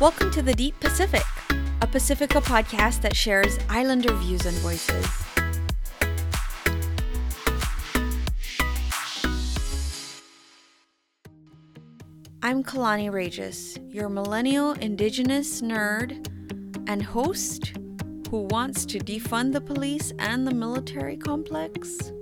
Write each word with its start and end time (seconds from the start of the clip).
Welcome 0.00 0.30
to 0.30 0.42
the 0.42 0.54
Deep 0.54 0.78
Pacific, 0.78 1.24
a 1.82 1.86
Pacifica 1.88 2.40
podcast 2.40 3.00
that 3.00 3.16
shares 3.16 3.58
Islander 3.68 4.14
views 4.14 4.46
and 4.46 4.56
voices. 4.58 5.04
I'm 12.44 12.62
Kalani 12.62 13.12
Regis, 13.12 13.76
your 13.88 14.08
millennial 14.08 14.74
indigenous 14.74 15.62
nerd 15.62 16.12
and 16.88 17.02
host 17.02 17.72
who 18.30 18.42
wants 18.52 18.86
to 18.86 19.00
defund 19.00 19.52
the 19.52 19.60
police 19.60 20.12
and 20.20 20.46
the 20.46 20.54
military 20.54 21.16
complex. 21.16 22.12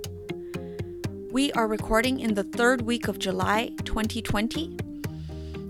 We 1.29 1.51
are 1.51 1.67
recording 1.67 2.21
in 2.21 2.33
the 2.33 2.43
third 2.43 2.81
week 2.81 3.07
of 3.07 3.19
July 3.19 3.69
2020. 3.85 4.86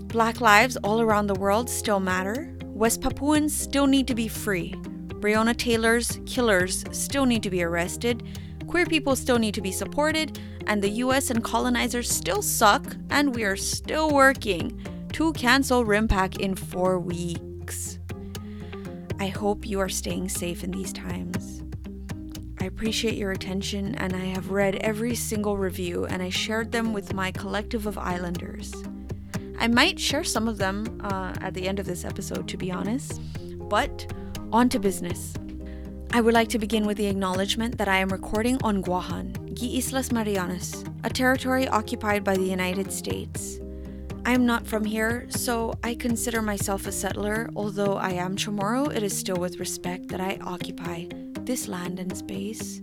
Black 0.08 0.40
lives 0.40 0.78
all 0.78 1.02
around 1.02 1.26
the 1.26 1.34
world 1.34 1.68
still 1.68 2.00
matter. 2.00 2.50
West 2.64 3.02
Papuans 3.02 3.54
still 3.54 3.86
need 3.86 4.08
to 4.08 4.14
be 4.14 4.26
free. 4.26 4.72
Breonna 5.20 5.54
Taylor's 5.54 6.18
killers 6.24 6.82
still 6.92 7.26
need 7.26 7.42
to 7.42 7.50
be 7.50 7.62
arrested. 7.62 8.22
Queer 8.68 8.86
people 8.86 9.14
still 9.14 9.38
need 9.38 9.52
to 9.52 9.60
be 9.60 9.70
supported. 9.70 10.40
And 10.66 10.80
the 10.80 10.88
US 11.04 11.28
and 11.28 11.44
colonizers 11.44 12.10
still 12.10 12.40
suck. 12.40 12.96
And 13.10 13.34
we 13.34 13.44
are 13.44 13.54
still 13.54 14.10
working 14.10 14.80
to 15.12 15.34
cancel 15.34 15.84
RIMPAC 15.84 16.38
in 16.40 16.54
four 16.54 16.98
weeks. 16.98 17.98
I 19.20 19.26
hope 19.26 19.66
you 19.66 19.78
are 19.78 19.90
staying 19.90 20.30
safe 20.30 20.64
in 20.64 20.70
these 20.70 20.94
times. 20.94 21.62
I 22.62 22.64
appreciate 22.64 23.16
your 23.16 23.32
attention, 23.32 23.94
and 23.96 24.16
I 24.16 24.24
have 24.24 24.52
read 24.52 24.76
every 24.76 25.14
single 25.14 25.58
review 25.58 26.06
and 26.06 26.22
I 26.22 26.30
shared 26.30 26.72
them 26.72 26.94
with 26.94 27.12
my 27.12 27.30
collective 27.30 27.86
of 27.86 27.98
islanders. 27.98 28.72
I 29.60 29.66
might 29.66 29.98
share 29.98 30.22
some 30.22 30.46
of 30.46 30.58
them 30.58 31.00
uh, 31.02 31.34
at 31.40 31.52
the 31.52 31.66
end 31.66 31.80
of 31.80 31.86
this 31.86 32.04
episode, 32.04 32.46
to 32.48 32.56
be 32.56 32.70
honest, 32.70 33.20
but 33.68 34.06
on 34.52 34.68
to 34.68 34.78
business. 34.78 35.34
I 36.12 36.20
would 36.20 36.32
like 36.32 36.48
to 36.50 36.58
begin 36.60 36.86
with 36.86 36.96
the 36.96 37.06
acknowledgement 37.06 37.76
that 37.78 37.88
I 37.88 37.96
am 37.96 38.08
recording 38.08 38.56
on 38.62 38.82
Guahan, 38.82 39.54
Gi 39.54 39.78
Islas 39.78 40.12
Marianas, 40.12 40.84
a 41.02 41.10
territory 41.10 41.66
occupied 41.66 42.22
by 42.22 42.36
the 42.36 42.44
United 42.44 42.92
States. 42.92 43.58
I 44.24 44.32
am 44.32 44.46
not 44.46 44.64
from 44.64 44.84
here, 44.84 45.26
so 45.28 45.74
I 45.82 45.96
consider 45.96 46.40
myself 46.40 46.86
a 46.86 46.92
settler. 46.92 47.50
Although 47.56 47.96
I 47.96 48.10
am 48.10 48.36
Chamorro, 48.36 48.94
it 48.94 49.02
is 49.02 49.16
still 49.16 49.36
with 49.38 49.58
respect 49.58 50.08
that 50.08 50.20
I 50.20 50.38
occupy 50.40 51.06
this 51.40 51.66
land 51.66 51.98
and 51.98 52.16
space. 52.16 52.80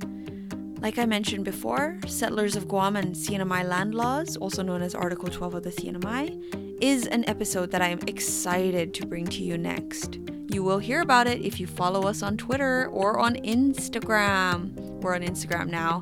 Like 0.80 1.00
I 1.00 1.06
mentioned 1.06 1.46
before, 1.46 1.98
Settlers 2.06 2.56
of 2.56 2.68
Guam 2.68 2.96
and 2.96 3.16
CNMI 3.16 3.68
land 3.68 3.96
laws, 3.96 4.38
also 4.38 4.62
known 4.62 4.82
as 4.82 4.94
Article 4.94 5.30
12 5.30 5.56
of 5.56 5.64
the 5.64 5.72
CNMI, 5.72 6.65
is 6.82 7.08
an 7.08 7.28
episode 7.30 7.72
that 7.72 7.82
I 7.82 7.88
am 7.88 8.00
excited 8.08 8.94
to 8.96 9.06
bring 9.06 9.26
to 9.28 9.44
you 9.44 9.58
next. 9.58 10.20
You 10.52 10.64
will 10.64 10.80
hear 10.80 11.02
about 11.02 11.28
it 11.28 11.42
if 11.42 11.60
you 11.60 11.68
follow 11.68 12.08
us 12.08 12.22
on 12.22 12.38
Twitter 12.38 12.88
or 12.88 13.20
on 13.20 13.36
Instagram. 13.36 14.74
We're 15.02 15.16
on 15.16 15.22
Instagram 15.22 15.70
now, 15.70 16.02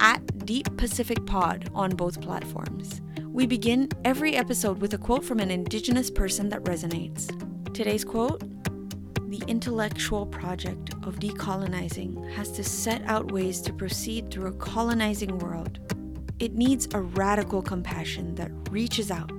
at 0.00 0.46
Deep 0.46 0.76
Pacific 0.76 1.24
Pod 1.26 1.68
on 1.74 1.90
both 1.90 2.20
platforms. 2.20 3.00
We 3.26 3.46
begin 3.46 3.88
every 4.04 4.36
episode 4.36 4.80
with 4.80 4.94
a 4.94 4.98
quote 4.98 5.24
from 5.24 5.40
an 5.40 5.50
Indigenous 5.50 6.10
person 6.10 6.48
that 6.50 6.62
resonates. 6.64 7.28
Today's 7.74 8.04
quote 8.04 8.40
The 9.30 9.42
intellectual 9.48 10.26
project 10.26 10.94
of 11.02 11.18
decolonizing 11.18 12.30
has 12.32 12.52
to 12.52 12.62
set 12.62 13.02
out 13.06 13.32
ways 13.32 13.60
to 13.62 13.72
proceed 13.72 14.30
through 14.30 14.48
a 14.48 14.52
colonizing 14.52 15.38
world. 15.38 15.80
It 16.38 16.54
needs 16.54 16.88
a 16.94 17.00
radical 17.00 17.62
compassion 17.62 18.34
that 18.36 18.50
reaches 18.70 19.10
out, 19.10 19.32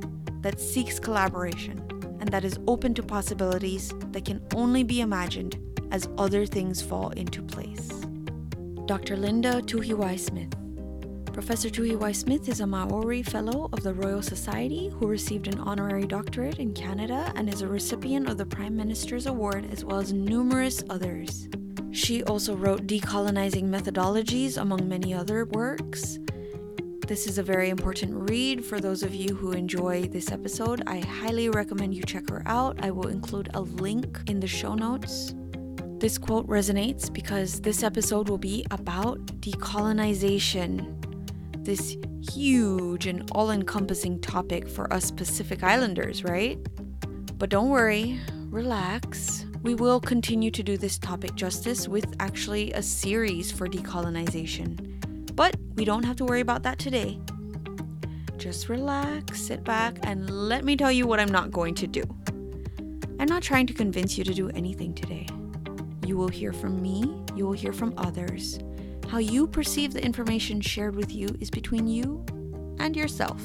that 0.45 0.59
seeks 0.59 0.99
collaboration, 0.99 1.79
and 2.19 2.29
that 2.29 2.45
is 2.45 2.59
open 2.67 2.93
to 2.93 3.01
possibilities 3.01 3.91
that 4.11 4.25
can 4.25 4.39
only 4.53 4.83
be 4.83 5.01
imagined 5.01 5.57
as 5.89 6.07
other 6.19 6.45
things 6.45 6.83
fall 6.83 7.09
into 7.17 7.41
place. 7.41 7.89
Dr. 8.85 9.17
Linda 9.17 9.63
Tuhiwai 9.63 10.19
Smith. 10.19 10.53
Professor 11.33 11.67
Tuhiwai 11.67 12.15
Smith 12.15 12.47
is 12.47 12.59
a 12.59 12.67
Maori 12.67 13.23
Fellow 13.23 13.69
of 13.73 13.81
the 13.81 13.95
Royal 13.95 14.21
Society 14.21 14.89
who 14.89 15.07
received 15.07 15.47
an 15.47 15.59
honorary 15.61 16.05
doctorate 16.05 16.59
in 16.59 16.75
Canada 16.75 17.33
and 17.35 17.51
is 17.51 17.63
a 17.63 17.67
recipient 17.67 18.29
of 18.29 18.37
the 18.37 18.45
Prime 18.45 18.77
Minister's 18.77 19.25
Award 19.25 19.67
as 19.71 19.83
well 19.83 19.97
as 19.97 20.13
numerous 20.13 20.83
others. 20.91 21.49
She 21.89 22.23
also 22.25 22.55
wrote 22.55 22.85
Decolonizing 22.85 23.63
Methodologies, 23.63 24.61
among 24.61 24.87
many 24.87 25.11
other 25.11 25.45
works. 25.45 26.19
This 27.07 27.27
is 27.27 27.37
a 27.37 27.43
very 27.43 27.69
important 27.69 28.29
read 28.29 28.65
for 28.65 28.79
those 28.79 29.03
of 29.03 29.13
you 29.13 29.35
who 29.35 29.51
enjoy 29.51 30.07
this 30.07 30.31
episode. 30.31 30.81
I 30.87 31.01
highly 31.01 31.49
recommend 31.49 31.93
you 31.93 32.01
check 32.01 32.27
her 32.31 32.41
out. 32.47 32.83
I 32.83 32.89
will 32.89 33.09
include 33.09 33.49
a 33.53 33.61
link 33.61 34.21
in 34.25 34.39
the 34.39 34.47
show 34.47 34.73
notes. 34.73 35.35
This 35.99 36.17
quote 36.17 36.47
resonates 36.47 37.13
because 37.13 37.61
this 37.61 37.83
episode 37.83 38.27
will 38.27 38.39
be 38.39 38.65
about 38.71 39.23
decolonization 39.39 40.95
this 41.63 41.95
huge 42.21 43.05
and 43.05 43.29
all 43.33 43.51
encompassing 43.51 44.19
topic 44.19 44.67
for 44.67 44.91
us 44.91 45.11
Pacific 45.11 45.63
Islanders, 45.63 46.23
right? 46.23 46.57
But 47.37 47.49
don't 47.51 47.69
worry, 47.69 48.19
relax. 48.49 49.45
We 49.61 49.75
will 49.75 49.99
continue 49.99 50.49
to 50.49 50.63
do 50.63 50.75
this 50.75 50.97
topic 50.97 51.35
justice 51.35 51.87
with 51.87 52.15
actually 52.19 52.71
a 52.73 52.81
series 52.81 53.51
for 53.51 53.67
decolonization. 53.67 54.94
But 55.35 55.55
we 55.75 55.85
don't 55.85 56.03
have 56.03 56.15
to 56.17 56.25
worry 56.25 56.41
about 56.41 56.63
that 56.63 56.79
today. 56.79 57.19
Just 58.37 58.69
relax, 58.69 59.41
sit 59.41 59.63
back, 59.63 59.97
and 60.03 60.29
let 60.29 60.63
me 60.63 60.75
tell 60.75 60.91
you 60.91 61.05
what 61.07 61.19
I'm 61.19 61.31
not 61.31 61.51
going 61.51 61.75
to 61.75 61.87
do. 61.87 62.03
I'm 63.19 63.27
not 63.27 63.43
trying 63.43 63.67
to 63.67 63.73
convince 63.73 64.17
you 64.17 64.23
to 64.23 64.33
do 64.33 64.49
anything 64.49 64.93
today. 64.93 65.27
You 66.05 66.17
will 66.17 66.27
hear 66.27 66.53
from 66.53 66.81
me, 66.81 67.21
you 67.35 67.45
will 67.45 67.53
hear 67.53 67.73
from 67.73 67.93
others. 67.97 68.59
How 69.09 69.19
you 69.19 69.47
perceive 69.47 69.93
the 69.93 70.03
information 70.03 70.61
shared 70.61 70.95
with 70.95 71.13
you 71.13 71.29
is 71.39 71.49
between 71.49 71.87
you 71.87 72.25
and 72.79 72.95
yourself. 72.95 73.41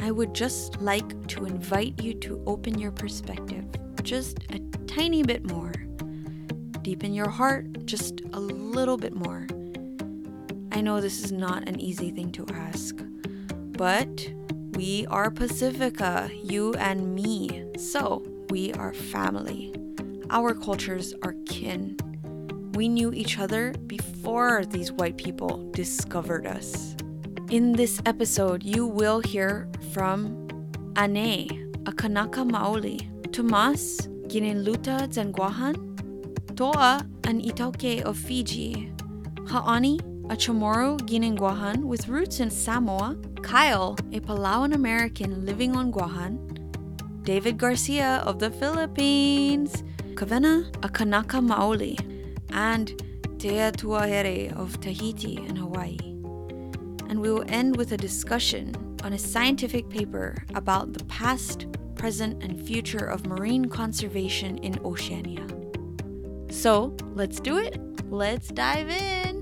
I 0.00 0.10
would 0.10 0.34
just 0.34 0.80
like 0.80 1.26
to 1.28 1.46
invite 1.46 2.02
you 2.02 2.14
to 2.14 2.42
open 2.46 2.78
your 2.78 2.92
perspective 2.92 3.64
just 4.06 4.38
a 4.52 4.60
tiny 4.86 5.24
bit 5.24 5.44
more. 5.50 5.72
Deepen 6.82 7.12
your 7.12 7.28
heart 7.28 7.84
just 7.86 8.20
a 8.32 8.38
little 8.38 8.96
bit 8.96 9.14
more. 9.14 9.48
I 10.76 10.82
know 10.82 11.00
this 11.00 11.24
is 11.24 11.32
not 11.32 11.66
an 11.66 11.80
easy 11.80 12.10
thing 12.10 12.30
to 12.32 12.44
ask, 12.52 13.02
but 13.78 14.30
we 14.74 15.06
are 15.06 15.30
Pacifica, 15.30 16.30
you 16.44 16.74
and 16.74 17.14
me. 17.14 17.64
So 17.78 18.22
we 18.50 18.74
are 18.74 18.92
family. 18.92 19.74
Our 20.28 20.52
cultures 20.52 21.14
are 21.22 21.34
kin. 21.46 21.96
We 22.74 22.90
knew 22.90 23.10
each 23.14 23.38
other 23.38 23.72
before 23.86 24.66
these 24.66 24.92
white 24.92 25.16
people 25.16 25.70
discovered 25.70 26.46
us. 26.46 26.94
In 27.48 27.72
this 27.72 28.02
episode, 28.04 28.62
you 28.62 28.86
will 28.86 29.20
hear 29.20 29.70
from 29.94 30.46
Ane, 30.98 31.72
a 31.86 31.92
Kanaka 31.92 32.40
Maoli, 32.40 33.00
Tomas, 33.32 34.08
Ginenluta 34.28 35.08
Zengwahan, 35.08 35.74
Toa, 36.54 37.00
an 37.24 37.40
iTaukei 37.40 38.02
of 38.02 38.18
Fiji, 38.18 38.92
Ha'ani, 39.48 40.00
a 40.28 40.36
Chamorro 40.36 40.98
Ginenguahan 41.02 41.84
with 41.84 42.08
roots 42.08 42.40
in 42.40 42.50
Samoa, 42.50 43.16
Kyle, 43.42 43.96
a 44.12 44.18
Palauan 44.18 44.74
American 44.74 45.46
living 45.46 45.76
on 45.76 45.92
Guahan, 45.92 46.36
David 47.22 47.58
Garcia 47.58 48.24
of 48.26 48.40
the 48.40 48.50
Philippines, 48.50 49.84
Kavena, 50.14 50.66
a 50.84 50.88
Kanaka 50.88 51.36
Maoli, 51.36 51.96
and 52.50 52.88
Tea 53.38 53.70
Tuahere 53.70 54.52
of 54.56 54.80
Tahiti 54.80 55.36
and 55.36 55.56
Hawaii. 55.56 55.98
And 57.08 57.20
we 57.20 57.30
will 57.30 57.44
end 57.46 57.76
with 57.76 57.92
a 57.92 57.96
discussion 57.96 58.74
on 59.04 59.12
a 59.12 59.18
scientific 59.18 59.88
paper 59.88 60.42
about 60.56 60.92
the 60.92 61.04
past, 61.04 61.66
present, 61.94 62.42
and 62.42 62.60
future 62.66 63.06
of 63.06 63.26
marine 63.26 63.66
conservation 63.66 64.58
in 64.58 64.76
Oceania. 64.84 65.46
So 66.50 66.96
let's 67.14 67.38
do 67.38 67.58
it. 67.58 67.78
Let's 68.10 68.48
dive 68.48 68.90
in. 68.90 69.35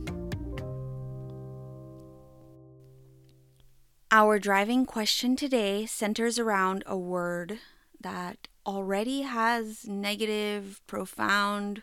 Our 4.17 4.39
driving 4.39 4.87
question 4.87 5.35
today 5.35 5.87
centers 5.87 6.39
around 6.39 6.85
a 6.87 6.97
word 6.97 7.59
that 8.01 8.47
already 8.65 9.23
has 9.23 9.89
negative, 9.89 10.81
profound, 10.87 11.83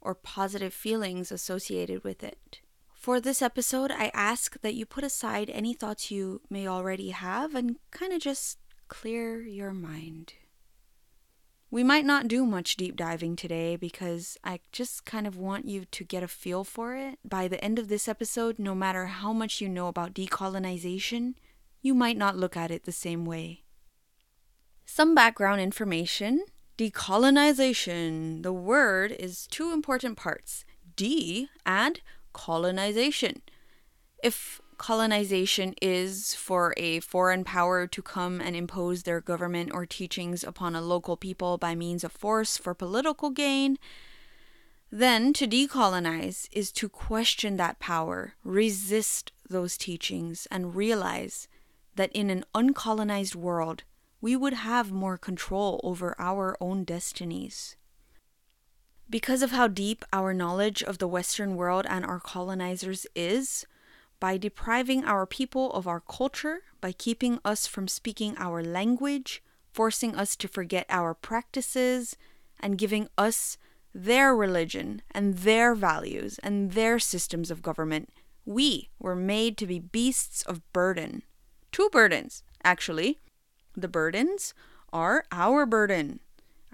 or 0.00 0.14
positive 0.14 0.72
feelings 0.72 1.32
associated 1.32 2.04
with 2.04 2.22
it. 2.22 2.60
For 2.94 3.20
this 3.20 3.42
episode, 3.42 3.90
I 3.90 4.12
ask 4.14 4.60
that 4.60 4.74
you 4.74 4.86
put 4.86 5.02
aside 5.02 5.50
any 5.50 5.74
thoughts 5.74 6.08
you 6.08 6.40
may 6.48 6.68
already 6.68 7.10
have 7.10 7.56
and 7.56 7.78
kind 7.90 8.12
of 8.12 8.20
just 8.20 8.58
clear 8.86 9.42
your 9.42 9.72
mind. 9.72 10.34
We 11.68 11.82
might 11.82 12.04
not 12.04 12.28
do 12.28 12.46
much 12.46 12.76
deep 12.76 12.94
diving 12.94 13.34
today 13.34 13.74
because 13.74 14.38
I 14.44 14.60
just 14.70 15.04
kind 15.04 15.26
of 15.26 15.36
want 15.36 15.66
you 15.66 15.86
to 15.86 16.04
get 16.04 16.22
a 16.22 16.28
feel 16.28 16.62
for 16.62 16.94
it. 16.94 17.18
By 17.24 17.48
the 17.48 17.64
end 17.64 17.80
of 17.80 17.88
this 17.88 18.06
episode, 18.06 18.60
no 18.60 18.72
matter 18.72 19.06
how 19.06 19.32
much 19.32 19.60
you 19.60 19.68
know 19.68 19.88
about 19.88 20.14
decolonization, 20.14 21.34
you 21.82 21.94
might 21.94 22.16
not 22.16 22.36
look 22.36 22.56
at 22.56 22.70
it 22.70 22.84
the 22.84 22.92
same 22.92 23.24
way. 23.24 23.64
Some 24.86 25.14
background 25.14 25.60
information 25.60 26.44
Decolonization. 26.78 28.42
The 28.42 28.52
word 28.52 29.12
is 29.12 29.46
two 29.46 29.72
important 29.72 30.16
parts 30.16 30.64
de 30.96 31.48
and 31.66 32.00
colonization. 32.32 33.42
If 34.22 34.60
colonization 34.78 35.74
is 35.82 36.34
for 36.34 36.74
a 36.76 37.00
foreign 37.00 37.44
power 37.44 37.86
to 37.86 38.02
come 38.02 38.40
and 38.40 38.56
impose 38.56 39.02
their 39.02 39.20
government 39.20 39.70
or 39.72 39.86
teachings 39.86 40.42
upon 40.42 40.74
a 40.74 40.80
local 40.80 41.16
people 41.16 41.58
by 41.58 41.74
means 41.74 42.04
of 42.04 42.10
force 42.10 42.56
for 42.56 42.74
political 42.74 43.30
gain, 43.30 43.78
then 44.90 45.32
to 45.34 45.46
decolonize 45.46 46.48
is 46.52 46.72
to 46.72 46.88
question 46.88 47.58
that 47.58 47.78
power, 47.78 48.34
resist 48.42 49.30
those 49.48 49.76
teachings, 49.76 50.48
and 50.50 50.74
realize 50.74 51.48
that 51.96 52.12
in 52.12 52.30
an 52.30 52.44
uncolonized 52.54 53.34
world, 53.34 53.84
we 54.20 54.36
would 54.36 54.54
have 54.54 54.92
more 54.92 55.18
control 55.18 55.80
over 55.82 56.14
our 56.18 56.56
own 56.60 56.84
destinies. 56.84 57.76
Because 59.10 59.42
of 59.42 59.50
how 59.50 59.68
deep 59.68 60.04
our 60.12 60.32
knowledge 60.32 60.82
of 60.82 60.98
the 60.98 61.08
Western 61.08 61.56
world 61.56 61.86
and 61.88 62.04
our 62.04 62.20
colonizers 62.20 63.06
is, 63.14 63.66
by 64.20 64.38
depriving 64.38 65.04
our 65.04 65.26
people 65.26 65.72
of 65.72 65.88
our 65.88 66.00
culture, 66.00 66.60
by 66.80 66.92
keeping 66.92 67.40
us 67.44 67.66
from 67.66 67.88
speaking 67.88 68.36
our 68.38 68.62
language, 68.62 69.42
forcing 69.72 70.14
us 70.14 70.36
to 70.36 70.46
forget 70.46 70.86
our 70.88 71.12
practices, 71.12 72.16
and 72.60 72.78
giving 72.78 73.08
us 73.18 73.58
their 73.92 74.34
religion 74.34 75.02
and 75.10 75.38
their 75.38 75.74
values 75.74 76.38
and 76.42 76.72
their 76.72 76.98
systems 76.98 77.50
of 77.50 77.62
government, 77.62 78.10
we 78.46 78.90
were 78.98 79.16
made 79.16 79.58
to 79.58 79.66
be 79.66 79.78
beasts 79.78 80.42
of 80.42 80.72
burden. 80.72 81.22
Two 81.72 81.88
burdens, 81.90 82.42
actually. 82.62 83.18
The 83.74 83.88
burdens 83.88 84.52
are 84.92 85.24
our 85.32 85.64
burden, 85.64 86.20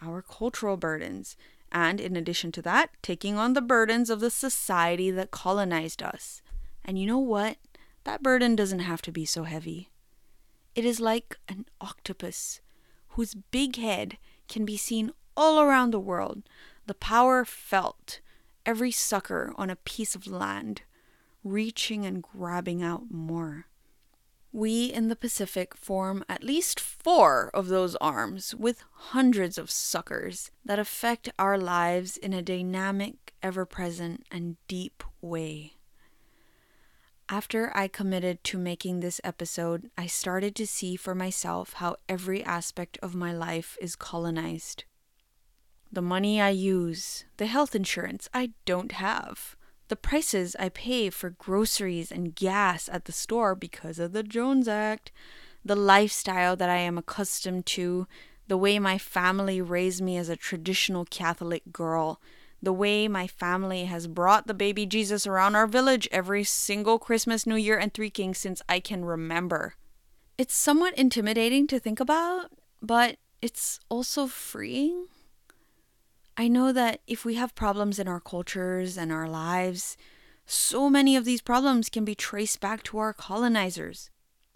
our 0.02 0.22
cultural 0.22 0.76
burdens, 0.76 1.36
and 1.70 2.00
in 2.00 2.16
addition 2.16 2.50
to 2.52 2.62
that, 2.62 2.90
taking 3.00 3.38
on 3.38 3.52
the 3.52 3.62
burdens 3.62 4.10
of 4.10 4.20
the 4.20 4.30
society 4.30 5.10
that 5.12 5.30
colonized 5.30 6.02
us. 6.02 6.42
And 6.84 6.98
you 6.98 7.06
know 7.06 7.18
what? 7.18 7.58
That 8.02 8.22
burden 8.22 8.56
doesn't 8.56 8.80
have 8.80 9.02
to 9.02 9.12
be 9.12 9.24
so 9.24 9.44
heavy. 9.44 9.90
It 10.74 10.84
is 10.84 10.98
like 10.98 11.36
an 11.48 11.66
octopus 11.80 12.60
whose 13.10 13.34
big 13.34 13.76
head 13.76 14.18
can 14.48 14.64
be 14.64 14.76
seen 14.76 15.12
all 15.36 15.60
around 15.60 15.92
the 15.92 16.00
world, 16.00 16.42
the 16.86 16.94
power 16.94 17.44
felt, 17.44 18.18
every 18.66 18.90
sucker 18.90 19.52
on 19.56 19.70
a 19.70 19.76
piece 19.76 20.16
of 20.16 20.26
land, 20.26 20.82
reaching 21.44 22.04
and 22.04 22.22
grabbing 22.22 22.82
out 22.82 23.04
more. 23.10 23.67
We 24.52 24.86
in 24.86 25.08
the 25.08 25.16
Pacific 25.16 25.76
form 25.76 26.24
at 26.28 26.42
least 26.42 26.80
four 26.80 27.50
of 27.52 27.68
those 27.68 27.96
arms 27.96 28.54
with 28.54 28.82
hundreds 28.92 29.58
of 29.58 29.70
suckers 29.70 30.50
that 30.64 30.78
affect 30.78 31.28
our 31.38 31.58
lives 31.58 32.16
in 32.16 32.32
a 32.32 32.42
dynamic, 32.42 33.34
ever 33.42 33.66
present, 33.66 34.24
and 34.30 34.56
deep 34.66 35.04
way. 35.20 35.74
After 37.28 37.70
I 37.76 37.88
committed 37.88 38.42
to 38.44 38.58
making 38.58 39.00
this 39.00 39.20
episode, 39.22 39.90
I 39.98 40.06
started 40.06 40.54
to 40.56 40.66
see 40.66 40.96
for 40.96 41.14
myself 41.14 41.74
how 41.74 41.96
every 42.08 42.42
aspect 42.42 42.96
of 43.02 43.14
my 43.14 43.34
life 43.34 43.76
is 43.82 43.96
colonized. 43.96 44.84
The 45.92 46.00
money 46.00 46.40
I 46.40 46.50
use, 46.50 47.26
the 47.36 47.46
health 47.46 47.74
insurance 47.74 48.30
I 48.32 48.52
don't 48.64 48.92
have, 48.92 49.56
the 49.88 49.96
prices 49.96 50.55
I 50.58 50.69
pay 50.69 51.11
for 51.11 51.31
groceries 51.31 52.12
and 52.12 52.35
gas 52.35 52.88
at 52.90 53.06
the 53.06 53.12
store 53.12 53.55
because 53.55 53.99
of 53.99 54.12
the 54.12 54.23
Jones 54.23 54.69
Act, 54.69 55.11
the 55.64 55.76
lifestyle 55.76 56.56
that 56.56 56.70
I 56.70 56.76
am 56.76 56.99
accustomed 56.99 57.67
to, 57.67 58.06
the 58.46 58.56
way 58.56 58.79
my 58.79 58.99
family 58.99 59.61
raised 59.61 60.02
me 60.02 60.17
as 60.17 60.29
a 60.29 60.37
traditional 60.37 61.05
Catholic 61.05 61.73
girl, 61.73 62.20
the 62.62 62.73
way 62.73 63.08
my 63.08 63.26
family 63.26 63.85
has 63.85 64.06
brought 64.06 64.46
the 64.46 64.55
baby 64.55 64.87
Jesus 64.87 65.26
around 65.26 65.55
our 65.55 65.67
village 65.67 66.08
every 66.11 66.44
single 66.44 66.99
Christmas, 66.99 67.46
New 67.46 67.56
Year, 67.56 67.79
and 67.79 67.93
Three 67.93 68.11
Kings 68.11 68.38
since 68.38 68.62
I 68.69 68.81
can 68.81 69.05
remember. 69.05 69.75
It's 70.37 70.55
somewhat 70.55 70.96
intimidating 70.99 71.67
to 71.69 71.79
think 71.79 72.00
about, 72.00 72.50
but 72.82 73.17
it's 73.40 73.81
also 73.88 74.26
freeing. 74.26 75.06
I 76.40 76.46
know 76.46 76.73
that 76.73 77.00
if 77.08 77.25
we 77.25 77.35
have 77.35 77.56
problems 77.56 77.99
in 77.99 78.06
our 78.06 78.20
cultures 78.20 78.96
and 78.96 79.11
our 79.11 79.29
lives, 79.29 79.96
so 80.46 80.88
many 80.88 81.17
of 81.17 81.25
these 81.25 81.43
problems 81.43 81.88
can 81.88 82.05
be 82.05 82.14
traced 82.14 82.61
back 82.61 82.85
to 82.85 82.99
our 82.99 83.12
colonizers. 83.12 84.08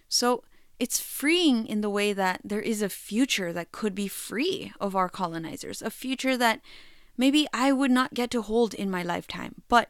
So 0.08 0.44
it's 0.79 1.00
freeing 1.00 1.67
in 1.67 1.81
the 1.81 1.90
way 1.90 2.12
that 2.12 2.40
there 2.44 2.61
is 2.61 2.82
a 2.82 2.88
future 2.88 3.52
that 3.52 3.73
could 3.73 3.96
be 3.96 4.06
free 4.06 4.73
of 4.81 4.94
our 4.94 5.08
colonizers, 5.08 5.82
a 5.82 5.90
future 5.90 6.37
that 6.37 6.61
maybe 7.17 7.49
I 7.52 7.73
would 7.73 7.90
not 7.90 8.14
get 8.14 8.31
to 8.31 8.43
hold 8.43 8.75
in 8.75 8.88
my 8.88 9.02
lifetime. 9.02 9.62
But 9.69 9.88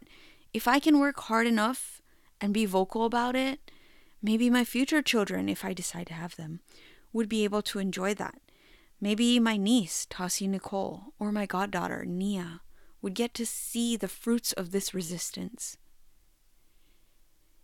if 0.55 0.67
I 0.67 0.79
can 0.79 0.99
work 0.99 1.21
hard 1.21 1.47
enough 1.47 2.01
and 2.41 2.55
be 2.55 2.65
vocal 2.65 3.05
about 3.05 3.37
it, 3.37 3.71
maybe 4.23 4.49
my 4.49 4.65
future 4.65 5.03
children, 5.03 5.47
if 5.47 5.63
I 5.63 5.75
decide 5.75 6.07
to 6.07 6.15
have 6.15 6.37
them, 6.37 6.61
would 7.13 7.29
be 7.29 7.45
able 7.45 7.61
to 7.63 7.79
enjoy 7.79 8.15
that. 8.15 8.41
Maybe 9.03 9.41
my 9.41 9.57
niece, 9.57 10.07
Tassie 10.09 10.49
Nicole, 10.49 11.13
or 11.19 11.33
my 11.33 11.45
goddaughter, 11.45 12.05
Nia, 12.05 12.61
would 13.03 13.15
get 13.15 13.35
to 13.35 13.45
see 13.45 13.97
the 13.97 14.07
fruits 14.07 14.53
of 14.53 14.71
this 14.71 14.95
resistance. 14.95 15.77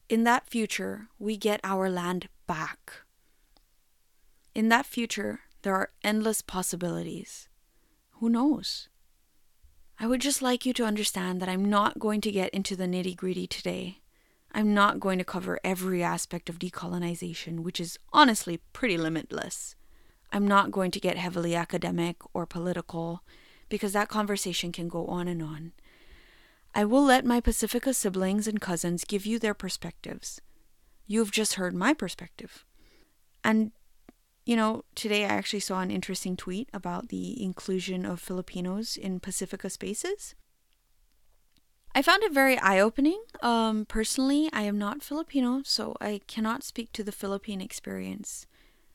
In 0.08 0.24
that 0.24 0.50
future, 0.50 1.10
we 1.16 1.36
get 1.36 1.60
our 1.62 1.88
land 1.88 2.28
back. 2.48 3.02
In 4.52 4.68
that 4.70 4.84
future, 4.84 5.42
there 5.62 5.76
are 5.76 5.92
endless 6.02 6.42
possibilities. 6.42 7.48
Who 8.14 8.28
knows? 8.28 8.88
I 10.00 10.08
would 10.08 10.20
just 10.20 10.42
like 10.42 10.66
you 10.66 10.72
to 10.72 10.84
understand 10.84 11.40
that 11.40 11.48
I'm 11.48 11.64
not 11.64 12.00
going 12.00 12.20
to 12.22 12.32
get 12.32 12.50
into 12.50 12.74
the 12.74 12.86
nitty 12.88 13.14
gritty 13.14 13.46
today. 13.46 14.00
I'm 14.50 14.74
not 14.74 14.98
going 14.98 15.18
to 15.18 15.24
cover 15.24 15.60
every 15.62 16.02
aspect 16.02 16.48
of 16.48 16.58
decolonization, 16.58 17.60
which 17.60 17.78
is 17.78 17.96
honestly 18.12 18.58
pretty 18.72 18.98
limitless. 18.98 19.76
I'm 20.32 20.46
not 20.46 20.70
going 20.70 20.90
to 20.90 21.00
get 21.00 21.16
heavily 21.16 21.54
academic 21.54 22.16
or 22.34 22.46
political, 22.46 23.22
because 23.68 23.92
that 23.92 24.08
conversation 24.08 24.72
can 24.72 24.88
go 24.88 25.06
on 25.06 25.28
and 25.28 25.42
on. 25.42 25.72
I 26.74 26.84
will 26.84 27.04
let 27.04 27.24
my 27.24 27.40
Pacifica 27.40 27.94
siblings 27.94 28.46
and 28.46 28.60
cousins 28.60 29.04
give 29.04 29.26
you 29.26 29.38
their 29.38 29.54
perspectives. 29.54 30.40
You've 31.06 31.30
just 31.30 31.54
heard 31.54 31.74
my 31.74 31.94
perspective. 31.94 32.64
And 33.42 33.72
you 34.48 34.56
know, 34.56 34.84
today 34.94 35.24
I 35.24 35.28
actually 35.28 35.60
saw 35.60 35.82
an 35.82 35.90
interesting 35.90 36.34
tweet 36.34 36.70
about 36.72 37.10
the 37.10 37.42
inclusion 37.42 38.06
of 38.06 38.18
Filipinos 38.18 38.96
in 38.96 39.20
Pacifica 39.20 39.68
spaces. 39.68 40.34
I 41.94 42.00
found 42.00 42.22
it 42.22 42.32
very 42.32 42.58
eye 42.58 42.80
opening. 42.80 43.22
Um, 43.42 43.84
personally, 43.84 44.48
I 44.50 44.62
am 44.62 44.78
not 44.78 45.02
Filipino, 45.02 45.60
so 45.64 45.96
I 46.00 46.22
cannot 46.26 46.62
speak 46.62 46.92
to 46.92 47.04
the 47.04 47.12
Philippine 47.12 47.60
experience. 47.60 48.46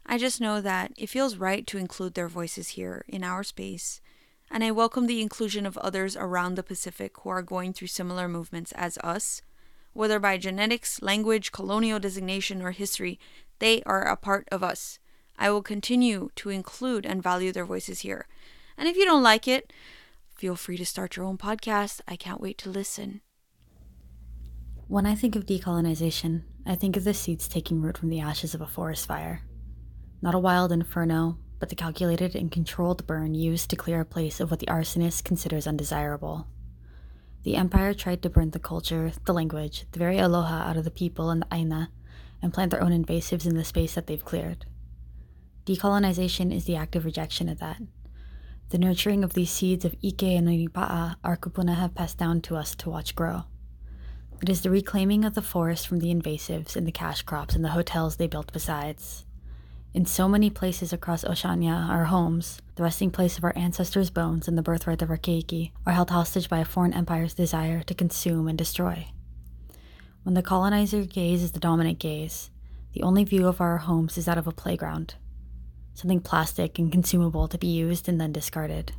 I 0.06 0.18
just 0.18 0.42
know 0.42 0.60
that 0.62 0.92
it 0.98 1.10
feels 1.10 1.38
right 1.38 1.66
to 1.68 1.78
include 1.78 2.14
their 2.14 2.28
voices 2.28 2.70
here 2.70 3.06
in 3.08 3.24
our 3.24 3.44
space, 3.44 4.02
and 4.52 4.64
I 4.64 4.72
welcome 4.72 5.08
the 5.08 5.22
inclusion 5.22 5.66
of 5.66 5.78
others 5.78 6.18
around 6.18 6.56
the 6.56 6.64
Pacific 6.64 7.18
who 7.20 7.30
are 7.30 7.42
going 7.42 7.74
through 7.74 7.88
similar 7.88 8.28
movements 8.28 8.72
as 8.74 8.98
us. 9.00 9.42
Whether 9.94 10.20
by 10.20 10.38
genetics, 10.38 11.02
language, 11.02 11.52
colonial 11.52 12.00
designation, 12.00 12.62
or 12.62 12.72
history, 12.72 13.20
they 13.60 13.82
are 13.84 14.04
a 14.04 14.18
part 14.18 14.48
of 14.52 14.64
us. 14.64 15.00
I 15.38 15.50
will 15.50 15.62
continue 15.62 16.30
to 16.36 16.50
include 16.50 17.06
and 17.06 17.24
value 17.24 17.52
their 17.52 17.66
voices 17.66 18.02
here. 18.02 18.28
And 18.78 18.88
if 18.88 18.98
you 18.98 19.06
don't 19.06 19.24
like 19.24 19.48
it, 19.48 19.72
feel 20.36 20.56
free 20.56 20.78
to 20.78 20.86
start 20.86 21.16
your 21.16 21.26
own 21.26 21.38
podcast. 21.38 22.02
I 22.08 22.16
can't 22.16 22.42
wait 22.42 22.58
to 22.60 22.70
listen. 22.70 23.22
When 24.88 25.06
I 25.06 25.16
think 25.16 25.36
of 25.36 25.46
decolonization, 25.46 26.44
I 26.66 26.76
think 26.76 26.98
of 26.98 27.04
the 27.04 27.14
seeds 27.14 27.48
taking 27.48 27.82
root 27.82 27.98
from 27.98 28.10
the 28.10 28.20
ashes 28.20 28.54
of 28.54 28.62
a 28.62 28.68
forest 28.68 29.08
fire. 29.08 29.42
Not 30.24 30.36
a 30.36 30.40
wild 30.40 30.72
inferno, 30.72 31.38
but 31.60 31.68
the 31.68 31.76
calculated 31.76 32.34
and 32.34 32.50
controlled 32.50 33.06
burn 33.06 33.36
used 33.36 33.70
to 33.70 33.76
clear 33.76 34.00
a 34.00 34.06
place 34.06 34.40
of 34.40 34.50
what 34.50 34.62
the 34.62 34.68
arsonist 34.68 35.26
considers 35.26 35.68
undesirable. 35.68 36.48
The 37.44 37.58
empire 37.58 37.94
tried 37.94 38.22
to 38.22 38.30
burn 38.30 38.52
the 38.52 38.58
culture, 38.58 39.12
the 39.26 39.34
language, 39.34 39.86
the 39.92 40.00
very 40.00 40.20
aloha 40.20 40.70
out 40.70 40.78
of 40.78 40.86
the 40.86 40.92
people 40.92 41.30
and 41.30 41.42
the 41.42 41.54
aina, 41.54 41.92
and 42.42 42.54
plant 42.54 42.72
their 42.72 42.82
own 42.82 42.92
invasives 42.94 43.46
in 43.46 43.58
the 43.58 43.66
space 43.66 43.96
that 43.96 44.08
they've 44.08 44.24
cleared. 44.24 44.66
Decolonization 45.66 46.54
is 46.54 46.64
the 46.64 46.78
active 46.78 47.04
rejection 47.04 47.50
of 47.50 47.60
that. 47.60 47.82
The 48.70 48.78
nurturing 48.78 49.26
of 49.26 49.34
these 49.34 49.52
seeds 49.52 49.84
of 49.84 49.94
Ike 50.02 50.24
and 50.24 50.48
Onipa'a 50.48 51.18
our 51.26 51.36
kupuna 51.36 51.76
have 51.76 51.96
passed 51.96 52.18
down 52.18 52.40
to 52.44 52.56
us 52.56 52.76
to 52.76 52.90
watch 52.90 53.14
grow. 53.14 53.44
It 54.42 54.48
is 54.48 54.62
the 54.62 54.70
reclaiming 54.70 55.26
of 55.26 55.34
the 55.34 55.42
forest 55.42 55.86
from 55.86 56.00
the 56.00 56.16
invasives 56.16 56.78
and 56.78 56.88
the 56.88 56.94
cash 56.94 57.24
crops 57.24 57.56
and 57.56 57.66
the 57.66 57.72
hotels 57.72 58.16
they 58.16 58.28
built 58.28 58.54
besides. 58.54 59.23
In 59.94 60.08
so 60.08 60.28
many 60.28 60.50
places 60.50 60.92
across 60.92 61.24
Oceania, 61.24 61.86
our 61.88 62.06
homes, 62.06 62.60
the 62.76 62.84
resting 62.84 63.12
place 63.12 63.38
of 63.38 63.44
our 63.44 63.54
ancestors' 63.56 64.10
bones 64.10 64.48
and 64.48 64.58
the 64.58 64.64
birthright 64.64 65.04
of 65.04 65.12
our 65.12 65.18
keiki, 65.18 65.72
are 65.86 65.94
held 65.94 66.10
hostage 66.10 66.50
by 66.50 66.58
a 66.58 66.66
foreign 66.66 66.94
empire's 66.94 67.36
desire 67.36 67.84
to 67.84 67.94
consume 67.94 68.48
and 68.48 68.58
destroy. 68.58 69.06
When 70.24 70.34
the 70.34 70.42
colonizer 70.42 71.06
gaze 71.06 71.44
is 71.44 71.52
the 71.52 71.60
dominant 71.60 72.00
gaze, 72.00 72.50
the 72.94 73.04
only 73.04 73.24
view 73.24 73.48
of 73.48 73.62
our 73.62 73.78
homes 73.78 74.18
is 74.18 74.26
that 74.26 74.40
of 74.40 74.48
a 74.48 74.52
playground, 74.52 75.14
something 75.94 76.22
plastic 76.22 76.80
and 76.80 76.92
consumable 76.92 77.48
to 77.48 77.60
be 77.60 77.68
used 77.68 78.10
and 78.10 78.20
then 78.20 78.32
discarded. 78.32 78.94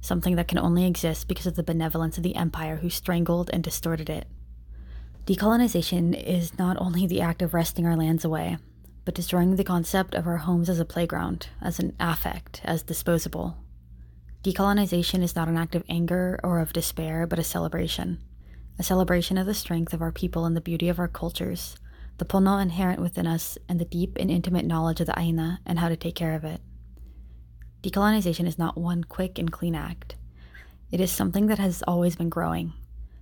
something 0.00 0.36
that 0.36 0.48
can 0.48 0.58
only 0.58 0.86
exist 0.86 1.28
because 1.28 1.46
of 1.46 1.56
the 1.56 1.62
benevolence 1.62 2.16
of 2.16 2.22
the 2.22 2.36
empire 2.36 2.76
who 2.76 2.90
strangled 2.90 3.50
and 3.52 3.62
distorted 3.62 4.08
it. 4.08 4.26
Decolonization 5.26 6.14
is 6.14 6.58
not 6.58 6.76
only 6.80 7.06
the 7.06 7.20
act 7.20 7.42
of 7.42 7.54
wresting 7.54 7.86
our 7.86 7.96
lands 7.96 8.24
away, 8.24 8.56
but 9.10 9.16
destroying 9.16 9.56
the 9.56 9.64
concept 9.64 10.14
of 10.14 10.24
our 10.28 10.36
homes 10.36 10.68
as 10.68 10.78
a 10.78 10.84
playground, 10.84 11.48
as 11.60 11.80
an 11.80 11.92
affect, 11.98 12.60
as 12.62 12.84
disposable. 12.84 13.56
Decolonization 14.44 15.20
is 15.20 15.34
not 15.34 15.48
an 15.48 15.56
act 15.56 15.74
of 15.74 15.82
anger 15.88 16.38
or 16.44 16.60
of 16.60 16.72
despair, 16.72 17.26
but 17.26 17.40
a 17.40 17.42
celebration. 17.42 18.20
A 18.78 18.84
celebration 18.84 19.36
of 19.36 19.46
the 19.46 19.52
strength 19.52 19.92
of 19.92 20.00
our 20.00 20.12
people 20.12 20.44
and 20.44 20.56
the 20.56 20.60
beauty 20.60 20.88
of 20.88 21.00
our 21.00 21.08
cultures, 21.08 21.74
the 22.18 22.24
pono 22.24 22.62
inherent 22.62 23.00
within 23.00 23.26
us, 23.26 23.58
and 23.68 23.80
the 23.80 23.84
deep 23.84 24.16
and 24.16 24.30
intimate 24.30 24.64
knowledge 24.64 25.00
of 25.00 25.08
the 25.08 25.18
aina 25.18 25.58
and 25.66 25.80
how 25.80 25.88
to 25.88 25.96
take 25.96 26.14
care 26.14 26.36
of 26.36 26.44
it. 26.44 26.60
Decolonization 27.82 28.46
is 28.46 28.60
not 28.60 28.78
one 28.78 29.02
quick 29.02 29.40
and 29.40 29.50
clean 29.50 29.74
act. 29.74 30.14
It 30.92 31.00
is 31.00 31.10
something 31.10 31.48
that 31.48 31.58
has 31.58 31.82
always 31.82 32.14
been 32.14 32.28
growing, 32.28 32.74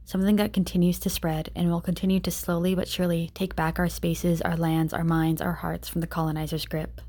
something 0.09 0.37
that 0.37 0.55
continues 0.55 0.99
to 1.01 1.11
spread 1.11 1.51
and 1.55 1.71
will 1.71 1.83
continue 1.83 2.19
to 2.19 2.31
slowly 2.31 2.75
but 2.75 2.89
surely 2.89 3.31
take 3.35 3.55
back 3.55 3.79
our 3.79 3.91
spaces, 3.91 4.41
our 4.41 4.57
lands, 4.57 4.95
our 4.95 5.05
minds, 5.05 5.43
our 5.43 5.53
hearts 5.53 5.87
from 5.87 6.01
the 6.01 6.07
colonizer's 6.07 6.65
grip. 6.65 7.03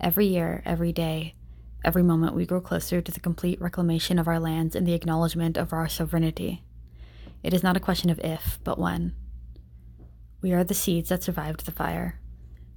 Every 0.00 0.26
year, 0.26 0.60
every 0.66 0.92
day, 0.92 1.36
every 1.84 2.02
moment, 2.02 2.34
we 2.34 2.46
grow 2.46 2.60
closer 2.60 3.00
to 3.00 3.12
the 3.12 3.20
complete 3.20 3.60
reclamation 3.60 4.18
of 4.18 4.26
our 4.26 4.40
lands 4.40 4.74
and 4.74 4.84
the 4.84 4.94
acknowledgement 4.94 5.56
of 5.56 5.72
our 5.72 5.88
sovereignty. 5.88 6.64
It 7.44 7.54
is 7.54 7.62
not 7.62 7.76
a 7.76 7.80
question 7.80 8.10
of 8.10 8.18
if, 8.18 8.58
but 8.64 8.76
when. 8.76 9.14
We 10.42 10.52
are 10.52 10.64
the 10.64 10.74
seeds 10.74 11.10
that 11.10 11.22
survived 11.22 11.64
the 11.64 11.70
fire, 11.70 12.18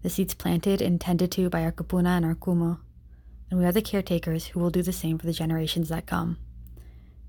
the 0.03 0.11
seeds 0.11 0.35
planted 0.35 0.79
and 0.79 1.01
tended 1.01 1.31
to 1.31 1.49
by 1.49 1.63
our 1.63 1.71
kupuna 1.71 2.17
and 2.17 2.25
our 2.25 2.35
kumu 2.35 2.77
and 3.53 3.59
we 3.59 3.67
are 3.67 3.71
the 3.71 3.83
caretakers 3.83 4.47
who 4.47 4.59
will 4.59 4.71
do 4.71 4.81
the 4.81 4.91
same 4.91 5.19
for 5.19 5.27
the 5.27 5.31
generations 5.31 5.89
that 5.89 6.07
come. 6.07 6.39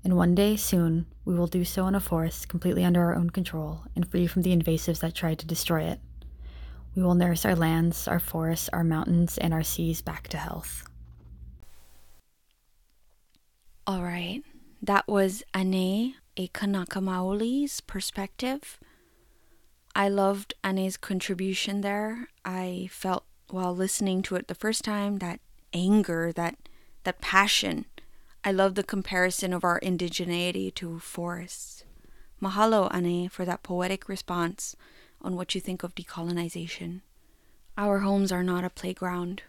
And 0.05 0.15
one 0.15 0.35
day, 0.35 0.55
soon, 0.55 1.07
we 1.25 1.33
will 1.33 1.47
do 1.47 1.65
so 1.65 1.87
in 1.87 1.95
a 1.95 1.99
forest 1.99 2.47
completely 2.47 2.85
under 2.85 3.01
our 3.01 3.15
own 3.15 3.31
control 3.31 3.81
and 3.95 4.07
free 4.07 4.27
from 4.27 4.43
the 4.43 4.55
invasives 4.55 4.99
that 4.99 5.15
tried 5.15 5.39
to 5.39 5.47
destroy 5.47 5.81
it. 5.81 5.99
We 6.95 7.01
will 7.01 7.15
nurse 7.15 7.43
our 7.43 7.55
lands, 7.55 8.07
our 8.07 8.19
forests, 8.19 8.69
our 8.71 8.83
mountains, 8.83 9.39
and 9.39 9.51
our 9.51 9.63
seas 9.63 10.03
back 10.03 10.27
to 10.27 10.37
health. 10.37 10.87
All 13.87 14.03
right, 14.03 14.43
that 14.79 15.07
was 15.07 15.41
Ane, 15.55 16.13
a 16.37 16.47
Kanaka 16.49 16.99
Maoli's 16.99 17.81
perspective. 17.81 18.79
I 19.95 20.07
loved 20.07 20.53
Ane's 20.63 20.97
contribution 20.97 21.81
there. 21.81 22.29
I 22.45 22.89
felt 22.91 23.25
while 23.49 23.75
listening 23.75 24.21
to 24.23 24.35
it 24.35 24.49
the 24.49 24.55
first 24.55 24.83
time 24.83 25.17
that 25.17 25.39
anger, 25.73 26.31
that 26.33 26.57
that 27.05 27.21
passion. 27.21 27.85
I 28.47 28.51
love 28.51 28.75
the 28.75 28.83
comparison 28.83 29.53
of 29.53 29.63
our 29.63 29.79
indigeneity 29.79 30.71
to 30.75 30.99
forests. 30.99 31.83
Mahalo, 32.39 32.93
Ane, 32.93 33.27
for 33.27 33.43
that 33.43 33.63
poetic 33.63 34.07
response 34.07 34.75
on 35.19 35.35
what 35.35 35.55
you 35.55 35.61
think 35.61 35.81
of 35.81 35.95
decolonization. 35.95 37.01
Our 37.75 37.99
homes 38.01 38.31
are 38.31 38.43
not 38.43 38.63
a 38.63 38.69
playground. 38.69 39.41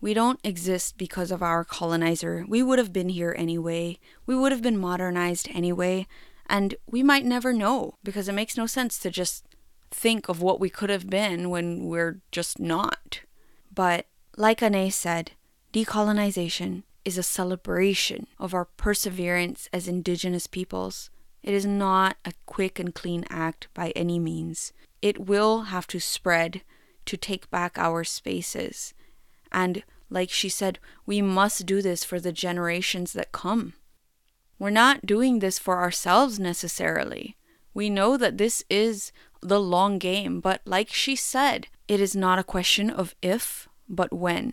We 0.00 0.14
don't 0.14 0.40
exist 0.42 0.98
because 0.98 1.30
of 1.30 1.44
our 1.44 1.64
colonizer. 1.64 2.44
We 2.48 2.60
would 2.60 2.80
have 2.80 2.92
been 2.92 3.10
here 3.10 3.36
anyway. 3.38 4.00
We 4.26 4.34
would 4.34 4.50
have 4.50 4.62
been 4.62 4.78
modernized 4.78 5.48
anyway. 5.52 6.08
And 6.48 6.74
we 6.88 7.04
might 7.04 7.24
never 7.24 7.52
know 7.52 7.98
because 8.02 8.28
it 8.28 8.32
makes 8.32 8.56
no 8.56 8.66
sense 8.66 8.98
to 8.98 9.10
just 9.10 9.46
think 9.92 10.28
of 10.28 10.42
what 10.42 10.58
we 10.58 10.70
could 10.70 10.90
have 10.90 11.08
been 11.08 11.50
when 11.50 11.84
we're 11.84 12.20
just 12.32 12.58
not. 12.58 13.20
But 13.72 14.06
like 14.36 14.60
Ane 14.60 14.90
said, 14.90 15.32
Decolonization 15.72 16.82
is 17.04 17.18
a 17.18 17.22
celebration 17.22 18.26
of 18.38 18.54
our 18.54 18.64
perseverance 18.64 19.68
as 19.72 19.88
Indigenous 19.88 20.46
peoples. 20.46 21.10
It 21.42 21.54
is 21.54 21.64
not 21.66 22.16
a 22.24 22.32
quick 22.46 22.78
and 22.78 22.94
clean 22.94 23.24
act 23.30 23.68
by 23.74 23.90
any 23.96 24.18
means. 24.18 24.72
It 25.00 25.26
will 25.26 25.62
have 25.62 25.86
to 25.88 26.00
spread 26.00 26.62
to 27.06 27.16
take 27.16 27.50
back 27.50 27.78
our 27.78 28.04
spaces. 28.04 28.94
And 29.50 29.82
like 30.10 30.30
she 30.30 30.48
said, 30.48 30.78
we 31.06 31.22
must 31.22 31.66
do 31.66 31.80
this 31.80 32.04
for 32.04 32.20
the 32.20 32.32
generations 32.32 33.12
that 33.14 33.32
come. 33.32 33.74
We're 34.58 34.70
not 34.70 35.06
doing 35.06 35.38
this 35.38 35.58
for 35.58 35.78
ourselves 35.78 36.38
necessarily. 36.38 37.36
We 37.72 37.88
know 37.88 38.16
that 38.16 38.36
this 38.36 38.62
is 38.68 39.12
the 39.40 39.60
long 39.60 39.98
game, 39.98 40.40
but 40.40 40.60
like 40.66 40.92
she 40.92 41.16
said, 41.16 41.68
it 41.88 42.00
is 42.00 42.14
not 42.14 42.38
a 42.38 42.44
question 42.44 42.90
of 42.90 43.14
if, 43.22 43.68
but 43.88 44.12
when 44.12 44.52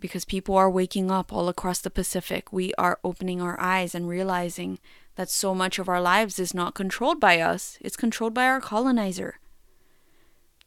because 0.00 0.24
people 0.24 0.56
are 0.56 0.70
waking 0.70 1.10
up 1.10 1.32
all 1.32 1.48
across 1.48 1.80
the 1.80 1.90
Pacific. 1.90 2.52
We 2.52 2.72
are 2.74 2.98
opening 3.02 3.40
our 3.40 3.58
eyes 3.60 3.94
and 3.94 4.08
realizing 4.08 4.78
that 5.16 5.30
so 5.30 5.54
much 5.54 5.78
of 5.78 5.88
our 5.88 6.00
lives 6.00 6.38
is 6.38 6.54
not 6.54 6.74
controlled 6.74 7.20
by 7.20 7.40
us, 7.40 7.78
it's 7.80 7.96
controlled 7.96 8.34
by 8.34 8.46
our 8.46 8.60
colonizer. 8.60 9.40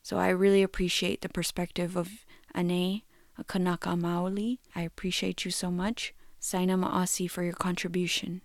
So 0.04 0.18
I 0.18 0.30
really 0.30 0.64
appreciate 0.64 1.22
the 1.22 1.30
perspective 1.30 1.96
of 1.96 2.26
Ane, 2.56 3.04
a 3.38 3.44
Kanaka 3.44 3.90
Maoli. 3.90 4.58
I 4.76 4.82
appreciate 4.82 5.46
you 5.46 5.52
so 5.52 5.72
much. 5.72 6.14
Saina 6.40 6.76
Ma'asi 6.76 7.30
for 7.30 7.44
your 7.44 7.54
contribution. 7.54 8.42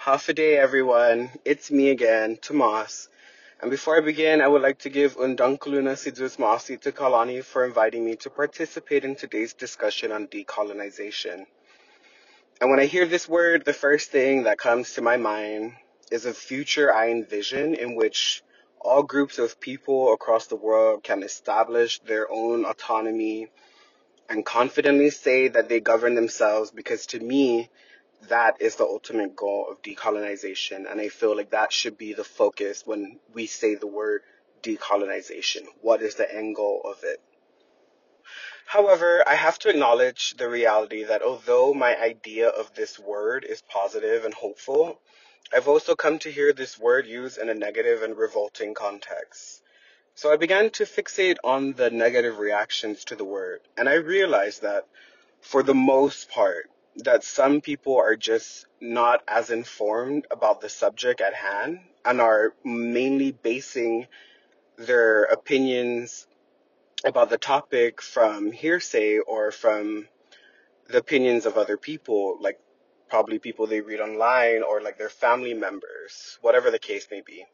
Hafa 0.00 0.34
adai, 0.34 0.56
everyone. 0.58 1.30
It's 1.44 1.70
me 1.70 1.90
again, 1.90 2.38
Tomas. 2.38 3.08
And 3.62 3.70
before 3.70 3.96
I 3.96 4.00
begin, 4.00 4.40
I 4.40 4.48
would 4.48 4.60
like 4.60 4.80
to 4.80 4.90
give 4.90 5.16
Undankuluna 5.16 5.96
Sidus 5.96 6.36
Masi 6.36 6.80
to 6.80 6.90
Kalani 6.90 7.44
for 7.44 7.64
inviting 7.64 8.04
me 8.04 8.16
to 8.16 8.28
participate 8.28 9.04
in 9.04 9.14
today's 9.14 9.54
discussion 9.54 10.10
on 10.10 10.26
decolonization. 10.26 11.46
And 12.60 12.70
when 12.70 12.80
I 12.80 12.86
hear 12.86 13.06
this 13.06 13.28
word, 13.28 13.64
the 13.64 13.72
first 13.72 14.10
thing 14.10 14.42
that 14.42 14.58
comes 14.58 14.94
to 14.94 15.00
my 15.00 15.16
mind 15.16 15.74
is 16.10 16.26
a 16.26 16.34
future 16.34 16.92
I 16.92 17.10
envision 17.10 17.74
in 17.74 17.94
which 17.94 18.42
all 18.80 19.04
groups 19.04 19.38
of 19.38 19.60
people 19.60 20.12
across 20.12 20.48
the 20.48 20.56
world 20.56 21.04
can 21.04 21.22
establish 21.22 22.00
their 22.00 22.28
own 22.32 22.64
autonomy 22.64 23.46
and 24.28 24.44
confidently 24.44 25.10
say 25.10 25.46
that 25.46 25.68
they 25.68 25.78
govern 25.78 26.16
themselves 26.16 26.72
because 26.72 27.06
to 27.06 27.20
me, 27.20 27.70
that 28.28 28.60
is 28.60 28.76
the 28.76 28.84
ultimate 28.84 29.34
goal 29.36 29.66
of 29.70 29.82
decolonization. 29.82 30.90
And 30.90 31.00
I 31.00 31.08
feel 31.08 31.36
like 31.36 31.50
that 31.50 31.72
should 31.72 31.98
be 31.98 32.12
the 32.14 32.24
focus 32.24 32.82
when 32.86 33.18
we 33.32 33.46
say 33.46 33.74
the 33.74 33.86
word 33.86 34.22
decolonization. 34.62 35.62
What 35.80 36.02
is 36.02 36.14
the 36.14 36.32
end 36.32 36.56
goal 36.56 36.82
of 36.84 37.02
it? 37.02 37.20
However, 38.66 39.22
I 39.26 39.34
have 39.34 39.58
to 39.60 39.68
acknowledge 39.68 40.34
the 40.36 40.48
reality 40.48 41.04
that 41.04 41.22
although 41.22 41.74
my 41.74 41.94
idea 42.00 42.48
of 42.48 42.72
this 42.74 42.98
word 42.98 43.44
is 43.44 43.60
positive 43.62 44.24
and 44.24 44.32
hopeful, 44.32 45.00
I've 45.52 45.68
also 45.68 45.94
come 45.94 46.18
to 46.20 46.32
hear 46.32 46.52
this 46.52 46.78
word 46.78 47.06
used 47.06 47.36
in 47.36 47.50
a 47.50 47.54
negative 47.54 48.02
and 48.02 48.16
revolting 48.16 48.72
context. 48.72 49.62
So 50.14 50.32
I 50.32 50.36
began 50.36 50.70
to 50.70 50.84
fixate 50.84 51.36
on 51.44 51.72
the 51.72 51.90
negative 51.90 52.38
reactions 52.38 53.04
to 53.06 53.16
the 53.16 53.24
word, 53.24 53.60
and 53.76 53.88
I 53.88 53.94
realized 53.94 54.62
that 54.62 54.86
for 55.40 55.62
the 55.62 55.74
most 55.74 56.30
part, 56.30 56.70
that 56.96 57.24
some 57.24 57.60
people 57.60 57.96
are 57.96 58.16
just 58.16 58.66
not 58.80 59.22
as 59.26 59.50
informed 59.50 60.26
about 60.30 60.60
the 60.60 60.68
subject 60.68 61.20
at 61.20 61.34
hand 61.34 61.80
and 62.04 62.20
are 62.20 62.54
mainly 62.64 63.32
basing 63.32 64.06
their 64.76 65.24
opinions 65.24 66.26
about 67.04 67.30
the 67.30 67.38
topic 67.38 68.02
from 68.02 68.52
hearsay 68.52 69.18
or 69.18 69.50
from 69.50 70.06
the 70.88 70.98
opinions 70.98 71.46
of 71.46 71.56
other 71.56 71.76
people, 71.76 72.36
like 72.40 72.58
probably 73.08 73.38
people 73.38 73.66
they 73.66 73.80
read 73.80 74.00
online 74.00 74.62
or 74.62 74.80
like 74.80 74.98
their 74.98 75.08
family 75.08 75.54
members, 75.54 76.38
whatever 76.40 76.70
the 76.70 76.78
case 76.78 77.06
may 77.10 77.22
be. 77.24 77.44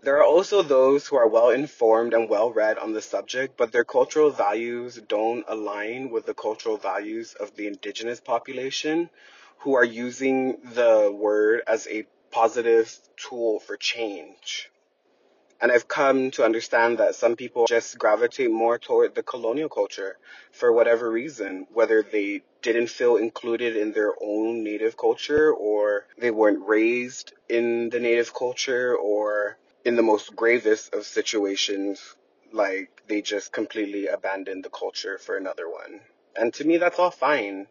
There 0.00 0.16
are 0.18 0.24
also 0.24 0.62
those 0.62 1.08
who 1.08 1.16
are 1.16 1.26
well 1.26 1.50
informed 1.50 2.14
and 2.14 2.28
well 2.28 2.52
read 2.52 2.78
on 2.78 2.92
the 2.92 3.02
subject, 3.02 3.56
but 3.56 3.72
their 3.72 3.84
cultural 3.84 4.30
values 4.30 4.94
don't 5.08 5.44
align 5.48 6.10
with 6.10 6.24
the 6.24 6.34
cultural 6.34 6.76
values 6.76 7.34
of 7.34 7.56
the 7.56 7.66
indigenous 7.66 8.20
population 8.20 9.10
who 9.58 9.74
are 9.74 9.84
using 9.84 10.60
the 10.62 11.12
word 11.12 11.62
as 11.66 11.88
a 11.88 12.06
positive 12.30 12.96
tool 13.16 13.58
for 13.58 13.76
change. 13.76 14.70
And 15.60 15.72
I've 15.72 15.88
come 15.88 16.30
to 16.32 16.44
understand 16.44 16.98
that 16.98 17.16
some 17.16 17.34
people 17.34 17.66
just 17.66 17.98
gravitate 17.98 18.52
more 18.52 18.78
toward 18.78 19.16
the 19.16 19.24
colonial 19.24 19.68
culture 19.68 20.16
for 20.52 20.72
whatever 20.72 21.10
reason, 21.10 21.66
whether 21.72 22.04
they 22.04 22.42
didn't 22.62 22.86
feel 22.90 23.16
included 23.16 23.76
in 23.76 23.90
their 23.90 24.12
own 24.22 24.62
native 24.62 24.96
culture 24.96 25.52
or 25.52 26.06
they 26.16 26.30
weren't 26.30 26.68
raised 26.68 27.32
in 27.48 27.90
the 27.90 27.98
native 27.98 28.32
culture 28.32 28.94
or 28.94 29.58
in 29.84 29.96
the 29.96 30.02
most 30.02 30.36
gravest 30.36 30.94
of 30.94 31.06
situations, 31.06 32.16
like 32.52 33.02
they 33.08 33.22
just 33.22 33.52
completely 33.52 34.06
abandon 34.06 34.62
the 34.62 34.70
culture 34.70 35.18
for 35.18 35.36
another 35.36 35.68
one. 35.68 36.00
And 36.36 36.52
to 36.54 36.64
me, 36.64 36.78
that's 36.78 36.98
all 36.98 37.10
fine. 37.10 37.66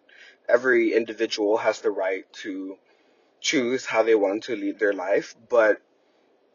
Every 0.49 0.93
individual 0.93 1.57
has 1.57 1.81
the 1.81 1.91
right 1.91 2.25
to 2.43 2.77
choose 3.41 3.85
how 3.85 4.03
they 4.03 4.15
want 4.15 4.43
to 4.43 4.55
lead 4.55 4.79
their 4.79 4.93
life. 4.93 5.35
But 5.49 5.81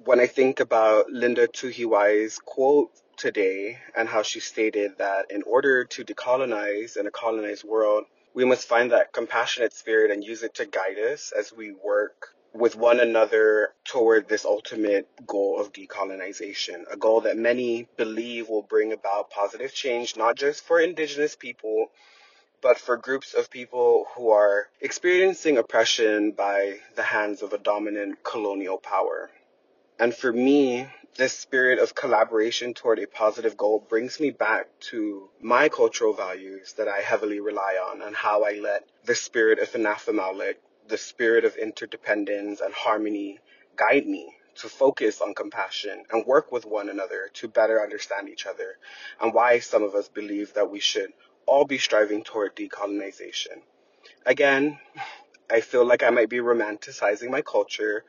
when 0.04 0.20
I 0.20 0.26
think 0.26 0.60
about 0.60 1.10
Linda 1.10 1.46
Tuhiwai's 1.48 2.38
quote 2.38 2.90
today 3.16 3.78
and 3.96 4.08
how 4.08 4.22
she 4.22 4.40
stated 4.40 4.98
that 4.98 5.30
in 5.30 5.42
order 5.44 5.84
to 5.84 6.04
decolonize 6.04 6.96
in 6.96 7.06
a 7.06 7.10
colonized 7.10 7.64
world, 7.64 8.04
We 8.34 8.44
must 8.46 8.66
find 8.66 8.90
that 8.92 9.12
compassionate 9.12 9.74
spirit 9.74 10.10
and 10.10 10.24
use 10.24 10.42
it 10.42 10.54
to 10.54 10.64
guide 10.64 10.98
us 10.98 11.32
as 11.38 11.52
we 11.52 11.72
work 11.72 12.34
with 12.54 12.76
one 12.76 13.00
another 13.00 13.72
toward 13.84 14.28
this 14.28 14.44
ultimate 14.44 15.08
goal 15.26 15.58
of 15.60 15.72
decolonization, 15.72 16.84
a 16.90 16.96
goal 16.96 17.22
that 17.22 17.36
many 17.36 17.88
believe 17.96 18.48
will 18.48 18.62
bring 18.62 18.92
about 18.92 19.30
positive 19.30 19.72
change, 19.72 20.16
not 20.16 20.36
just 20.36 20.64
for 20.64 20.80
Indigenous 20.80 21.34
people, 21.34 21.90
but 22.60 22.78
for 22.78 22.96
groups 22.96 23.34
of 23.34 23.50
people 23.50 24.06
who 24.14 24.30
are 24.30 24.68
experiencing 24.80 25.58
oppression 25.58 26.32
by 26.32 26.78
the 26.94 27.02
hands 27.02 27.42
of 27.42 27.52
a 27.52 27.58
dominant 27.58 28.22
colonial 28.22 28.78
power. 28.78 29.30
And 29.98 30.14
for 30.14 30.32
me, 30.32 30.88
this 31.16 31.32
spirit 31.32 31.78
of 31.78 31.94
collaboration 31.94 32.72
toward 32.72 32.98
a 32.98 33.06
positive 33.06 33.56
goal 33.56 33.84
brings 33.86 34.18
me 34.18 34.30
back 34.30 34.66
to 34.80 35.28
my 35.40 35.68
cultural 35.68 36.14
values 36.14 36.74
that 36.74 36.88
I 36.88 37.00
heavily 37.00 37.40
rely 37.40 37.74
on 37.74 38.00
and 38.00 38.16
how 38.16 38.44
I 38.44 38.52
let 38.52 38.84
the 39.04 39.14
spirit 39.14 39.58
of 39.58 39.74
Anaphtha 39.74 40.12
the 40.88 40.98
spirit 40.98 41.44
of 41.44 41.56
interdependence 41.56 42.60
and 42.60 42.74
harmony 42.74 43.38
guide 43.76 44.06
me 44.06 44.34
to 44.56 44.68
focus 44.68 45.20
on 45.20 45.34
compassion 45.34 46.04
and 46.10 46.26
work 46.26 46.52
with 46.52 46.66
one 46.66 46.88
another 46.88 47.30
to 47.34 47.48
better 47.48 47.82
understand 47.82 48.28
each 48.28 48.46
other 48.46 48.78
and 49.20 49.34
why 49.34 49.58
some 49.58 49.82
of 49.82 49.94
us 49.94 50.08
believe 50.08 50.54
that 50.54 50.70
we 50.70 50.80
should 50.80 51.12
all 51.46 51.64
be 51.64 51.78
striving 51.78 52.22
toward 52.24 52.56
decolonization. 52.56 53.62
Again, 54.26 54.78
I 55.50 55.60
feel 55.60 55.84
like 55.86 56.02
I 56.02 56.10
might 56.10 56.30
be 56.30 56.38
romanticizing 56.38 57.30
my 57.30 57.42
culture 57.42 58.04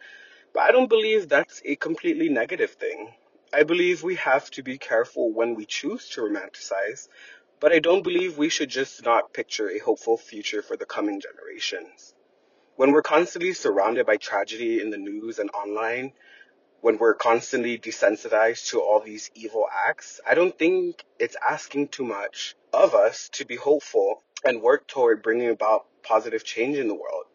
but 0.53 0.63
I 0.63 0.71
don't 0.71 0.89
believe 0.89 1.29
that's 1.29 1.61
a 1.65 1.75
completely 1.77 2.29
negative 2.29 2.71
thing. 2.71 3.13
I 3.53 3.63
believe 3.63 4.03
we 4.03 4.15
have 4.15 4.51
to 4.51 4.63
be 4.63 4.77
careful 4.77 5.31
when 5.33 5.55
we 5.55 5.65
choose 5.65 6.09
to 6.09 6.21
romanticize, 6.21 7.07
but 7.59 7.71
I 7.71 7.79
don't 7.79 8.03
believe 8.03 8.37
we 8.37 8.49
should 8.49 8.69
just 8.69 9.03
not 9.05 9.33
picture 9.33 9.69
a 9.69 9.79
hopeful 9.79 10.17
future 10.17 10.61
for 10.61 10.77
the 10.77 10.85
coming 10.85 11.21
generations. 11.21 12.12
When 12.75 12.91
we're 12.91 13.03
constantly 13.03 13.53
surrounded 13.53 14.05
by 14.05 14.17
tragedy 14.17 14.81
in 14.81 14.89
the 14.89 14.97
news 14.97 15.39
and 15.39 15.49
online, 15.51 16.13
when 16.81 16.97
we're 16.97 17.13
constantly 17.13 17.77
desensitized 17.77 18.69
to 18.69 18.81
all 18.81 18.99
these 18.99 19.31
evil 19.35 19.67
acts, 19.87 20.19
I 20.27 20.35
don't 20.35 20.57
think 20.57 21.03
it's 21.19 21.37
asking 21.47 21.89
too 21.89 22.05
much 22.05 22.55
of 22.73 22.95
us 22.95 23.29
to 23.33 23.45
be 23.45 23.55
hopeful 23.55 24.23
and 24.43 24.61
work 24.61 24.87
toward 24.87 25.23
bringing 25.23 25.49
about 25.49 25.85
positive 26.03 26.43
change 26.43 26.77
in 26.77 26.87
the 26.87 26.95
world 26.95 27.25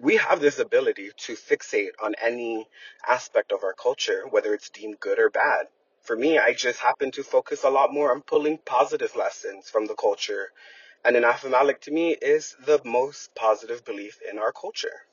we 0.00 0.16
have 0.16 0.40
this 0.40 0.58
ability 0.58 1.10
to 1.16 1.34
fixate 1.34 1.92
on 2.02 2.14
any 2.22 2.66
aspect 3.06 3.52
of 3.52 3.62
our 3.62 3.74
culture, 3.74 4.24
whether 4.30 4.54
it's 4.54 4.70
deemed 4.70 4.98
good 4.98 5.18
or 5.18 5.28
bad. 5.28 5.66
For 6.02 6.16
me, 6.16 6.38
I 6.38 6.54
just 6.54 6.80
happen 6.80 7.10
to 7.12 7.22
focus 7.22 7.64
a 7.64 7.70
lot 7.70 7.92
more 7.92 8.10
on 8.10 8.22
pulling 8.22 8.58
positive 8.64 9.14
lessons 9.14 9.68
from 9.68 9.86
the 9.86 9.94
culture. 9.94 10.52
And 11.04 11.16
inafa'maolek 11.16 11.80
to 11.82 11.90
me 11.90 12.12
is 12.12 12.56
the 12.64 12.80
most 12.84 13.34
positive 13.34 13.84
belief 13.84 14.20
in 14.30 14.38
our 14.38 14.52
culture. 14.52 15.06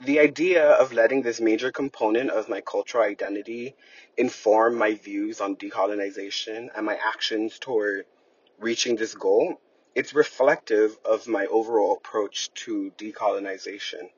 The 0.00 0.20
idea 0.20 0.64
of 0.64 0.92
letting 0.92 1.22
this 1.22 1.40
major 1.40 1.70
component 1.72 2.30
of 2.30 2.48
my 2.48 2.60
cultural 2.60 3.04
identity 3.04 3.74
inform 4.16 4.76
my 4.76 4.94
views 4.94 5.40
on 5.40 5.56
decolonization 5.56 6.68
and 6.74 6.86
my 6.86 6.96
actions 6.96 7.58
toward 7.58 8.06
reaching 8.58 8.96
this 8.96 9.14
goal 9.14 9.60
it's 9.92 10.14
reflective 10.14 10.96
of 11.04 11.26
my 11.26 11.46
overall 11.46 11.96
approach 11.96 12.52
to 12.54 12.92
decolonization. 12.96 14.08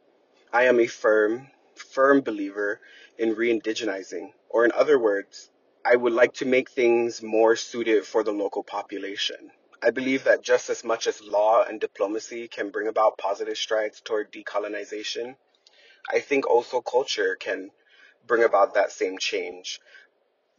I 0.53 0.65
am 0.65 0.79
a 0.79 0.87
firm, 0.87 1.49
firm 1.75 2.21
believer 2.21 2.79
in 3.17 3.35
re-indigenizing, 3.35 4.33
or 4.51 4.67
in 4.67 4.73
other 4.73 4.99
words, 4.99 5.51
I 5.85 5.97
would 5.97 6.13
like 6.13 6.35
to 6.35 6.45
make 6.45 6.71
things 6.71 7.23
more 7.23 7.57
suited 7.57 8.05
for 8.05 8.23
the 8.23 8.33
local 8.33 8.63
population. 8.63 9.51
I 9.85 9.91
believe 9.91 10.25
that 10.25 10.45
just 10.45 10.71
as 10.71 10.85
much 10.85 11.09
as 11.09 11.21
law 11.21 11.65
and 11.65 11.81
diplomacy 11.81 12.47
can 12.47 12.71
bring 12.71 12.87
about 12.87 13.19
positive 13.19 13.59
strides 13.59 14.01
toward 14.01 14.33
decolonization, 14.33 15.35
I 16.09 16.21
think 16.21 16.49
also 16.49 16.81
culture 16.81 17.35
can 17.35 17.73
bring 18.25 18.45
about 18.45 18.75
that 18.75 18.93
same 18.93 19.19
change. 19.19 19.81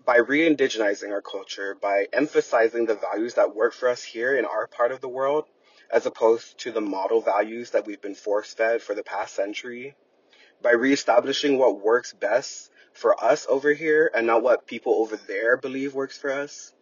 By 0.03 0.17
re-indigenizing 0.17 1.09
our 1.12 1.21
culture, 1.21 1.73
by 1.73 2.07
emphasizing 2.12 2.86
the 2.86 2.95
values 2.95 3.36
that 3.36 3.55
work 3.55 3.73
for 3.73 3.88
us 3.88 4.03
here 4.03 4.36
in 4.36 4.43
our 4.43 4.67
part 4.67 4.91
of 4.91 4.99
the 4.99 5.07
world, 5.07 5.45
as 5.89 6.05
opposed 6.05 6.57
to 6.59 6.73
the 6.73 6.81
model 6.81 7.21
values 7.21 7.71
that 7.71 7.86
we've 7.88 8.01
been 8.01 8.15
force-fed 8.15 8.81
for 8.81 8.93
the 8.93 9.03
past 9.03 9.36
century, 9.36 9.95
by 10.62 10.71
reestablishing 10.71 11.57
what 11.57 11.79
works 11.79 12.12
best 12.12 12.69
for 12.91 13.23
us 13.23 13.47
over 13.49 13.71
here 13.71 14.12
and 14.13 14.27
not 14.27 14.43
what 14.43 14.67
people 14.67 14.95
over 14.95 15.15
there 15.15 15.55
believe 15.55 15.93
works 15.93 16.17
for 16.17 16.31
us, 16.31 16.73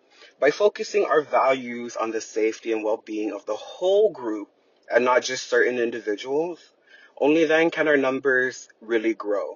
by 0.41 0.51
focusing 0.51 1.05
our 1.05 1.21
values 1.21 1.95
on 1.95 2.11
the 2.11 2.19
safety 2.19 2.73
and 2.73 2.83
well-being 2.83 3.31
of 3.31 3.45
the 3.45 3.55
whole 3.55 4.11
group 4.11 4.49
and 4.93 5.05
not 5.05 5.21
just 5.21 5.47
certain 5.47 5.79
individuals, 5.79 6.59
only 7.17 7.45
then 7.45 7.69
can 7.69 7.87
our 7.87 7.95
numbers 7.95 8.67
really 8.81 9.13
grow 9.13 9.55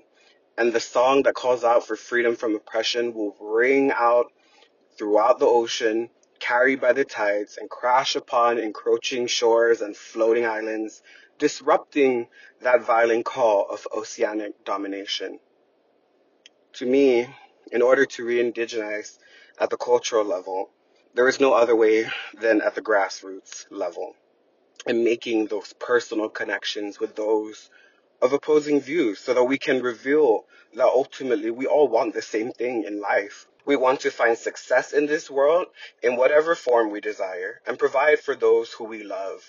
and 0.57 0.71
the 0.71 0.79
song 0.79 1.23
that 1.23 1.33
calls 1.33 1.63
out 1.63 1.85
for 1.85 1.95
freedom 1.95 2.35
from 2.35 2.55
oppression 2.55 3.13
will 3.13 3.35
ring 3.39 3.91
out 3.91 4.31
throughout 4.97 5.39
the 5.39 5.45
ocean, 5.45 6.09
carried 6.39 6.79
by 6.79 6.93
the 6.93 7.03
tides, 7.03 7.57
and 7.57 7.69
crash 7.69 8.15
upon 8.15 8.57
encroaching 8.57 9.27
shores 9.27 9.81
and 9.81 9.95
floating 9.95 10.45
islands, 10.45 11.01
disrupting 11.37 12.27
that 12.61 12.81
violent 12.83 13.25
call 13.25 13.67
of 13.69 13.85
oceanic 13.95 14.63
domination. 14.63 15.39
To 16.73 16.85
me, 16.85 17.27
in 17.71 17.81
order 17.81 18.05
to 18.05 18.25
re-indigenize 18.25 19.17
at 19.59 19.69
the 19.69 19.77
cultural 19.77 20.23
level, 20.23 20.69
there 21.15 21.29
is 21.29 21.39
no 21.39 21.53
other 21.53 21.75
way 21.75 22.05
than 22.41 22.61
at 22.61 22.75
the 22.75 22.81
grassroots 22.81 23.65
level 23.69 24.13
and 24.85 25.05
making 25.05 25.47
those 25.47 25.71
personal 25.79 26.27
connections 26.27 26.99
with 26.99 27.15
those 27.15 27.69
of 28.21 28.33
opposing 28.33 28.81
views 28.81 29.17
so 29.19 29.33
that 29.33 29.45
we 29.45 29.57
can 29.57 29.81
reveal 29.81 30.43
that 30.73 30.83
ultimately 30.83 31.49
we 31.49 31.65
all 31.65 31.87
want 31.87 32.13
the 32.13 32.21
same 32.21 32.51
thing 32.51 32.83
in 32.83 32.99
life. 32.99 33.47
We 33.65 33.77
want 33.77 34.01
to 34.01 34.11
find 34.11 34.37
success 34.37 34.91
in 34.91 35.05
this 35.05 35.31
world 35.31 35.67
in 36.03 36.17
whatever 36.17 36.53
form 36.53 36.91
we 36.91 36.99
desire 36.99 37.61
and 37.65 37.79
provide 37.79 38.19
for 38.19 38.35
those 38.35 38.73
who 38.73 38.83
we 38.83 39.03
love. 39.03 39.41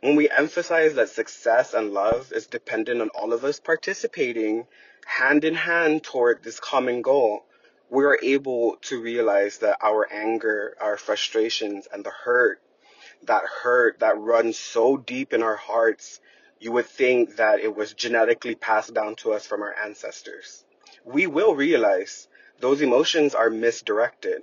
When 0.00 0.16
we 0.16 0.30
emphasize 0.30 0.94
that 0.94 1.10
success 1.10 1.74
and 1.74 1.92
love 1.92 2.32
is 2.32 2.46
dependent 2.46 3.02
on 3.02 3.10
all 3.10 3.34
of 3.34 3.44
us 3.44 3.60
participating 3.60 4.66
hand 5.04 5.44
in 5.44 5.54
hand 5.54 6.04
toward 6.04 6.42
this 6.42 6.58
common 6.58 7.02
goal, 7.02 7.44
we 7.92 8.06
are 8.06 8.18
able 8.22 8.76
to 8.80 9.02
realize 9.02 9.58
that 9.58 9.76
our 9.82 10.10
anger, 10.10 10.74
our 10.80 10.96
frustrations, 10.96 11.86
and 11.92 12.02
the 12.02 12.10
hurt, 12.10 12.58
that 13.24 13.42
hurt 13.44 13.98
that 13.98 14.18
runs 14.18 14.58
so 14.58 14.96
deep 14.96 15.34
in 15.34 15.42
our 15.42 15.56
hearts 15.56 16.18
you 16.58 16.72
would 16.72 16.86
think 16.86 17.36
that 17.36 17.60
it 17.60 17.76
was 17.76 17.92
genetically 17.92 18.54
passed 18.54 18.94
down 18.94 19.14
to 19.16 19.34
us 19.34 19.44
from 19.44 19.60
our 19.60 19.74
ancestors. 19.74 20.64
We 21.04 21.26
will 21.26 21.54
realize 21.54 22.28
those 22.60 22.80
emotions 22.80 23.34
are 23.34 23.50
misdirected. 23.50 24.40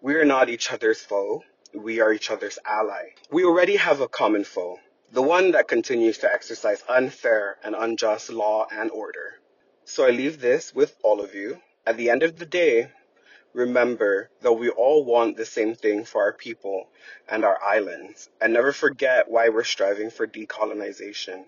We 0.00 0.14
are 0.14 0.24
not 0.24 0.48
each 0.48 0.70
other's 0.70 1.00
foe. 1.00 1.42
We 1.74 2.00
are 2.00 2.12
each 2.12 2.30
other's 2.30 2.60
ally. 2.64 3.14
We 3.28 3.44
already 3.44 3.74
have 3.74 4.02
a 4.02 4.08
common 4.08 4.44
foe, 4.44 4.78
the 5.10 5.22
one 5.22 5.50
that 5.50 5.66
continues 5.66 6.18
to 6.18 6.32
exercise 6.32 6.84
unfair 6.88 7.58
and 7.64 7.74
unjust 7.74 8.30
law 8.30 8.68
and 8.70 8.92
order. 8.92 9.40
So 9.84 10.06
I 10.06 10.10
leave 10.10 10.40
this 10.40 10.72
with 10.72 10.94
all 11.02 11.20
of 11.20 11.34
you. 11.34 11.60
At 11.86 11.98
the 11.98 12.08
end 12.08 12.22
of 12.22 12.38
the 12.38 12.46
day, 12.46 12.90
remember 13.52 14.30
that 14.40 14.54
we 14.54 14.70
all 14.70 15.04
want 15.04 15.36
the 15.36 15.44
same 15.44 15.74
thing 15.74 16.06
for 16.06 16.22
our 16.22 16.32
people 16.32 16.88
and 17.28 17.44
our 17.44 17.62
islands, 17.62 18.30
and 18.40 18.54
never 18.54 18.72
forget 18.72 19.28
why 19.28 19.50
we're 19.50 19.64
striving 19.64 20.08
for 20.10 20.26
decolonization. 20.26 21.44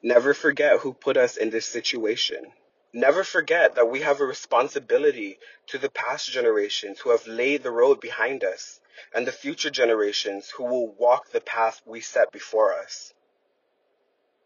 Never 0.00 0.34
forget 0.34 0.78
who 0.78 0.92
put 0.92 1.16
us 1.16 1.36
in 1.36 1.50
this 1.50 1.66
situation. 1.66 2.52
Never 2.92 3.24
forget 3.24 3.74
that 3.74 3.88
we 3.88 4.02
have 4.02 4.20
a 4.20 4.24
responsibility 4.24 5.40
to 5.66 5.78
the 5.78 5.90
past 5.90 6.30
generations 6.30 7.00
who 7.00 7.10
have 7.10 7.26
laid 7.26 7.64
the 7.64 7.72
road 7.72 8.00
behind 8.00 8.44
us 8.44 8.80
and 9.12 9.26
the 9.26 9.32
future 9.32 9.70
generations 9.70 10.50
who 10.50 10.62
will 10.62 10.92
walk 10.92 11.30
the 11.30 11.40
path 11.40 11.82
we 11.84 12.00
set 12.00 12.30
before 12.30 12.72
us. 12.72 13.14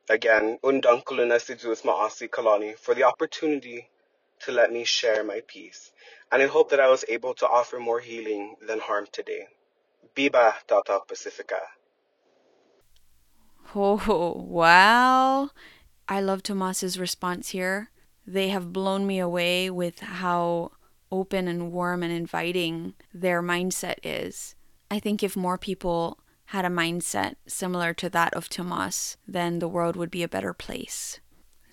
Again, 0.08 0.58
Undankuluna 0.62 1.38
Sidzus 1.40 1.82
Maasi 1.82 2.26
Kalani 2.30 2.78
for 2.78 2.94
the 2.94 3.02
opportunity 3.02 3.90
to 4.40 4.52
let 4.52 4.72
me 4.72 4.84
share 4.84 5.24
my 5.24 5.40
piece 5.46 5.92
and 6.32 6.42
I 6.42 6.46
hope 6.46 6.70
that 6.70 6.80
I 6.80 6.88
was 6.88 7.04
able 7.08 7.34
to 7.34 7.48
offer 7.48 7.78
more 7.78 8.00
healing 8.00 8.56
than 8.66 8.80
harm 8.80 9.06
today. 9.12 9.46
Biba 10.14 10.54
Tata 10.66 11.00
Pacifica. 11.06 11.60
Oh, 13.74 14.32
wow. 14.48 15.50
I 16.08 16.20
love 16.20 16.42
Tomas's 16.42 16.98
response 16.98 17.50
here. 17.50 17.90
They 18.26 18.48
have 18.48 18.72
blown 18.72 19.06
me 19.06 19.18
away 19.18 19.70
with 19.70 20.00
how 20.00 20.72
open 21.12 21.46
and 21.46 21.72
warm 21.72 22.02
and 22.02 22.12
inviting 22.12 22.94
their 23.14 23.42
mindset 23.42 23.96
is. 24.02 24.56
I 24.90 24.98
think 24.98 25.22
if 25.22 25.36
more 25.36 25.58
people 25.58 26.18
had 26.46 26.64
a 26.64 26.68
mindset 26.68 27.36
similar 27.46 27.94
to 27.94 28.08
that 28.10 28.34
of 28.34 28.48
Tomas, 28.48 29.16
then 29.26 29.58
the 29.58 29.68
world 29.68 29.96
would 29.96 30.10
be 30.10 30.22
a 30.22 30.28
better 30.28 30.52
place. 30.52 31.20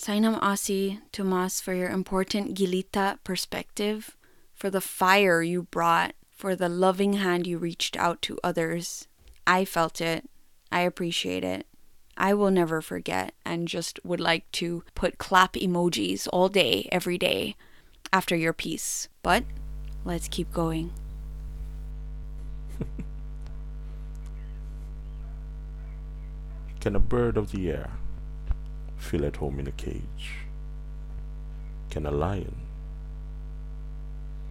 Sainam 0.04 0.38
Asi, 0.42 1.00
Tomas, 1.13 1.62
for 1.62 1.74
your 1.74 1.88
important 1.88 2.58
Gilita 2.58 3.20
perspective 3.24 4.18
for 4.54 4.70
the 4.70 4.82
fire 4.82 5.42
you 5.42 5.63
brought, 5.63 6.13
for 6.30 6.58
the 6.58 6.68
loving 6.68 7.13
hand 7.13 7.48
you 7.48 7.58
reached 7.58 7.96
out 7.96 8.22
to 8.24 8.38
others. 8.44 9.08
I 9.48 9.63
felt 9.63 10.02
it. 10.02 10.30
I 10.74 10.82
appreciate 10.82 11.46
it. 11.46 11.68
I 12.18 12.34
will 12.34 12.52
never 12.52 12.82
forget 12.82 13.34
and 13.46 13.66
just 13.66 13.98
would 14.04 14.20
like 14.20 14.52
to 14.60 14.84
put 14.94 15.20
clap 15.20 15.54
emojis 15.54 16.28
all 16.34 16.50
day, 16.50 16.89
every 16.92 17.18
day 17.18 17.56
after 18.12 18.36
your 18.36 18.52
piece. 18.52 19.08
But 19.22 19.46
let's 20.04 20.28
keep 20.28 20.52
going. 20.52 20.92
Can 26.82 26.94
a 26.94 27.00
bird 27.00 27.38
of 27.38 27.54
the 27.54 27.72
air 27.72 27.89
feel 29.04 29.26
at 29.26 29.36
home 29.36 29.60
in 29.60 29.68
a 29.68 29.72
cage? 29.72 30.46
Can 31.89 32.06
a 32.06 32.12
lion 32.12 32.56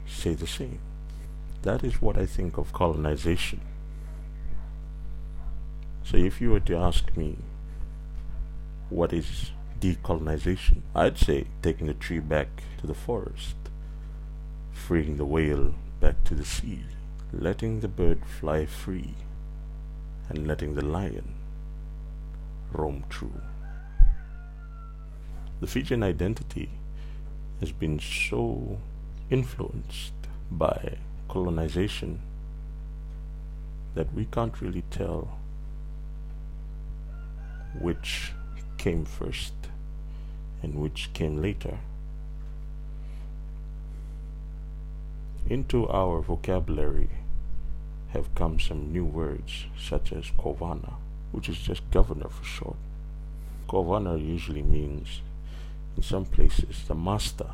say 0.07 0.35
the 0.35 0.47
same? 0.47 0.79
That 1.62 1.83
is 1.83 2.03
what 2.03 2.19
I 2.19 2.27
think 2.27 2.59
of 2.59 2.73
colonization. 2.73 3.61
So 6.05 6.17
if 6.17 6.41
you 6.41 6.51
were 6.51 6.61
to 6.61 6.77
ask 6.77 7.17
me 7.17 7.37
what 8.91 9.12
is 9.12 9.51
decolonization, 9.81 10.83
I'd 10.95 11.19
say 11.19 11.47
taking 11.62 11.87
the 11.87 11.95
tree 11.95 12.19
back 12.19 12.62
to 12.81 12.87
the 12.87 12.95
forest, 12.95 13.57
freeing 14.73 15.17
the 15.17 15.25
whale 15.25 15.75
back 16.01 16.25
to 16.25 16.35
the 16.35 16.45
sea, 16.45 16.85
letting 17.33 17.81
the 17.81 17.88
bird 17.88 18.27
fly 18.27 18.67
free, 18.67 19.15
and 20.29 20.47
letting 20.47 20.75
the 20.75 20.85
lion 20.85 21.35
roam 22.73 23.05
true. 23.09 23.41
The 25.62 25.68
Fijian 25.68 26.03
identity 26.03 26.70
has 27.61 27.70
been 27.70 28.01
so 28.01 28.79
influenced 29.31 30.12
by 30.51 30.98
colonization 31.29 32.18
that 33.94 34.12
we 34.12 34.25
can't 34.25 34.61
really 34.61 34.83
tell 34.90 35.38
which 37.79 38.33
came 38.77 39.05
first 39.05 39.55
and 40.64 40.75
which 40.75 41.12
came 41.12 41.40
later. 41.40 41.79
Into 45.48 45.88
our 45.88 46.22
vocabulary 46.22 47.11
have 48.09 48.35
come 48.35 48.59
some 48.59 48.92
new 48.92 49.05
words 49.05 49.66
such 49.79 50.12
as 50.12 50.33
Kovana, 50.37 50.94
which 51.31 51.48
is 51.48 51.59
just 51.59 51.88
governor 51.92 52.31
for 52.31 52.44
short. 52.44 52.77
Kovana 53.68 54.18
usually 54.20 54.62
means, 54.62 55.20
in 55.96 56.02
some 56.02 56.24
places, 56.24 56.85
the 56.88 56.94
master 56.94 57.50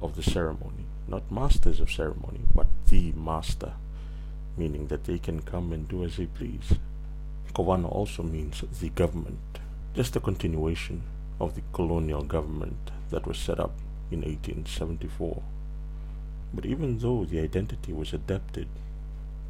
of 0.00 0.16
the 0.16 0.22
ceremony. 0.22 0.86
Not 1.06 1.30
masters 1.30 1.80
of 1.80 1.90
ceremony, 1.90 2.40
but 2.54 2.66
the 2.88 3.12
master, 3.12 3.72
meaning 4.56 4.86
that 4.86 5.04
they 5.04 5.18
can 5.18 5.42
come 5.42 5.72
and 5.72 5.86
do 5.86 6.04
as 6.04 6.16
they 6.16 6.26
please. 6.26 6.74
Kovana 7.54 7.90
also 7.90 8.22
means 8.22 8.64
the 8.80 8.88
government, 8.88 9.38
just 9.94 10.16
a 10.16 10.20
continuation 10.20 11.02
of 11.40 11.54
the 11.54 11.62
colonial 11.72 12.22
government 12.22 12.90
that 13.10 13.26
was 13.26 13.38
set 13.38 13.60
up 13.60 13.72
in 14.10 14.20
1874. 14.20 15.42
But 16.52 16.66
even 16.66 16.98
though 16.98 17.24
the 17.24 17.40
identity 17.40 17.92
was 17.92 18.12
adapted 18.12 18.68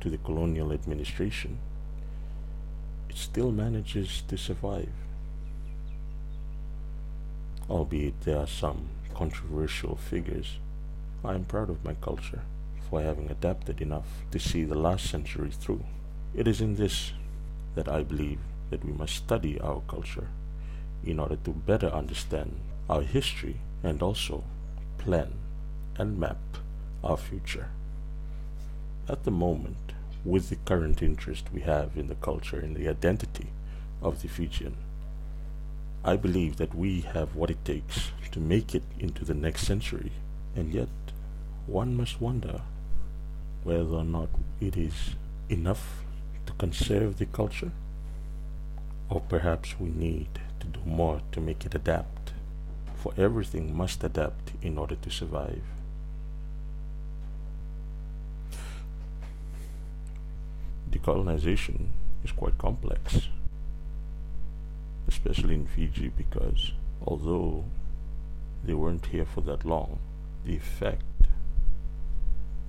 to 0.00 0.10
the 0.10 0.18
colonial 0.18 0.72
administration, 0.72 1.58
it 3.08 3.16
still 3.16 3.52
manages 3.52 4.22
to 4.28 4.36
survive. 4.36 4.92
Albeit 7.70 8.20
there 8.22 8.38
are 8.38 8.46
some 8.46 8.88
controversial 9.14 9.96
figures, 9.96 10.58
I 11.24 11.34
am 11.34 11.44
proud 11.44 11.70
of 11.70 11.82
my 11.82 11.94
culture 11.94 12.42
for 12.90 13.00
having 13.00 13.30
adapted 13.30 13.80
enough 13.80 14.06
to 14.32 14.38
see 14.38 14.64
the 14.64 14.74
last 14.74 15.08
century 15.08 15.50
through. 15.50 15.82
It 16.34 16.46
is 16.46 16.60
in 16.60 16.76
this 16.76 17.12
that 17.74 17.88
I 17.88 18.02
believe 18.02 18.40
that 18.68 18.84
we 18.84 18.92
must 18.92 19.14
study 19.14 19.58
our 19.60 19.80
culture 19.88 20.28
in 21.04 21.18
order 21.18 21.36
to 21.36 21.50
better 21.50 21.88
understand 21.88 22.54
our 22.90 23.00
history 23.00 23.56
and 23.82 24.02
also 24.02 24.44
plan 24.98 25.32
and 25.96 26.18
map 26.18 26.38
our 27.02 27.16
future. 27.16 27.70
At 29.08 29.24
the 29.24 29.30
moment, 29.30 29.94
with 30.22 30.50
the 30.50 30.56
current 30.56 31.02
interest 31.02 31.46
we 31.52 31.62
have 31.62 31.96
in 31.96 32.08
the 32.08 32.14
culture 32.16 32.58
and 32.58 32.76
the 32.76 32.88
identity 32.88 33.48
of 34.02 34.20
the 34.20 34.28
Fijian, 34.28 34.76
I 36.06 36.16
believe 36.16 36.56
that 36.56 36.74
we 36.74 37.00
have 37.00 37.34
what 37.34 37.48
it 37.48 37.64
takes 37.64 38.10
to 38.32 38.38
make 38.38 38.74
it 38.74 38.82
into 38.98 39.24
the 39.24 39.32
next 39.32 39.66
century, 39.66 40.12
and 40.54 40.70
yet 40.70 40.88
one 41.66 41.96
must 41.96 42.20
wonder 42.20 42.60
whether 43.62 43.94
or 43.94 44.04
not 44.04 44.28
it 44.60 44.76
is 44.76 45.14
enough 45.48 46.04
to 46.44 46.52
conserve 46.54 47.16
the 47.16 47.24
culture, 47.24 47.72
or 49.08 49.22
perhaps 49.22 49.80
we 49.80 49.88
need 49.88 50.28
to 50.60 50.66
do 50.66 50.80
more 50.84 51.22
to 51.32 51.40
make 51.40 51.64
it 51.64 51.74
adapt, 51.74 52.34
for 52.96 53.14
everything 53.16 53.74
must 53.74 54.04
adapt 54.04 54.52
in 54.60 54.76
order 54.76 54.96
to 54.96 55.10
survive. 55.10 55.62
Decolonization 60.90 61.88
is 62.22 62.32
quite 62.32 62.58
complex, 62.58 63.28
especially 65.14 65.54
in 65.54 65.66
Fiji 65.66 66.08
because 66.08 66.72
although 67.06 67.64
they 68.64 68.74
weren't 68.74 69.06
here 69.06 69.24
for 69.24 69.42
that 69.42 69.64
long, 69.64 69.98
the 70.44 70.56
effect, 70.56 71.04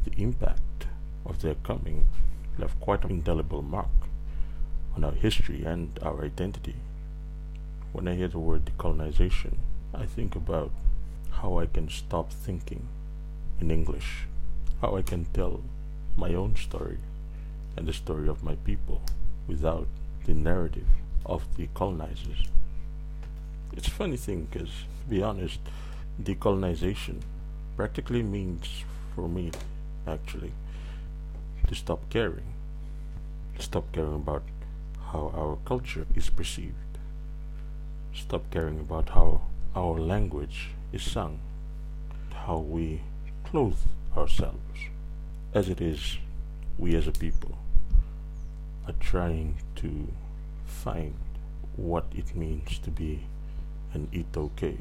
the 0.04 0.22
impact 0.22 0.86
of 1.26 1.42
their 1.42 1.56
coming 1.56 2.06
left 2.60 2.80
quite 2.80 3.04
an 3.04 3.10
indelible 3.10 3.64
mark 3.64 3.98
on 4.96 5.04
our 5.04 5.12
history 5.12 5.64
and 5.64 5.98
our 6.04 6.24
identity. 6.24 6.76
When 7.92 8.08
I 8.08 8.14
hear 8.16 8.28
the 8.28 8.40
word 8.40 8.66
decolonization, 8.66 9.56
I 9.94 10.06
think 10.06 10.36
about 10.36 10.72
how 11.32 11.58
I 11.58 11.66
can 11.66 11.90
stop 11.90 12.32
thinking 12.32 12.88
in 13.60 13.72
English, 13.72 14.28
how 14.82 14.96
I 14.96 15.02
can 15.02 15.26
tell 15.34 15.62
my 16.16 16.36
own 16.36 16.56
story 16.56 17.00
and 17.76 17.88
the 17.88 17.94
story 17.94 18.30
of 18.30 18.44
my 18.44 18.56
people 18.56 19.02
without 19.48 19.88
the 20.26 20.34
narrative 20.34 20.88
of 21.26 21.44
the 21.58 21.68
colonizers. 21.74 22.48
It's 23.74 23.88
a 23.88 23.92
funny 23.92 24.18
thing 24.18 24.48
because, 24.50 24.70
to 24.70 25.10
be 25.10 25.22
honest, 25.22 25.60
decolonization 26.22 27.22
practically 27.76 28.24
means 28.24 28.84
for 29.16 29.28
me, 29.28 29.52
actually, 30.08 30.52
to 31.68 31.76
stop 31.76 32.10
caring. 32.10 32.54
Stop 33.60 33.92
caring 33.92 34.16
about 34.16 34.44
how 35.12 35.32
our 35.36 35.58
culture 35.66 36.06
is 36.16 36.30
perceived. 36.30 36.74
Stop 38.14 38.44
caring 38.52 38.80
about 38.80 39.10
how 39.10 39.42
our 39.76 40.00
language 40.00 40.70
is 40.94 41.04
sung, 41.04 41.40
how 42.34 42.58
we 42.58 43.02
clothe 43.44 43.80
ourselves. 44.16 44.90
As 45.54 45.70
it 45.70 45.82
is, 45.82 46.18
we 46.78 46.96
as 46.96 47.08
a 47.08 47.12
people 47.12 47.58
are 48.88 48.94
trying 49.00 49.56
to 49.76 50.08
find 50.86 51.16
what 51.76 52.06
it 52.16 52.36
means 52.36 52.78
to 52.78 52.92
be 52.92 53.22
an 53.94 54.08
iTaukei, 54.14 54.78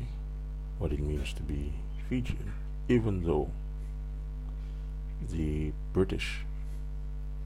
what 0.78 0.92
it 0.92 1.00
means 1.00 1.32
to 1.32 1.42
be 1.42 1.72
Fijian, 2.08 2.52
even 2.88 3.24
though 3.24 3.50
the 5.30 5.72
British 5.94 6.44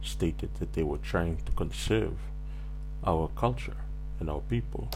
stated 0.03 0.51
that 0.59 0.73
they 0.73 0.83
were 0.83 0.99
trying 0.99 1.37
to 1.47 1.53
conserve 1.53 2.17
our 3.07 3.31
culture 3.37 3.77
and 4.19 4.29
our 4.29 4.41
people. 4.41 4.89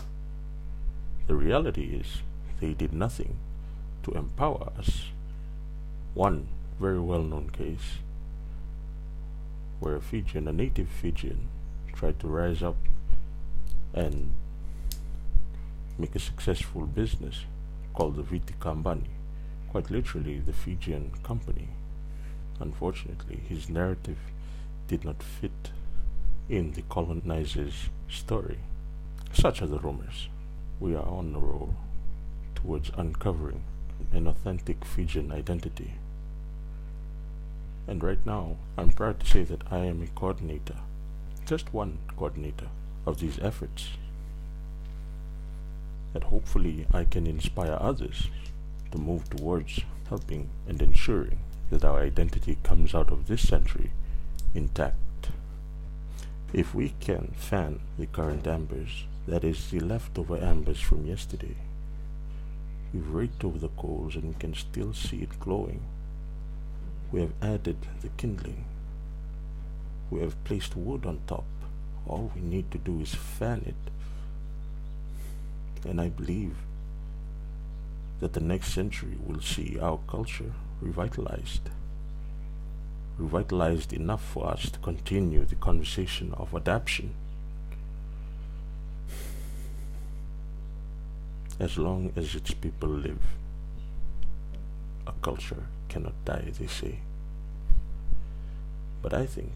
The 1.29 1.37
reality 1.37 2.01
is 2.01 2.23
they 2.61 2.75
did 2.75 2.93
nothing 2.93 3.37
to 4.03 4.11
empower 4.11 4.73
us. 4.77 5.05
One 6.15 6.49
very 6.81 6.99
well 6.99 7.23
known 7.23 7.51
case 7.51 7.99
where 9.79 9.95
a 9.95 10.01
Fijian, 10.01 10.49
a 10.49 10.53
native 10.53 10.89
Fijian, 10.89 11.49
tried 11.95 12.19
to 12.21 12.27
rise 12.27 12.63
up 12.63 12.77
and 13.95 14.33
make 15.99 16.15
a 16.15 16.19
successful 16.19 16.87
business 16.87 17.45
called 17.95 18.17
the 18.17 18.23
Viti 18.23 18.55
Kabani, 18.59 19.11
quite 19.71 19.91
literally 19.91 20.39
the 20.39 20.53
Fijian 20.53 21.13
company. 21.23 21.69
Unfortunately, 22.61 23.41
his 23.49 23.69
narrative 23.69 24.19
did 24.89 25.05
not 25.05 25.23
fit 25.23 25.71
in 26.49 26.73
the 26.73 26.83
colonizers' 26.83 27.91
story. 28.09 28.59
Such 29.33 29.63
are 29.63 29.67
the 29.67 29.79
rumors. 29.79 30.29
We 30.81 30.95
are 30.95 31.07
on 31.07 31.33
the 31.33 31.39
road 31.39 31.75
towards 32.55 32.91
uncovering 32.97 33.63
an 34.13 34.27
authentic 34.27 34.85
Fijian 34.85 35.33
identity. 35.33 35.95
And 37.87 38.03
right 38.03 38.25
now, 38.25 38.57
I'm 38.77 38.91
proud 38.91 39.21
to 39.21 39.27
say 39.27 39.45
that 39.45 39.63
I 39.71 39.79
am 39.79 40.03
a 40.03 40.07
coordinator, 40.07 40.77
just 41.47 41.73
one 41.73 41.99
coordinator 42.17 42.69
of 43.07 43.19
these 43.19 43.39
efforts. 43.41 43.91
That 46.13 46.25
hopefully 46.25 46.87
I 46.93 47.05
can 47.05 47.27
inspire 47.27 47.79
others 47.81 48.29
to 48.91 48.99
move 48.99 49.29
towards 49.31 49.81
helping 50.09 50.51
and 50.69 50.81
ensuring 50.81 51.39
that 51.71 51.85
our 51.85 52.01
identity 52.01 52.59
comes 52.63 52.95
out 52.95 53.11
of 53.11 53.27
this 53.27 53.49
century 53.49 53.91
intact. 54.55 54.97
If 56.53 56.75
we 56.75 56.93
can 57.01 57.33
fan 57.37 57.81
the 57.99 58.07
current 58.07 58.47
embers, 58.47 59.05
that 59.27 59.43
is, 59.43 59.71
the 59.71 59.81
leftover 59.81 60.37
embers 60.37 60.81
from 60.81 61.07
yesterday, 61.07 61.57
we've 62.93 63.09
raked 63.09 63.43
over 63.43 63.59
the 63.59 63.69
coals 63.69 64.17
and 64.17 64.25
we 64.25 64.35
can 64.35 64.53
still 64.53 64.93
see 64.93 65.23
it 65.23 65.41
glowing. 65.41 65.81
We 67.11 67.21
have 67.21 67.33
added 67.41 67.79
the 68.03 68.09
kindling. 68.19 68.65
We 70.11 70.21
have 70.21 70.43
placed 70.45 70.77
wood 70.77 71.07
on 71.07 71.21
top. 71.27 71.45
All 72.07 72.31
we 72.35 72.41
need 72.41 72.71
to 72.73 72.79
do 72.79 73.01
is 73.01 73.15
fan 73.15 73.63
it. 73.67 73.91
And 75.89 76.01
I 76.01 76.09
believe 76.09 76.57
that 78.21 78.35
the 78.35 78.41
next 78.41 78.73
century 78.73 79.17
will 79.27 79.41
see 79.41 79.79
our 79.81 79.99
culture 80.07 80.53
revitalized. 80.81 81.71
Revitalized 83.19 83.93
enough 83.93 84.23
for 84.23 84.47
us 84.47 84.71
to 84.71 84.79
continue 84.79 85.45
the 85.45 85.57
conversation 85.57 86.33
of 86.35 86.55
adaptation. 86.55 87.15
As 91.59 91.79
long 91.79 92.13
as 92.17 92.35
its 92.35 92.53
people 92.53 92.89
live, 92.89 93.23
a 95.07 95.13
culture 95.21 95.65
cannot 95.89 96.25
die, 96.25 96.53
they 96.59 96.67
say. 96.67 97.01
But 99.03 99.15
I 99.15 99.27
think 99.27 99.53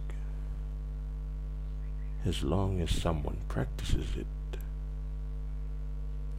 as 2.27 2.43
long 2.43 2.81
as 2.81 2.91
someone 2.91 3.39
practices 3.49 4.07
it, 4.17 4.59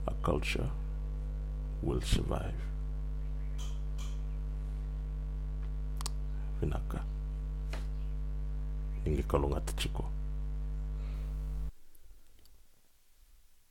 a 0.08 0.13
culture 0.21 0.69
will 1.82 2.02
survive. 2.02 2.54
Vinaka. 6.62 7.02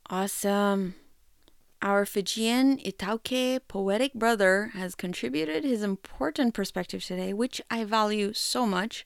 Awesome. 0.09 0.95
Our 1.81 2.05
Fijian 2.05 2.77
iTaukei 2.79 3.59
poetic 3.67 4.13
brother 4.15 4.71
has 4.73 4.95
contributed 4.95 5.63
his 5.63 5.83
important 5.83 6.55
perspective 6.55 7.03
today, 7.03 7.33
which 7.33 7.61
I 7.69 7.83
value 7.83 8.33
so 8.33 8.65
much. 8.65 9.05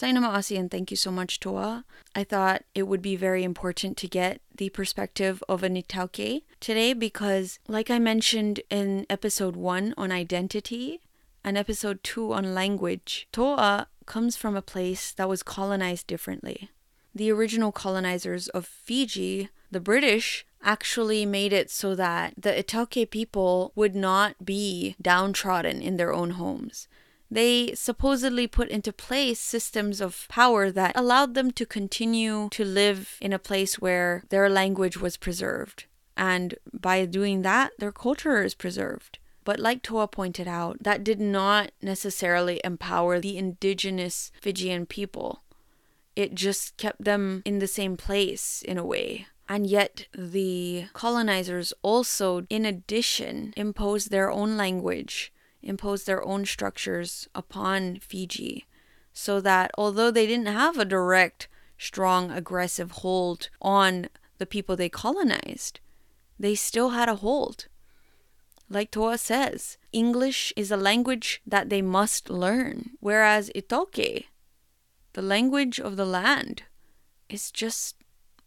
Sainama 0.00 0.28
Asi, 0.28 0.56
and 0.56 0.70
thank 0.70 0.90
you 0.90 0.96
so 0.96 1.10
much, 1.10 1.40
Toa. 1.40 1.84
I 2.14 2.24
thought 2.24 2.64
it 2.74 2.84
would 2.84 3.02
be 3.02 3.16
very 3.16 3.44
important 3.44 3.98
to 3.98 4.08
get 4.08 4.40
the 4.56 4.70
perspective 4.70 5.44
of 5.46 5.62
an 5.62 5.74
iTaukei 5.74 6.44
today 6.58 6.94
because, 6.94 7.58
like 7.68 7.90
I 7.90 7.98
mentioned 7.98 8.60
in 8.70 9.04
episode 9.10 9.56
one 9.56 9.92
on 9.98 10.10
identity 10.10 11.00
and 11.44 11.58
episode 11.58 12.02
two 12.02 12.32
on 12.32 12.54
language, 12.54 13.28
Toa 13.30 13.88
comes 14.06 14.36
from 14.36 14.56
a 14.56 14.62
place 14.62 15.12
that 15.12 15.28
was 15.28 15.42
colonized 15.42 16.06
differently. 16.06 16.70
The 17.14 17.30
original 17.30 17.70
colonizers 17.70 18.48
of 18.48 18.64
Fiji, 18.64 19.50
the 19.70 19.80
British, 19.80 20.46
actually 20.62 21.26
made 21.26 21.52
it 21.52 21.70
so 21.70 21.94
that 21.94 22.32
the 22.38 22.52
iTaukei 22.52 23.10
people 23.10 23.72
would 23.74 23.94
not 23.94 24.46
be 24.46 24.96
downtrodden 25.02 25.82
in 25.82 25.98
their 25.98 26.12
own 26.12 26.30
homes. 26.30 26.88
They 27.30 27.74
supposedly 27.74 28.46
put 28.46 28.68
into 28.68 28.92
place 28.92 29.38
systems 29.38 30.00
of 30.00 30.26
power 30.28 30.70
that 30.72 30.96
allowed 30.96 31.34
them 31.34 31.52
to 31.52 31.64
continue 31.64 32.48
to 32.50 32.64
live 32.64 33.18
in 33.20 33.32
a 33.32 33.38
place 33.38 33.78
where 33.78 34.24
their 34.30 34.48
language 34.48 34.96
was 34.96 35.16
preserved. 35.16 35.84
And 36.16 36.56
by 36.72 37.04
doing 37.06 37.42
that, 37.42 37.72
their 37.78 37.92
culture 37.92 38.42
is 38.42 38.54
preserved. 38.54 39.18
But 39.44 39.60
like 39.60 39.82
Toa 39.82 40.08
pointed 40.08 40.48
out, 40.48 40.82
that 40.82 41.04
did 41.04 41.20
not 41.20 41.70
necessarily 41.80 42.60
empower 42.62 43.20
the 43.20 43.38
indigenous 43.38 44.32
Fijian 44.40 44.86
people. 44.86 45.42
It 46.16 46.34
just 46.34 46.76
kept 46.76 47.04
them 47.04 47.42
in 47.44 47.60
the 47.60 47.66
same 47.66 47.96
place 47.96 48.62
in 48.66 48.76
a 48.76 48.84
way. 48.84 49.26
And 49.48 49.66
yet, 49.66 50.06
the 50.16 50.86
colonizers 50.92 51.72
also, 51.82 52.46
in 52.50 52.64
addition, 52.64 53.52
imposed 53.56 54.10
their 54.10 54.30
own 54.30 54.56
language, 54.56 55.32
imposed 55.62 56.06
their 56.06 56.24
own 56.24 56.44
structures 56.46 57.28
upon 57.34 57.98
Fiji. 57.98 58.66
So 59.12 59.40
that 59.40 59.70
although 59.76 60.10
they 60.10 60.26
didn't 60.26 60.46
have 60.46 60.78
a 60.78 60.84
direct, 60.84 61.48
strong, 61.76 62.30
aggressive 62.30 62.90
hold 62.90 63.48
on 63.60 64.08
the 64.38 64.46
people 64.46 64.76
they 64.76 64.88
colonized, 64.88 65.80
they 66.38 66.54
still 66.54 66.90
had 66.90 67.08
a 67.08 67.16
hold. 67.16 67.66
Like 68.68 68.90
Toa 68.90 69.18
says, 69.18 69.76
English 69.92 70.52
is 70.56 70.70
a 70.70 70.76
language 70.76 71.42
that 71.46 71.68
they 71.70 71.82
must 71.82 72.30
learn, 72.30 72.90
whereas 73.00 73.50
iTaukei, 73.54 74.26
the 75.12 75.22
language 75.22 75.80
of 75.80 75.96
the 75.96 76.06
land, 76.06 76.62
is 77.28 77.50
just 77.50 77.96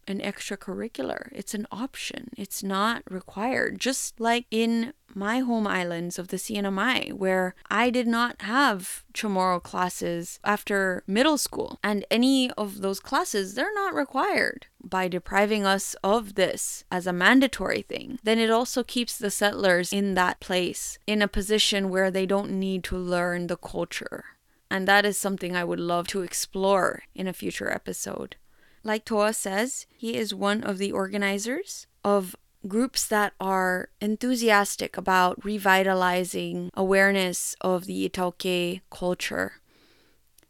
an 0.06 0.20
extracurricular. 0.20 1.28
It's 1.32 1.54
an 1.54 1.66
option. 1.70 2.30
It's 2.36 2.62
not 2.62 3.02
required. 3.10 3.78
Just 3.78 4.20
like 4.20 4.46
in 4.50 4.92
my 5.14 5.40
home 5.40 5.66
islands 5.66 6.18
of 6.18 6.28
the 6.28 6.36
CNMI, 6.36 7.12
where 7.12 7.54
I 7.70 7.90
did 7.90 8.06
not 8.06 8.42
have 8.42 9.04
Chamorro 9.12 9.62
classes 9.62 10.40
after 10.44 11.02
middle 11.06 11.38
school. 11.38 11.78
And 11.82 12.04
any 12.10 12.50
of 12.52 12.80
those 12.80 13.00
classes, 13.00 13.54
they're 13.54 13.74
not 13.74 13.94
required. 13.94 14.66
By 14.82 15.08
depriving 15.08 15.64
us 15.64 15.94
of 16.02 16.34
this 16.34 16.84
as 16.90 17.06
a 17.06 17.12
mandatory 17.12 17.82
thing, 17.82 18.18
then 18.22 18.38
it 18.38 18.50
also 18.50 18.82
keeps 18.82 19.16
the 19.16 19.30
settlers 19.30 19.92
in 19.92 20.14
that 20.14 20.40
place 20.40 20.98
in 21.06 21.22
a 21.22 21.28
position 21.28 21.88
where 21.88 22.10
they 22.10 22.26
don't 22.26 22.50
need 22.50 22.84
to 22.84 22.96
learn 22.96 23.46
the 23.46 23.56
culture. 23.56 24.24
And 24.70 24.88
that 24.88 25.06
is 25.06 25.16
something 25.16 25.54
I 25.54 25.64
would 25.64 25.78
love 25.78 26.08
to 26.08 26.22
explore 26.22 27.04
in 27.14 27.28
a 27.28 27.32
future 27.32 27.70
episode. 27.70 28.36
Like 28.84 29.06
Toa 29.06 29.32
says, 29.32 29.86
he 29.96 30.14
is 30.14 30.34
one 30.34 30.62
of 30.62 30.76
the 30.76 30.92
organizers 30.92 31.86
of 32.04 32.36
groups 32.68 33.06
that 33.08 33.32
are 33.40 33.88
enthusiastic 34.00 34.96
about 34.96 35.42
revitalizing 35.42 36.70
awareness 36.74 37.56
of 37.62 37.86
the 37.86 38.08
iTaukei 38.08 38.82
culture. 38.90 39.54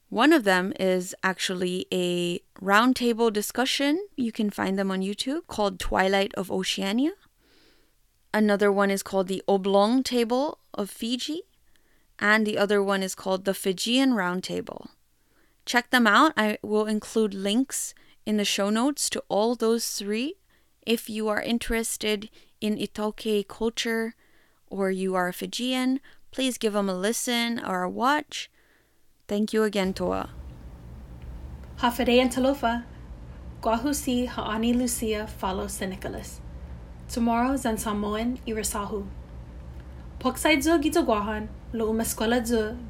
One 0.08 0.32
of 0.32 0.44
them 0.44 0.72
is 0.78 1.14
actually 1.22 1.86
a 1.92 2.40
roundtable 2.60 3.32
discussion. 3.32 4.06
You 4.16 4.32
can 4.32 4.50
find 4.50 4.78
them 4.78 4.90
on 4.90 5.00
YouTube 5.00 5.46
called 5.46 5.80
Twilight 5.80 6.32
of 6.34 6.50
Oceania. 6.50 7.12
Another 8.32 8.70
one 8.70 8.90
is 8.90 9.02
called 9.02 9.28
the 9.28 9.42
Oblong 9.48 10.02
Table 10.02 10.58
of 10.72 10.90
Fiji. 10.90 11.42
And 12.18 12.46
the 12.46 12.58
other 12.58 12.82
one 12.82 13.02
is 13.02 13.14
called 13.14 13.44
the 13.44 13.54
Fijian 13.54 14.12
Roundtable. 14.12 14.88
Check 15.66 15.90
them 15.90 16.06
out. 16.06 16.32
I 16.36 16.58
will 16.62 16.86
include 16.86 17.34
links 17.34 17.94
in 18.26 18.37
the 18.37 18.44
show 18.44 18.70
notes 18.70 19.10
to 19.10 19.22
all 19.28 19.54
those 19.54 19.90
three. 19.90 20.37
If 20.87 21.08
you 21.08 21.28
are 21.28 21.40
interested 21.40 22.30
in 22.60 22.76
iTaukei 22.76 23.46
culture 23.46 24.14
or 24.68 24.90
you 24.90 25.14
are 25.14 25.28
a 25.28 25.32
Fijian, 25.32 26.00
please 26.30 26.58
give 26.58 26.72
them 26.72 26.88
a 26.88 26.94
listen 26.94 27.60
or 27.64 27.82
a 27.82 27.90
watch. 27.90 28.50
Thank 29.28 29.52
you 29.52 29.62
again, 29.62 29.94
Toa. 29.94 30.30
Hafa 31.78 32.04
adai 32.04 32.20
and 32.20 32.30
Talofa, 32.30 32.84
Guahusi 33.62 34.28
Ha'ani 34.28 34.72
Lucia 34.74 35.26
follow 35.26 35.68
Nicholas. 35.80 36.40
Tomorrow 37.08 37.56
Zan 37.56 37.78
Samoan 37.78 38.38
Irasahu. 38.46 39.06
Poksaidzo 40.20 40.80
Giza 40.80 41.02
Guahan, 41.02 41.48
Lo 41.72 41.92
Umaskwela 41.92 42.40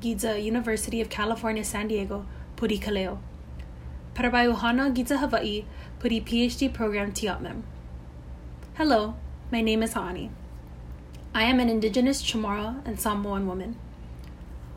Giza 0.01 0.41
University 0.41 1.01
of 1.01 1.09
California, 1.09 1.65
San 1.65 1.89
Diego, 1.89 2.27
Puri 2.57 2.79
Kaleo. 2.79 3.19
Parabayuhana 4.15 4.95
Giza 4.95 5.19
Hawaii 5.19 5.65
Puri 5.99 6.21
PhD 6.21 6.73
program 6.73 7.11
Tiatmem. 7.11 7.63
Hello, 8.75 9.17
my 9.51 9.61
name 9.61 9.83
is 9.83 9.95
Hani. 9.95 10.31
I 11.35 11.43
am 11.43 11.59
an 11.59 11.69
indigenous 11.69 12.23
Chamorro 12.23 12.81
and 12.87 13.01
Samoan 13.01 13.49
woman. 13.49 13.77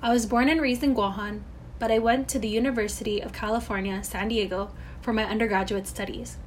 I 0.02 0.12
was 0.12 0.26
born 0.26 0.50
and 0.50 0.60
raised 0.60 0.82
in 0.82 0.95
Guahan, 0.95 1.41
but 1.78 1.91
I 1.91 2.00
went 2.00 2.28
to 2.30 2.39
the 2.39 2.47
University 2.47 3.19
of 3.19 3.32
California, 3.32 4.04
San 4.04 4.30
Diego 4.30 4.71
for 5.02 5.13
my 5.13 5.23
undergraduate 5.23 5.86
studies. 5.86 6.38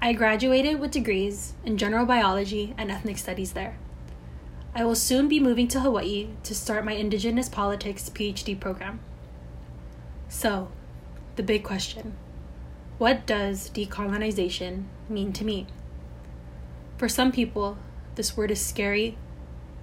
I 0.00 0.12
graduated 0.12 0.78
with 0.78 0.92
degrees 0.92 1.54
in 1.64 1.76
general 1.76 2.06
biology 2.06 2.74
and 2.78 2.92
ethnic 2.92 3.18
studies 3.18 3.54
there. 3.54 3.76
I 4.72 4.84
will 4.84 4.94
soon 4.94 5.26
be 5.26 5.40
moving 5.40 5.66
to 5.66 5.80
Hawaii 5.80 6.28
to 6.44 6.54
start 6.54 6.84
my 6.84 6.92
Indigenous 6.92 7.48
Politics 7.48 8.08
PhD 8.08 8.58
program. 8.58 9.00
So, 10.28 10.68
the 11.36 11.42
big 11.42 11.64
question 11.64 12.16
What 12.98 13.26
does 13.26 13.70
decolonization 13.70 14.84
mean 15.08 15.32
to 15.32 15.44
me? 15.44 15.66
For 16.96 17.08
some 17.08 17.32
people, 17.32 17.76
this 18.14 18.36
word 18.36 18.50
is 18.50 18.64
scary, 18.64 19.18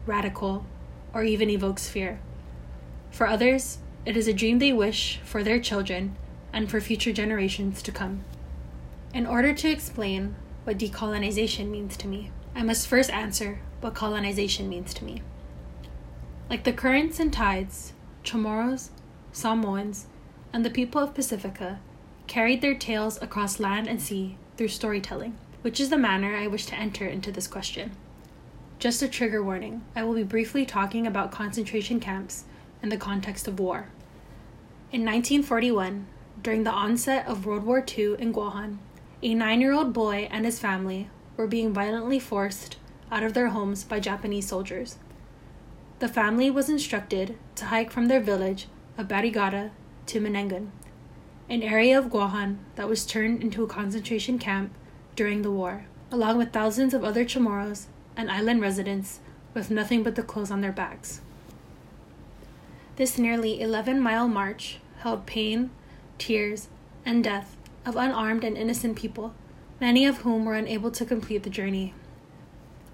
radical, 0.05 0.65
or 1.13 1.23
even 1.23 1.49
evokes 1.49 1.89
fear. 1.89 2.19
For 3.11 3.27
others, 3.27 3.79
it 4.05 4.15
is 4.15 4.27
a 4.27 4.33
dream 4.33 4.59
they 4.59 4.71
wish 4.71 5.19
for 5.23 5.43
their 5.43 5.59
children 5.59 6.15
and 6.53 6.69
for 6.69 6.79
future 6.79 7.11
generations 7.11 7.81
to 7.83 7.91
come. 7.91 8.23
In 9.13 9.25
order 9.25 9.53
to 9.53 9.69
explain 9.69 10.35
what 10.63 10.77
decolonization 10.77 11.69
means 11.69 11.97
to 11.97 12.07
me, 12.07 12.31
I 12.55 12.63
must 12.63 12.87
first 12.87 13.09
answer 13.09 13.59
what 13.81 13.93
colonization 13.93 14.69
means 14.69 14.93
to 14.95 15.03
me. 15.03 15.21
Like 16.49 16.63
the 16.63 16.73
currents 16.73 17.19
and 17.19 17.31
tides, 17.31 17.93
Chamorros, 18.23 18.89
Samoans, 19.31 20.07
and 20.53 20.65
the 20.65 20.69
people 20.69 21.01
of 21.01 21.13
Pacifica 21.13 21.79
carried 22.27 22.61
their 22.61 22.75
tales 22.75 23.21
across 23.21 23.59
land 23.59 23.87
and 23.87 24.01
sea 24.01 24.37
through 24.57 24.69
storytelling, 24.69 25.37
which 25.61 25.79
is 25.79 25.89
the 25.89 25.97
manner 25.97 26.35
I 26.35 26.47
wish 26.47 26.65
to 26.67 26.75
enter 26.75 27.05
into 27.05 27.31
this 27.31 27.47
question. 27.47 27.91
Just 28.79 29.01
a 29.01 29.07
trigger 29.07 29.43
warning 29.43 29.83
I 29.95 30.03
will 30.03 30.15
be 30.15 30.23
briefly 30.23 30.65
talking 30.65 31.05
about 31.05 31.31
concentration 31.31 31.99
camps 31.99 32.45
in 32.81 32.89
the 32.89 32.97
context 32.97 33.47
of 33.47 33.59
war. 33.59 33.89
In 34.91 35.01
1941, 35.01 36.07
during 36.41 36.63
the 36.63 36.71
onset 36.71 37.27
of 37.27 37.45
World 37.45 37.63
War 37.63 37.85
II 37.85 38.15
in 38.17 38.33
Guahan, 38.33 38.77
a 39.21 39.35
nine 39.35 39.61
year 39.61 39.73
old 39.73 39.93
boy 39.93 40.27
and 40.31 40.45
his 40.45 40.59
family 40.59 41.09
were 41.37 41.47
being 41.47 41.71
violently 41.71 42.19
forced 42.19 42.77
out 43.11 43.23
of 43.23 43.33
their 43.33 43.49
homes 43.49 43.83
by 43.83 43.99
Japanese 43.99 44.47
soldiers. 44.47 44.97
The 45.99 46.07
family 46.07 46.49
was 46.49 46.69
instructed 46.69 47.37
to 47.55 47.65
hike 47.65 47.91
from 47.91 48.07
their 48.07 48.19
village 48.19 48.67
of 48.97 49.07
Barrigada 49.07 49.71
to 50.07 50.19
Manenggon, 50.19 50.69
an 51.49 51.63
area 51.63 51.97
of 51.97 52.05
Guahan 52.05 52.57
that 52.75 52.87
was 52.87 53.05
turned 53.05 53.41
into 53.41 53.63
a 53.63 53.67
concentration 53.67 54.39
camp 54.39 54.73
during 55.15 55.41
the 55.41 55.51
war, 55.51 55.85
along 56.11 56.37
with 56.37 56.53
thousands 56.53 56.93
of 56.93 57.03
other 57.03 57.25
Chamorros 57.25 57.87
and 58.15 58.31
island 58.31 58.61
residents 58.61 59.19
with 59.53 59.71
nothing 59.71 60.03
but 60.03 60.15
the 60.15 60.23
clothes 60.23 60.51
on 60.51 60.61
their 60.61 60.71
backs. 60.71 61.21
This 62.95 63.17
nearly 63.17 63.61
11 63.61 63.99
mile 63.99 64.27
march 64.27 64.79
held 64.99 65.25
pain, 65.25 65.71
tears, 66.17 66.67
and 67.05 67.23
death 67.23 67.57
of 67.85 67.95
unarmed 67.95 68.43
and 68.43 68.57
innocent 68.57 68.95
people, 68.95 69.33
many 69.79 70.05
of 70.05 70.19
whom 70.19 70.45
were 70.45 70.53
unable 70.53 70.91
to 70.91 71.05
complete 71.05 71.43
the 71.43 71.49
journey. 71.49 71.93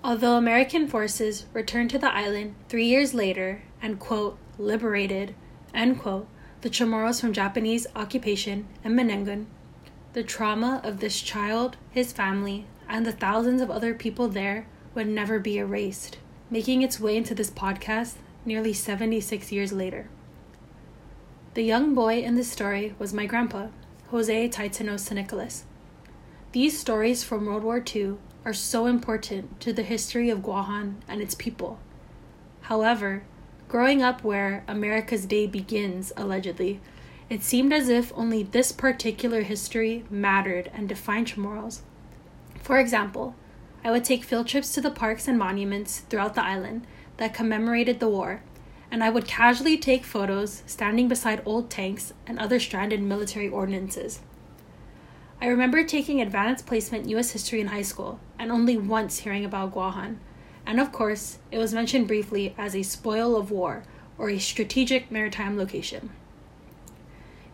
Although 0.04 0.36
American 0.36 0.88
forces 0.88 1.46
returned 1.54 1.90
to 1.90 2.00
the 2.00 2.14
island 2.14 2.56
three 2.70 2.86
years 2.86 3.14
later 3.14 3.64
and, 3.82 4.00
quote, 4.00 4.38
liberated, 4.58 5.36
end 5.74 6.00
quote, 6.00 6.28
the 6.62 6.70
Chamorros 6.70 7.22
from 7.22 7.34
Japanese 7.34 7.86
occupation 7.96 8.68
in 8.84 8.94
Manenggon, 8.94 9.46
the 10.14 10.24
trauma 10.24 10.82
of 10.84 11.00
this 11.00 11.22
child, 11.22 11.78
his 11.92 12.12
family, 12.12 12.66
and 12.90 13.06
the 13.06 13.12
thousands 13.12 13.62
of 13.62 13.70
other 13.70 13.94
people 13.94 14.28
there 14.28 14.66
would 14.96 15.08
never 15.08 15.38
be 15.38 15.58
erased, 15.58 16.18
making 16.50 16.82
its 16.82 17.00
way 17.00 17.16
into 17.16 17.36
this 17.36 17.52
podcast 17.52 18.16
nearly 18.44 18.74
76 18.74 19.52
years 19.52 19.72
later. 19.72 20.10
The 21.54 21.64
young 21.64 21.94
boy 21.94 22.22
in 22.22 22.36
this 22.36 22.52
story 22.52 22.96
was 22.98 23.14
my 23.14 23.28
grandpa, 23.28 23.68
Jose 24.10 24.50
Taitano 24.50 25.14
Nicholas. 25.14 25.66
These 26.54 26.80
stories 26.80 27.24
from 27.24 27.46
World 27.46 27.64
War 27.64 27.84
II 27.96 28.16
are 28.46 28.54
so 28.54 28.88
important 28.88 29.60
to 29.60 29.74
the 29.74 29.84
history 29.84 30.30
of 30.30 30.40
Guahan 30.40 30.96
and 31.08 31.22
its 31.22 31.36
people. 31.36 31.80
However, 32.62 33.24
growing 33.68 34.02
up 34.02 34.24
where 34.24 34.64
America's 34.68 35.26
Day 35.26 35.48
begins, 35.48 36.14
allegedly, 36.16 36.80
it 37.30 37.44
seemed 37.44 37.74
as 37.74 37.90
if 37.90 38.14
only 38.16 38.44
this 38.44 38.72
particular 38.72 39.42
history 39.42 40.06
mattered 40.10 40.72
and 40.74 40.88
defined 40.88 41.28
Chamorros. 41.28 41.82
For 42.62 42.80
example, 42.80 43.36
I 43.84 43.92
would 43.92 44.04
take 44.04 44.24
field 44.24 44.48
trips 44.48 44.74
to 44.74 44.82
the 44.82 44.92
parks 44.92 45.28
and 45.28 45.38
monuments 45.38 46.00
throughout 46.00 46.36
the 46.36 46.44
island 46.44 46.88
that 47.18 47.34
commemorated 47.34 48.00
the 48.00 48.10
war, 48.10 48.42
and 48.90 49.04
I 49.04 49.10
would 49.10 49.28
casually 49.28 49.78
take 49.78 50.06
photos 50.06 50.64
standing 50.66 51.08
beside 51.08 51.42
old 51.46 51.70
tanks 51.70 52.14
and 52.26 52.40
other 52.40 52.60
stranded 52.60 53.02
military 53.02 53.50
ordnances. 53.50 54.22
I 55.42 55.48
remember 55.48 55.84
taking 55.84 56.20
advanced 56.20 56.66
placement 56.66 57.10
US 57.10 57.32
history 57.32 57.62
in 57.62 57.68
high 57.68 57.82
school 57.82 58.20
and 58.40 58.52
only 58.52 58.78
once 58.78 59.20
hearing 59.20 59.46
about 59.46 59.74
Guahan. 59.74 60.18
And 60.68 60.82
of 60.82 60.92
course, 60.92 61.40
it 61.50 61.58
was 61.58 61.74
mentioned 61.74 62.10
briefly 62.10 62.54
as 62.58 62.76
a 62.76 62.84
spoil 62.84 63.38
of 63.38 63.52
war 63.52 63.84
or 64.18 64.30
a 64.30 64.38
strategic 64.38 65.10
maritime 65.10 65.58
location. 65.58 66.10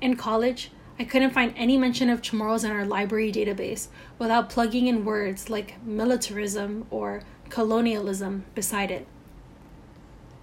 In 0.01 0.15
college, 0.15 0.71
I 0.97 1.03
couldn't 1.03 1.29
find 1.29 1.53
any 1.55 1.77
mention 1.77 2.09
of 2.09 2.23
Chamorros 2.23 2.63
in 2.65 2.71
our 2.71 2.85
library 2.85 3.31
database 3.31 3.87
without 4.17 4.49
plugging 4.49 4.87
in 4.87 5.05
words 5.05 5.47
like 5.47 5.81
militarism 5.85 6.87
or 6.89 7.21
colonialism 7.49 8.45
beside 8.55 8.89
it. 8.89 9.05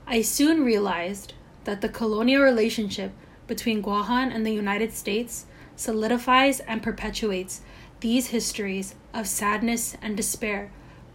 I 0.07 0.23
soon 0.23 0.65
realized 0.65 1.35
that 1.65 1.81
the 1.81 1.89
colonial 1.89 2.43
relationship 2.43 3.13
between 3.49 3.83
Guahan 3.83 4.33
and 4.33 4.47
the 4.47 4.53
United 4.53 4.93
States 4.93 5.47
solidifies 5.75 6.61
and 6.61 6.85
perpetuates 6.85 7.63
these 7.99 8.29
histories 8.29 8.95
of 9.13 9.27
sadness 9.27 9.97
and 10.01 10.17
despair 10.17 10.71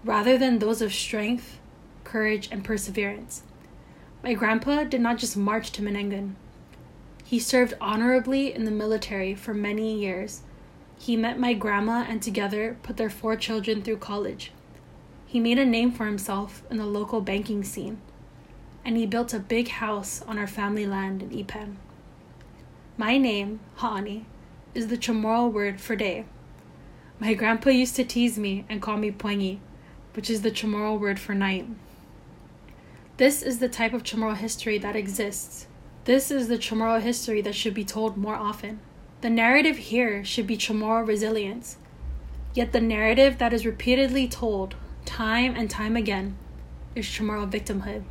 rather 0.05 0.37
than 0.37 0.59
those 0.59 0.81
of 0.81 0.93
strength, 0.93 1.59
courage, 2.05 2.47
and 2.51 2.63
perseverance. 2.63 3.43
My 4.23 4.33
grandpa 4.33 4.85
did 4.85 5.01
not 5.01 5.17
just 5.17 5.35
march 5.35 5.71
to 5.71 5.81
Manenggon. 5.81 6.35
He 7.25 7.39
served 7.39 7.73
honorably 7.81 8.53
in 8.53 8.63
the 8.63 8.71
military 8.71 9.35
for 9.35 9.53
many 9.53 9.99
years. 9.99 10.43
He 10.97 11.17
met 11.17 11.37
my 11.37 11.53
grandma 11.53 12.05
and 12.07 12.21
together 12.21 12.77
put 12.83 12.95
their 12.95 13.09
four 13.09 13.35
children 13.35 13.81
through 13.81 13.97
college. 13.97 14.51
He 15.25 15.39
made 15.41 15.59
a 15.59 15.65
name 15.65 15.91
for 15.91 16.05
himself 16.05 16.63
in 16.69 16.77
the 16.77 16.85
local 16.85 17.19
banking 17.19 17.63
scene 17.63 17.99
and 18.85 18.95
he 18.95 19.07
built 19.07 19.33
a 19.33 19.39
big 19.39 19.67
house 19.67 20.21
on 20.27 20.37
our 20.37 20.47
family 20.47 20.85
land 20.85 21.23
in 21.23 21.31
Ipan. 21.31 21.75
My 22.97 23.17
name, 23.17 23.59
Ha'ani, 23.77 24.27
is 24.75 24.87
the 24.87 24.97
Chamorro 24.97 25.51
word 25.51 25.81
for 25.81 25.95
day. 25.95 26.25
My 27.19 27.33
grandpa 27.33 27.71
used 27.71 27.95
to 27.95 28.03
tease 28.03 28.37
me 28.37 28.63
and 28.69 28.81
call 28.81 28.97
me 28.97 29.09
Poengi, 29.09 29.57
which 30.15 30.29
is 30.29 30.41
the 30.41 30.51
Chamorro 30.51 30.99
word 30.99 31.19
for 31.19 31.35
night. 31.35 31.67
This 33.17 33.41
is 33.41 33.59
the 33.59 33.69
type 33.69 33.93
of 33.93 34.03
Chamorro 34.03 34.35
history 34.35 34.77
that 34.77 34.95
exists. 34.95 35.67
This 36.05 36.31
is 36.31 36.47
the 36.47 36.57
Chamorro 36.57 37.01
history 37.01 37.41
that 37.41 37.55
should 37.55 37.73
be 37.73 37.85
told 37.85 38.17
more 38.17 38.35
often. 38.35 38.79
The 39.21 39.29
narrative 39.29 39.77
here 39.77 40.23
should 40.23 40.47
be 40.47 40.57
Chamorro 40.57 41.07
resilience. 41.07 41.77
Yet 42.53 42.71
the 42.71 42.81
narrative 42.81 43.37
that 43.37 43.53
is 43.53 43.65
repeatedly 43.65 44.27
told, 44.27 44.75
time 45.05 45.55
and 45.55 45.69
time 45.69 45.95
again, 45.95 46.37
is 46.93 47.05
Chamorro 47.05 47.49
victimhood. 47.49 48.03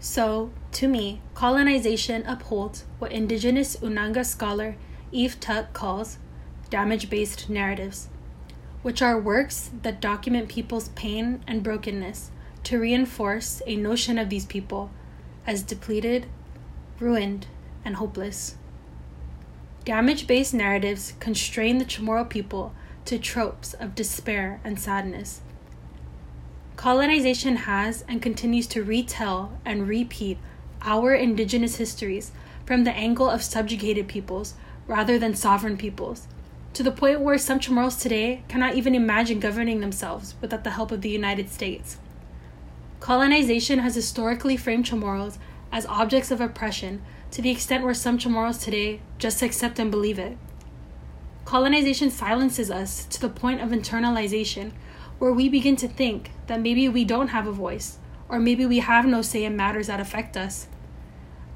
So, 0.00 0.50
to 0.72 0.88
me, 0.88 1.20
colonization 1.34 2.24
upholds 2.26 2.84
what 2.98 3.12
indigenous 3.12 3.76
Unanga 3.76 4.24
scholar 4.24 4.76
Eve 5.10 5.40
Tuck 5.40 5.72
calls 5.72 6.18
damage 6.68 7.08
based 7.08 7.48
narratives, 7.48 8.08
which 8.86 9.02
are 9.02 9.18
works 9.18 9.70
that 9.82 10.00
document 10.00 10.48
people's 10.48 10.90
pain 10.90 11.42
and 11.44 11.64
brokenness 11.64 12.30
to 12.62 12.78
reinforce 12.78 13.60
a 13.66 13.74
notion 13.74 14.16
of 14.16 14.30
these 14.30 14.46
people 14.46 14.92
as 15.44 15.64
depleted, 15.64 16.24
ruined, 17.00 17.48
and 17.84 17.96
hopeless. 17.96 18.54
Damage 19.84 20.28
based 20.28 20.54
narratives 20.54 21.14
constrain 21.18 21.78
the 21.78 21.84
Chamorro 21.84 22.30
people 22.30 22.72
to 23.06 23.18
tropes 23.18 23.74
of 23.74 23.96
despair 23.96 24.60
and 24.62 24.78
sadness 24.78 25.40
Colonization 26.76 27.56
has 27.56 28.04
and 28.06 28.22
continues 28.22 28.68
to 28.68 28.84
retell 28.84 29.58
and 29.64 29.88
repeat 29.88 30.38
our 30.82 31.12
indigenous 31.12 31.74
histories 31.74 32.30
from 32.64 32.84
the 32.84 32.92
angle 32.92 33.28
of 33.28 33.42
subjugated 33.42 34.06
peoples 34.06 34.54
rather 34.86 35.18
than 35.18 35.34
sovereign 35.34 35.76
peoples, 35.76 36.28
to 36.76 36.82
the 36.82 36.92
point 36.92 37.22
where 37.22 37.38
some 37.38 37.58
Chamorros 37.58 37.98
today 37.98 38.42
cannot 38.48 38.74
even 38.74 38.94
imagine 38.94 39.40
governing 39.40 39.80
themselves 39.80 40.34
without 40.42 40.62
the 40.62 40.72
help 40.72 40.92
of 40.92 41.00
the 41.00 41.08
United 41.08 41.48
States. 41.48 41.96
Colonization 43.00 43.78
has 43.78 43.94
historically 43.94 44.58
framed 44.58 44.84
Chamorros 44.84 45.38
as 45.72 45.86
objects 45.86 46.30
of 46.30 46.38
oppression 46.38 47.00
to 47.30 47.40
the 47.40 47.48
extent 47.48 47.82
where 47.82 47.94
some 47.94 48.18
Chamorros 48.18 48.62
today 48.62 49.00
just 49.16 49.40
accept 49.40 49.78
and 49.78 49.90
believe 49.90 50.18
it. 50.18 50.36
Colonization 51.46 52.10
silences 52.10 52.70
us 52.70 53.06
to 53.06 53.22
the 53.22 53.30
point 53.30 53.62
of 53.62 53.70
internalization 53.70 54.72
where 55.18 55.32
we 55.32 55.48
begin 55.48 55.76
to 55.76 55.88
think 55.88 56.30
that 56.46 56.60
maybe 56.60 56.90
we 56.90 57.06
don't 57.06 57.28
have 57.28 57.46
a 57.46 57.52
voice, 57.52 57.96
or 58.28 58.38
maybe 58.38 58.66
we 58.66 58.80
have 58.80 59.06
no 59.06 59.22
say 59.22 59.44
in 59.44 59.56
matters 59.56 59.86
that 59.86 59.98
affect 59.98 60.36
us. 60.36 60.68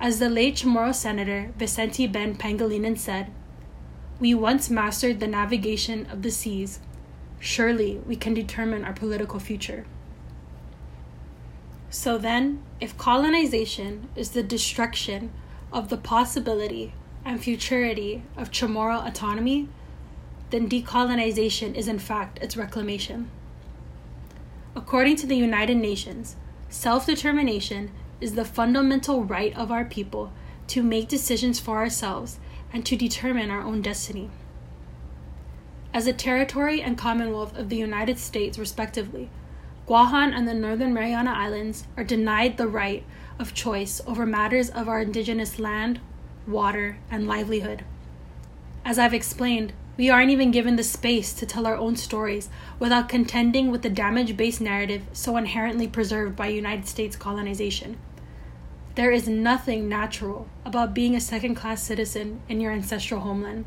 As 0.01 0.19
the 0.19 0.31
late 0.31 0.55
Chamorro 0.55 0.95
Senator 0.95 1.53
Vicente 1.59 2.07
Ben 2.07 2.37
Pangelinan 2.37 2.97
said, 2.97 3.31
We 4.21 4.35
once 4.35 4.69
mastered 4.69 5.19
the 5.19 5.27
navigation 5.27 6.07
of 6.11 6.21
the 6.21 6.31
seas. 6.31 6.81
Surely 7.39 8.03
we 8.07 8.17
can 8.17 8.35
determine 8.35 8.85
our 8.85 8.93
political 8.93 9.41
future. 9.41 9.87
So 11.89 12.19
then, 12.19 12.63
if 12.81 12.99
colonization 12.99 14.11
is 14.15 14.31
the 14.31 14.43
destruction 14.43 15.33
of 15.73 15.89
the 15.89 15.97
possibility 15.97 16.93
and 17.25 17.43
futurity 17.43 18.23
of 18.37 18.51
Chamorro 18.51 19.07
autonomy, 19.07 19.69
then 20.51 20.69
decolonization 20.69 21.75
is 21.75 21.89
in 21.89 21.99
fact 21.99 22.39
its 22.43 22.57
reclamation. 22.59 23.31
According 24.77 25.17
to 25.17 25.27
the 25.27 25.37
United 25.37 25.77
Nations, 25.77 26.37
self 26.69 27.07
determination 27.07 27.91
is 28.21 28.35
the 28.35 28.45
fundamental 28.45 29.25
right 29.25 29.57
of 29.57 29.73
our 29.73 29.85
people 29.85 30.31
to 30.69 30.83
make 30.83 31.09
decisions 31.09 31.59
for 31.59 31.79
ourselves 31.79 32.39
and 32.73 32.85
to 32.87 32.97
determine 32.97 33.51
our 33.51 33.63
own 33.63 33.83
destiny. 33.83 34.31
As 35.93 36.07
a 36.07 36.13
territory 36.13 36.81
and 36.81 36.97
commonwealth 36.97 37.57
of 37.57 37.69
the 37.69 37.77
United 37.77 38.19
States, 38.19 38.59
respectively, 38.59 39.29
Guahan 39.89 40.33
and 40.33 40.47
the 40.47 40.55
Northern 40.55 40.95
Mariana 40.95 41.33
Islands 41.33 41.85
are 41.97 42.05
denied 42.05 42.57
the 42.57 42.69
right 42.69 43.05
of 43.41 43.55
choice 43.55 44.01
over 44.07 44.25
matters 44.25 44.71
of 44.71 44.89
our 44.89 45.01
indigenous 45.01 45.59
land, 45.59 46.01
water, 46.47 46.99
and 47.11 47.27
livelihood. 47.27 47.85
As 48.85 48.99
I've 48.99 49.15
explained, 49.15 49.73
we 49.97 50.09
aren't 50.09 50.31
even 50.31 50.51
given 50.51 50.77
the 50.77 50.85
space 50.85 51.33
to 51.35 51.45
tell 51.45 51.67
our 51.67 51.77
own 51.77 51.97
stories 51.97 52.49
without 52.79 53.09
contending 53.09 53.71
with 53.71 53.83
the 53.83 53.91
damage 53.91 54.37
based 54.37 54.61
narrative 54.61 55.03
so 55.13 55.37
inherently 55.37 55.89
preserved 55.89 56.37
by 56.37 56.47
United 56.47 56.87
States 56.87 57.17
colonization. 57.17 57.99
There 58.97 59.13
is 59.13 59.29
nothing 59.29 59.89
natural 59.89 60.49
about 60.65 60.95
being 60.95 61.15
a 61.15 61.21
second 61.21 61.55
class 61.55 61.83
citizen 61.83 62.41
in 62.49 62.61
your 62.61 62.73
ancestral 62.73 63.21
homeland. 63.21 63.65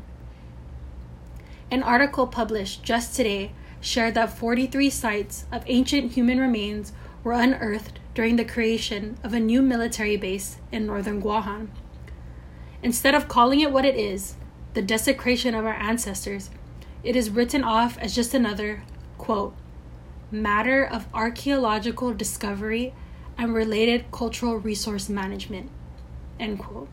An 1.70 1.82
article 1.82 2.26
published 2.26 2.82
just 2.82 3.16
today 3.16 3.52
shared 3.80 4.14
that 4.14 4.36
43 4.36 4.90
sites 4.90 5.46
of 5.50 5.64
ancient 5.66 6.12
human 6.12 6.38
remains 6.38 6.92
were 7.22 7.32
unearthed 7.32 8.00
during 8.14 8.36
the 8.36 8.44
creation 8.44 9.16
of 9.24 9.32
a 9.32 9.40
new 9.40 9.62
military 9.62 10.16
base 10.18 10.58
in 10.70 10.86
northern 10.86 11.22
Guahan. 11.22 11.68
Instead 12.82 13.14
of 13.14 13.26
calling 13.26 13.60
it 13.60 13.72
what 13.72 13.86
it 13.86 13.96
is, 13.96 14.34
the 14.74 14.82
desecration 14.82 15.54
of 15.54 15.64
our 15.64 15.74
ancestors, 15.74 16.50
it 17.02 17.16
is 17.16 17.30
written 17.30 17.64
off 17.64 17.96
as 17.98 18.14
just 18.14 18.34
another, 18.34 18.82
quote, 19.16 19.54
matter 20.30 20.84
of 20.84 21.06
archaeological 21.14 22.12
discovery 22.12 22.92
and 23.36 23.54
related 23.54 24.10
cultural 24.12 24.56
resource 24.56 25.08
management, 25.08 25.70
end 26.38 26.58
quote. 26.58 26.88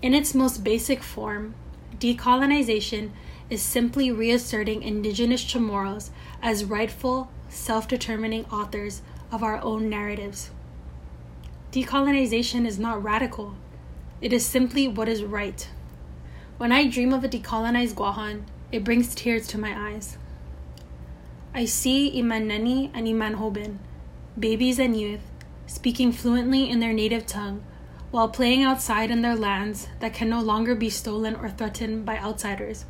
In 0.00 0.14
its 0.14 0.34
most 0.34 0.64
basic 0.64 1.02
form, 1.02 1.54
decolonization 1.98 3.10
is 3.48 3.62
simply 3.62 4.10
reasserting 4.10 4.82
indigenous 4.82 5.44
Chamorros 5.44 6.10
as 6.42 6.64
rightful, 6.64 7.30
self 7.48 7.86
determining 7.86 8.44
authors 8.46 9.02
of 9.30 9.42
our 9.42 9.60
own 9.62 9.88
narratives. 9.88 10.50
Decolonization 11.70 12.66
is 12.66 12.78
not 12.78 13.02
radical, 13.02 13.54
it 14.20 14.32
is 14.32 14.46
simply 14.46 14.86
what 14.88 15.08
is 15.08 15.24
right. 15.24 15.68
When 16.58 16.70
I 16.70 16.86
dream 16.86 17.12
of 17.12 17.24
a 17.24 17.28
decolonized 17.28 17.94
Guahan, 17.94 18.42
it 18.70 18.84
brings 18.84 19.14
tears 19.14 19.46
to 19.48 19.58
my 19.58 19.90
eyes. 19.90 20.16
I 21.54 21.64
see 21.64 22.18
Iman 22.18 22.48
Neni 22.48 22.90
and 22.94 23.06
Iman 23.06 23.34
Hobin, 23.34 23.78
babies 24.38 24.78
and 24.78 24.98
youth, 24.98 25.20
speaking 25.66 26.10
fluently 26.10 26.68
in 26.68 26.80
their 26.80 26.92
native 26.92 27.26
tongue 27.26 27.62
while 28.10 28.28
playing 28.28 28.62
outside 28.62 29.10
in 29.10 29.22
their 29.22 29.36
lands 29.36 29.88
that 30.00 30.12
can 30.12 30.28
no 30.28 30.40
longer 30.40 30.74
be 30.74 30.90
stolen 30.90 31.34
or 31.34 31.48
threatened 31.48 32.04
by 32.04 32.18
outsiders. 32.18 32.84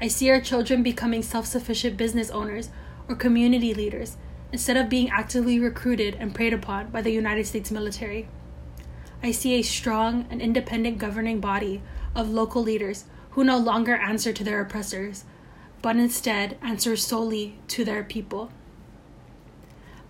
I 0.00 0.08
see 0.08 0.30
our 0.30 0.40
children 0.40 0.82
becoming 0.82 1.22
self 1.22 1.46
sufficient 1.46 1.96
business 1.96 2.30
owners 2.30 2.70
or 3.08 3.14
community 3.14 3.74
leaders 3.74 4.16
instead 4.52 4.76
of 4.76 4.88
being 4.88 5.08
actively 5.10 5.58
recruited 5.58 6.16
and 6.18 6.34
preyed 6.34 6.52
upon 6.52 6.88
by 6.88 7.02
the 7.02 7.12
United 7.12 7.46
States 7.46 7.70
military. 7.70 8.28
I 9.22 9.32
see 9.32 9.54
a 9.54 9.62
strong 9.62 10.26
and 10.30 10.40
independent 10.40 10.98
governing 10.98 11.40
body 11.40 11.82
of 12.14 12.30
local 12.30 12.62
leaders 12.62 13.04
who 13.30 13.44
no 13.44 13.58
longer 13.58 13.96
answer 13.96 14.32
to 14.32 14.44
their 14.44 14.60
oppressors, 14.60 15.24
but 15.82 15.96
instead 15.96 16.56
answer 16.62 16.96
solely 16.96 17.58
to 17.68 17.84
their 17.84 18.04
people. 18.04 18.50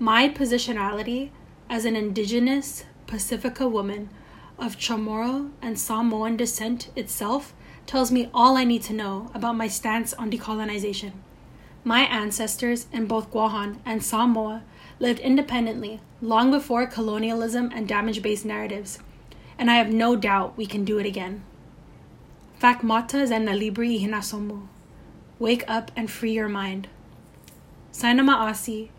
My 0.01 0.29
positionality 0.29 1.31
as 1.69 1.85
an 1.85 1.97
indigenous 1.97 2.85
Pacifica 3.09 3.67
woman 3.69 4.11
of 4.57 4.77
Chamorro 4.77 5.51
and 5.61 5.77
Samoan 5.77 6.37
descent 6.37 6.91
itself 6.95 7.53
tells 7.85 8.13
me 8.13 8.31
all 8.33 8.57
I 8.57 8.63
need 8.63 8.83
to 8.85 8.93
know 8.93 9.29
about 9.35 9.57
my 9.57 9.67
stance 9.67 10.13
on 10.15 10.31
decolonization. 10.31 11.15
My 11.83 12.03
ancestors 12.03 12.87
in 12.93 13.07
both 13.07 13.33
Guahan 13.33 13.79
and 13.85 14.05
Samoa 14.05 14.63
lived 15.01 15.19
independently 15.19 16.01
long 16.23 16.53
before 16.53 16.87
colonialism 16.87 17.73
and 17.75 17.89
damage 17.89 18.23
based 18.23 18.45
narratives, 18.45 19.01
and 19.59 19.69
I 19.69 19.75
have 19.75 19.93
no 19.93 20.15
doubt 20.15 20.57
we 20.57 20.67
can 20.67 20.85
do 20.85 20.99
it 20.99 21.07
again. 21.07 21.43
Fac 22.57 22.85
mata 22.85 23.27
zen 23.27 23.47
libri 23.47 23.99
hinasomu. 23.99 24.69
Wake 25.41 25.65
up 25.67 25.91
and 25.97 26.09
free 26.09 26.33
your 26.33 26.49
mind. 26.49 26.87
Saina 27.91 28.23
Ma'asi, 28.23 28.91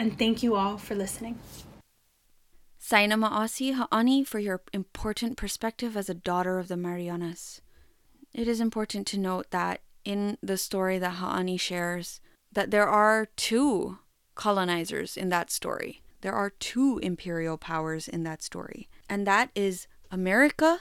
and 0.00 0.18
thank 0.18 0.42
you 0.42 0.54
all 0.56 0.78
for 0.78 0.94
listening. 0.94 1.38
Saina 2.78 3.18
Ma'asi 3.18 3.74
Ha'ani 3.74 4.24
for 4.24 4.38
your 4.38 4.62
important 4.72 5.36
perspective 5.36 5.94
as 5.94 6.08
a 6.08 6.14
daughter 6.14 6.58
of 6.58 6.68
the 6.68 6.76
Marianas. 6.76 7.60
It 8.32 8.48
is 8.48 8.62
important 8.62 9.06
to 9.08 9.18
note 9.18 9.50
that 9.50 9.82
in 10.02 10.38
the 10.42 10.56
story 10.56 10.98
that 10.98 11.16
Ha'ani 11.16 11.58
shares, 11.58 12.22
that 12.50 12.70
there 12.70 12.88
are 12.88 13.26
two 13.36 13.98
colonizers 14.34 15.18
in 15.18 15.28
that 15.28 15.50
story. 15.50 16.00
There 16.22 16.32
are 16.32 16.48
two 16.48 16.98
imperial 17.02 17.58
powers 17.58 18.08
in 18.08 18.22
that 18.22 18.42
story, 18.42 18.88
and 19.06 19.26
that 19.26 19.50
is 19.54 19.86
America 20.10 20.78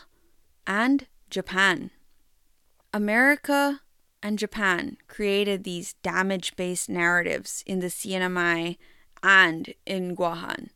and 0.65 1.07
Japan. 1.29 1.91
America 2.93 3.81
and 4.23 4.39
Japan 4.39 4.95
created 5.09 5.65
these 5.65 5.93
damage 6.03 6.55
based 6.55 6.87
narratives 6.87 7.65
in 7.67 7.79
the 7.79 7.87
CNMI 7.87 8.77
and 9.23 9.73
in 9.85 10.15
Guahan. 10.15 10.69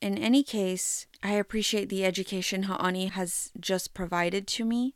In 0.00 0.16
any 0.16 0.42
case, 0.42 1.06
I 1.22 1.32
appreciate 1.32 1.88
the 1.88 2.04
education 2.04 2.64
Ha'ani 2.64 3.06
has 3.06 3.52
just 3.60 3.92
provided 3.92 4.46
to 4.48 4.64
me. 4.64 4.94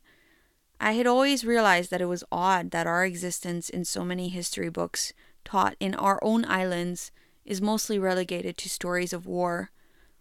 I 0.79 0.93
had 0.93 1.05
always 1.05 1.45
realized 1.45 1.91
that 1.91 2.01
it 2.01 2.05
was 2.05 2.23
odd 2.31 2.71
that 2.71 2.87
our 2.87 3.05
existence 3.05 3.69
in 3.69 3.85
so 3.85 4.03
many 4.03 4.29
history 4.29 4.69
books 4.69 5.13
taught 5.43 5.75
in 5.79 5.93
our 5.95 6.19
own 6.23 6.43
islands 6.45 7.11
is 7.45 7.61
mostly 7.61 7.99
relegated 7.99 8.57
to 8.57 8.69
stories 8.69 9.13
of 9.13 9.27
war 9.27 9.69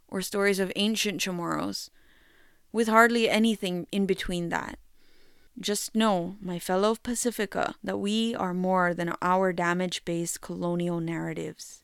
or 0.09 0.21
stories 0.21 0.59
of 0.59 0.71
ancient 0.77 1.21
Chamorros, 1.21 1.89
with 2.71 2.89
hardly 2.89 3.29
anything 3.29 3.87
in 3.91 4.05
between 4.05 4.51
that. 4.51 4.79
Just 5.59 5.95
know, 5.95 6.37
my 6.41 6.59
fellow 6.59 6.95
Pacifica, 7.01 7.75
that 7.83 7.99
we 7.99 8.35
are 8.35 8.53
more 8.53 8.93
than 8.93 9.15
our 9.23 9.53
damage 9.53 10.05
based 10.05 10.41
colonial 10.41 11.01
narratives. 11.01 11.84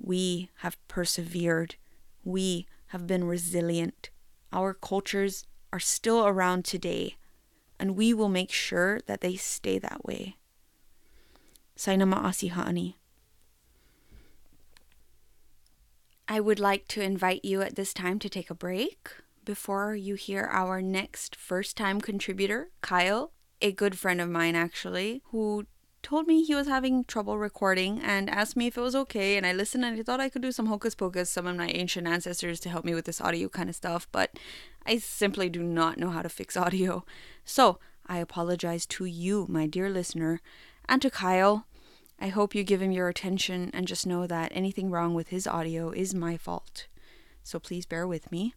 We 0.00 0.50
have 0.58 0.76
persevered. 0.88 1.76
We 2.24 2.66
have 2.88 3.06
been 3.06 3.24
resilient. 3.24 4.10
Our 4.52 4.74
cultures 4.74 5.46
are 5.72 5.78
still 5.78 6.26
around 6.26 6.64
today, 6.64 7.16
and 7.78 7.96
we 7.96 8.12
will 8.12 8.28
make 8.28 8.50
sure 8.50 9.00
that 9.06 9.20
they 9.20 9.36
stay 9.36 9.78
that 9.78 10.04
way. 10.04 10.36
Saina 11.76 12.06
Ma'asi 12.06 12.50
Ha'ani. 12.50 12.96
I 16.26 16.40
would 16.40 16.60
like 16.60 16.86
to 16.88 17.02
invite 17.02 17.44
you 17.44 17.60
at 17.60 17.76
this 17.76 17.92
time 17.92 18.18
to 18.20 18.28
take 18.28 18.50
a 18.50 18.54
break 18.54 19.10
before 19.44 19.96
you 19.96 20.14
hear 20.14 20.44
our 20.44 20.80
next 20.80 21.34
first 21.34 21.76
time 21.76 22.00
contributor, 22.00 22.70
Kyle, 22.82 23.32
a 23.60 23.72
good 23.72 23.98
friend 23.98 24.20
of 24.20 24.28
mine 24.28 24.54
actually, 24.54 25.22
who 25.32 25.66
told 26.02 26.26
me 26.26 26.42
he 26.42 26.54
was 26.54 26.66
having 26.66 27.04
trouble 27.04 27.38
recording 27.38 28.00
and 28.00 28.30
asked 28.30 28.56
me 28.56 28.66
if 28.66 28.76
it 28.76 28.82
was 28.82 28.96
okay. 28.96 29.36
And 29.36 29.46
I 29.46 29.52
listened 29.52 29.84
and 29.84 29.98
I 29.98 30.02
thought 30.02 30.20
I 30.20 30.28
could 30.28 30.42
do 30.42 30.52
some 30.52 30.66
hocus 30.66 30.94
pocus, 30.94 31.30
some 31.30 31.46
of 31.46 31.56
my 31.56 31.68
ancient 31.68 32.06
ancestors 32.06 32.60
to 32.60 32.68
help 32.68 32.84
me 32.84 32.94
with 32.94 33.04
this 33.04 33.20
audio 33.20 33.48
kind 33.48 33.68
of 33.68 33.76
stuff. 33.76 34.08
But 34.12 34.38
I 34.86 34.98
simply 34.98 35.48
do 35.48 35.62
not 35.62 35.98
know 35.98 36.10
how 36.10 36.22
to 36.22 36.28
fix 36.28 36.56
audio. 36.56 37.04
So 37.44 37.78
I 38.06 38.18
apologize 38.18 38.86
to 38.86 39.04
you, 39.04 39.46
my 39.48 39.66
dear 39.66 39.90
listener, 39.90 40.40
and 40.88 41.00
to 41.02 41.10
Kyle. 41.10 41.66
I 42.18 42.28
hope 42.28 42.54
you 42.54 42.64
give 42.64 42.82
him 42.82 42.92
your 42.92 43.08
attention 43.08 43.70
and 43.72 43.88
just 43.88 44.06
know 44.06 44.26
that 44.26 44.52
anything 44.54 44.90
wrong 44.90 45.14
with 45.14 45.28
his 45.28 45.46
audio 45.46 45.90
is 45.90 46.14
my 46.14 46.36
fault. 46.36 46.86
So 47.42 47.58
please 47.58 47.86
bear 47.86 48.06
with 48.06 48.30
me. 48.30 48.54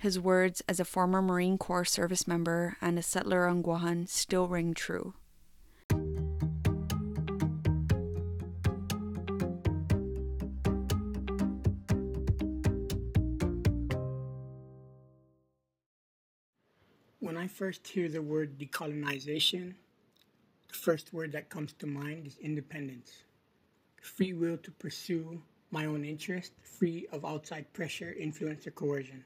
His 0.00 0.18
words 0.18 0.62
as 0.66 0.80
a 0.80 0.84
former 0.84 1.20
Marine 1.20 1.58
Corps 1.58 1.84
service 1.84 2.26
member 2.26 2.76
and 2.80 2.98
a 2.98 3.02
settler 3.02 3.46
on 3.46 3.62
Guahan 3.62 4.08
still 4.08 4.48
ring 4.48 4.74
true. 4.74 5.14
First 17.62 17.86
hear 17.86 18.08
the 18.08 18.20
word 18.20 18.58
decolonization, 18.58 19.72
the 20.66 20.74
first 20.74 21.12
word 21.12 21.30
that 21.30 21.48
comes 21.48 21.72
to 21.72 21.86
mind 21.86 22.26
is 22.26 22.36
independence. 22.38 23.22
Free 24.00 24.32
will 24.32 24.56
to 24.56 24.72
pursue 24.72 25.40
my 25.70 25.86
own 25.86 26.04
interest, 26.04 26.54
free 26.64 27.06
of 27.12 27.24
outside 27.24 27.72
pressure, 27.72 28.16
influence, 28.18 28.66
or 28.66 28.72
coercion. 28.72 29.24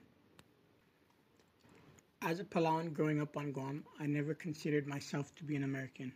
As 2.20 2.38
a 2.38 2.44
Palauan 2.44 2.92
growing 2.92 3.22
up 3.22 3.38
on 3.38 3.52
Guam, 3.52 3.86
I 3.98 4.04
never 4.04 4.34
considered 4.34 4.86
myself 4.86 5.34
to 5.36 5.42
be 5.42 5.56
an 5.56 5.64
American. 5.64 6.12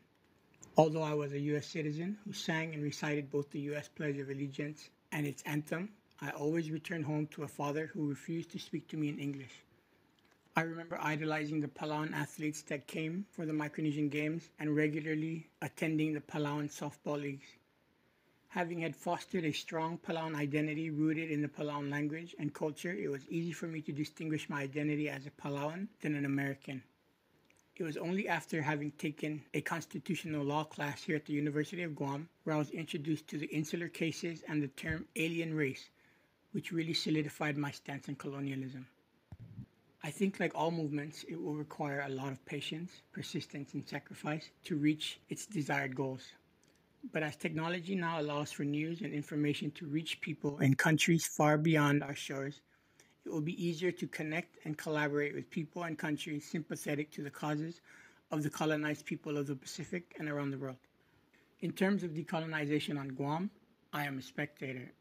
Although 0.77 1.05
I 1.05 1.15
was 1.15 1.33
a 1.33 1.41
U.S. 1.53 1.69
citizen 1.69 2.19
who 2.27 2.35
sang 2.35 2.75
and 2.75 2.83
recited 2.83 3.31
both 3.31 3.51
the 3.51 3.61
U.S. 3.71 3.89
Pledge 3.89 4.19
of 4.19 4.29
Allegiance 4.29 4.91
and 5.11 5.27
its 5.27 5.43
anthem, 5.47 5.89
I 6.21 6.33
always 6.33 6.71
returned 6.71 7.07
home 7.07 7.29
to 7.29 7.45
a 7.45 7.49
father 7.49 7.91
who 7.95 8.11
refused 8.11 8.51
to 8.51 8.59
speak 8.59 8.89
to 8.89 8.99
me 8.99 9.09
in 9.09 9.19
English. 9.19 9.65
I 10.57 10.63
remember 10.63 10.99
idolizing 11.01 11.61
the 11.61 11.69
Palauan 11.69 12.13
athletes 12.13 12.63
that 12.63 12.89
came 12.89 13.25
for 13.31 13.47
the 13.47 13.53
Micronesian 13.53 14.11
Games 14.11 14.51
and 14.59 14.75
regularly 14.75 15.47
attending 15.63 16.13
the 16.13 16.21
Palauan 16.21 16.69
softball 16.69 17.21
leagues. 17.21 17.47
Having 18.49 18.81
had 18.81 18.97
fostered 18.97 19.45
a 19.45 19.53
strong 19.53 19.97
Palauan 19.97 20.35
identity 20.35 20.91
rooted 20.91 21.31
in 21.31 21.41
the 21.41 21.49
Palauan 21.49 21.89
language 21.89 22.35
and 22.37 22.53
culture, 22.53 22.93
it 22.93 23.09
was 23.09 23.29
easy 23.29 23.53
for 23.53 23.69
me 23.69 23.81
to 23.83 23.93
distinguish 23.93 24.51
my 24.51 24.63
identity 24.63 25.09
as 25.09 25.25
a 25.25 25.31
Palauan 25.31 25.87
than 26.01 26.17
an 26.17 26.25
American. 26.25 26.83
It 27.77 27.85
was 27.85 27.97
only 27.97 28.27
after 28.27 28.61
having 28.61 28.91
taken 28.91 29.45
a 29.55 29.61
constitutional 29.61 30.45
law 30.45 30.65
class 30.65 31.05
here 31.05 31.15
at 31.15 31.27
the 31.27 31.33
University 31.33 31.85
of 31.85 31.95
Guam 31.95 32.29
where 32.43 32.57
I 32.57 32.59
was 32.59 32.71
introduced 32.71 33.29
to 33.29 33.39
the 33.39 33.47
insular 33.47 33.87
cases 33.87 34.43
and 34.49 34.61
the 34.61 34.69
term 34.69 35.07
alien 35.15 35.55
race, 35.55 35.91
which 36.51 36.73
really 36.73 36.93
solidified 36.93 37.57
my 37.57 37.71
stance 37.71 38.09
on 38.09 38.17
colonialism. 38.17 38.89
I 40.03 40.11
think, 40.11 40.41
like 40.41 40.53
all 40.55 40.71
movements, 40.71 41.25
it 41.29 41.41
will 41.41 41.55
require 41.55 42.01
a 42.01 42.09
lot 42.09 42.33
of 42.33 42.45
patience, 42.47 43.03
persistence, 43.13 43.75
and 43.75 43.87
sacrifice 43.87 44.51
to 44.65 44.77
reach 44.77 45.21
its 45.29 45.45
desired 45.45 45.95
goals. 45.95 46.23
But 47.13 47.23
as 47.23 47.37
technology 47.37 47.95
now 47.95 48.21
allows 48.21 48.51
for 48.51 48.65
news 48.65 49.03
and 49.03 49.13
information 49.13 49.71
to 49.73 49.87
reach 49.87 50.21
people 50.21 50.59
in 50.61 50.75
countries 50.75 51.27
far 51.27 51.59
beyond 51.59 52.03
our 52.03 52.15
shores, 52.15 52.63
it 53.25 53.31
will 53.31 53.43
be 53.43 53.63
easier 53.63 53.93
to 53.93 54.07
connect 54.07 54.57
and 54.65 54.79
collaborate 54.79 55.35
with 55.35 55.51
people 55.51 55.83
and 55.83 55.99
countries 55.99 56.47
sympathetic 56.51 57.11
to 57.13 57.23
the 57.23 57.31
causes 57.31 57.81
of 58.31 58.43
the 58.43 58.51
colonized 58.51 59.05
people 59.05 59.37
of 59.37 59.47
the 59.47 59.57
Pacific 59.57 60.15
and 60.19 60.29
around 60.29 60.51
the 60.51 60.59
world. 60.59 60.77
In 61.61 61.73
terms 61.73 62.03
of 62.03 62.13
decolonization 62.13 62.99
on 62.99 63.09
Guam, 63.09 63.51
I 63.93 64.05
am 64.05 64.19
a 64.19 64.23
spectator, 64.23 64.93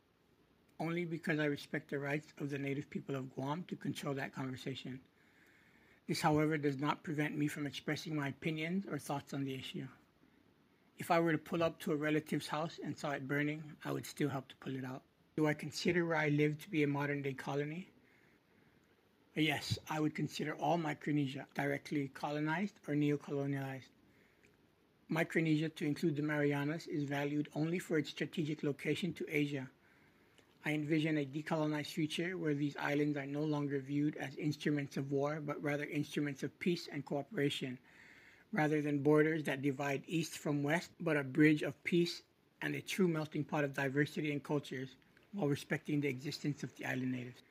only 0.79 1.05
because 1.05 1.39
I 1.39 1.45
respect 1.45 1.89
the 1.89 1.99
rights 1.99 2.33
of 2.39 2.49
the 2.49 2.57
native 2.57 2.89
people 2.89 3.15
of 3.15 3.33
Guam 3.35 3.65
to 3.67 3.75
control 3.75 4.13
that 4.15 4.33
conversation. 4.33 4.99
This, 6.07 6.21
however, 6.21 6.57
does 6.57 6.79
not 6.79 7.03
prevent 7.03 7.37
me 7.37 7.47
from 7.47 7.67
expressing 7.67 8.15
my 8.15 8.29
opinions 8.29 8.85
or 8.89 8.97
thoughts 8.97 9.33
on 9.33 9.43
the 9.43 9.53
issue. 9.53 9.87
If 10.97 11.11
I 11.11 11.19
were 11.19 11.31
to 11.31 11.37
pull 11.37 11.63
up 11.63 11.79
to 11.81 11.91
a 11.91 11.95
relative's 11.95 12.47
house 12.47 12.79
and 12.83 12.97
saw 12.97 13.11
it 13.11 13.27
burning, 13.27 13.63
I 13.85 13.91
would 13.91 14.05
still 14.05 14.29
help 14.29 14.47
to 14.49 14.55
pull 14.57 14.75
it 14.75 14.83
out. 14.83 15.03
Do 15.37 15.47
I 15.47 15.53
consider 15.53 16.05
where 16.05 16.17
I 16.17 16.29
live 16.29 16.61
to 16.63 16.69
be 16.69 16.83
a 16.83 16.87
modern 16.87 17.21
day 17.21 17.33
colony? 17.33 17.87
Uh, 19.37 19.41
yes, 19.41 19.79
I 19.89 19.99
would 19.99 20.15
consider 20.15 20.55
all 20.55 20.77
Micronesia 20.77 21.45
directly 21.55 22.09
colonized 22.13 22.73
or 22.87 22.95
neo-colonialized. 22.95 23.89
Micronesia, 25.07 25.69
to 25.69 25.85
include 25.85 26.15
the 26.15 26.21
Marianas, 26.21 26.87
is 26.87 27.03
valued 27.03 27.47
only 27.55 27.79
for 27.79 27.97
its 27.97 28.09
strategic 28.09 28.63
location 28.63 29.13
to 29.13 29.25
Asia. 29.29 29.69
I 30.65 30.71
envision 30.71 31.17
a 31.17 31.25
decolonized 31.25 31.93
future 31.93 32.37
where 32.37 32.53
these 32.53 32.75
islands 32.77 33.17
are 33.17 33.25
no 33.25 33.41
longer 33.41 33.79
viewed 33.79 34.17
as 34.17 34.35
instruments 34.35 34.97
of 34.97 35.11
war, 35.11 35.41
but 35.45 35.61
rather 35.63 35.85
instruments 35.85 36.43
of 36.43 36.57
peace 36.59 36.89
and 36.91 37.05
cooperation, 37.05 37.77
rather 38.51 38.81
than 38.81 39.01
borders 39.01 39.43
that 39.45 39.61
divide 39.61 40.03
east 40.07 40.33
from 40.33 40.63
west, 40.63 40.91
but 40.99 41.15
a 41.15 41.23
bridge 41.23 41.61
of 41.61 41.81
peace 41.83 42.23
and 42.61 42.75
a 42.75 42.81
true 42.81 43.07
melting 43.07 43.43
pot 43.43 43.63
of 43.63 43.73
diversity 43.73 44.31
and 44.31 44.43
cultures 44.43 44.89
while 45.33 45.47
respecting 45.47 46.01
the 46.01 46.07
existence 46.07 46.63
of 46.63 46.75
the 46.75 46.85
island 46.85 47.11
natives. 47.11 47.41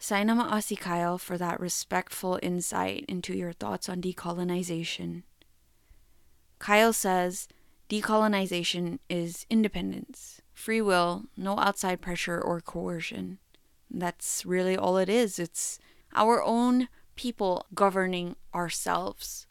Sainama 0.00 0.78
Kyle 0.78 1.18
for 1.18 1.36
that 1.36 1.58
respectful 1.58 2.38
insight 2.42 3.04
into 3.08 3.34
your 3.34 3.52
thoughts 3.52 3.88
on 3.88 4.00
decolonization. 4.00 5.24
Kyle 6.58 6.92
says 6.92 7.48
decolonization 7.88 8.98
is 9.08 9.46
independence, 9.48 10.40
free 10.52 10.80
will, 10.80 11.24
no 11.36 11.58
outside 11.58 12.00
pressure 12.00 12.40
or 12.40 12.60
coercion. 12.60 13.38
That's 13.90 14.44
really 14.44 14.76
all 14.76 14.96
it 14.96 15.08
is. 15.08 15.38
It's 15.38 15.78
our 16.14 16.42
own 16.42 16.88
people 17.14 17.66
governing 17.74 18.36
ourselves. 18.54 19.46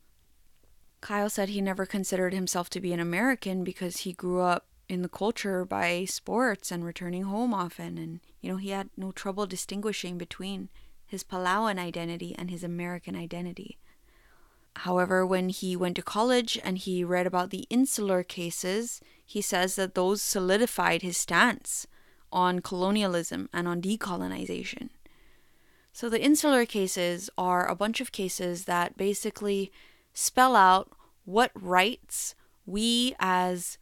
Kyle 1.02 1.30
said 1.30 1.50
he 1.50 1.62
never 1.62 1.86
considered 1.86 2.34
himself 2.34 2.70
to 2.72 2.82
be 2.82 2.92
an 2.92 3.00
American 3.00 3.64
because 3.64 3.98
he 3.98 4.14
grew 4.14 4.42
up 4.42 4.66
in 4.90 5.02
the 5.02 5.10
culture 5.10 5.66
by 5.66 6.06
sports 6.06 6.72
and 6.72 6.84
returning 6.84 7.24
home 7.24 7.54
often. 7.54 7.98
And, 7.98 8.20
you 8.42 8.52
know, 8.52 8.58
he 8.58 8.70
had 8.70 8.90
no 8.98 9.12
trouble 9.12 9.46
distinguishing 9.46 10.18
between 10.18 10.70
his 11.06 11.24
Palauan 11.24 11.78
identity 11.78 12.36
and 12.38 12.50
his 12.50 12.64
American 12.64 13.16
identity. 13.16 13.78
However, 14.78 15.26
when 15.26 15.49
he 15.49 15.76
went 15.76 15.95
to 15.95 16.01
college 16.01 16.59
and 16.63 16.78
he 16.78 17.03
read 17.03 17.26
about 17.26 17.49
the 17.49 17.65
insular 17.69 18.23
cases, 18.23 19.01
he 19.26 19.41
says 19.41 19.76
that 19.76 19.95
those 19.95 20.21
solidified 20.21 21.01
his 21.01 21.17
stance 21.17 21.88
on 22.32 22.59
colonialism 22.59 23.49
and 23.53 23.67
on 23.67 23.82
decolonization. 23.82 24.89
So, 25.93 26.09
the 26.09 26.21
insular 26.21 26.65
cases 26.65 27.30
are 27.38 27.65
a 27.65 27.76
bunch 27.76 28.01
of 28.01 28.11
cases 28.11 28.65
that 28.65 28.97
basically 28.97 29.71
spell 30.13 30.55
out 30.55 30.91
what 31.23 31.51
rights 31.55 32.36
we 32.65 33.15
as 33.19 33.78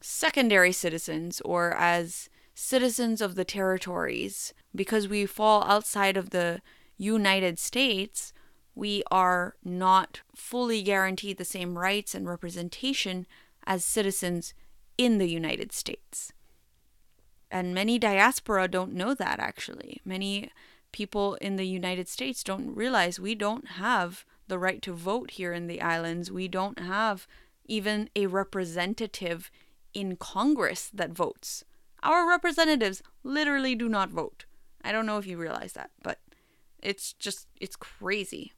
secondary 0.00 0.72
citizens 0.72 1.42
or 1.44 1.74
as 1.74 2.30
citizens 2.54 3.20
of 3.20 3.34
the 3.34 3.44
territories, 3.44 4.54
because 4.74 5.06
we 5.06 5.26
fall 5.26 5.64
outside 5.64 6.16
of 6.16 6.30
the 6.30 6.62
United 6.96 7.58
States, 7.58 8.32
we 8.74 9.02
are 9.10 9.54
not 9.64 10.20
fully 10.34 10.82
guaranteed 10.82 11.38
the 11.38 11.44
same 11.44 11.78
rights 11.78 12.14
and 12.14 12.28
representation 12.28 13.26
as 13.66 13.84
citizens 13.84 14.54
in 14.98 15.18
the 15.18 15.28
United 15.28 15.72
States. 15.72 16.32
And 17.50 17.74
many 17.74 17.98
diaspora 17.98 18.68
don't 18.68 18.94
know 18.94 19.14
that 19.14 19.38
actually. 19.38 20.00
Many 20.04 20.50
people 20.92 21.34
in 21.40 21.56
the 21.56 21.66
United 21.66 22.08
States 22.08 22.42
don't 22.42 22.74
realize 22.74 23.18
we 23.18 23.34
don't 23.34 23.68
have 23.68 24.24
the 24.48 24.58
right 24.58 24.82
to 24.82 24.92
vote 24.92 25.32
here 25.32 25.52
in 25.52 25.66
the 25.66 25.80
islands. 25.80 26.30
We 26.30 26.48
don't 26.48 26.78
have 26.78 27.26
even 27.66 28.10
a 28.14 28.26
representative 28.26 29.50
in 29.92 30.16
Congress 30.16 30.90
that 30.92 31.10
votes. 31.10 31.64
Our 32.02 32.28
representatives 32.28 33.02
literally 33.22 33.74
do 33.74 33.88
not 33.88 34.10
vote. 34.10 34.44
I 34.84 34.92
don't 34.92 35.06
know 35.06 35.18
if 35.18 35.26
you 35.26 35.38
realize 35.38 35.72
that, 35.72 35.90
but 36.02 36.18
it's 36.82 37.14
just, 37.14 37.46
it's 37.60 37.76
crazy. 37.76 38.52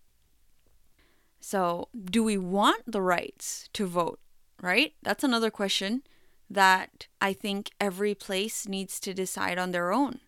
So, 1.41 1.89
do 2.05 2.25
we 2.25 2.37
want 2.39 2.91
the 2.91 3.03
rights 3.03 3.69
to 3.75 3.87
vote, 3.87 4.19
right? 4.61 4.95
That's 5.03 5.25
another 5.25 5.51
question 5.51 6.03
that 6.49 7.07
I 7.21 7.33
think 7.33 7.71
every 7.81 8.15
place 8.15 8.67
needs 8.69 9.01
to 9.01 9.15
decide 9.15 9.59
on 9.59 9.73
their 9.73 9.93
own. 9.93 10.21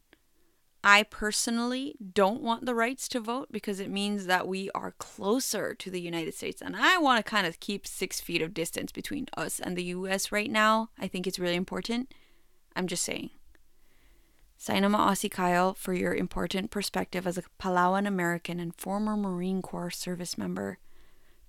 I 0.83 1.03
personally 1.03 1.97
don't 2.15 2.41
want 2.41 2.65
the 2.65 2.75
rights 2.75 3.09
to 3.09 3.21
vote 3.21 3.49
because 3.51 3.81
it 3.81 3.91
means 3.91 4.27
that 4.27 4.47
we 4.47 4.71
are 4.75 4.93
closer 4.93 5.75
to 5.75 5.91
the 5.91 6.01
United 6.01 6.35
States. 6.35 6.63
And 6.63 6.77
I 6.77 6.99
want 6.99 7.25
to 7.25 7.29
kind 7.29 7.47
of 7.47 7.61
keep 7.61 7.87
six 7.87 8.21
feet 8.21 8.43
of 8.43 8.55
distance 8.55 8.93
between 8.93 9.27
us 9.37 9.59
and 9.59 9.77
the 9.77 9.85
US 9.85 10.31
right 10.31 10.51
now. 10.51 10.91
I 10.99 11.09
think 11.09 11.27
it's 11.27 11.39
really 11.39 11.57
important. 11.57 12.15
I'm 12.77 12.87
just 12.87 13.03
saying. 13.03 13.31
Saina 14.57 14.89
Ma'asi 14.89 15.31
Kyle 15.31 15.75
for 15.75 15.93
your 15.93 16.15
important 16.15 16.71
perspective 16.71 17.27
as 17.27 17.39
a 17.39 17.45
Palauan 17.61 18.07
American 18.07 18.61
and 18.61 18.75
former 18.75 19.17
Marine 19.17 19.63
Corps 19.63 19.91
service 19.91 20.39
member 20.39 20.79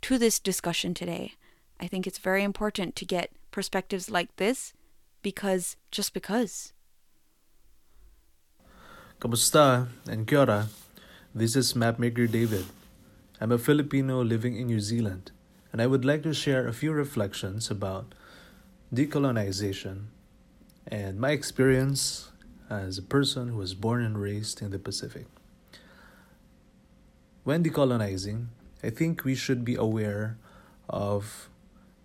to 0.01 0.17
this 0.17 0.39
discussion 0.39 0.93
today. 0.93 1.33
I 1.79 1.87
think 1.87 2.05
it's 2.05 2.17
very 2.17 2.43
important 2.43 2.95
to 2.97 3.05
get 3.05 3.31
perspectives 3.51 4.09
like 4.09 4.35
this 4.35 4.73
because 5.21 5.75
just 5.91 6.13
because. 6.13 6.73
Kamusta 9.19 9.87
and 10.07 10.27
Kia 10.27 10.39
ora. 10.39 10.69
This 11.35 11.55
is 11.55 11.73
Mapmaker 11.73 12.29
David. 12.29 12.65
I'm 13.39 13.51
a 13.51 13.57
Filipino 13.57 14.23
living 14.23 14.57
in 14.57 14.67
New 14.67 14.79
Zealand, 14.79 15.31
and 15.71 15.81
I 15.81 15.87
would 15.87 16.03
like 16.03 16.23
to 16.23 16.33
share 16.33 16.67
a 16.67 16.73
few 16.73 16.91
reflections 16.91 17.69
about 17.69 18.13
decolonization 18.93 20.05
and 20.87 21.19
my 21.19 21.31
experience 21.31 22.31
as 22.69 22.97
a 22.97 23.03
person 23.03 23.49
who 23.49 23.57
was 23.57 23.73
born 23.73 24.03
and 24.03 24.19
raised 24.19 24.61
in 24.61 24.71
the 24.71 24.79
Pacific. 24.79 25.27
When 27.43 27.63
decolonizing, 27.63 28.47
I 28.81 28.89
think 28.89 29.23
we 29.23 29.35
should 29.35 29.65
be 29.65 29.75
aware 29.75 30.37
of 30.89 31.49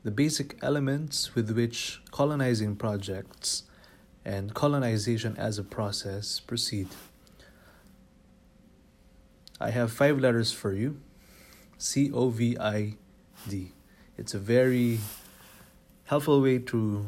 the 0.03 0.11
basic 0.11 0.59
elements 0.62 1.35
with 1.35 1.51
which 1.51 2.03
colonizing 2.11 2.77
projects 2.77 3.62
and 4.25 4.55
colonization 4.55 5.37
as 5.37 5.59
a 5.59 5.62
process 5.62 6.41
proceed. 6.41 6.89
I 9.61 9.70
have 9.70 9.93
five 9.93 10.18
letters 10.18 10.51
for 10.51 10.72
you 10.72 11.01
C 11.79 12.11
O 12.12 12.31
V 12.31 12.57
I 12.59 12.95
D. 13.49 13.72
It's 14.18 14.35
a 14.35 14.39
very 14.39 15.01
helpful 16.07 16.41
way 16.41 16.59
to, 16.59 17.07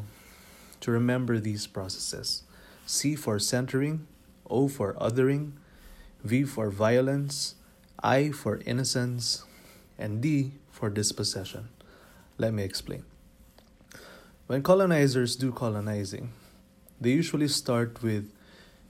to 0.81 0.91
remember 0.91 1.39
these 1.39 1.67
processes. 1.67 2.43
C 2.85 3.15
for 3.15 3.37
centering, 3.39 4.07
O 4.49 4.67
for 4.67 4.93
othering, 4.93 5.53
V 6.23 6.43
for 6.43 6.69
violence, 6.69 7.55
I 8.01 8.31
for 8.31 8.59
innocence, 8.65 9.43
and 9.97 10.21
D 10.21 10.53
for 10.69 10.89
dispossession. 10.89 11.69
Let 12.37 12.53
me 12.53 12.63
explain. 12.63 13.03
When 14.47 14.63
colonizers 14.63 15.35
do 15.35 15.51
colonizing, 15.51 16.31
they 17.01 17.11
usually 17.11 17.47
start 17.47 18.01
with 18.01 18.31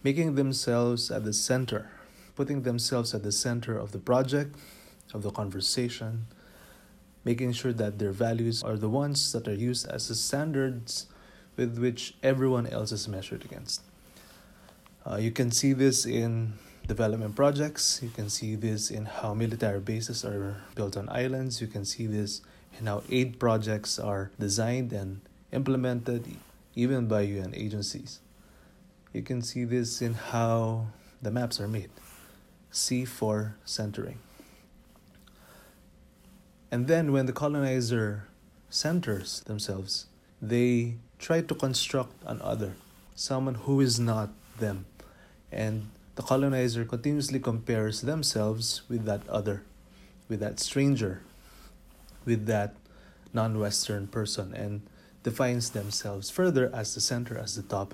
making 0.04 0.36
themselves 0.36 1.10
at 1.10 1.24
the 1.24 1.34
center, 1.34 1.90
putting 2.36 2.62
themselves 2.62 3.14
at 3.14 3.24
the 3.24 3.32
center 3.32 3.78
of 3.78 3.92
the 3.92 4.00
project, 4.00 4.56
of 5.14 5.24
the 5.24 5.32
conversation, 5.32 6.28
making 7.24 7.54
sure 7.54 7.74
that 7.74 8.00
their 8.00 8.12
values 8.12 8.64
are 8.64 8.78
the 8.78 8.90
ones 8.90 9.32
that 9.32 9.48
are 9.48 9.54
used 9.54 9.88
as 9.88 10.08
the 10.08 10.16
standards 10.16 11.08
with 11.56 11.78
which 11.78 12.16
everyone 12.22 12.68
else 12.68 12.92
is 12.92 13.08
measured 13.08 13.44
against. 13.44 13.82
Uh, 15.06 15.16
you 15.16 15.32
can 15.32 15.52
see 15.52 15.74
this 15.74 16.06
in 16.06 16.54
development 16.88 17.36
projects. 17.36 18.00
You 18.02 18.10
can 18.10 18.30
see 18.30 18.56
this 18.56 18.90
in 18.90 19.06
how 19.06 19.34
military 19.34 19.80
bases 19.80 20.24
are 20.24 20.64
built 20.76 20.96
on 20.98 21.10
islands. 21.10 21.62
You 21.62 21.68
can 21.68 21.86
see 21.86 22.08
this 22.08 22.42
in 22.80 22.88
how 22.88 23.04
aid 23.12 23.40
projects 23.40 24.00
are 24.00 24.32
designed 24.40 24.94
and 24.94 25.22
implemented, 25.52 26.26
even 26.76 27.08
by 27.08 27.22
UN 27.22 27.54
agencies. 27.54 28.20
You 29.14 29.22
can 29.22 29.42
see 29.42 29.66
this 29.66 30.02
in 30.02 30.14
how 30.14 30.88
the 31.22 31.32
maps 31.32 31.60
are 31.60 31.68
made. 31.68 31.90
C 32.72 33.06
for 33.06 33.56
centering. 33.66 34.20
And 36.72 36.88
then 36.88 37.12
when 37.12 37.26
the 37.26 37.34
colonizer 37.34 38.28
centers 38.70 39.42
themselves, 39.42 40.08
they 40.42 40.96
try 41.18 41.42
to 41.42 41.56
construct 41.56 42.14
an 42.26 42.42
other, 42.42 42.74
someone 43.16 43.56
who 43.56 43.82
is 43.82 44.00
not 44.00 44.30
them. 44.60 44.86
And 45.52 45.90
the 46.18 46.24
colonizer 46.24 46.84
continuously 46.84 47.40
compares 47.40 48.02
themselves 48.02 48.82
with 48.90 49.06
that 49.06 49.22
other, 49.30 49.62
with 50.28 50.40
that 50.40 50.60
stranger, 50.60 51.22
with 52.26 52.48
that 52.48 52.74
non 53.34 53.60
Western 53.60 54.08
person, 54.08 54.52
and 54.56 54.82
defines 55.22 55.70
themselves 55.70 56.32
further 56.32 56.74
as 56.74 56.96
the 56.96 57.02
center, 57.02 57.38
as 57.38 57.56
the 57.56 57.62
top, 57.62 57.94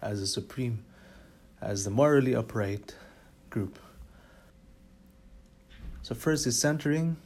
as 0.00 0.20
the 0.20 0.26
supreme, 0.28 0.84
as 1.60 1.82
the 1.82 1.90
morally 1.90 2.32
upright 2.32 2.94
group. 3.50 3.80
So, 6.02 6.14
first 6.14 6.46
is 6.46 6.56
centering, 6.56 7.16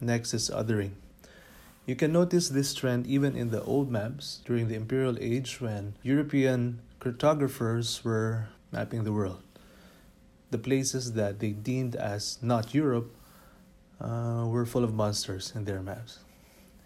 next 0.00 0.32
is 0.32 0.50
othering. 0.50 0.92
You 1.84 1.96
can 1.96 2.12
notice 2.12 2.48
this 2.48 2.74
trend 2.74 3.08
even 3.08 3.34
in 3.34 3.50
the 3.50 3.62
old 3.64 3.90
maps 3.90 4.40
during 4.44 4.68
the 4.68 4.76
Imperial 4.76 5.18
Age 5.20 5.60
when 5.60 5.94
European 6.04 6.78
cartographers 7.00 8.04
were 8.04 8.46
mapping 8.70 9.02
the 9.02 9.12
world 9.12 9.42
the 10.56 10.62
places 10.62 11.12
that 11.12 11.38
they 11.38 11.50
deemed 11.50 11.94
as 11.96 12.38
not 12.40 12.72
Europe 12.72 13.10
uh, 14.00 14.44
were 14.46 14.64
full 14.64 14.84
of 14.84 14.94
monsters 14.94 15.52
in 15.54 15.64
their 15.66 15.82
maps. 15.82 16.20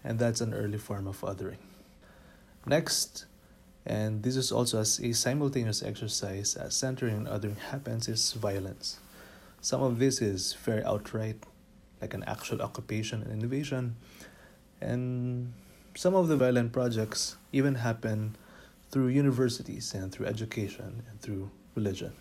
And 0.03 0.19
that's 0.19 0.41
an 0.41 0.53
early 0.53 0.77
form 0.77 1.07
of 1.07 1.21
othering. 1.21 1.61
Next, 2.65 3.25
and 3.85 4.23
this 4.23 4.35
is 4.35 4.51
also 4.51 4.79
as 4.79 4.99
a 4.99 5.13
simultaneous 5.13 5.81
exercise 5.83 6.55
as 6.55 6.75
centering 6.75 7.15
and 7.15 7.27
othering 7.27 7.57
happens, 7.57 8.09
is 8.09 8.33
violence. 8.33 8.99
Some 9.61 9.81
of 9.81 9.99
this 9.99 10.21
is 10.21 10.53
very 10.53 10.83
outright, 10.83 11.39
like 12.01 12.13
an 12.13 12.23
actual 12.27 12.61
occupation 12.61 13.21
and 13.21 13.41
invasion, 13.41 13.95
and 14.81 15.53
some 15.95 16.15
of 16.15 16.27
the 16.27 16.35
violent 16.35 16.73
projects 16.73 17.37
even 17.53 17.75
happen 17.75 18.35
through 18.89 19.07
universities 19.07 19.93
and 19.93 20.11
through 20.11 20.25
education 20.25 21.03
and 21.09 21.21
through 21.21 21.51
religion 21.75 22.13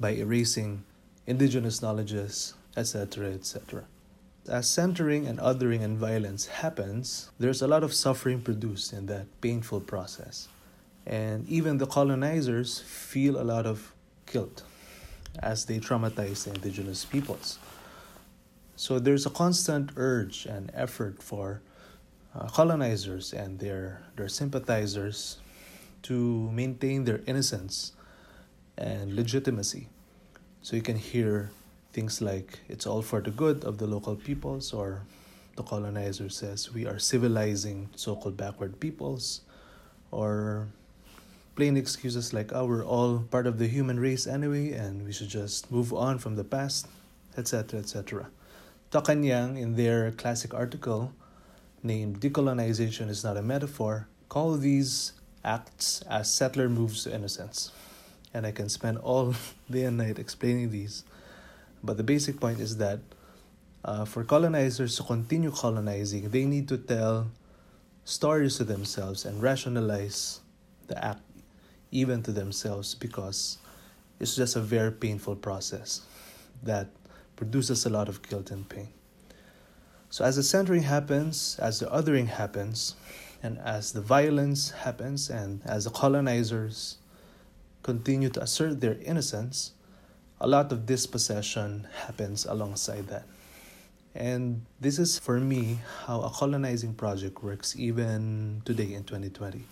by 0.00 0.10
erasing 0.10 0.84
indigenous 1.26 1.82
knowledges, 1.82 2.54
etc., 2.76 3.32
etc. 3.32 3.84
As 4.48 4.68
centering 4.68 5.26
and 5.26 5.38
othering 5.38 5.82
and 5.82 5.98
violence 5.98 6.46
happens, 6.46 7.30
there's 7.38 7.60
a 7.60 7.68
lot 7.68 7.84
of 7.84 7.92
suffering 7.92 8.40
produced 8.40 8.92
in 8.92 9.06
that 9.06 9.26
painful 9.40 9.80
process. 9.80 10.48
And 11.06 11.46
even 11.48 11.78
the 11.78 11.86
colonizers 11.86 12.80
feel 12.80 13.40
a 13.40 13.44
lot 13.44 13.66
of 13.66 13.92
guilt 14.26 14.62
as 15.40 15.66
they 15.66 15.78
traumatize 15.78 16.44
the 16.44 16.54
indigenous 16.54 17.04
peoples. 17.04 17.58
So 18.76 18.98
there's 18.98 19.26
a 19.26 19.30
constant 19.30 19.90
urge 19.96 20.46
and 20.46 20.70
effort 20.72 21.22
for 21.22 21.60
uh, 22.34 22.48
colonizers 22.48 23.32
and 23.32 23.58
their, 23.58 24.02
their 24.16 24.28
sympathizers 24.28 25.38
to 26.02 26.50
maintain 26.52 27.04
their 27.04 27.20
innocence 27.26 27.92
and 28.78 29.14
legitimacy. 29.14 29.88
So 30.62 30.76
you 30.76 30.82
can 30.82 30.96
hear 30.96 31.50
things 31.92 32.22
like 32.22 32.60
it's 32.68 32.86
all 32.86 33.02
for 33.02 33.20
the 33.20 33.30
good 33.30 33.64
of 33.64 33.78
the 33.78 33.86
local 33.86 34.16
peoples, 34.16 34.72
or 34.72 35.02
the 35.56 35.62
colonizer 35.62 36.28
says 36.28 36.72
we 36.72 36.86
are 36.86 36.98
civilizing 36.98 37.90
so 37.96 38.14
called 38.14 38.36
backward 38.36 38.78
peoples, 38.80 39.42
or 40.10 40.68
plain 41.56 41.76
excuses 41.76 42.32
like, 42.32 42.52
oh, 42.54 42.66
we're 42.66 42.86
all 42.86 43.18
part 43.30 43.46
of 43.46 43.58
the 43.58 43.66
human 43.66 43.98
race 43.98 44.26
anyway, 44.26 44.72
and 44.72 45.04
we 45.04 45.12
should 45.12 45.28
just 45.28 45.70
move 45.72 45.92
on 45.92 46.18
from 46.18 46.36
the 46.36 46.44
past, 46.44 46.86
etc., 47.36 47.80
etc. 47.80 48.28
Tuck 48.90 49.08
and 49.08 49.24
Yang, 49.24 49.58
in 49.58 49.74
their 49.74 50.12
classic 50.12 50.54
article 50.54 51.12
named 51.82 52.20
Decolonization 52.20 53.08
is 53.08 53.24
Not 53.24 53.36
a 53.36 53.42
Metaphor, 53.42 54.06
call 54.28 54.54
these 54.54 55.12
acts 55.44 56.02
as 56.08 56.32
settler 56.32 56.68
moves 56.68 57.04
to 57.04 57.14
innocence. 57.14 57.72
And 58.34 58.46
I 58.46 58.52
can 58.52 58.68
spend 58.68 58.98
all 58.98 59.34
day 59.70 59.84
and 59.84 59.96
night 59.96 60.18
explaining 60.18 60.70
these. 60.70 61.04
But 61.82 61.96
the 61.96 62.02
basic 62.02 62.40
point 62.40 62.60
is 62.60 62.76
that 62.78 63.00
uh, 63.84 64.04
for 64.04 64.24
colonizers 64.24 64.96
to 64.96 65.02
continue 65.02 65.50
colonizing, 65.50 66.30
they 66.30 66.44
need 66.44 66.68
to 66.68 66.76
tell 66.76 67.30
stories 68.04 68.56
to 68.56 68.64
themselves 68.64 69.24
and 69.24 69.42
rationalize 69.42 70.40
the 70.88 71.04
act 71.04 71.22
even 71.90 72.22
to 72.22 72.32
themselves 72.32 72.94
because 72.94 73.58
it's 74.20 74.34
just 74.34 74.56
a 74.56 74.60
very 74.60 74.90
painful 74.90 75.36
process 75.36 76.02
that 76.62 76.88
produces 77.36 77.86
a 77.86 77.90
lot 77.90 78.08
of 78.08 78.20
guilt 78.22 78.50
and 78.50 78.68
pain. 78.68 78.88
So, 80.10 80.24
as 80.24 80.36
the 80.36 80.42
centering 80.42 80.82
happens, 80.82 81.58
as 81.60 81.80
the 81.80 81.86
othering 81.86 82.28
happens, 82.28 82.94
and 83.42 83.58
as 83.58 83.92
the 83.92 84.00
violence 84.00 84.70
happens, 84.70 85.30
and 85.30 85.60
as 85.64 85.84
the 85.84 85.90
colonizers 85.90 86.96
continue 87.82 88.28
to 88.30 88.42
assert 88.42 88.80
their 88.80 88.96
innocence, 89.04 89.72
a 90.40 90.46
lot 90.46 90.72
of 90.72 90.86
dispossession 90.86 91.88
happens 92.06 92.44
alongside 92.46 93.08
that. 93.08 93.24
And 94.14 94.62
this 94.80 94.98
is, 94.98 95.18
for 95.18 95.38
me, 95.38 95.78
how 96.06 96.22
a 96.22 96.30
colonizing 96.30 96.94
project 96.94 97.42
works 97.42 97.74
even 97.78 98.62
today 98.64 98.94
in 98.94 99.04
2020. 99.04 99.62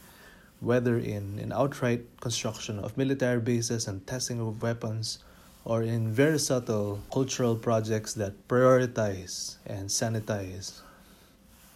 Whether 0.61 0.99
in 0.99 1.39
an 1.39 1.53
outright 1.53 2.05
construction 2.21 2.79
of 2.79 2.97
military 2.97 3.41
bases 3.41 3.89
and 3.89 4.07
testing 4.07 4.41
of 4.41 4.63
weapons, 4.63 5.19
or 5.65 5.83
in 5.83 6.13
very 6.13 6.39
subtle 6.39 7.01
cultural 7.13 7.57
projects 7.57 8.15
that 8.15 8.33
prioritize 8.47 9.57
and 9.67 9.89
sanitize 9.89 10.81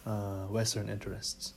uh, 0.07 0.47
Western 0.47 0.89
interests. 0.89 1.53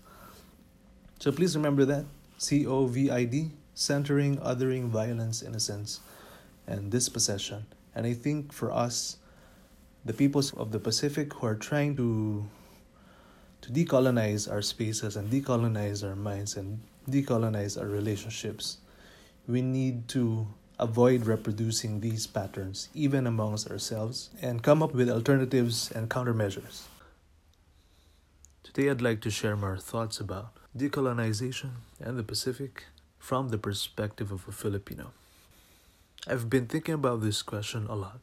So 1.21 1.31
please 1.31 1.57
remember 1.57 1.85
that 1.85 2.05
COVID, 2.41 3.64
centering, 3.75 4.39
othering, 4.39 4.89
violence, 4.89 5.43
innocence, 5.43 6.01
and 6.67 6.91
dispossession. 6.91 7.67
And 7.95 8.07
I 8.07 8.15
think 8.15 8.53
for 8.53 8.73
us, 8.73 9.19
the 10.05 10.13
peoples 10.13 10.53
of 10.55 10.71
the 10.71 10.79
Pacific 10.79 11.33
who 11.35 11.47
are 11.47 11.55
trying 11.55 11.97
to 11.97 12.47
to 13.63 13.73
decolonize 13.73 14.51
our 14.51 14.61
spaces 14.61 15.17
and 15.17 15.31
decolonize 15.31 16.07
our 16.07 16.15
minds 16.15 16.57
and 16.57 16.81
decolonize 17.09 17.81
our 17.81 17.87
relationships, 17.89 18.77
we 19.49 19.63
need 19.63 20.07
to 20.09 20.47
avoid 20.79 21.25
reproducing 21.25 22.01
these 22.01 22.27
patterns 22.27 22.91
even 22.93 23.27
amongst 23.27 23.71
ourselves 23.71 24.29
and 24.43 24.63
come 24.63 24.83
up 24.83 24.93
with 24.93 25.09
alternatives 25.09 25.91
and 25.93 26.11
countermeasures. 26.11 26.83
Today, 28.63 28.91
I'd 28.91 29.01
like 29.01 29.23
to 29.23 29.31
share 29.31 29.57
more 29.57 29.79
thoughts 29.79 30.21
about 30.21 30.53
decolonization 30.77 31.71
and 32.01 32.19
the 32.19 32.23
Pacific 32.23 32.85
from 33.25 33.49
the 33.49 33.57
perspective 33.57 34.31
of 34.31 34.47
a 34.47 34.53
Filipino. 34.53 35.11
I've 36.27 36.51
been 36.51 36.67
thinking 36.67 36.93
about 36.93 37.23
this 37.23 37.41
question 37.41 37.87
a 37.89 37.95
lot. 37.95 38.21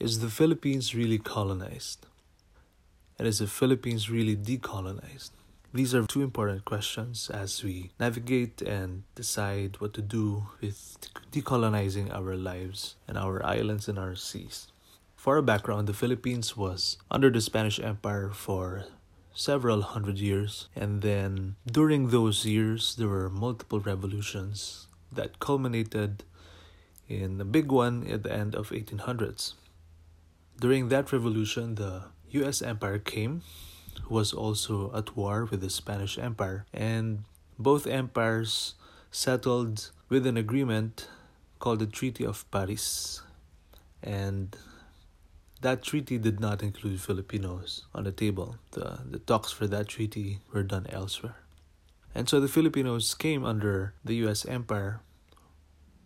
Is 0.00 0.18
the 0.18 0.28
Philippines 0.28 0.92
really 0.92 1.18
colonized? 1.18 2.04
And 3.16 3.28
is 3.28 3.38
the 3.38 3.46
Philippines 3.46 4.10
really 4.10 4.34
decolonized? 4.34 5.30
These 5.72 5.94
are 5.94 6.04
two 6.04 6.22
important 6.22 6.64
questions 6.64 7.30
as 7.30 7.62
we 7.62 7.92
navigate 8.00 8.60
and 8.60 9.04
decide 9.14 9.76
what 9.78 9.94
to 9.94 10.02
do 10.02 10.48
with 10.60 10.98
decolonizing 11.30 12.12
our 12.12 12.34
lives 12.34 12.96
and 13.06 13.16
our 13.16 13.40
islands 13.46 13.88
and 13.88 14.00
our 14.00 14.16
seas. 14.16 14.66
For 15.14 15.36
a 15.36 15.44
background, 15.44 15.86
the 15.86 15.94
Philippines 16.02 16.56
was 16.56 16.98
under 17.08 17.30
the 17.30 17.40
Spanish 17.40 17.78
Empire 17.78 18.30
for 18.30 18.86
several 19.34 19.82
hundred 19.82 20.18
years, 20.18 20.68
and 20.74 21.02
then 21.02 21.56
during 21.66 22.08
those 22.08 22.44
years, 22.44 22.96
there 22.96 23.08
were 23.08 23.28
multiple 23.28 23.80
revolutions 23.80 24.86
that 25.12 25.38
culminated 25.38 26.24
in 27.08 27.40
a 27.40 27.44
big 27.44 27.72
one 27.72 28.06
at 28.06 28.22
the 28.22 28.32
end 28.32 28.54
of 28.54 28.70
1800s. 28.70 29.54
During 30.60 30.88
that 30.88 31.12
revolution, 31.12 31.74
the 31.74 32.04
US 32.30 32.62
Empire 32.62 32.98
came 32.98 33.42
was 34.08 34.32
also 34.32 34.92
at 34.94 35.16
war 35.16 35.44
with 35.44 35.60
the 35.60 35.70
Spanish 35.70 36.18
Empire, 36.18 36.66
and 36.72 37.24
both 37.58 37.86
empires 37.86 38.74
settled 39.10 39.90
with 40.08 40.26
an 40.26 40.36
agreement 40.36 41.08
called 41.58 41.78
the 41.78 41.86
Treaty 41.86 42.24
of 42.24 42.48
Paris. 42.50 43.22
And 44.02 44.56
that 45.60 45.82
treaty 45.82 46.18
did 46.18 46.40
not 46.40 46.62
include 46.62 47.00
Filipinos 47.00 47.84
on 47.94 48.04
the 48.04 48.12
table. 48.12 48.56
The, 48.72 49.00
the 49.08 49.18
talks 49.18 49.52
for 49.52 49.66
that 49.66 49.88
treaty 49.88 50.40
were 50.52 50.62
done 50.62 50.86
elsewhere. 50.88 51.36
And 52.14 52.28
so 52.28 52.40
the 52.40 52.48
Filipinos 52.48 53.14
came 53.14 53.44
under 53.44 53.94
the 54.04 54.14
US 54.26 54.44
Empire 54.46 55.00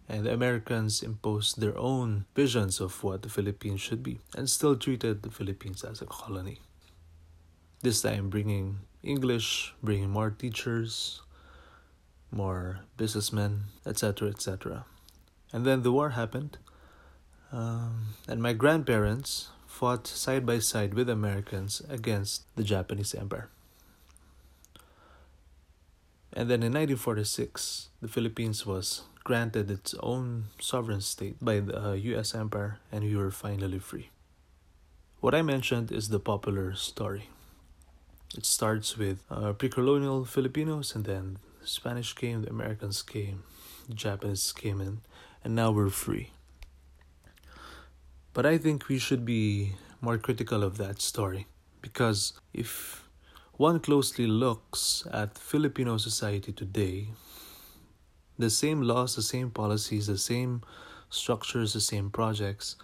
and 0.08 0.26
the 0.26 0.32
Americans 0.32 1.02
imposed 1.02 1.60
their 1.60 1.76
own 1.78 2.26
visions 2.34 2.80
of 2.80 3.02
what 3.02 3.22
the 3.22 3.28
Philippines 3.28 3.80
should 3.80 4.02
be 4.02 4.18
and 4.36 4.50
still 4.50 4.76
treated 4.76 5.22
the 5.22 5.30
Philippines 5.30 5.82
as 5.82 6.02
a 6.02 6.06
colony. 6.06 6.60
This 7.80 8.02
time, 8.02 8.28
bringing 8.28 8.80
English, 9.02 9.74
bringing 9.82 10.10
more 10.10 10.30
teachers, 10.30 11.22
more 12.30 12.80
businessmen, 12.96 13.64
etc., 13.86 14.28
etc. 14.28 14.84
And 15.52 15.64
then 15.64 15.82
the 15.82 15.92
war 15.92 16.10
happened, 16.10 16.58
um, 17.54 18.14
and 18.26 18.42
my 18.42 18.52
grandparents 18.52 19.50
fought 19.66 20.08
side 20.08 20.44
by 20.44 20.58
side 20.58 20.94
with 20.94 21.08
Americans 21.08 21.82
against 21.88 22.42
the 22.56 22.64
Japanese 22.64 23.14
Empire. 23.14 23.48
And 26.32 26.50
then 26.50 26.64
in 26.64 26.72
1946, 26.72 27.90
the 28.02 28.08
Philippines 28.08 28.66
was 28.66 29.02
granted 29.22 29.70
its 29.70 29.94
own 30.00 30.46
sovereign 30.58 31.00
state 31.00 31.36
by 31.40 31.60
the 31.60 31.92
US 31.94 32.34
Empire, 32.34 32.80
and 32.90 33.04
we 33.04 33.14
were 33.14 33.30
finally 33.30 33.78
free. 33.78 34.10
What 35.20 35.34
I 35.34 35.42
mentioned 35.42 35.92
is 35.92 36.08
the 36.08 36.18
popular 36.18 36.74
story. 36.74 37.30
It 38.36 38.44
starts 38.44 38.98
with 38.98 39.22
uh, 39.30 39.52
pre 39.52 39.68
colonial 39.68 40.24
Filipinos, 40.24 40.96
and 40.96 41.04
then 41.04 41.38
the 41.60 41.68
Spanish 41.68 42.14
came, 42.14 42.42
the 42.42 42.50
Americans 42.50 43.00
came, 43.02 43.44
the 43.88 43.94
Japanese 43.94 44.52
came 44.52 44.80
in, 44.80 45.02
and 45.44 45.54
now 45.54 45.70
we're 45.70 45.88
free. 45.88 46.32
But 48.34 48.44
I 48.44 48.58
think 48.58 48.88
we 48.88 48.98
should 48.98 49.24
be 49.24 49.74
more 50.00 50.18
critical 50.18 50.64
of 50.64 50.76
that 50.78 51.00
story 51.00 51.46
because 51.80 52.32
if 52.52 53.08
one 53.52 53.78
closely 53.78 54.26
looks 54.26 55.06
at 55.12 55.38
Filipino 55.38 55.98
society 55.98 56.52
today, 56.52 57.10
the 58.36 58.50
same 58.50 58.82
laws, 58.82 59.14
the 59.14 59.22
same 59.22 59.50
policies, 59.50 60.08
the 60.08 60.18
same 60.18 60.62
structures, 61.10 61.74
the 61.74 61.80
same 61.80 62.10
projects 62.10 62.74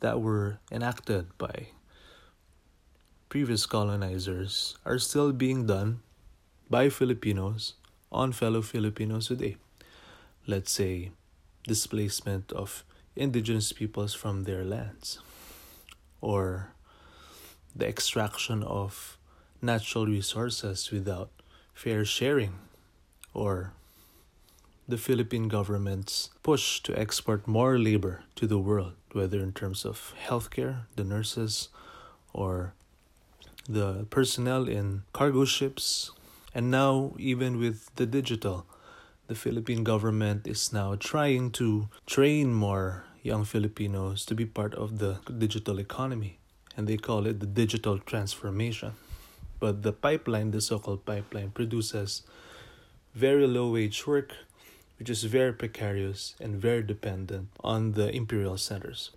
that 0.00 0.22
were 0.22 0.60
enacted 0.72 1.26
by 1.36 1.68
previous 3.28 3.66
colonizers 3.66 4.78
are 4.86 4.98
still 4.98 5.30
being 5.30 5.66
done 5.66 6.00
by 6.70 6.88
Filipinos 6.88 7.74
on 8.10 8.32
fellow 8.32 8.62
Filipinos 8.62 9.28
today. 9.28 9.58
Let's 10.46 10.72
say 10.72 11.10
displacement 11.66 12.50
of 12.52 12.82
indigenous 13.16 13.72
peoples 13.72 14.14
from 14.14 14.44
their 14.44 14.64
lands, 14.64 15.18
or 16.20 16.72
the 17.74 17.88
extraction 17.88 18.62
of 18.62 19.18
natural 19.62 20.06
resources 20.06 20.90
without 20.90 21.30
fair 21.74 22.04
sharing, 22.04 22.58
or 23.34 23.72
the 24.88 24.96
Philippine 24.96 25.48
government's 25.48 26.30
push 26.42 26.80
to 26.80 26.96
export 26.98 27.48
more 27.48 27.78
labor 27.78 28.22
to 28.36 28.46
the 28.46 28.58
world, 28.58 28.92
whether 29.12 29.40
in 29.40 29.52
terms 29.52 29.84
of 29.84 30.14
healthcare, 30.26 30.86
the 30.94 31.04
nurses, 31.04 31.68
or 32.32 32.74
the 33.68 34.06
personnel 34.10 34.68
in 34.68 35.02
cargo 35.12 35.44
ships, 35.44 36.12
and 36.54 36.70
now 36.70 37.14
even 37.18 37.58
with 37.58 37.90
the 37.96 38.06
digital 38.06 38.66
the 39.26 39.34
Philippine 39.34 39.82
government 39.82 40.46
is 40.46 40.72
now 40.72 40.94
trying 40.94 41.50
to 41.52 41.88
train 42.06 42.54
more 42.54 43.04
young 43.22 43.44
Filipinos 43.44 44.24
to 44.26 44.34
be 44.34 44.46
part 44.46 44.74
of 44.74 44.98
the 44.98 45.18
digital 45.38 45.80
economy, 45.80 46.38
and 46.76 46.86
they 46.86 46.96
call 46.96 47.26
it 47.26 47.40
the 47.40 47.46
digital 47.46 47.98
transformation. 47.98 48.92
But 49.58 49.82
the 49.82 49.92
pipeline, 49.92 50.52
the 50.52 50.60
so 50.60 50.78
called 50.78 51.04
pipeline, 51.04 51.50
produces 51.50 52.22
very 53.14 53.46
low 53.46 53.72
wage 53.72 54.06
work, 54.06 54.32
which 54.98 55.10
is 55.10 55.24
very 55.24 55.52
precarious 55.52 56.34
and 56.40 56.60
very 56.60 56.82
dependent 56.82 57.48
on 57.64 57.92
the 57.92 58.14
imperial 58.14 58.58
centers. 58.58 59.10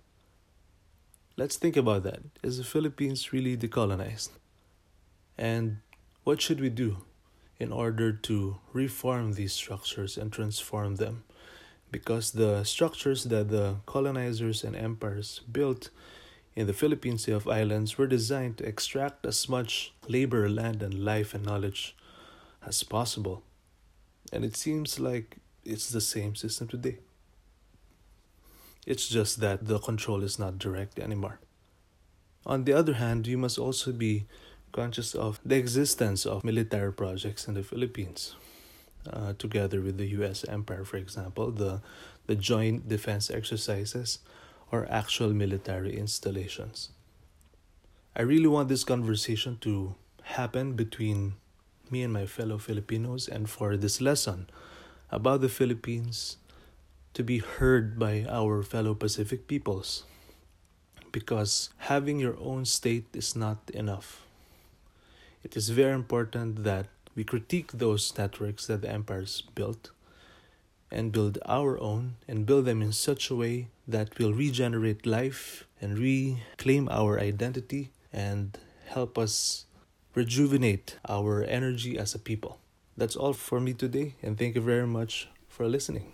Let's 1.36 1.56
think 1.56 1.76
about 1.76 2.02
that. 2.02 2.20
Is 2.42 2.58
the 2.58 2.64
Philippines 2.64 3.32
really 3.32 3.56
decolonized? 3.56 4.30
And 5.38 5.78
what 6.24 6.40
should 6.40 6.60
we 6.60 6.68
do 6.68 7.04
in 7.60 7.70
order 7.70 8.12
to 8.12 8.56
reform 8.72 9.34
these 9.34 9.52
structures 9.52 10.16
and 10.18 10.32
transform 10.32 10.96
them? 10.96 11.22
because 11.90 12.32
the 12.32 12.64
structures 12.64 13.24
that 13.24 13.48
the 13.48 13.76
colonizers 13.86 14.64
and 14.64 14.76
empires 14.76 15.40
built 15.50 15.90
in 16.54 16.66
the 16.66 16.72
Philippine 16.72 17.18
Sea 17.18 17.32
of 17.32 17.48
Islands 17.48 17.96
were 17.98 18.06
designed 18.06 18.58
to 18.58 18.66
extract 18.66 19.24
as 19.26 19.48
much 19.48 19.92
labor, 20.08 20.48
land, 20.48 20.82
and 20.82 21.04
life 21.04 21.34
and 21.34 21.44
knowledge 21.44 21.96
as 22.64 22.82
possible. 22.82 23.42
And 24.32 24.44
it 24.44 24.56
seems 24.56 25.00
like 25.00 25.36
it's 25.64 25.90
the 25.90 26.00
same 26.00 26.34
system 26.34 26.68
today. 26.68 26.98
It's 28.86 29.08
just 29.08 29.40
that 29.40 29.66
the 29.66 29.78
control 29.78 30.22
is 30.22 30.38
not 30.38 30.58
direct 30.58 30.98
anymore. 30.98 31.38
On 32.46 32.64
the 32.64 32.72
other 32.72 32.94
hand, 32.94 33.26
you 33.26 33.36
must 33.36 33.58
also 33.58 33.92
be 33.92 34.26
conscious 34.72 35.14
of 35.14 35.40
the 35.44 35.56
existence 35.56 36.26
of 36.26 36.44
military 36.44 36.92
projects 36.92 37.48
in 37.48 37.54
the 37.54 37.62
Philippines 37.62 38.34
uh, 39.08 39.32
together 39.38 39.80
with 39.80 39.96
the 39.96 40.06
U.S. 40.20 40.44
empire, 40.44 40.84
for 40.84 40.96
example, 40.96 41.50
the 41.50 41.80
the 42.26 42.36
joint 42.36 42.88
defense 42.88 43.30
exercises 43.30 44.20
or 44.70 44.86
actual 44.90 45.32
military 45.32 45.96
installations. 45.98 46.90
I 48.14 48.22
really 48.22 48.46
want 48.46 48.68
this 48.68 48.84
conversation 48.84 49.58
to 49.62 49.96
happen 50.22 50.74
between 50.74 51.34
me 51.90 52.02
and 52.02 52.12
my 52.12 52.26
fellow 52.26 52.58
Filipinos, 52.58 53.26
and 53.26 53.50
for 53.50 53.76
this 53.76 54.00
lesson 54.00 54.48
about 55.10 55.40
the 55.40 55.48
Philippines 55.48 56.36
to 57.14 57.24
be 57.24 57.38
heard 57.38 57.98
by 57.98 58.24
our 58.30 58.62
fellow 58.62 58.94
Pacific 58.94 59.48
peoples. 59.48 60.04
Because 61.10 61.70
having 61.90 62.20
your 62.20 62.38
own 62.38 62.64
state 62.64 63.06
is 63.12 63.34
not 63.34 63.58
enough. 63.74 64.22
It 65.42 65.56
is 65.56 65.70
very 65.70 65.94
important 65.94 66.64
that 66.64 66.86
we 67.14 67.24
critique 67.24 67.72
those 67.72 68.16
networks 68.16 68.66
that 68.66 68.82
the 68.82 68.90
empires 68.90 69.42
built 69.54 69.90
and 70.90 71.12
build 71.12 71.38
our 71.46 71.80
own 71.80 72.16
and 72.28 72.46
build 72.46 72.64
them 72.64 72.82
in 72.82 72.92
such 72.92 73.30
a 73.30 73.36
way 73.36 73.68
that 73.86 74.18
will 74.18 74.32
regenerate 74.32 75.06
life 75.06 75.66
and 75.80 75.98
reclaim 75.98 76.88
our 76.90 77.18
identity 77.18 77.90
and 78.12 78.58
help 78.86 79.16
us 79.16 79.66
rejuvenate 80.14 80.98
our 81.08 81.44
energy 81.44 81.98
as 81.98 82.14
a 82.14 82.18
people. 82.18 82.58
That's 82.96 83.16
all 83.16 83.32
for 83.32 83.60
me 83.60 83.72
today, 83.72 84.16
and 84.22 84.36
thank 84.36 84.56
you 84.56 84.60
very 84.60 84.86
much 84.86 85.28
for 85.48 85.66
listening. 85.68 86.12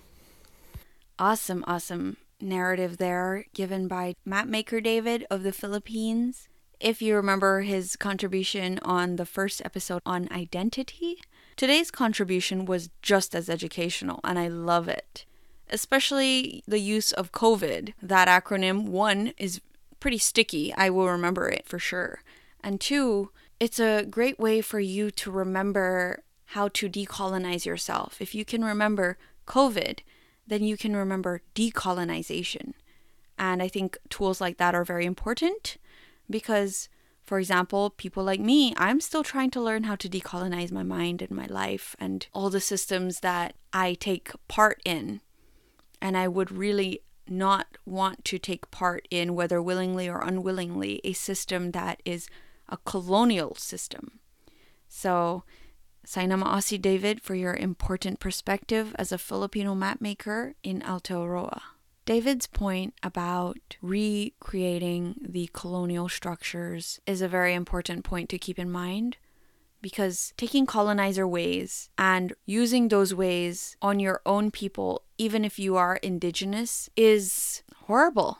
Awesome, 1.18 1.64
awesome 1.66 2.18
narrative 2.40 2.98
there 2.98 3.46
given 3.54 3.88
by 3.88 4.14
mapmaker 4.28 4.82
David 4.82 5.26
of 5.30 5.42
the 5.42 5.52
Philippines. 5.52 6.48
If 6.80 7.00
you 7.00 7.16
remember 7.16 7.62
his 7.62 7.96
contribution 7.96 8.78
on 8.82 9.16
the 9.16 9.24
first 9.24 9.62
episode 9.64 10.02
on 10.04 10.28
identity, 10.30 11.18
today's 11.56 11.90
contribution 11.90 12.66
was 12.66 12.90
just 13.00 13.34
as 13.34 13.48
educational, 13.48 14.20
and 14.22 14.38
I 14.38 14.48
love 14.48 14.86
it. 14.86 15.24
Especially 15.70 16.62
the 16.68 16.78
use 16.78 17.12
of 17.12 17.32
COVID. 17.32 17.94
That 18.02 18.28
acronym, 18.28 18.88
one, 18.88 19.32
is 19.38 19.62
pretty 20.00 20.18
sticky. 20.18 20.74
I 20.74 20.90
will 20.90 21.08
remember 21.08 21.48
it 21.48 21.66
for 21.66 21.78
sure. 21.78 22.20
And 22.62 22.78
two, 22.78 23.30
it's 23.58 23.80
a 23.80 24.04
great 24.04 24.38
way 24.38 24.60
for 24.60 24.78
you 24.78 25.10
to 25.12 25.30
remember 25.30 26.22
how 26.50 26.68
to 26.68 26.90
decolonize 26.90 27.64
yourself. 27.64 28.20
If 28.20 28.34
you 28.34 28.44
can 28.44 28.62
remember 28.62 29.16
COVID, 29.46 30.00
then 30.46 30.62
you 30.62 30.76
can 30.76 30.94
remember 30.94 31.40
decolonization. 31.54 32.74
And 33.38 33.62
I 33.62 33.68
think 33.68 33.96
tools 34.10 34.42
like 34.42 34.58
that 34.58 34.74
are 34.74 34.84
very 34.84 35.06
important 35.06 35.78
because, 36.28 36.88
for 37.22 37.38
example, 37.38 37.90
people 37.90 38.24
like 38.24 38.40
me, 38.40 38.74
I'm 38.76 39.00
still 39.00 39.22
trying 39.22 39.50
to 39.52 39.60
learn 39.60 39.84
how 39.84 39.96
to 39.96 40.08
decolonize 40.08 40.72
my 40.72 40.82
mind 40.82 41.22
and 41.22 41.30
my 41.30 41.46
life 41.46 41.96
and 41.98 42.26
all 42.32 42.50
the 42.50 42.60
systems 42.60 43.20
that 43.20 43.54
I 43.72 43.94
take 43.94 44.32
part 44.48 44.80
in. 44.84 45.20
And 46.00 46.16
I 46.16 46.28
would 46.28 46.52
really 46.52 47.00
not 47.28 47.78
want 47.84 48.24
to 48.26 48.38
take 48.38 48.70
part 48.70 49.08
in, 49.10 49.34
whether 49.34 49.60
willingly 49.60 50.08
or 50.08 50.20
unwillingly, 50.20 51.00
a 51.04 51.12
system 51.12 51.72
that 51.72 52.00
is 52.04 52.28
a 52.68 52.76
colonial 52.78 53.54
system. 53.54 54.20
So, 54.88 55.44
Saina 56.04 56.38
Ma'asi 56.38 56.80
David 56.80 57.20
for 57.20 57.34
your 57.34 57.54
important 57.54 58.20
perspective 58.20 58.94
as 58.96 59.10
a 59.10 59.18
Filipino 59.18 59.74
mapmaker 59.74 60.54
in 60.62 60.80
Aotearoa. 60.82 61.60
David's 62.06 62.46
point 62.46 62.94
about 63.02 63.58
recreating 63.82 65.16
the 65.20 65.50
colonial 65.52 66.08
structures 66.08 67.00
is 67.04 67.20
a 67.20 67.26
very 67.26 67.52
important 67.52 68.04
point 68.04 68.28
to 68.28 68.38
keep 68.38 68.60
in 68.60 68.70
mind 68.70 69.16
because 69.82 70.32
taking 70.36 70.66
colonizer 70.66 71.26
ways 71.26 71.90
and 71.98 72.32
using 72.46 72.88
those 72.88 73.12
ways 73.12 73.76
on 73.82 73.98
your 73.98 74.20
own 74.24 74.52
people, 74.52 75.02
even 75.18 75.44
if 75.44 75.58
you 75.58 75.76
are 75.76 75.96
indigenous, 75.96 76.88
is 76.96 77.64
horrible. 77.86 78.38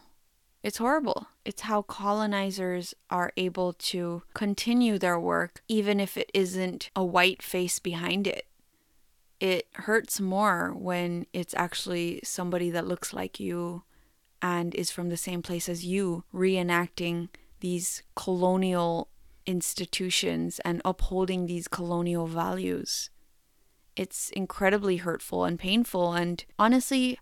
It's 0.62 0.78
horrible. 0.78 1.26
It's 1.44 1.62
how 1.62 1.82
colonizers 1.82 2.94
are 3.10 3.32
able 3.36 3.72
to 3.72 4.22
continue 4.32 4.96
their 4.96 5.18
work, 5.18 5.60
even 5.66 5.98
if 5.98 6.16
it 6.16 6.30
isn't 6.32 6.90
a 6.94 7.04
white 7.04 7.42
face 7.42 7.80
behind 7.80 8.28
it. 8.28 8.46
It 9.41 9.68
hurts 9.74 10.20
more 10.20 10.72
when 10.74 11.26
it's 11.32 11.55
actually 11.55 12.20
somebody 12.24 12.70
that 12.70 12.87
looks 12.87 13.12
like 13.12 13.39
you 13.39 13.82
and 14.41 14.74
is 14.74 14.91
from 14.91 15.09
the 15.09 15.16
same 15.16 15.43
place 15.43 15.68
as 15.68 15.84
you 15.84 16.24
reenacting 16.32 17.28
these 17.61 18.03
colonial 18.14 19.09
institutions 19.47 20.61
and 20.64 20.82
upholding 20.84 21.47
these 21.47 21.68
colonial 21.68 22.26
values. 22.26 23.11
It's 23.95 24.30
incredibly 24.30 24.99
hurtful 24.99 25.45
and 25.45 25.59
painful. 25.59 26.12
And 26.12 26.45
honestly, 26.59 27.18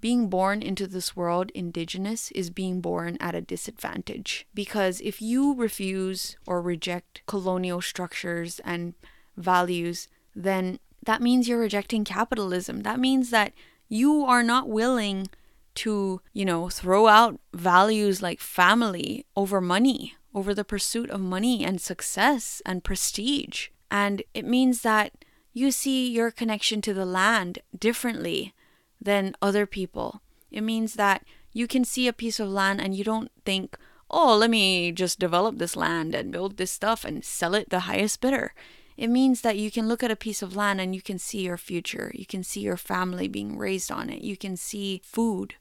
being 0.00 0.28
born 0.28 0.62
into 0.62 0.86
this 0.86 1.16
world 1.16 1.50
indigenous 1.54 2.30
is 2.32 2.50
being 2.50 2.80
born 2.80 3.16
at 3.20 3.34
a 3.34 3.40
disadvantage. 3.40 4.46
Because 4.54 5.00
if 5.00 5.20
you 5.20 5.54
refuse 5.54 6.36
or 6.46 6.60
reject 6.60 7.22
colonial 7.26 7.80
structures 7.80 8.60
and 8.64 8.94
values, 9.36 10.08
then 10.34 10.78
that 11.08 11.22
means 11.22 11.48
you're 11.48 11.58
rejecting 11.58 12.04
capitalism. 12.04 12.82
That 12.82 13.00
means 13.00 13.30
that 13.30 13.54
you 13.88 14.26
are 14.26 14.42
not 14.42 14.68
willing 14.68 15.30
to, 15.76 16.20
you 16.34 16.44
know, 16.44 16.68
throw 16.68 17.06
out 17.06 17.40
values 17.54 18.20
like 18.20 18.40
family 18.40 19.24
over 19.34 19.58
money, 19.58 20.16
over 20.34 20.52
the 20.52 20.66
pursuit 20.66 21.08
of 21.08 21.22
money 21.22 21.64
and 21.64 21.80
success 21.80 22.60
and 22.66 22.84
prestige. 22.84 23.68
And 23.90 24.22
it 24.34 24.44
means 24.44 24.82
that 24.82 25.24
you 25.54 25.70
see 25.70 26.10
your 26.10 26.30
connection 26.30 26.82
to 26.82 26.92
the 26.92 27.06
land 27.06 27.60
differently 27.78 28.52
than 29.00 29.34
other 29.40 29.64
people. 29.64 30.20
It 30.50 30.60
means 30.60 30.92
that 30.96 31.24
you 31.54 31.66
can 31.66 31.86
see 31.86 32.06
a 32.06 32.12
piece 32.12 32.38
of 32.38 32.50
land 32.50 32.82
and 32.82 32.94
you 32.94 33.02
don't 33.02 33.30
think, 33.46 33.78
oh, 34.10 34.36
let 34.36 34.50
me 34.50 34.92
just 34.92 35.18
develop 35.18 35.56
this 35.56 35.74
land 35.74 36.14
and 36.14 36.30
build 36.30 36.58
this 36.58 36.70
stuff 36.70 37.02
and 37.06 37.24
sell 37.24 37.54
it 37.54 37.70
the 37.70 37.88
highest 37.88 38.20
bidder. 38.20 38.52
It 38.98 39.08
means 39.08 39.42
that 39.42 39.56
you 39.56 39.70
can 39.70 39.86
look 39.86 40.02
at 40.02 40.10
a 40.10 40.16
piece 40.16 40.42
of 40.42 40.56
land 40.56 40.80
and 40.80 40.92
you 40.92 41.00
can 41.00 41.20
see 41.20 41.42
your 41.42 41.56
future. 41.56 42.10
You 42.16 42.26
can 42.26 42.42
see 42.42 42.60
your 42.60 42.76
family 42.76 43.28
being 43.28 43.56
raised 43.56 43.92
on 43.92 44.10
it. 44.10 44.22
You 44.22 44.36
can 44.36 44.56
see 44.56 45.00
food. 45.04 45.54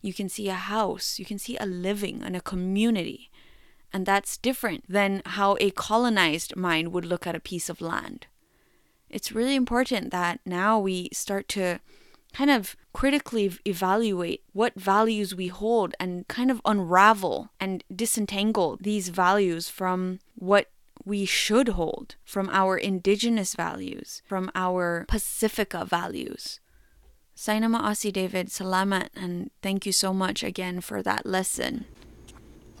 You 0.00 0.12
can 0.12 0.28
see 0.28 0.48
a 0.48 0.54
house. 0.54 1.16
You 1.16 1.24
can 1.24 1.38
see 1.38 1.56
a 1.58 1.64
living 1.64 2.22
and 2.24 2.34
a 2.34 2.40
community. 2.40 3.30
And 3.92 4.04
that's 4.04 4.36
different 4.36 4.84
than 4.88 5.22
how 5.24 5.56
a 5.60 5.70
colonized 5.70 6.56
mind 6.56 6.92
would 6.92 7.04
look 7.04 7.24
at 7.24 7.36
a 7.36 7.40
piece 7.40 7.68
of 7.68 7.80
land. 7.80 8.26
It's 9.08 9.30
really 9.30 9.54
important 9.54 10.10
that 10.10 10.40
now 10.44 10.80
we 10.80 11.08
start 11.12 11.46
to 11.50 11.78
kind 12.32 12.50
of 12.50 12.74
critically 12.92 13.52
evaluate 13.64 14.42
what 14.54 14.74
values 14.74 15.36
we 15.36 15.46
hold 15.46 15.94
and 16.00 16.26
kind 16.26 16.50
of 16.50 16.60
unravel 16.64 17.50
and 17.60 17.84
disentangle 17.94 18.76
these 18.80 19.08
values 19.10 19.68
from 19.68 20.18
what 20.34 20.68
we 21.04 21.24
should 21.24 21.68
hold, 21.70 22.16
from 22.24 22.48
our 22.52 22.76
indigenous 22.76 23.54
values, 23.54 24.22
from 24.24 24.50
our 24.54 25.04
Pacifica 25.08 25.84
values. 25.84 26.60
Saina 27.34 27.68
Ma'asi 27.68 28.12
David, 28.12 28.48
salamat, 28.48 29.08
and 29.16 29.50
thank 29.62 29.86
you 29.86 29.92
so 29.92 30.12
much 30.12 30.44
again 30.44 30.80
for 30.80 31.02
that 31.02 31.26
lesson. 31.26 31.86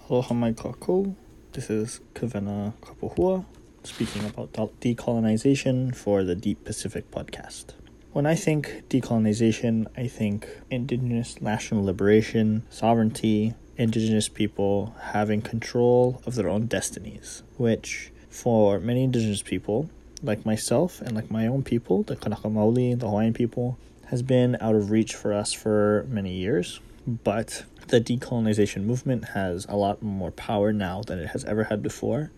Aloha 0.08 0.34
mai 0.34 0.52
kakou. 0.52 1.16
This 1.52 1.68
is 1.68 2.00
Kavena 2.14 2.74
Kapuhua 2.80 3.44
speaking 3.84 4.24
about 4.24 4.52
decolonization 4.80 5.94
for 5.94 6.22
the 6.22 6.34
Deep 6.34 6.64
Pacific 6.64 7.10
podcast. 7.10 7.74
When 8.12 8.26
I 8.26 8.34
think 8.34 8.84
decolonization, 8.88 9.86
I 9.96 10.06
think 10.06 10.48
indigenous 10.70 11.40
national 11.40 11.84
liberation, 11.84 12.62
sovereignty, 12.70 13.54
indigenous 13.76 14.28
people 14.28 14.94
having 15.00 15.40
control 15.40 16.22
of 16.26 16.34
their 16.34 16.48
own 16.48 16.66
destinies, 16.66 17.42
which 17.56 18.11
for 18.32 18.80
many 18.80 19.04
indigenous 19.04 19.42
people, 19.42 19.90
like 20.22 20.46
myself 20.46 21.00
and 21.00 21.14
like 21.14 21.30
my 21.30 21.46
own 21.46 21.62
people, 21.62 22.02
the 22.02 22.16
Kanaka 22.16 22.48
Maoli, 22.48 22.98
the 22.98 23.06
Hawaiian 23.06 23.34
people, 23.34 23.78
has 24.06 24.22
been 24.22 24.56
out 24.60 24.74
of 24.74 24.90
reach 24.90 25.14
for 25.14 25.32
us 25.32 25.52
for 25.52 26.06
many 26.08 26.32
years. 26.32 26.80
But 27.06 27.64
the 27.88 28.00
decolonization 28.00 28.84
movement 28.84 29.30
has 29.30 29.66
a 29.68 29.76
lot 29.76 30.02
more 30.02 30.30
power 30.30 30.72
now 30.72 31.02
than 31.02 31.18
it 31.18 31.28
has 31.28 31.44
ever 31.44 31.64
had 31.64 31.82
before. 31.82 32.30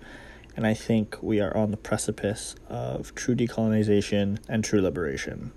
And 0.57 0.67
I 0.67 0.75
think 0.75 1.17
we 1.23 1.41
are 1.41 1.57
on 1.57 1.71
the 1.71 1.77
precipice 1.77 2.55
of 2.69 3.15
true 3.15 3.35
decolonization 3.35 4.39
and 4.49 4.65
true 4.65 4.81
liberation 4.81 5.53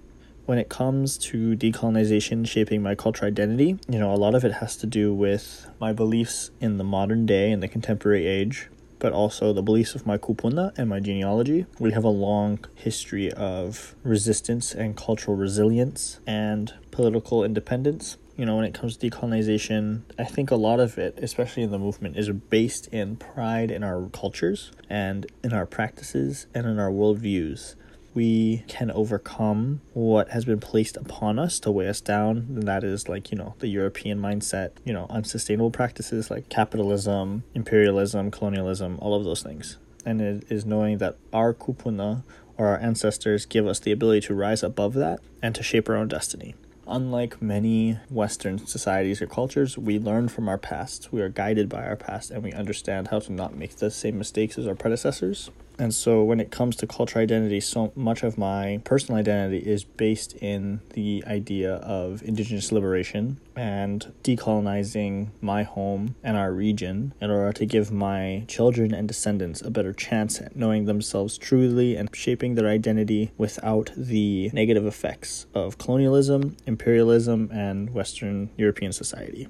when 0.47 0.57
it 0.57 0.69
comes 0.69 1.17
to 1.17 1.57
decolonization 1.57 2.47
shaping 2.47 2.81
my 2.81 2.95
cultural 2.95 3.27
identity, 3.27 3.77
you 3.89 3.99
know, 3.99 4.13
a 4.13 4.15
lot 4.15 4.33
of 4.33 4.45
it 4.45 4.53
has 4.53 4.77
to 4.77 4.87
do 4.87 5.13
with 5.13 5.69
my 5.77 5.91
beliefs 5.91 6.51
in 6.61 6.77
the 6.77 6.85
modern 6.85 7.25
day 7.25 7.51
and 7.51 7.61
the 7.61 7.67
contemporary 7.67 8.25
age, 8.25 8.69
but 8.99 9.13
also 9.13 9.53
the 9.53 9.61
beliefs 9.61 9.95
of 9.95 10.05
my 10.05 10.17
kupuna 10.17 10.77
and 10.77 10.89
my 10.89 10.99
genealogy. 10.99 11.65
We 11.79 11.91
have 11.91 12.03
a 12.03 12.09
long 12.09 12.59
history 12.75 13.31
of 13.31 13.95
resistance 14.03 14.73
and 14.73 14.95
cultural 14.95 15.37
resilience 15.37 16.19
and 16.25 16.73
political 16.91 17.43
independence. 17.43 18.17
You 18.35 18.45
know, 18.45 18.55
when 18.55 18.65
it 18.65 18.73
comes 18.73 18.97
to 18.97 19.09
decolonization, 19.09 20.01
I 20.19 20.23
think 20.23 20.51
a 20.51 20.55
lot 20.55 20.79
of 20.79 20.97
it, 20.97 21.17
especially 21.21 21.63
in 21.63 21.71
the 21.71 21.79
movement, 21.79 22.17
is 22.17 22.29
based 22.29 22.87
in 22.87 23.15
pride 23.15 23.71
in 23.71 23.83
our 23.83 24.09
cultures 24.09 24.71
and 24.89 25.25
in 25.43 25.53
our 25.53 25.65
practices 25.65 26.45
and 26.53 26.67
in 26.67 26.77
our 26.77 26.91
worldviews 26.91 27.75
we 28.17 28.63
can 28.67 28.89
overcome 28.89 29.79
what 29.93 30.29
has 30.29 30.43
been 30.43 30.59
placed 30.59 30.97
upon 30.97 31.37
us 31.37 31.59
to 31.59 31.69
weigh 31.69 31.87
us 31.87 32.01
down, 32.01 32.37
and 32.49 32.63
that 32.63 32.83
is 32.83 33.07
like, 33.07 33.31
you 33.31 33.37
know, 33.37 33.53
the 33.59 33.67
European 33.67 34.19
mindset, 34.19 34.71
you 34.83 34.91
know, 34.91 35.05
unsustainable 35.11 35.69
practices 35.69 36.31
like 36.31 36.49
capitalism, 36.49 37.43
imperialism, 37.53 38.31
colonialism, 38.31 38.97
all 39.03 39.13
of 39.13 39.23
those 39.23 39.43
things. 39.43 39.77
And 40.03 40.19
it 40.19 40.45
is 40.49 40.65
knowing 40.65 40.97
that 40.97 41.15
our 41.31 41.53
kupuna 41.53 42.23
or 42.57 42.69
our 42.69 42.79
ancestors 42.79 43.45
give 43.45 43.67
us 43.67 43.77
the 43.77 43.91
ability 43.91 44.21
to 44.21 44.33
rise 44.33 44.63
above 44.63 44.95
that 44.95 45.19
and 45.43 45.53
to 45.53 45.61
shape 45.61 45.87
our 45.87 45.95
own 45.95 46.07
destiny. 46.07 46.55
Unlike 46.87 47.39
many 47.39 47.99
Western 48.09 48.65
societies 48.65 49.21
or 49.21 49.27
cultures, 49.27 49.77
we 49.77 49.99
learn 49.99 50.27
from 50.27 50.49
our 50.49 50.57
past. 50.57 51.09
We 51.11 51.21
are 51.21 51.29
guided 51.29 51.69
by 51.69 51.85
our 51.85 51.95
past 51.95 52.31
and 52.31 52.41
we 52.41 52.51
understand 52.51 53.09
how 53.09 53.19
to 53.19 53.31
not 53.31 53.55
make 53.55 53.75
the 53.75 53.91
same 53.91 54.17
mistakes 54.17 54.57
as 54.57 54.65
our 54.65 54.73
predecessors. 54.73 55.51
And 55.79 55.93
so 55.93 56.23
when 56.23 56.39
it 56.39 56.49
comes 56.49 56.75
to 56.77 56.87
cultural 56.87 57.21
identity, 57.23 57.59
so 57.59 57.91
much 57.95 58.23
of 58.23 58.37
my 58.37 58.81
personal 58.83 59.19
identity 59.19 59.59
is 59.59 59.83
based 59.83 60.33
in 60.35 60.81
the 60.93 61.23
idea 61.27 61.75
of 61.75 62.23
indigenous 62.23 62.71
liberation 62.71 63.39
and 63.55 64.11
decolonizing 64.23 65.29
my 65.39 65.63
home 65.63 66.15
and 66.23 66.35
our 66.35 66.51
region 66.51 67.13
in 67.21 67.29
order 67.29 67.53
to 67.53 67.65
give 67.65 67.91
my 67.91 68.43
children 68.47 68.93
and 68.93 69.07
descendants 69.07 69.61
a 69.61 69.69
better 69.69 69.93
chance 69.93 70.41
at 70.41 70.55
knowing 70.55 70.85
themselves 70.85 71.37
truly 71.37 71.95
and 71.95 72.09
shaping 72.15 72.55
their 72.55 72.67
identity 72.67 73.31
without 73.37 73.91
the 73.95 74.49
negative 74.53 74.85
effects 74.85 75.45
of 75.53 75.77
colonialism, 75.77 76.57
imperialism, 76.65 77.49
and 77.51 77.93
Western 77.93 78.49
European 78.57 78.91
society. 78.91 79.47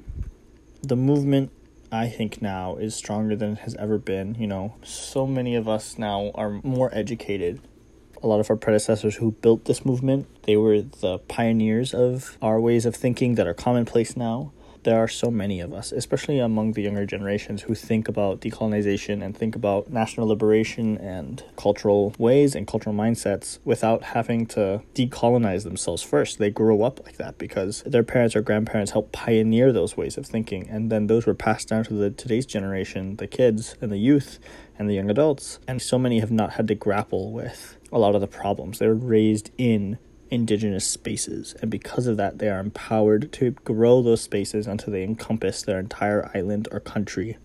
The 0.83 0.95
movement 0.95 1.51
I 1.91 2.09
think 2.09 2.41
now 2.41 2.75
is 2.75 2.95
stronger 2.95 3.35
than 3.35 3.53
it 3.53 3.59
has 3.59 3.75
ever 3.75 3.97
been. 3.97 4.35
You 4.35 4.47
know, 4.47 4.75
so 4.83 5.25
many 5.25 5.55
of 5.55 5.67
us 5.67 5.97
now 5.97 6.31
are 6.35 6.59
more 6.63 6.89
educated. 6.93 7.61
A 8.21 8.27
lot 8.27 8.39
of 8.39 8.49
our 8.49 8.55
predecessors 8.55 9.17
who 9.17 9.31
built 9.31 9.65
this 9.65 9.85
movement, 9.85 10.27
they 10.43 10.57
were 10.57 10.81
the 10.81 11.19
pioneers 11.27 11.93
of 11.93 12.37
our 12.41 12.59
ways 12.59 12.85
of 12.85 12.95
thinking 12.95 13.35
that 13.35 13.47
are 13.47 13.53
commonplace 13.53 14.17
now 14.17 14.51
there 14.87 15.03
are 15.03 15.09
so 15.09 15.29
many 15.29 15.59
of 15.59 15.73
us, 15.73 15.91
especially 15.91 16.39
among 16.39 16.71
the 16.71 16.81
younger 16.81 17.05
generations, 17.05 17.63
who 17.63 17.75
think 17.75 18.07
about 18.07 18.39
decolonization 18.39 19.21
and 19.21 19.35
think 19.35 19.53
about 19.53 19.91
national 19.91 20.29
liberation 20.29 20.97
and 20.99 21.43
cultural 21.57 22.15
ways 22.17 22.55
and 22.55 22.65
cultural 22.65 22.95
mindsets 22.95 23.59
without 23.65 24.01
having 24.01 24.45
to 24.45 24.81
decolonize 24.95 25.65
themselves 25.65 26.01
first. 26.01 26.39
They 26.39 26.49
grow 26.49 26.83
up 26.83 27.01
like 27.05 27.17
that 27.17 27.37
because 27.37 27.83
their 27.85 28.01
parents 28.01 28.33
or 28.33 28.41
grandparents 28.41 28.91
helped 28.91 29.11
pioneer 29.11 29.73
those 29.73 29.97
ways 29.97 30.17
of 30.17 30.25
thinking, 30.25 30.69
and 30.69 30.89
then 30.89 31.07
those 31.07 31.25
were 31.25 31.33
passed 31.33 31.67
down 31.67 31.83
to 31.83 31.93
the 31.93 32.09
today's 32.09 32.45
generation, 32.45 33.17
the 33.17 33.27
kids 33.27 33.75
and 33.81 33.91
the 33.91 33.97
youth 33.97 34.39
and 34.79 34.89
the 34.89 34.93
young 34.93 35.09
adults. 35.09 35.59
And 35.67 35.81
so 35.81 35.99
many 35.99 36.21
have 36.21 36.31
not 36.31 36.53
had 36.53 36.69
to 36.69 36.75
grapple 36.75 37.33
with 37.33 37.75
a 37.91 37.99
lot 37.99 38.15
of 38.15 38.21
the 38.21 38.27
problems. 38.27 38.79
They're 38.79 38.93
raised 38.93 39.51
in 39.57 39.97
indigenous 40.29 40.85
spaces, 40.85 41.55
and 41.61 41.71
because 41.71 42.07
of 42.07 42.17
that, 42.17 42.39
they 42.39 42.49
are 42.49 42.59
empowered 42.59 43.31
to 43.33 43.51
grow 43.51 44.01
those 44.01 44.21
spaces 44.21 44.67
until 44.67 44.93
they 44.93 45.03
encompass 45.03 45.61
their 45.61 45.79
entire 45.79 46.31
island 46.33 46.67
or 46.71 46.79
country. 46.79 47.37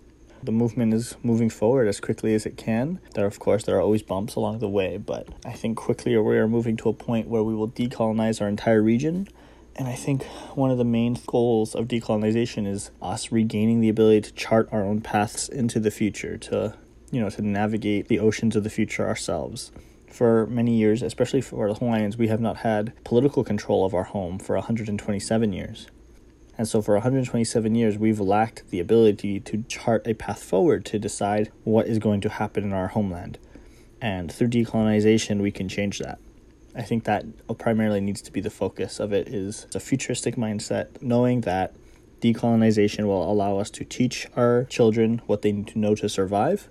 The 0.42 0.52
movement 0.52 0.92
is 0.92 1.14
moving 1.22 1.50
forward 1.50 1.86
as 1.86 2.00
quickly 2.00 2.34
as 2.34 2.46
it 2.46 2.56
can. 2.56 2.98
There, 3.14 3.26
of 3.26 3.38
course, 3.38 3.62
there 3.64 3.76
are 3.76 3.80
always 3.80 4.02
bumps 4.02 4.34
along 4.34 4.58
the 4.58 4.68
way, 4.68 4.96
but 4.96 5.28
I 5.46 5.52
think 5.52 5.76
quickly 5.76 6.16
we 6.16 6.36
are 6.36 6.48
moving 6.48 6.76
to 6.78 6.88
a 6.88 6.94
point 6.94 7.28
where 7.28 7.44
we 7.44 7.54
will 7.54 7.68
decolonize 7.68 8.40
our 8.40 8.48
entire 8.48 8.82
region. 8.82 9.28
And 9.76 9.86
I 9.86 9.94
think 9.94 10.24
one 10.54 10.70
of 10.70 10.78
the 10.78 10.84
main 10.84 11.16
goals 11.26 11.74
of 11.74 11.86
decolonization 11.86 12.66
is 12.66 12.90
us 13.00 13.30
regaining 13.30 13.80
the 13.80 13.88
ability 13.88 14.22
to 14.22 14.32
chart 14.32 14.68
our 14.72 14.84
own 14.84 15.00
paths 15.00 15.48
into 15.48 15.78
the 15.78 15.90
future, 15.90 16.36
to 16.38 16.74
you 17.12 17.20
know, 17.20 17.30
to 17.30 17.42
navigate 17.42 18.08
the 18.08 18.18
oceans 18.18 18.56
of 18.56 18.64
the 18.64 18.70
future 18.70 19.06
ourselves 19.06 19.70
for 20.12 20.46
many 20.46 20.76
years, 20.76 21.02
especially 21.02 21.40
for 21.40 21.68
the 21.68 21.74
Hawaiians, 21.74 22.16
we 22.16 22.28
have 22.28 22.40
not 22.40 22.58
had 22.58 22.92
political 23.04 23.42
control 23.42 23.84
of 23.84 23.94
our 23.94 24.04
home 24.04 24.38
for 24.38 24.54
127 24.56 25.52
years. 25.52 25.86
And 26.58 26.68
so, 26.68 26.82
for 26.82 26.94
127 26.94 27.74
years, 27.74 27.96
we've 27.96 28.20
lacked 28.20 28.68
the 28.70 28.78
ability 28.78 29.40
to 29.40 29.64
chart 29.68 30.06
a 30.06 30.14
path 30.14 30.42
forward 30.42 30.84
to 30.86 30.98
decide 30.98 31.50
what 31.64 31.86
is 31.86 31.98
going 31.98 32.20
to 32.20 32.28
happen 32.28 32.62
in 32.62 32.72
our 32.72 32.88
homeland. 32.88 33.38
And 34.02 34.30
through 34.30 34.48
decolonization, 34.48 35.40
we 35.40 35.50
can 35.50 35.68
change 35.68 35.98
that. 36.00 36.18
I 36.74 36.82
think 36.82 37.04
that 37.04 37.24
primarily 37.58 38.00
needs 38.00 38.20
to 38.22 38.32
be 38.32 38.40
the 38.40 38.50
focus 38.50 39.00
of 39.00 39.12
it 39.12 39.28
is 39.28 39.66
a 39.74 39.80
futuristic 39.80 40.36
mindset, 40.36 41.00
knowing 41.00 41.42
that 41.42 41.74
decolonization 42.20 43.06
will 43.06 43.30
allow 43.30 43.58
us 43.58 43.70
to 43.70 43.84
teach 43.84 44.26
our 44.36 44.64
children 44.64 45.22
what 45.26 45.42
they 45.42 45.52
need 45.52 45.68
to 45.68 45.78
know 45.78 45.94
to 45.94 46.08
survive 46.08 46.68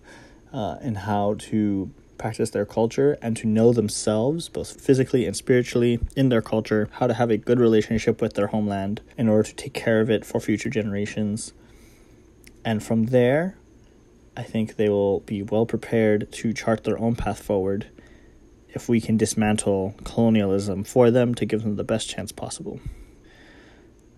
uh, 0.54 0.78
and 0.82 1.00
how 1.00 1.36
to 1.40 1.92
practice 2.22 2.52
their 2.52 2.68
culture 2.68 3.18
and 3.22 3.36
to 3.36 3.48
know 3.48 3.74
themselves, 3.74 4.48
both 4.48 4.80
physically 4.80 5.26
and 5.26 5.36
spiritually, 5.36 6.00
in 6.16 6.30
their 6.30 6.42
culture, 6.42 6.88
how 6.94 7.08
to 7.08 7.16
have 7.16 7.32
a 7.32 7.38
good 7.38 7.60
relationship 7.60 8.22
with 8.22 8.36
their 8.36 8.48
homeland 8.48 9.02
in 9.18 9.28
order 9.28 9.50
to 9.50 9.56
take 9.56 9.74
care 9.74 10.00
of 10.00 10.10
it 10.10 10.24
for 10.24 10.40
future 10.40 10.70
generations. 10.70 11.54
And 12.64 12.84
from 12.84 13.08
there, 13.08 13.58
I 14.38 14.44
think 14.44 14.76
they 14.76 14.88
will 14.88 15.22
be 15.22 15.42
well 15.42 15.66
prepared 15.66 16.32
to 16.34 16.54
chart 16.54 16.84
their 16.84 17.00
own 17.00 17.16
path 17.16 17.42
forward 17.42 17.88
if 18.70 18.88
we 18.88 19.02
can 19.02 19.18
dismantle 19.18 19.96
colonialism 20.04 20.84
for 20.84 21.10
them 21.10 21.34
to 21.36 21.46
give 21.46 21.64
them 21.64 21.76
the 21.76 21.84
best 21.84 22.08
chance 22.08 22.32
possible. 22.32 22.80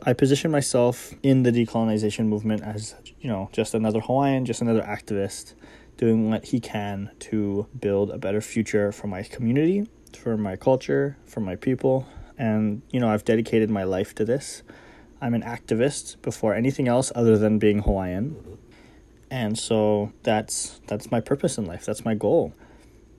I 0.05 0.11
position 0.11 0.51
myself 0.51 1.13
in 1.23 1.43
the 1.43 1.51
decolonization 1.51 2.25
movement 2.25 2.61
as, 2.61 2.95
you 3.21 3.29
know, 3.29 3.49
just 3.53 3.73
another 3.73 4.01
Hawaiian, 4.01 4.45
just 4.45 4.61
another 4.61 4.81
activist 4.81 5.53
doing 5.97 6.29
what 6.29 6.45
he 6.45 6.59
can 6.59 7.11
to 7.19 7.67
build 7.79 8.09
a 8.11 8.17
better 8.17 8.41
future 8.41 8.91
for 8.91 9.07
my 9.07 9.23
community, 9.23 9.87
for 10.17 10.37
my 10.37 10.55
culture, 10.55 11.17
for 11.25 11.39
my 11.39 11.55
people. 11.55 12.07
And, 12.37 12.81
you 12.91 12.99
know, 12.99 13.09
I've 13.09 13.25
dedicated 13.25 13.69
my 13.69 13.83
life 13.83 14.15
to 14.15 14.25
this. 14.25 14.63
I'm 15.21 15.33
an 15.33 15.43
activist 15.43 16.21
before 16.21 16.53
anything 16.53 16.87
else 16.87 17.11
other 17.15 17.37
than 17.37 17.59
being 17.59 17.79
Hawaiian. 17.79 18.57
And 19.29 19.57
so 19.57 20.11
that's 20.23 20.81
that's 20.87 21.09
my 21.09 21.19
purpose 21.19 21.57
in 21.57 21.65
life. 21.65 21.85
That's 21.85 22.05
my 22.05 22.13
goal. 22.13 22.53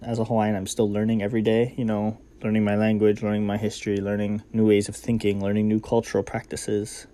As 0.03 0.19
a 0.19 0.25
Hawaiian, 0.25 0.55
I'm 0.55 0.67
still 0.67 0.91
learning 0.91 1.23
every 1.23 1.43
day, 1.43 1.75
you 1.77 1.85
know, 1.85 2.19
learning 2.43 2.65
my 2.65 2.77
language, 2.77 3.23
learning 3.23 3.47
my 3.47 3.57
history, 3.57 3.97
learning 3.97 4.43
new 4.53 4.67
ways 4.67 4.89
of 4.89 4.95
thinking, 4.95 5.43
learning 5.43 5.67
new 5.67 5.81
cultural 5.81 6.23
practices. 6.23 7.07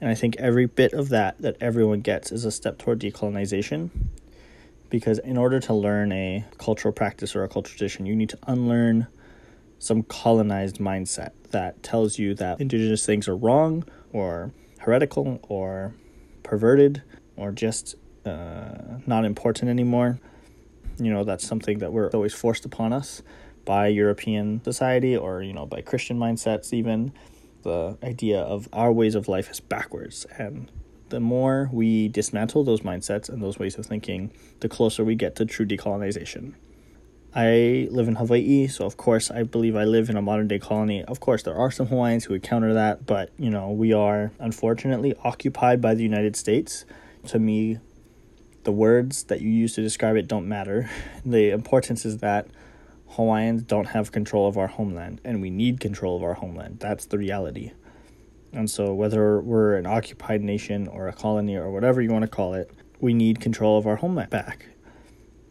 And 0.00 0.10
I 0.10 0.14
think 0.14 0.36
every 0.38 0.66
bit 0.66 0.92
of 0.92 1.10
that 1.10 1.40
that 1.42 1.56
everyone 1.60 2.00
gets 2.00 2.32
is 2.32 2.44
a 2.44 2.50
step 2.50 2.78
toward 2.78 3.00
decolonization 3.00 3.90
because 4.90 5.18
in 5.18 5.36
order 5.36 5.60
to 5.60 5.74
learn 5.74 6.12
a 6.12 6.44
cultural 6.58 6.92
practice 6.92 7.34
or 7.34 7.42
a 7.44 7.48
cultural 7.48 7.76
tradition, 7.76 8.06
you 8.06 8.14
need 8.14 8.28
to 8.30 8.38
unlearn 8.46 9.06
some 9.78 10.02
colonized 10.02 10.78
mindset 10.78 11.30
that 11.50 11.82
tells 11.82 12.18
you 12.18 12.34
that 12.34 12.60
indigenous 12.60 13.04
things 13.04 13.28
are 13.28 13.36
wrong 13.36 13.84
or 14.12 14.52
heretical 14.78 15.38
or 15.48 15.94
perverted 16.42 17.02
or 17.36 17.52
just 17.52 17.96
uh, 18.24 18.98
not 19.06 19.24
important 19.24 19.68
anymore. 19.68 20.18
You 20.98 21.12
know, 21.12 21.24
that's 21.24 21.46
something 21.46 21.78
that 21.80 21.92
we're 21.92 22.08
always 22.10 22.32
forced 22.32 22.64
upon 22.64 22.92
us 22.92 23.22
by 23.64 23.88
European 23.88 24.62
society 24.64 25.16
or, 25.16 25.42
you 25.42 25.52
know, 25.52 25.66
by 25.66 25.82
Christian 25.82 26.18
mindsets, 26.18 26.72
even. 26.72 27.12
The 27.62 27.98
idea 28.02 28.40
of 28.40 28.68
our 28.72 28.92
ways 28.92 29.16
of 29.16 29.26
life 29.26 29.50
is 29.50 29.58
backwards 29.58 30.24
and 30.38 30.70
the 31.08 31.20
more 31.20 31.68
we 31.72 32.08
dismantle 32.08 32.64
those 32.64 32.80
mindsets 32.80 33.28
and 33.28 33.42
those 33.42 33.58
ways 33.58 33.78
of 33.78 33.86
thinking, 33.86 34.32
the 34.60 34.68
closer 34.68 35.04
we 35.04 35.14
get 35.14 35.36
to 35.36 35.44
true 35.44 35.66
decolonization. 35.66 36.54
I 37.34 37.86
live 37.90 38.08
in 38.08 38.14
Hawaii, 38.14 38.66
so 38.66 38.86
of 38.86 38.96
course 38.96 39.30
I 39.30 39.42
believe 39.42 39.76
I 39.76 39.84
live 39.84 40.08
in 40.08 40.16
a 40.16 40.22
modern 40.22 40.48
day 40.48 40.58
colony. 40.58 41.04
Of 41.04 41.20
course, 41.20 41.42
there 41.42 41.54
are 41.54 41.70
some 41.70 41.88
Hawaiians 41.88 42.24
who 42.24 42.32
would 42.32 42.42
counter 42.42 42.72
that, 42.72 43.04
but 43.04 43.30
you 43.38 43.50
know, 43.50 43.70
we 43.70 43.92
are 43.92 44.32
unfortunately 44.38 45.14
occupied 45.22 45.80
by 45.82 45.94
the 45.94 46.02
United 46.02 46.34
States. 46.34 46.86
To 47.26 47.38
me, 47.38 47.78
the 48.64 48.72
words 48.72 49.24
that 49.24 49.42
you 49.42 49.50
use 49.50 49.74
to 49.74 49.82
describe 49.82 50.16
it 50.16 50.28
don't 50.28 50.48
matter. 50.48 50.88
The 51.26 51.50
importance 51.50 52.04
is 52.06 52.18
that 52.18 52.46
Hawaiians 53.10 53.62
don't 53.62 53.88
have 53.88 54.12
control 54.12 54.48
of 54.48 54.56
our 54.56 54.68
homeland, 54.68 55.20
and 55.24 55.42
we 55.42 55.50
need 55.50 55.80
control 55.80 56.16
of 56.16 56.22
our 56.22 56.34
homeland. 56.34 56.78
That's 56.80 57.04
the 57.04 57.18
reality. 57.18 57.72
And 58.56 58.70
so, 58.70 58.94
whether 58.94 59.38
we're 59.38 59.76
an 59.76 59.84
occupied 59.84 60.40
nation 60.40 60.88
or 60.88 61.08
a 61.08 61.12
colony 61.12 61.56
or 61.56 61.70
whatever 61.70 62.00
you 62.00 62.10
want 62.10 62.22
to 62.22 62.28
call 62.28 62.54
it, 62.54 62.70
we 63.00 63.12
need 63.12 63.38
control 63.38 63.76
of 63.76 63.86
our 63.86 63.96
homeland 63.96 64.30
back. 64.30 64.68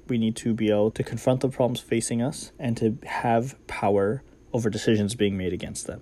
We 0.08 0.18
need 0.18 0.36
to 0.38 0.56
be 0.56 0.72
able 0.72 0.90
to 0.90 1.04
confront 1.04 1.42
the 1.42 1.50
problems 1.50 1.80
facing 1.80 2.24
us 2.24 2.52
and 2.58 2.76
to 2.78 2.98
have 3.06 3.56
power 3.68 4.24
over 4.54 4.72
decisions 4.72 5.14
being 5.14 5.38
made 5.38 5.54
against 5.54 5.86
them. 5.86 6.02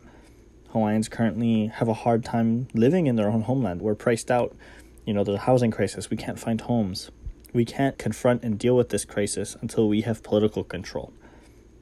Hawaiians 0.69 1.09
currently 1.09 1.67
have 1.67 1.89
a 1.89 1.93
hard 1.93 2.23
time 2.23 2.69
living 2.73 3.07
in 3.07 3.17
their 3.17 3.27
own 3.27 3.41
homeland. 3.41 3.81
We're 3.81 3.95
priced 3.95 4.31
out. 4.31 4.55
You 5.03 5.13
know, 5.13 5.25
there's 5.25 5.39
a 5.39 5.41
housing 5.41 5.71
crisis. 5.71 6.09
We 6.09 6.15
can't 6.15 6.39
find 6.39 6.61
homes. 6.61 7.11
We 7.51 7.65
can't 7.65 7.97
confront 7.97 8.43
and 8.43 8.57
deal 8.57 8.77
with 8.77 8.89
this 8.89 9.03
crisis 9.03 9.57
until 9.59 9.89
we 9.89 10.03
have 10.03 10.23
political 10.23 10.63
control. 10.63 11.11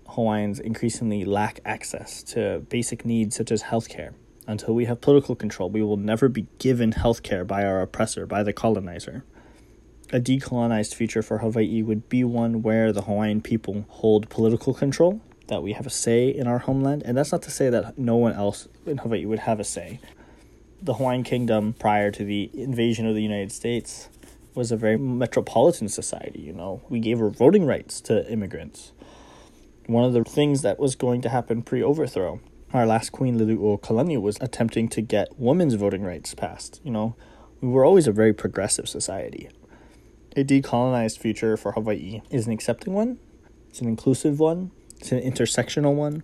Hawaiians 0.08 0.60
increasingly 0.60 1.26
lack 1.26 1.60
access 1.64 2.24
to 2.24 2.66
basic 2.70 3.06
needs 3.06 3.36
such 3.36 3.52
as 3.52 3.62
healthcare, 3.64 4.14
until 4.48 4.74
we 4.74 4.86
have 4.86 5.02
political 5.02 5.36
control, 5.36 5.70
we 5.70 5.82
will 5.82 5.98
never 5.98 6.28
be 6.28 6.48
given 6.58 6.94
health 6.94 7.24
care 7.24 7.46
by 7.46 7.64
our 7.64 7.82
oppressor, 7.82 8.26
by 8.26 8.44
the 8.44 8.54
colonizer. 8.54 9.24
A 10.12 10.20
decolonized 10.20 10.94
future 10.94 11.22
for 11.22 11.38
Hawaii 11.38 11.82
would 11.82 12.10
be 12.10 12.24
one 12.24 12.62
where 12.62 12.92
the 12.92 13.04
Hawaiian 13.04 13.42
people 13.42 13.86
hold 13.88 14.30
political 14.30 14.74
control, 14.74 15.22
that 15.48 15.64
we 15.64 15.74
have 15.74 15.86
a 15.86 15.92
say 15.92 16.30
in 16.30 16.48
our 16.48 16.60
homeland, 16.60 17.04
and 17.06 17.18
that's 17.18 17.32
not 17.32 17.42
to 17.44 17.52
say 17.52 17.70
that 17.70 17.98
no 17.98 18.16
one 18.16 18.34
else 18.34 18.68
in 18.86 18.98
Hawaii 18.98 19.26
would 19.26 19.40
have 19.40 19.60
a 19.60 19.64
say. 19.64 20.00
The 20.82 20.96
Hawaiian 20.96 21.24
kingdom, 21.24 21.74
prior 21.74 22.12
to 22.12 22.26
the 22.26 22.50
invasion 22.54 23.08
of 23.08 23.16
the 23.16 23.22
United 23.22 23.52
States, 23.52 24.10
was 24.56 24.72
a 24.72 24.78
very 24.78 24.98
metropolitan 24.98 25.88
society, 25.88 26.42
you 26.42 26.54
know. 26.54 26.82
We 26.90 27.00
gave 27.00 27.20
voting 27.20 27.66
rights 27.66 28.02
to 28.02 28.30
immigrants. 28.30 28.92
One 29.86 30.04
of 30.04 30.14
the 30.14 30.24
things 30.24 30.62
that 30.62 30.80
was 30.80 30.96
going 30.96 31.22
to 31.22 31.30
happen 31.30 31.62
pre 31.62 31.82
overthrow 31.82 32.42
our 32.74 32.86
last 32.86 33.12
queen, 33.12 33.38
Liliuokalani, 33.38 34.22
was 34.22 34.38
attempting 34.40 34.88
to 34.90 35.02
get 35.02 35.38
women's 35.38 35.74
voting 35.74 36.04
rights 36.04 36.34
passed. 36.34 36.80
You 36.84 36.92
know, 36.92 37.16
we 37.60 37.70
were 37.70 37.84
always 37.84 38.08
a 38.08 38.12
very 38.12 38.34
progressive 38.34 38.88
society. 38.88 39.50
A 40.36 40.44
decolonized 40.44 41.18
future 41.18 41.58
for 41.58 41.74
Hawaii 41.74 42.22
is 42.30 42.48
an 42.48 42.54
accepting 42.54 42.94
one, 42.94 43.20
it's 43.70 43.82
an 43.82 43.88
inclusive 43.88 44.40
one, 44.40 44.72
it's 44.98 45.12
an 45.12 45.20
intersectional 45.20 45.94
one, 45.94 46.24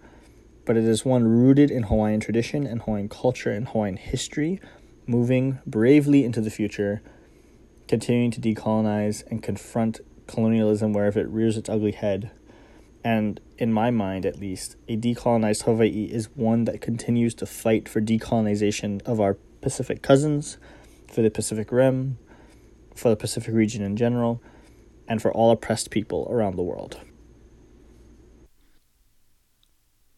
but 0.65 0.77
it 0.77 0.85
is 0.85 1.03
one 1.03 1.27
rooted 1.27 1.69
in 1.69 1.83
Hawaiian 1.83 2.21
tradition 2.21 2.65
and 2.65 2.81
Hawaiian 2.81 3.09
culture 3.09 3.51
and 3.51 3.67
Hawaiian 3.67 3.97
history, 3.97 4.61
moving 5.05 5.59
bravely 5.65 6.23
into 6.23 6.39
the 6.39 6.49
future, 6.49 7.01
continuing 7.89 8.31
to 8.31 8.39
decolonize 8.39 9.25
and 9.29 9.43
confront 9.43 9.99
colonialism 10.27 10.93
wherever 10.93 11.19
it 11.19 11.27
rears 11.27 11.57
its 11.57 11.69
ugly 11.69 11.91
head 11.91 12.31
and 13.07 13.39
in 13.57 13.71
my 13.71 13.89
mind, 13.89 14.25
at 14.25 14.37
least, 14.37 14.75
a 14.89 14.97
decolonized 14.97 15.63
Hawaii 15.63 16.09
is 16.11 16.27
one 16.35 16.65
that 16.65 16.81
continues 16.81 17.33
to 17.35 17.45
fight 17.45 17.87
for 17.87 18.01
decolonization 18.01 19.01
of 19.03 19.21
our 19.21 19.35
Pacific 19.61 20.01
cousins, 20.01 20.57
for 21.09 21.21
the 21.21 21.31
Pacific 21.31 21.71
Rim, 21.71 22.17
for 22.95 23.07
the 23.07 23.15
Pacific 23.15 23.53
region 23.53 23.81
in 23.81 23.95
general, 23.95 24.43
and 25.07 25.21
for 25.21 25.31
all 25.31 25.51
oppressed 25.51 25.89
people 25.89 26.27
around 26.29 26.57
the 26.57 26.63
world. 26.63 26.99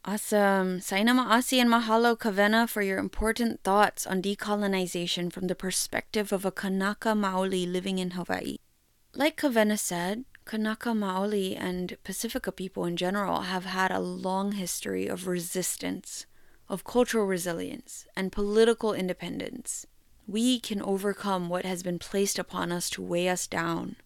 Awesome. 0.04 0.80
Saina 0.80 1.14
Ma'asi 1.14 1.62
and 1.62 1.70
Mahalo 1.70 2.18
Kawena 2.18 2.68
for 2.68 2.82
your 2.82 2.98
important 2.98 3.64
thoughts 3.64 4.08
on 4.08 4.20
decolonization 4.20 5.32
from 5.32 5.46
the 5.46 5.54
perspective 5.54 6.34
of 6.34 6.44
a 6.44 6.52
Kanaka 6.52 7.10
Maoli 7.10 7.72
living 7.72 8.00
in 8.00 8.12
Hawaii. 8.12 8.58
Like 9.14 9.38
Kawena 9.38 9.78
said, 9.78 10.26
Kanaka 10.50 10.94
Maoli 10.96 11.56
and 11.56 11.96
Pacifica 12.04 12.52
people 12.52 12.84
in 12.86 12.98
general 12.98 13.42
have 13.42 13.66
had 13.66 13.92
a 13.92 14.00
long 14.00 14.54
history 14.54 15.06
of 15.06 15.28
resistance, 15.28 16.26
of 16.68 16.84
cultural 16.84 17.28
resilience, 17.28 18.08
and 18.16 18.32
political 18.32 18.92
independence. 18.92 19.86
We 20.26 20.60
can 20.60 20.82
overcome 20.82 21.50
what 21.50 21.66
has 21.66 21.84
been 21.84 22.00
placed 22.00 22.40
upon 22.40 22.72
us 22.72 22.90
to 22.92 23.02
weigh 23.04 23.30
us 23.30 23.46
down. 23.46 23.98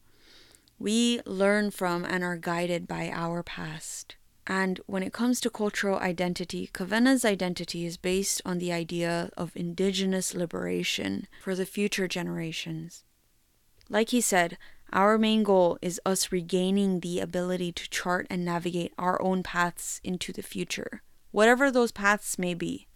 We 0.78 1.22
learn 1.26 1.72
from 1.72 2.04
and 2.04 2.26
are 2.26 2.36
guided 2.36 2.90
by 2.90 3.10
our 3.10 3.42
past. 3.42 4.18
And 4.46 4.82
when 4.86 5.02
it 5.02 5.14
comes 5.14 5.40
to 5.40 5.50
cultural 5.50 6.00
identity, 6.00 6.70
Kawena's 6.74 7.24
identity 7.24 7.86
is 7.86 7.96
based 7.96 8.42
on 8.44 8.60
the 8.60 8.74
idea 8.74 9.30
of 9.38 9.56
indigenous 9.56 10.36
liberation 10.36 11.30
for 11.42 11.56
the 11.56 11.66
future 11.66 12.10
generations. 12.10 13.06
Like 13.90 14.10
he 14.10 14.20
said, 14.20 14.58
our 14.94 15.18
main 15.18 15.44
goal 15.44 15.78
is 15.82 16.00
us 16.06 16.32
regaining 16.32 17.00
the 17.00 17.20
ability 17.20 17.72
to 17.74 17.90
chart 17.90 18.28
and 18.30 18.46
navigate 18.46 18.94
our 18.98 19.22
own 19.22 19.42
paths 19.42 20.00
into 20.04 20.32
the 20.32 20.44
future, 20.44 21.02
whatever 21.32 21.72
those 21.72 21.92
paths 21.92 22.38
may 22.38 22.54
be. 22.54 22.88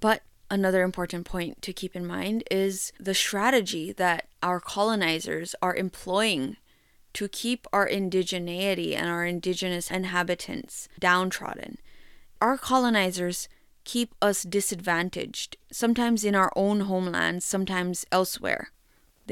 But 0.00 0.22
another 0.50 0.82
important 0.82 1.26
point 1.26 1.60
to 1.62 1.72
keep 1.72 1.94
in 1.94 2.06
mind 2.06 2.44
is 2.50 2.92
the 2.98 3.14
strategy 3.14 3.92
that 3.92 4.28
our 4.42 4.58
colonizers 4.58 5.54
are 5.62 5.76
employing 5.76 6.56
to 7.12 7.28
keep 7.28 7.66
our 7.72 7.86
indigeneity 7.86 8.96
and 8.96 9.08
our 9.08 9.26
indigenous 9.26 9.90
inhabitants 9.90 10.88
downtrodden. 10.98 11.76
Our 12.40 12.56
colonizers 12.56 13.48
keep 13.84 14.14
us 14.22 14.44
disadvantaged, 14.44 15.56
sometimes 15.70 16.24
in 16.24 16.34
our 16.34 16.50
own 16.56 16.80
homelands, 16.80 17.44
sometimes 17.44 18.06
elsewhere. 18.10 18.72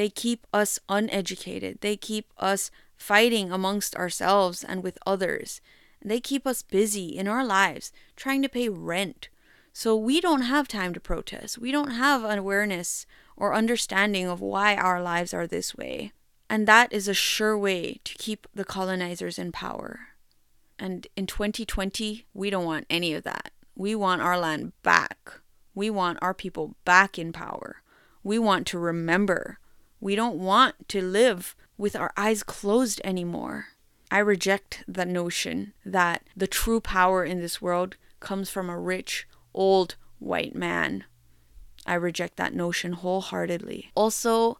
They 0.01 0.09
keep 0.09 0.47
us 0.51 0.79
uneducated. 0.89 1.83
They 1.83 1.95
keep 1.95 2.33
us 2.39 2.71
fighting 2.97 3.53
amongst 3.53 3.95
ourselves 3.97 4.65
and 4.65 4.83
with 4.83 4.97
others. 5.05 5.61
They 6.03 6.21
keep 6.21 6.47
us 6.47 6.63
busy 6.63 7.09
in 7.09 7.29
our 7.29 7.45
lives 7.45 7.93
trying 8.17 8.41
to 8.41 8.49
pay 8.49 8.71
rent. 8.71 9.29
So 9.75 9.95
we 9.95 10.23
don't 10.23 10.41
have 10.41 10.69
time 10.69 10.95
to 10.95 11.01
protest. 11.01 11.59
We 11.59 11.71
don't 11.71 11.91
have 11.91 12.25
awareness 12.25 13.05
or 13.37 13.53
understanding 13.53 14.27
of 14.27 14.41
why 14.41 14.75
our 14.75 15.03
lives 15.03 15.35
are 15.35 15.47
this 15.47 15.77
way. 15.77 16.13
And 16.49 16.67
that 16.67 16.91
is 16.95 17.07
a 17.07 17.13
sure 17.13 17.59
way 17.59 18.01
to 18.05 18.15
keep 18.15 18.47
the 18.55 18.65
colonizers 18.65 19.39
in 19.39 19.53
power. 19.53 20.15
And 20.79 21.09
in 21.15 21.27
2020, 21.27 22.25
we 22.33 22.49
don't 22.49 22.65
want 22.65 22.87
any 22.89 23.13
of 23.13 23.25
that. 23.25 23.53
We 23.77 23.95
want 23.95 24.23
our 24.23 24.39
land 24.39 24.73
back. 24.83 25.43
We 25.75 25.91
want 25.91 26.21
our 26.23 26.33
people 26.33 26.75
back 26.87 27.19
in 27.19 27.35
power. 27.35 27.83
We 28.23 28.39
want 28.39 28.67
to 28.69 28.79
remember. 28.79 29.59
We 30.01 30.17
don't 30.17 30.37
want 30.37 30.89
to 30.89 31.03
live 31.03 31.55
with 31.77 31.95
our 31.95 32.13
eyes 32.17 32.43
closed 32.43 33.01
anymore. 33.05 33.67
I 34.11 34.19
reject 34.19 34.83
the 34.89 35.05
notion 35.05 35.73
that 35.85 36.23
the 36.37 36.47
true 36.47 36.81
power 36.81 37.25
in 37.25 37.41
this 37.41 37.63
world 37.63 37.97
comes 38.19 38.51
from 38.51 38.69
a 38.69 38.79
rich, 38.79 39.29
old 39.55 39.97
white 40.19 40.55
man. 40.55 41.05
I 41.87 41.95
reject 41.95 42.37
that 42.37 42.55
notion 42.55 42.93
wholeheartedly. 42.95 43.91
Also, 43.95 44.59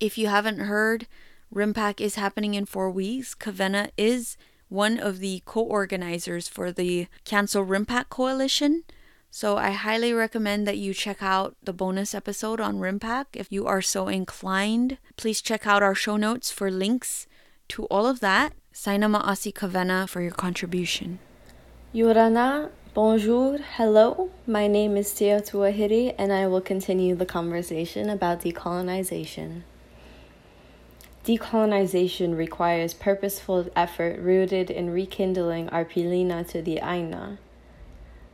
if 0.00 0.16
you 0.16 0.28
haven't 0.28 0.60
heard, 0.60 1.06
RIMPAC 1.54 2.00
is 2.00 2.16
happening 2.16 2.54
in 2.54 2.66
four 2.66 2.90
weeks. 2.90 3.34
Kawena 3.34 3.90
is 3.96 4.36
one 4.68 4.98
of 4.98 5.20
the 5.20 5.42
co 5.44 5.62
organizers 5.62 6.48
for 6.48 6.72
the 6.72 7.06
Cancel 7.24 7.64
RIMPAC 7.64 8.08
Coalition. 8.08 8.84
So 9.38 9.58
I 9.58 9.72
highly 9.72 10.14
recommend 10.14 10.66
that 10.66 10.78
you 10.78 10.94
check 10.94 11.22
out 11.22 11.56
the 11.62 11.74
bonus 11.74 12.14
episode 12.14 12.58
on 12.58 12.78
RIMPAC 12.78 13.26
if 13.34 13.52
you 13.52 13.66
are 13.66 13.82
so 13.82 14.08
inclined. 14.08 14.96
Please 15.18 15.42
check 15.42 15.66
out 15.66 15.82
our 15.82 15.94
show 15.94 16.16
notes 16.16 16.50
for 16.50 16.70
links 16.70 17.26
to 17.68 17.84
all 17.90 18.06
of 18.06 18.20
that. 18.20 18.54
Saina 18.72 19.10
Ma'asi 19.10 19.52
Kawena 19.52 20.08
for 20.08 20.22
your 20.22 20.30
contribution. 20.30 21.18
Iaorana, 21.94 22.70
bonjour, 22.94 23.58
hello. 23.76 24.30
My 24.46 24.66
name 24.66 24.96
is 24.96 25.12
Tia 25.12 25.42
Tuahiri, 25.42 26.14
and 26.16 26.32
I 26.32 26.46
will 26.46 26.62
continue 26.62 27.14
the 27.14 27.26
conversation 27.26 28.08
about 28.08 28.40
decolonization. 28.40 29.64
Decolonization 31.26 32.34
requires 32.38 32.94
purposeful 32.94 33.68
effort 33.76 34.18
rooted 34.18 34.70
in 34.70 34.88
rekindling 34.88 35.68
our 35.68 35.84
pilina 35.84 36.42
to 36.48 36.62
the 36.62 36.80
Aina. 36.82 37.36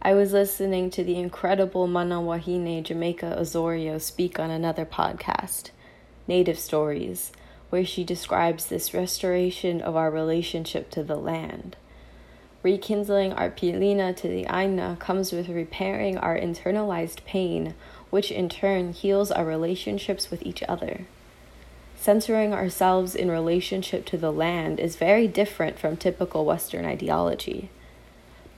I 0.04 0.14
was 0.14 0.32
listening 0.32 0.90
to 0.90 1.04
the 1.04 1.14
incredible 1.14 1.86
Mana 1.86 2.16
Wahine 2.16 2.82
Jamaica 2.82 3.38
Osorio 3.38 3.98
speak 3.98 4.40
on 4.40 4.50
another 4.50 4.84
podcast, 4.84 5.70
Native 6.26 6.58
Stories, 6.58 7.30
where 7.70 7.84
she 7.84 8.02
describes 8.02 8.66
this 8.66 8.92
restoration 8.92 9.80
of 9.80 9.94
our 9.94 10.10
relationship 10.10 10.90
to 10.90 11.04
the 11.04 11.14
land. 11.14 11.76
Rekindling 12.64 13.32
our 13.34 13.48
pilina 13.48 14.12
to 14.16 14.26
the 14.26 14.44
Aina 14.52 14.96
comes 14.98 15.30
with 15.30 15.48
repairing 15.48 16.18
our 16.18 16.36
internalized 16.36 17.24
pain, 17.24 17.74
which 18.10 18.32
in 18.32 18.48
turn 18.48 18.92
heals 18.92 19.30
our 19.30 19.44
relationships 19.44 20.32
with 20.32 20.42
each 20.42 20.64
other. 20.64 21.06
Centering 21.94 22.52
ourselves 22.52 23.14
in 23.14 23.30
relationship 23.30 24.04
to 24.06 24.18
the 24.18 24.32
land 24.32 24.80
is 24.80 24.96
very 24.96 25.28
different 25.28 25.78
from 25.78 25.96
typical 25.96 26.44
Western 26.44 26.84
ideology. 26.84 27.70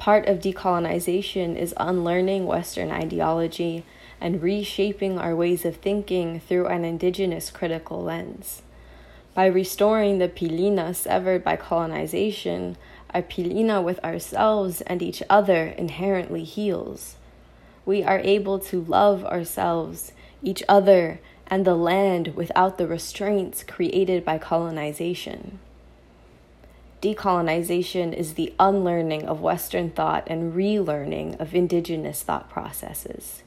Part 0.04 0.28
of 0.28 0.40
decolonization 0.40 1.56
is 1.56 1.72
unlearning 1.78 2.44
Western 2.44 2.90
ideology 2.90 3.86
and 4.20 4.42
reshaping 4.42 5.18
our 5.18 5.34
ways 5.34 5.64
of 5.64 5.76
thinking 5.76 6.40
through 6.40 6.66
an 6.66 6.84
indigenous 6.84 7.50
critical 7.50 8.02
lens. 8.02 8.60
By 9.32 9.46
restoring 9.46 10.18
the 10.18 10.28
pilina 10.28 10.94
severed 10.94 11.42
by 11.42 11.56
colonization, 11.56 12.76
our 13.14 13.22
pilina 13.22 13.82
with 13.82 13.98
ourselves 14.04 14.82
and 14.82 15.00
each 15.00 15.22
other 15.30 15.68
inherently 15.68 16.44
heals. 16.44 17.16
We 17.86 18.02
are 18.02 18.18
able 18.18 18.58
to 18.58 18.82
love 18.82 19.24
ourselves, 19.24 20.12
each 20.42 20.62
other, 20.68 21.18
and 21.46 21.64
the 21.64 21.74
land 21.74 22.34
without 22.36 22.76
the 22.76 22.86
restraints 22.86 23.64
created 23.64 24.22
by 24.22 24.36
colonization. 24.36 25.60
Decolonization 27.04 28.14
is 28.14 28.32
the 28.32 28.54
unlearning 28.58 29.24
of 29.26 29.42
Western 29.42 29.90
thought 29.90 30.26
and 30.26 30.54
relearning 30.54 31.38
of 31.38 31.54
indigenous 31.54 32.22
thought 32.22 32.48
processes. 32.48 33.42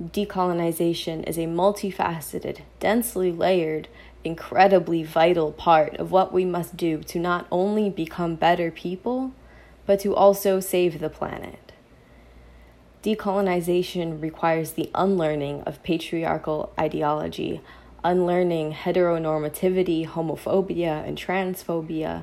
Decolonization 0.00 1.28
is 1.28 1.36
a 1.36 1.46
multifaceted, 1.46 2.60
densely 2.78 3.32
layered, 3.32 3.88
incredibly 4.22 5.02
vital 5.02 5.50
part 5.50 5.96
of 5.96 6.12
what 6.12 6.32
we 6.32 6.44
must 6.44 6.76
do 6.76 7.02
to 7.02 7.18
not 7.18 7.48
only 7.50 7.90
become 7.90 8.36
better 8.36 8.70
people, 8.70 9.32
but 9.84 9.98
to 9.98 10.14
also 10.14 10.60
save 10.60 11.00
the 11.00 11.10
planet. 11.10 11.72
Decolonization 13.02 14.22
requires 14.22 14.70
the 14.70 14.92
unlearning 14.94 15.60
of 15.62 15.82
patriarchal 15.82 16.72
ideology, 16.78 17.60
unlearning 18.04 18.74
heteronormativity, 18.74 20.06
homophobia, 20.06 21.04
and 21.04 21.18
transphobia, 21.18 22.22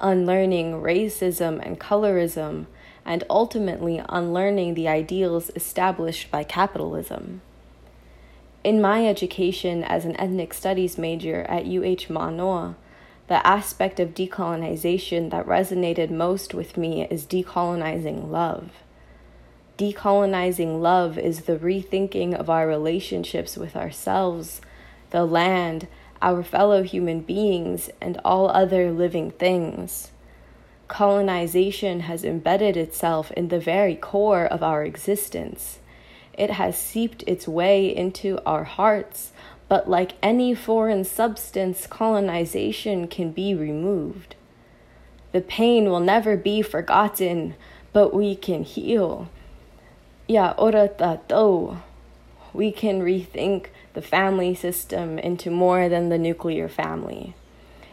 unlearning 0.00 0.72
racism 0.74 1.64
and 1.64 1.78
colorism, 1.80 2.66
and 3.04 3.24
ultimately 3.30 4.02
unlearning 4.08 4.74
the 4.74 4.88
ideals 4.88 5.50
established 5.56 6.30
by 6.30 6.44
capitalism. 6.44 7.40
In 8.64 8.80
my 8.80 9.06
education 9.06 9.82
as 9.84 10.04
an 10.04 10.18
ethnic 10.20 10.52
studies 10.52 10.98
major 10.98 11.42
at 11.44 11.66
UH 11.66 12.12
Manoa, 12.12 12.76
the 13.28 13.46
aspect 13.46 14.00
of 14.00 14.14
decolonization 14.14 15.30
that 15.30 15.46
resonated 15.46 16.10
most 16.10 16.54
with 16.54 16.76
me 16.76 17.06
is 17.10 17.26
decolonizing 17.26 18.30
love. 18.30 18.70
Decolonizing 19.76 20.80
love 20.80 21.16
is 21.16 21.42
the 21.42 21.56
rethinking 21.56 22.34
of 22.34 22.50
our 22.50 22.66
relationships 22.66 23.56
with 23.56 23.76
ourselves, 23.76 24.60
the 25.10 25.24
land, 25.24 25.86
our 26.20 26.42
fellow 26.42 26.82
human 26.82 27.20
beings, 27.20 27.90
and 28.00 28.20
all 28.24 28.48
other 28.48 28.90
living 28.90 29.30
things. 29.30 30.10
Colonization 30.88 32.00
has 32.00 32.24
embedded 32.24 32.76
itself 32.76 33.30
in 33.32 33.48
the 33.48 33.60
very 33.60 33.94
core 33.94 34.46
of 34.46 34.62
our 34.62 34.84
existence. 34.84 35.78
It 36.32 36.50
has 36.52 36.78
seeped 36.78 37.24
its 37.26 37.46
way 37.46 37.94
into 37.94 38.40
our 38.46 38.64
hearts, 38.64 39.32
but 39.68 39.88
like 39.88 40.12
any 40.22 40.54
foreign 40.54 41.04
substance, 41.04 41.86
colonization 41.86 43.08
can 43.08 43.32
be 43.32 43.54
removed. 43.54 44.34
The 45.32 45.40
pain 45.40 45.90
will 45.90 46.00
never 46.00 46.36
be 46.36 46.62
forgotten, 46.62 47.54
but 47.92 48.14
we 48.14 48.34
can 48.34 48.62
heal 48.62 49.28
Ia 50.30 50.54
ora 50.58 50.88
tatou, 50.88 51.80
we 52.52 52.70
can 52.70 53.00
rethink 53.00 53.68
the 53.98 54.02
family 54.02 54.54
system 54.54 55.18
into 55.18 55.50
more 55.50 55.88
than 55.88 56.08
the 56.08 56.16
nuclear 56.16 56.68
family. 56.68 57.34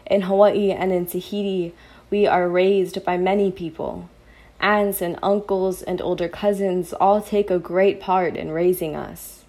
In 0.06 0.20
Hawaii 0.22 0.70
and 0.70 0.92
in 0.92 1.04
Tahiti, 1.04 1.74
we 2.10 2.28
are 2.28 2.48
raised 2.48 3.04
by 3.04 3.16
many 3.16 3.50
people. 3.50 4.08
Aunts 4.60 5.02
and 5.02 5.18
uncles 5.20 5.82
and 5.82 6.00
older 6.00 6.28
cousins 6.28 6.92
all 6.92 7.20
take 7.20 7.50
a 7.50 7.58
great 7.58 8.00
part 8.00 8.36
in 8.36 8.52
raising 8.52 8.94
us. 8.94 9.42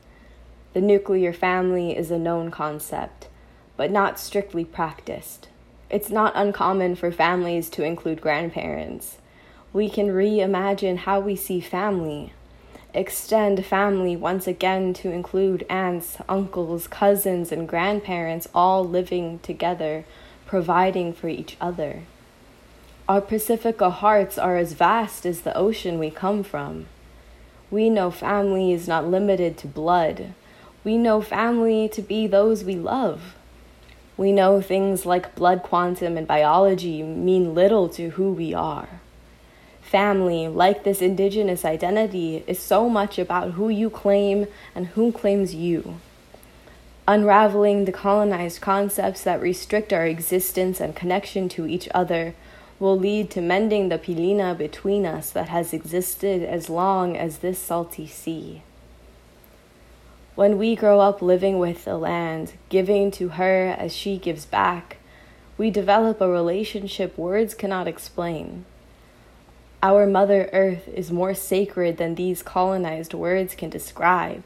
The 0.74 0.82
nuclear 0.82 1.32
family 1.32 1.96
is 1.96 2.10
a 2.10 2.18
known 2.18 2.50
concept, 2.50 3.28
but 3.76 3.92
not 3.92 4.20
strictly 4.20 4.66
practiced. 4.66 5.50
It's 5.92 6.10
not 6.10 6.34
uncommon 6.36 6.96
for 6.96 7.12
families 7.12 7.70
to 7.70 7.84
include 7.84 8.20
grandparents. 8.20 9.20
We 9.74 9.92
can 9.92 10.08
reimagine 10.08 10.98
how 10.98 11.20
we 11.20 11.36
see 11.36 11.60
family 11.60 12.34
extend 12.98 13.64
family 13.65 14.15
once 14.15 14.48
again 14.48 14.91
to 14.91 15.11
include 15.11 15.65
aunts, 15.69 16.18
uncles, 16.28 16.88
cousins, 16.88 17.52
and 17.52 17.68
grandparents 17.68 18.48
all 18.56 18.84
living 18.84 19.40
together, 19.40 20.03
providing 20.48 21.14
for 21.14 21.30
each 21.30 21.56
other. 21.61 22.02
Our 23.07 23.22
Pacifica 23.22 23.90
hearts 23.90 24.38
are 24.38 24.57
as 24.57 24.74
vast 24.74 25.26
as 25.26 25.41
the 25.41 25.56
ocean 25.56 25.99
we 25.99 26.10
come 26.10 26.44
from. 26.44 26.88
We 27.69 27.90
know 27.90 28.11
family 28.11 28.72
is 28.72 28.88
not 28.88 29.07
limited 29.07 29.57
to 29.60 29.68
blood. 29.68 30.34
We 30.84 30.98
know 30.98 31.22
family 31.22 31.88
to 31.90 32.02
be 32.02 32.28
those 32.28 32.64
we 32.64 32.76
love. 32.76 33.36
We 34.18 34.32
know 34.32 34.61
things 34.61 35.06
like 35.06 35.36
blood 35.36 35.61
quantum 35.61 36.18
and 36.18 36.26
biology 36.26 37.03
mean 37.03 37.53
little 37.53 37.88
to 37.90 38.10
who 38.11 38.32
we 38.32 38.53
are 38.53 39.02
family, 39.88 40.47
like 40.47 40.84
this 40.84 41.01
indigenous 41.01 41.64
identity, 41.64 42.43
is 42.45 42.59
so 42.59 42.89
much 42.89 43.18
about 43.18 43.51
who 43.51 43.69
you 43.69 43.89
claim 43.89 44.47
and 44.76 44.88
who 44.88 45.11
claims 45.11 45.55
you. 45.55 45.99
Unraveling 47.07 47.85
the 47.85 47.91
colonized 47.93 48.59
concepts 48.59 49.23
that 49.23 49.41
restrict 49.41 49.93
our 49.93 50.05
existence 50.05 50.81
and 50.81 50.93
connection 50.95 51.47
to 51.47 51.65
each 51.65 51.88
other 51.95 52.35
will 52.80 52.99
lead 52.99 53.31
to 53.31 53.41
mending 53.41 53.88
the 53.88 53.97
pilina 53.97 54.55
between 54.55 55.05
us 55.05 55.30
that 55.30 55.47
has 55.47 55.73
existed 55.73 56.43
as 56.43 56.69
long 56.69 57.15
as 57.15 57.38
this 57.38 57.57
salty 57.57 58.05
sea. 58.05 58.61
When 60.35 60.57
we 60.57 60.76
grow 60.76 60.99
up 60.99 61.22
living 61.22 61.57
with 61.57 61.85
the 61.85 61.97
land, 61.97 62.53
giving 62.69 63.09
to 63.11 63.30
her 63.30 63.76
as 63.80 63.95
she 63.95 64.18
gives 64.18 64.45
back, 64.45 64.97
we 65.57 65.72
develop 65.72 66.19
a 66.19 66.30
relationship 66.30 67.18
words 67.18 67.55
cannot 67.55 67.88
explain 67.88 68.65
Our 69.84 70.08
Mother 70.08 70.49
Earth 70.54 70.88
is 70.88 71.12
more 71.12 71.36
sacred 71.36 71.98
than 71.98 72.16
these 72.16 72.41
colonized 72.41 73.14
words 73.14 73.54
can 73.54 73.70
describe. 73.70 74.44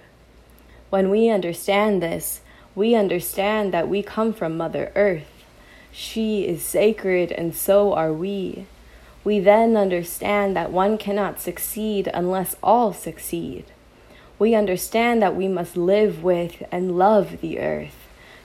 When 0.89 1.09
we 1.09 1.29
understand 1.29 2.03
this, 2.03 2.41
we 2.75 2.95
understand 2.95 3.73
that 3.73 3.87
we 3.87 4.03
come 4.03 4.33
from 4.33 4.57
Mother 4.57 4.91
Earth. 4.93 5.31
She 5.89 6.45
is 6.45 6.61
sacred, 6.61 7.31
and 7.31 7.55
so 7.55 7.93
are 7.93 8.11
we. 8.11 8.65
We 9.23 9.39
then 9.39 9.77
understand 9.77 10.53
that 10.57 10.69
one 10.69 10.97
cannot 10.97 11.39
succeed 11.39 12.09
unless 12.13 12.57
all 12.61 12.91
succeed. 12.91 13.63
We 14.37 14.53
understand 14.53 15.21
that 15.21 15.35
we 15.35 15.47
must 15.47 15.77
live 15.77 16.21
with 16.23 16.61
and 16.73 16.97
love 16.97 17.39
the 17.39 17.57
earth, 17.59 17.95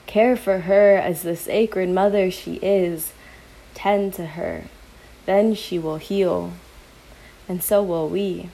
care 0.05 0.37
for 0.37 0.59
her 0.59 0.95
as 0.95 1.23
the 1.23 1.35
sacred 1.35 1.89
mother 1.89 2.31
she 2.31 2.55
is, 2.61 3.11
tend 3.73 4.13
to 4.13 4.25
her. 4.27 4.65
Then 5.25 5.53
she 5.53 5.77
will 5.77 5.97
heal, 5.97 6.53
and 7.47 7.63
so 7.63 7.81
will 7.83 8.09
we. 8.09 8.49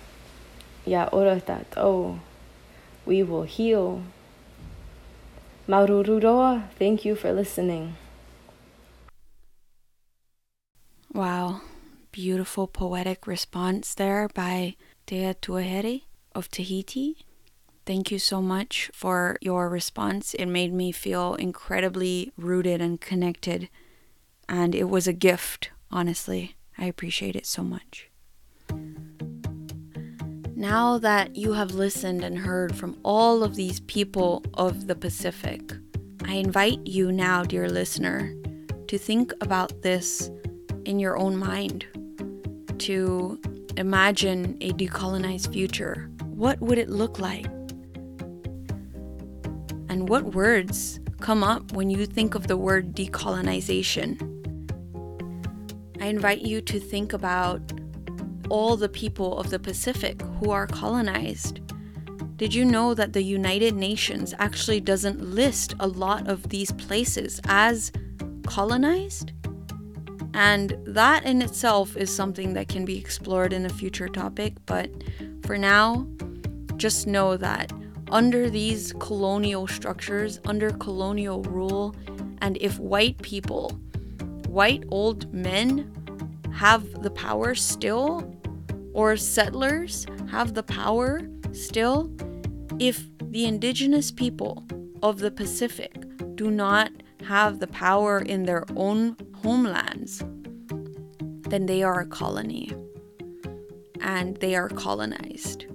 Ya 0.86 1.10
orotat 1.12 1.66
oh, 1.78 2.20
we 3.06 3.24
will 3.24 3.44
heal. 3.44 4.04
Mauruuru 5.68 6.22
roa, 6.22 6.70
thank 6.78 7.06
you 7.06 7.16
for 7.16 7.32
listening. 7.32 7.96
Wow. 11.14 11.62
Beautiful 12.12 12.68
poetic 12.68 13.26
response 13.26 13.94
there 13.96 14.28
by 14.34 14.76
Dea 15.08 15.34
Tuahiri 15.42 16.04
of 16.36 16.50
Tahiti. 16.50 17.26
Thank 17.86 18.12
you 18.12 18.20
so 18.20 18.42
much 18.42 18.92
for 18.94 19.38
your 19.42 19.68
response. 19.68 20.34
It 20.36 20.46
made 20.46 20.74
me 20.74 20.92
feel 20.92 21.36
incredibly 21.36 22.32
rooted 22.38 22.82
and 22.82 23.02
connected. 23.02 23.68
And 24.48 24.76
it 24.76 24.90
was 24.90 25.08
a 25.08 25.14
gift, 25.14 25.72
honestly. 25.92 26.56
I 26.78 26.86
appreciate 26.86 27.36
it 27.36 27.46
so 27.46 27.64
much. 27.64 28.10
Now 30.56 30.98
that 31.00 31.36
you 31.36 31.54
have 31.54 31.72
listened 31.72 32.24
and 32.24 32.38
heard 32.38 32.76
from 32.76 32.98
all 33.04 33.44
of 33.44 33.56
these 33.56 33.82
people 33.82 34.44
of 34.54 34.88
the 34.88 34.96
Pacific, 34.96 35.74
I 36.26 36.36
invite 36.36 36.88
you 36.88 37.12
now, 37.12 37.44
dear 37.44 37.68
listener, 37.68 38.34
to 38.88 38.98
think 38.98 39.34
about 39.42 39.82
this 39.82 40.32
in 40.86 41.00
your 41.00 41.18
own 41.18 41.36
mind, 41.36 41.86
to 42.80 43.40
imagine 43.76 44.58
a 44.62 44.72
decolonized 44.72 45.52
future. 45.52 46.10
What 46.28 46.62
would 46.62 46.78
it 46.78 46.90
look 46.90 47.20
like? 47.20 47.46
And 49.90 50.08
what 50.08 50.34
words 50.34 51.00
come 51.20 51.44
up 51.44 51.74
when 51.74 51.90
you 51.90 52.06
think 52.06 52.36
of 52.36 52.48
the 52.48 52.58
word 52.58 52.96
decolonization? 52.96 54.18
I 56.00 56.06
invite 56.06 56.42
you 56.42 56.62
to 56.62 56.80
think 56.80 57.14
about 57.14 57.62
all 58.50 58.78
the 58.78 58.90
people 58.90 59.40
of 59.40 59.50
the 59.50 59.60
Pacific 59.60 60.22
who 60.40 60.52
are 60.52 60.68
colonized. 60.68 61.60
Did 62.38 62.54
you 62.54 62.66
know 62.66 62.94
that 62.94 63.14
the 63.14 63.22
United 63.22 63.76
Nations 63.76 64.34
actually 64.40 64.82
doesn't 64.82 65.22
list 65.22 65.76
a 65.80 65.88
lot 65.88 66.28
of 66.28 66.50
these 66.50 66.72
places 66.72 67.40
as 67.46 67.92
colonized? 68.46 69.32
And 70.34 70.76
that 70.86 71.26
in 71.26 71.42
itself 71.42 71.96
is 71.96 72.14
something 72.14 72.54
that 72.54 72.68
can 72.68 72.86
be 72.86 72.98
explored 72.98 73.54
in 73.54 73.66
a 73.66 73.70
future 73.70 74.08
topic, 74.08 74.54
but 74.66 74.90
for 75.46 75.58
now, 75.58 76.08
just 76.78 77.06
know 77.06 77.38
that 77.38 77.72
under 78.12 78.50
these 78.50 78.94
colonial 78.94 79.68
structures, 79.68 80.40
under 80.46 80.70
colonial 80.72 81.44
rule, 81.44 81.96
and 82.42 82.58
if 82.62 82.80
white 82.80 83.22
people, 83.22 83.72
white 84.48 84.84
old 84.90 85.32
men, 85.34 85.92
have 86.54 87.04
the 87.04 87.12
power 87.12 87.56
still, 87.56 88.36
or 88.94 89.18
settlers 89.18 90.06
have 90.30 90.54
the 90.54 90.64
power 90.64 91.22
still, 91.52 92.12
if 92.80 93.08
the 93.22 93.46
indigenous 93.46 94.12
people 94.12 94.64
of 95.02 95.20
the 95.20 95.32
Pacific 95.32 95.94
do 96.36 96.50
not 96.50 96.92
have 97.26 97.60
the 97.60 97.68
power 97.68 98.20
in 98.20 98.44
their 98.44 98.66
own 98.76 99.16
homelands, 99.42 100.24
then 101.50 101.66
they 101.66 101.84
are 101.84 102.02
a 102.02 102.06
colony 102.06 102.72
and 104.02 104.38
they 104.38 104.56
are 104.56 104.70
colonized. 104.70 105.66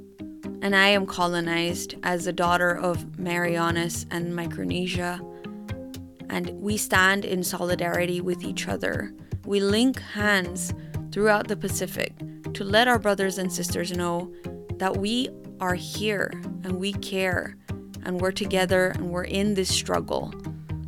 And 0.61 0.75
I 0.75 0.89
am 0.89 1.07
colonized 1.07 1.95
as 2.03 2.27
a 2.27 2.33
daughter 2.33 2.77
of 2.77 3.19
Marianas 3.19 4.07
and 4.11 4.35
Micronesia. 4.35 5.21
And 6.29 6.51
we 6.61 6.77
stand 6.77 7.25
in 7.25 7.43
solidarity 7.43 8.21
with 8.21 8.45
each 8.45 8.69
other. 8.69 9.15
We 9.49 9.61
link 9.61 9.99
hands 10.03 10.75
throughout 11.11 11.49
the 11.49 11.57
Pacific 11.57 12.13
to 12.53 12.65
let 12.65 12.87
our 12.87 12.99
brothers 12.99 13.39
and 13.39 13.51
sisters 13.51 13.91
know 13.97 14.31
that 14.77 14.99
we 14.99 15.31
are 15.59 15.75
here 15.75 16.31
and 16.65 16.73
we 16.73 16.93
care 16.93 17.57
and 18.05 18.21
we're 18.21 18.31
together 18.31 18.89
and 18.89 19.09
we're 19.09 19.25
in 19.25 19.55
this 19.55 19.75
struggle. 19.75 20.35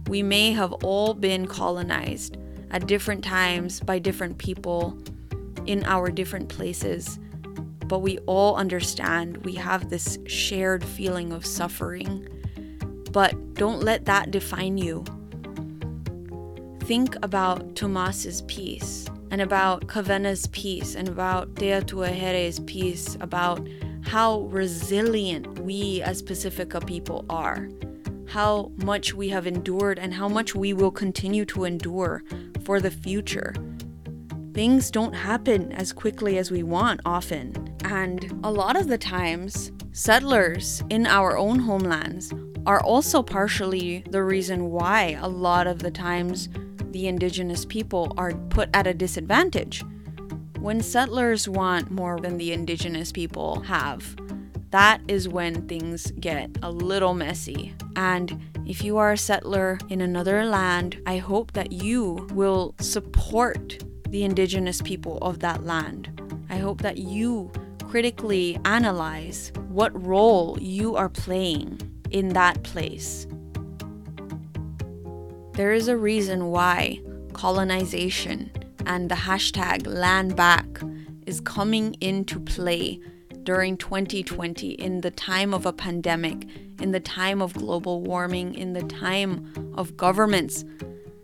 We 0.08 0.22
may 0.22 0.52
have 0.52 0.74
all 0.84 1.14
been 1.14 1.46
colonized 1.46 2.36
at 2.70 2.86
different 2.86 3.24
times 3.24 3.80
by 3.80 3.98
different 3.98 4.36
people 4.36 4.94
in 5.64 5.82
our 5.86 6.10
different 6.10 6.50
places, 6.50 7.18
but 7.86 8.00
we 8.00 8.18
all 8.26 8.56
understand 8.56 9.38
we 9.38 9.54
have 9.54 9.88
this 9.88 10.18
shared 10.26 10.84
feeling 10.84 11.32
of 11.32 11.46
suffering. 11.46 12.28
But 13.10 13.54
don't 13.54 13.80
let 13.80 14.04
that 14.04 14.30
define 14.30 14.76
you. 14.76 15.06
Think 16.90 17.14
about 17.22 17.76
Tomas's 17.76 18.42
piece 18.48 19.06
and 19.30 19.40
about 19.40 19.86
Kawena's 19.86 20.48
piece 20.48 20.96
and 20.96 21.08
about 21.08 21.54
Dea 21.54 21.82
Tuahiri's 21.82 22.58
piece 22.58 23.16
about 23.20 23.64
how 24.02 24.40
resilient 24.50 25.60
we 25.60 26.02
as 26.02 26.20
Pacifica 26.20 26.80
people 26.80 27.24
are, 27.30 27.68
how 28.26 28.72
much 28.78 29.14
we 29.14 29.28
have 29.28 29.46
endured 29.46 30.00
and 30.00 30.12
how 30.12 30.28
much 30.28 30.56
we 30.56 30.72
will 30.72 30.90
continue 30.90 31.44
to 31.44 31.62
endure 31.62 32.24
for 32.64 32.80
the 32.80 32.90
future. 32.90 33.54
Things 34.52 34.90
don't 34.90 35.14
happen 35.14 35.70
as 35.70 35.92
quickly 35.92 36.38
as 36.38 36.50
we 36.50 36.64
want 36.64 37.02
often, 37.04 37.72
and 37.84 38.36
a 38.42 38.50
lot 38.50 38.74
of 38.74 38.88
the 38.88 38.98
times, 38.98 39.70
settlers 39.92 40.82
in 40.90 41.06
our 41.06 41.38
own 41.38 41.60
homelands 41.60 42.34
are 42.66 42.82
also 42.82 43.22
partially 43.22 44.04
the 44.10 44.24
reason 44.24 44.70
why 44.70 45.16
a 45.20 45.28
lot 45.28 45.68
of 45.68 45.78
the 45.78 45.90
times 45.92 46.48
the 46.92 47.08
indigenous 47.08 47.64
people 47.64 48.12
are 48.16 48.32
put 48.50 48.68
at 48.74 48.86
a 48.86 48.94
disadvantage. 48.94 49.84
When 50.58 50.80
settlers 50.80 51.48
want 51.48 51.90
more 51.90 52.18
than 52.20 52.36
the 52.36 52.52
indigenous 52.52 53.12
people 53.12 53.60
have, 53.60 54.16
that 54.70 55.00
is 55.08 55.28
when 55.28 55.66
things 55.66 56.10
get 56.12 56.50
a 56.62 56.70
little 56.70 57.14
messy. 57.14 57.74
And 57.96 58.40
if 58.66 58.84
you 58.84 58.98
are 58.98 59.12
a 59.12 59.18
settler 59.18 59.78
in 59.88 60.00
another 60.00 60.44
land, 60.44 61.02
I 61.06 61.18
hope 61.18 61.52
that 61.52 61.72
you 61.72 62.28
will 62.32 62.74
support 62.78 63.82
the 64.08 64.22
indigenous 64.22 64.80
people 64.82 65.18
of 65.22 65.40
that 65.40 65.64
land. 65.64 66.20
I 66.50 66.58
hope 66.58 66.82
that 66.82 66.98
you 66.98 67.50
critically 67.88 68.58
analyze 68.64 69.52
what 69.68 70.06
role 70.06 70.58
you 70.60 70.94
are 70.94 71.08
playing 71.08 71.80
in 72.10 72.28
that 72.30 72.62
place. 72.62 73.26
There 75.54 75.72
is 75.72 75.88
a 75.88 75.96
reason 75.96 76.50
why 76.50 77.00
colonization 77.32 78.50
and 78.86 79.10
the 79.10 79.14
hashtag 79.14 79.86
land 79.86 80.36
back 80.36 80.66
is 81.26 81.40
coming 81.40 81.94
into 82.00 82.40
play 82.40 83.00
during 83.42 83.76
2020 83.76 84.70
in 84.70 85.00
the 85.00 85.10
time 85.10 85.52
of 85.52 85.66
a 85.66 85.72
pandemic, 85.72 86.46
in 86.80 86.92
the 86.92 87.00
time 87.00 87.42
of 87.42 87.54
global 87.54 88.02
warming, 88.02 88.54
in 88.54 88.72
the 88.72 88.82
time 88.82 89.72
of 89.76 89.96
governments 89.96 90.64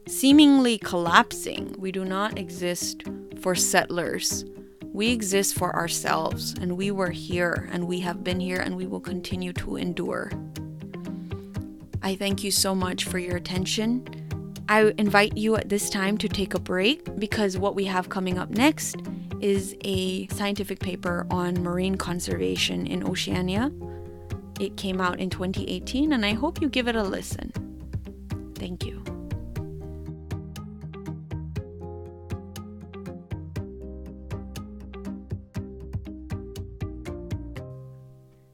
seemingly 0.08 0.78
collapsing. 0.78 1.74
We 1.78 1.92
do 1.92 2.04
not 2.04 2.38
exist 2.38 3.02
for 3.40 3.54
settlers. 3.54 4.44
We 4.92 5.12
exist 5.12 5.54
for 5.54 5.74
ourselves, 5.74 6.54
and 6.60 6.76
we 6.76 6.90
were 6.90 7.10
here, 7.10 7.68
and 7.72 7.86
we 7.86 8.00
have 8.00 8.24
been 8.24 8.40
here, 8.40 8.60
and 8.60 8.76
we 8.76 8.86
will 8.86 9.00
continue 9.00 9.52
to 9.54 9.76
endure. 9.76 10.30
I 12.06 12.14
thank 12.14 12.44
you 12.44 12.52
so 12.52 12.72
much 12.72 13.02
for 13.02 13.18
your 13.18 13.34
attention. 13.34 14.06
I 14.68 14.94
invite 14.96 15.36
you 15.36 15.56
at 15.56 15.68
this 15.68 15.90
time 15.90 16.16
to 16.18 16.28
take 16.28 16.54
a 16.54 16.60
break 16.60 17.18
because 17.18 17.58
what 17.58 17.74
we 17.74 17.84
have 17.86 18.10
coming 18.10 18.38
up 18.38 18.48
next 18.48 18.94
is 19.40 19.74
a 19.82 20.28
scientific 20.28 20.78
paper 20.78 21.26
on 21.32 21.60
marine 21.64 21.96
conservation 21.96 22.86
in 22.86 23.02
Oceania. 23.02 23.72
It 24.60 24.76
came 24.76 25.00
out 25.00 25.18
in 25.18 25.30
2018, 25.30 26.12
and 26.12 26.24
I 26.24 26.34
hope 26.34 26.60
you 26.62 26.68
give 26.68 26.86
it 26.86 26.94
a 26.94 27.02
listen. 27.02 27.52
Thank 28.54 28.86
you. 28.86 29.02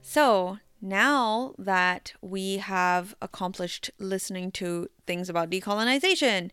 So, 0.01 0.57
now 0.83 1.55
that 1.59 2.13
we 2.21 2.59
have 2.59 3.15
accomplished 3.23 3.91
listening 3.99 4.51
to 4.53 4.89
things 5.07 5.31
about 5.31 5.49
decolonization, 5.51 6.51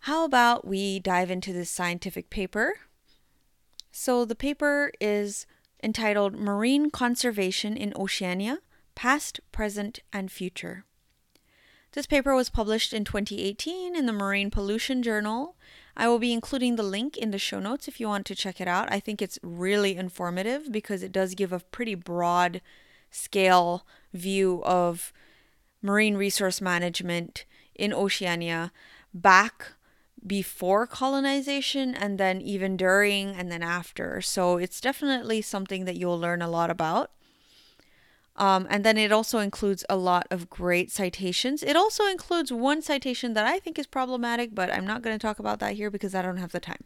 how 0.00 0.24
about 0.24 0.66
we 0.66 0.98
dive 0.98 1.30
into 1.30 1.52
this 1.52 1.70
scientific 1.70 2.30
paper 2.30 2.74
So 3.90 4.24
the 4.24 4.34
paper 4.34 4.92
is 5.00 5.46
entitled 5.82 6.34
Marine 6.34 6.90
Conservation 6.90 7.76
in 7.76 7.92
Oceania 7.96 8.58
Past, 8.94 9.40
Present, 9.52 10.00
and 10.12 10.30
Future. 10.30 10.84
This 11.92 12.06
paper 12.06 12.34
was 12.34 12.50
published 12.50 12.92
in 12.92 13.04
2018 13.04 13.96
in 13.96 14.06
the 14.06 14.12
Marine 14.12 14.50
Pollution 14.50 15.02
Journal. 15.02 15.56
I 15.96 16.06
will 16.06 16.18
be 16.18 16.32
including 16.32 16.76
the 16.76 16.82
link 16.82 17.16
in 17.16 17.30
the 17.30 17.38
show 17.38 17.60
notes 17.60 17.88
if 17.88 17.98
you 17.98 18.06
want 18.06 18.26
to 18.26 18.34
check 18.34 18.60
it 18.60 18.68
out. 18.68 18.92
I 18.92 19.00
think 19.00 19.22
it's 19.22 19.38
really 19.42 19.96
informative 19.96 20.70
because 20.70 21.02
it 21.02 21.12
does 21.12 21.34
give 21.34 21.52
a 21.52 21.60
pretty 21.60 21.94
broad 21.94 22.60
scale 23.10 23.86
view 24.12 24.62
of 24.64 25.12
marine 25.82 26.16
resource 26.16 26.60
management 26.60 27.44
in 27.74 27.92
Oceania 27.92 28.72
back 29.14 29.72
before 30.26 30.86
colonization 30.86 31.94
and 31.94 32.18
then 32.18 32.40
even 32.40 32.76
during 32.76 33.30
and 33.30 33.50
then 33.50 33.62
after. 33.62 34.20
So 34.20 34.56
it's 34.58 34.80
definitely 34.80 35.42
something 35.42 35.84
that 35.84 35.96
you'll 35.96 36.18
learn 36.18 36.42
a 36.42 36.50
lot 36.50 36.70
about. 36.70 37.12
Um, 38.36 38.68
and 38.70 38.84
then 38.84 38.96
it 38.96 39.10
also 39.10 39.40
includes 39.40 39.84
a 39.88 39.96
lot 39.96 40.28
of 40.30 40.48
great 40.48 40.92
citations. 40.92 41.62
It 41.62 41.76
also 41.76 42.06
includes 42.06 42.52
one 42.52 42.82
citation 42.82 43.34
that 43.34 43.46
I 43.46 43.58
think 43.58 43.78
is 43.78 43.86
problematic, 43.86 44.54
but 44.54 44.72
I'm 44.72 44.86
not 44.86 45.02
going 45.02 45.16
to 45.16 45.24
talk 45.24 45.40
about 45.40 45.58
that 45.58 45.74
here 45.74 45.90
because 45.90 46.14
I 46.14 46.22
don't 46.22 46.36
have 46.36 46.52
the 46.52 46.60
time. 46.60 46.84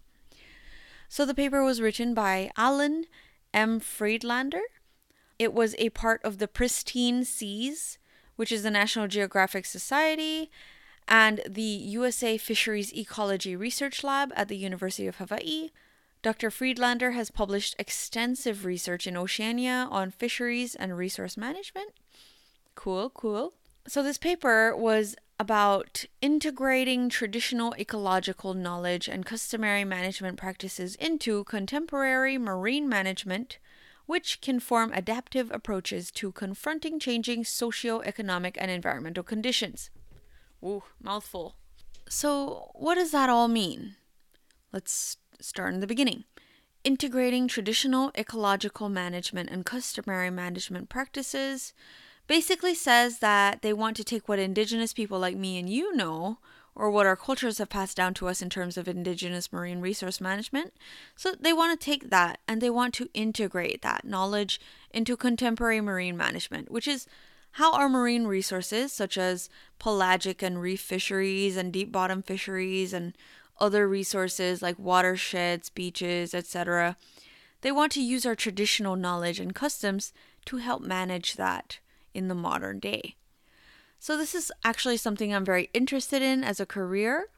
So 1.11 1.27
the 1.27 1.35
paper 1.35 1.63
was 1.63 1.83
written 1.83 2.15
by 2.15 2.51
Alan 2.57 3.05
M. 3.53 3.81
Friedlander. 3.81 4.63
It 5.43 5.53
was 5.53 5.75
a 5.77 5.91
part 5.91 6.23
of 6.23 6.39
the 6.39 6.47
Pristine 6.47 7.25
Seas, 7.25 7.99
which 8.37 8.53
is 8.53 8.63
the 8.63 8.71
National 8.71 9.09
Geographic 9.09 9.67
Society, 9.67 10.53
and 11.09 11.41
the 11.45 11.61
USA 11.63 12.39
Fisheries 12.39 12.95
Ecology 12.95 13.57
Research 13.57 14.05
Lab 14.05 14.33
at 14.37 14.47
the 14.47 14.57
University 14.57 15.09
of 15.09 15.17
Hawaii. 15.17 15.71
Dr. 16.23 16.49
Friedlander 16.49 17.11
has 17.11 17.33
published 17.33 17.75
extensive 17.77 18.65
research 18.65 19.09
in 19.09 19.17
Oceania 19.17 19.89
on 19.91 20.13
fisheries 20.13 20.77
and 20.77 20.97
resource 20.97 21.37
management. 21.37 21.91
Cool, 22.77 23.11
cool. 23.11 23.55
So, 23.89 24.01
this 24.01 24.19
paper 24.19 24.77
was 24.77 25.17
about 25.41 26.05
integrating 26.21 27.09
traditional 27.09 27.75
ecological 27.81 28.55
knowledge 28.55 29.09
and 29.09 29.27
customary 29.27 29.85
management 29.85 30.37
practices 30.37 30.95
into 30.95 31.43
contemporary 31.43 32.39
marine 32.39 32.89
management, 32.89 33.59
which 34.07 34.41
can 34.41 34.61
form 34.61 34.93
adaptive 34.93 35.51
approaches 35.53 36.11
to 36.13 36.33
confronting 36.33 36.99
changing 36.99 37.45
socio-economic 37.45 38.57
and 38.61 38.71
environmental 38.71 39.23
conditions. 39.23 39.91
Ooh, 40.65 40.83
mouthful. 41.03 41.57
So, 42.09 42.71
what 42.75 42.97
does 42.97 43.11
that 43.13 43.31
all 43.31 43.49
mean? 43.49 43.97
Let's 44.73 45.17
start 45.41 45.75
in 45.75 45.81
the 45.81 45.87
beginning. 45.87 46.25
Integrating 46.85 47.47
traditional 47.47 48.11
ecological 48.17 48.89
management 48.89 49.51
and 49.51 49.65
customary 49.65 50.31
management 50.31 50.89
practices 50.89 51.73
basically 52.27 52.75
says 52.75 53.19
that 53.19 53.63
they 53.63 53.73
want 53.73 53.97
to 53.97 54.05
take 54.05 54.29
what 54.29 54.39
indigenous 54.39 54.93
people 54.93 55.19
like 55.19 55.37
me 55.37 55.59
and 55.59 55.69
you 55.69 55.95
know, 55.95 56.39
or 56.75 56.91
what 56.91 57.07
our 57.07 57.17
cultures 57.17 57.59
have 57.59 57.69
passed 57.69 57.97
down 57.97 58.15
to 58.15 58.29
us 58.29 58.41
in 58.41 58.49
terms 58.49 58.77
of 58.77 58.89
indigenous 58.89 59.53
marine 59.53 59.81
resource 59.81 60.21
management. 60.21 60.73
So 61.15 61.35
they 61.39 61.53
want 61.53 61.79
to 61.79 61.85
take 61.85 62.11
that 62.11 62.39
and 62.49 62.61
they 62.61 62.71
want 62.71 62.95
to 62.95 63.11
integrate 63.13 63.83
that 63.83 64.05
knowledge 64.05 64.61
into 64.91 65.17
contemporary 65.17 65.81
marine 65.81 66.17
management, 66.17 66.71
which 66.71 66.89
is 66.89 67.07
how 67.57 67.75
our 67.75 67.89
marine 67.89 68.27
resources, 68.27 68.93
such 68.93 69.19
as 69.19 69.51
pelagic 69.79 70.43
and 70.43 70.61
reef 70.61 70.81
fisheries 70.81 71.57
and 71.57 71.73
deep 71.73 71.93
bottom 71.93 72.23
fisheries 72.23 72.95
and 72.95 73.17
other 73.61 73.87
resources 73.87 74.63
like 74.63 74.79
watersheds, 74.79 75.69
beaches, 75.69 76.35
etc., 76.35 76.97
they 77.61 77.71
want 77.71 77.93
to 77.93 78.03
use 78.03 78.27
our 78.27 78.35
traditional 78.35 78.97
knowledge 78.97 79.39
and 79.39 79.55
customs 79.55 80.13
to 80.47 80.57
help 80.57 80.83
manage 80.83 81.37
that 81.37 81.79
in 82.13 82.27
the 82.27 82.35
modern 82.35 82.81
day. 82.81 83.15
So, 84.03 84.17
this 84.17 84.35
is 84.35 84.51
actually 84.65 84.97
something 84.97 85.33
I'm 85.33 85.45
very 85.45 85.71
interested 85.73 86.23
in 86.23 86.43
as 86.43 86.59
a 86.59 86.67
career, 86.67 87.29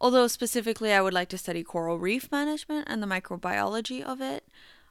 although 0.00 0.26
specifically 0.26 0.92
I 0.92 1.00
would 1.00 1.14
like 1.14 1.28
to 1.28 1.38
study 1.38 1.62
coral 1.62 2.00
reef 2.00 2.32
management 2.32 2.88
and 2.90 3.00
the 3.00 3.06
microbiology 3.06 4.02
of 4.02 4.20
it. 4.20 4.44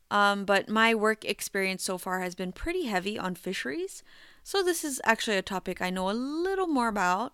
Um, 0.10 0.46
but 0.46 0.70
my 0.70 0.96
work 0.96 1.26
experience 1.26 1.84
so 1.84 1.98
far 1.98 2.22
has 2.22 2.36
been 2.36 2.54
pretty 2.54 2.86
heavy 2.86 3.20
on 3.20 3.36
fisheries, 3.36 4.02
so 4.46 4.64
this 4.64 4.86
is 4.86 5.02
actually 5.04 5.36
a 5.36 5.42
topic 5.42 5.82
I 5.82 5.90
know 5.90 6.10
a 6.10 6.14
little 6.14 6.68
more 6.68 6.88
about. 6.88 7.34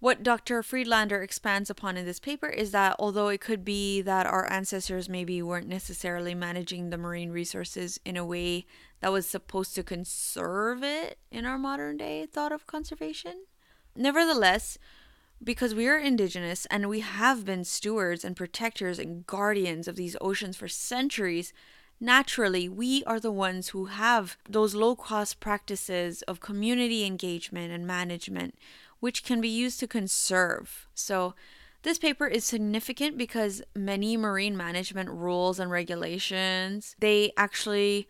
What 0.00 0.22
Dr. 0.22 0.62
Friedlander 0.62 1.22
expands 1.22 1.70
upon 1.70 1.96
in 1.96 2.06
this 2.06 2.20
paper 2.20 2.46
is 2.46 2.70
that 2.70 2.94
although 3.00 3.28
it 3.28 3.40
could 3.40 3.64
be 3.64 4.00
that 4.02 4.26
our 4.26 4.50
ancestors 4.50 5.08
maybe 5.08 5.42
weren't 5.42 5.66
necessarily 5.66 6.36
managing 6.36 6.90
the 6.90 6.98
marine 6.98 7.32
resources 7.32 7.98
in 8.04 8.16
a 8.16 8.24
way 8.24 8.64
that 9.00 9.10
was 9.10 9.28
supposed 9.28 9.74
to 9.74 9.82
conserve 9.82 10.84
it 10.84 11.18
in 11.32 11.44
our 11.44 11.58
modern 11.58 11.96
day 11.96 12.26
thought 12.26 12.52
of 12.52 12.66
conservation, 12.66 13.46
nevertheless, 13.96 14.78
because 15.42 15.74
we 15.74 15.88
are 15.88 15.98
indigenous 15.98 16.64
and 16.66 16.88
we 16.88 17.00
have 17.00 17.44
been 17.44 17.64
stewards 17.64 18.24
and 18.24 18.36
protectors 18.36 19.00
and 19.00 19.26
guardians 19.26 19.88
of 19.88 19.96
these 19.96 20.16
oceans 20.20 20.56
for 20.56 20.68
centuries, 20.68 21.52
naturally, 21.98 22.68
we 22.68 23.02
are 23.04 23.18
the 23.18 23.32
ones 23.32 23.70
who 23.70 23.86
have 23.86 24.36
those 24.48 24.76
low 24.76 24.94
cost 24.94 25.40
practices 25.40 26.22
of 26.22 26.38
community 26.38 27.04
engagement 27.04 27.72
and 27.72 27.84
management, 27.84 28.56
which 29.00 29.24
can 29.24 29.40
be 29.40 29.48
used 29.48 29.80
to 29.80 29.86
conserve. 29.86 30.88
So, 30.94 31.34
this 31.82 31.98
paper 31.98 32.26
is 32.26 32.44
significant 32.44 33.16
because 33.16 33.62
many 33.74 34.16
marine 34.16 34.56
management 34.56 35.10
rules 35.10 35.60
and 35.60 35.70
regulations, 35.70 36.96
they 36.98 37.32
actually 37.36 38.08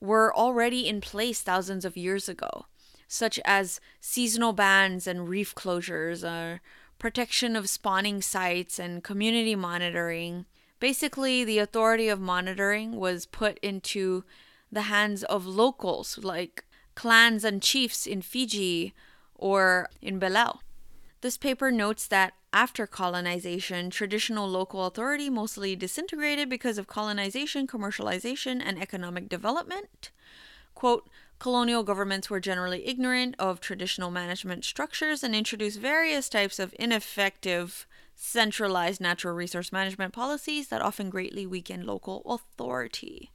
were 0.00 0.34
already 0.34 0.88
in 0.88 1.00
place 1.00 1.42
thousands 1.42 1.84
of 1.84 1.96
years 1.96 2.28
ago, 2.28 2.66
such 3.06 3.38
as 3.44 3.80
seasonal 4.00 4.52
bans 4.52 5.06
and 5.06 5.28
reef 5.28 5.54
closures, 5.54 6.24
or 6.24 6.60
protection 6.98 7.54
of 7.54 7.68
spawning 7.68 8.22
sites 8.22 8.78
and 8.78 9.04
community 9.04 9.54
monitoring. 9.54 10.46
Basically, 10.80 11.44
the 11.44 11.58
authority 11.58 12.08
of 12.08 12.20
monitoring 12.20 12.96
was 12.96 13.26
put 13.26 13.58
into 13.58 14.24
the 14.72 14.82
hands 14.82 15.22
of 15.24 15.46
locals 15.46 16.18
like 16.22 16.64
clans 16.94 17.44
and 17.44 17.62
chiefs 17.62 18.06
in 18.06 18.22
Fiji 18.22 18.94
or 19.38 19.88
in 20.02 20.18
Belau. 20.18 20.58
This 21.20 21.36
paper 21.36 21.70
notes 21.70 22.06
that 22.08 22.34
after 22.52 22.86
colonization, 22.86 23.90
traditional 23.90 24.48
local 24.48 24.86
authority 24.86 25.28
mostly 25.28 25.74
disintegrated 25.76 26.48
because 26.48 26.78
of 26.78 26.86
colonization, 26.86 27.66
commercialization, 27.66 28.62
and 28.64 28.80
economic 28.80 29.28
development. 29.28 30.10
Quote, 30.74 31.08
colonial 31.38 31.82
governments 31.82 32.30
were 32.30 32.40
generally 32.40 32.86
ignorant 32.86 33.34
of 33.38 33.60
traditional 33.60 34.10
management 34.10 34.64
structures 34.64 35.22
and 35.22 35.34
introduced 35.34 35.78
various 35.78 36.28
types 36.28 36.58
of 36.58 36.74
ineffective 36.78 37.86
centralized 38.14 39.00
natural 39.00 39.34
resource 39.34 39.70
management 39.72 40.12
policies 40.12 40.68
that 40.68 40.80
often 40.80 41.10
greatly 41.10 41.46
weaken 41.46 41.84
local 41.84 42.22
authority. 42.24 43.30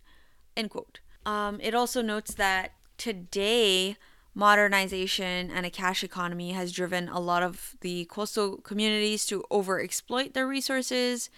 End 0.57 0.69
quote. 0.69 0.99
Um, 1.25 1.59
it 1.61 1.75
also 1.75 2.01
notes 2.01 2.33
that 2.35 2.71
today, 2.97 3.97
modernization 4.33 5.51
and 5.51 5.65
a 5.65 5.69
cash 5.69 6.03
economy 6.03 6.51
has 6.51 6.71
driven 6.71 7.09
a 7.09 7.19
lot 7.19 7.43
of 7.43 7.75
the 7.81 8.05
coastal 8.05 8.57
communities 8.57 9.25
to 9.25 9.43
overexploit 9.51 10.33
their 10.33 10.47
resources, 10.47 11.29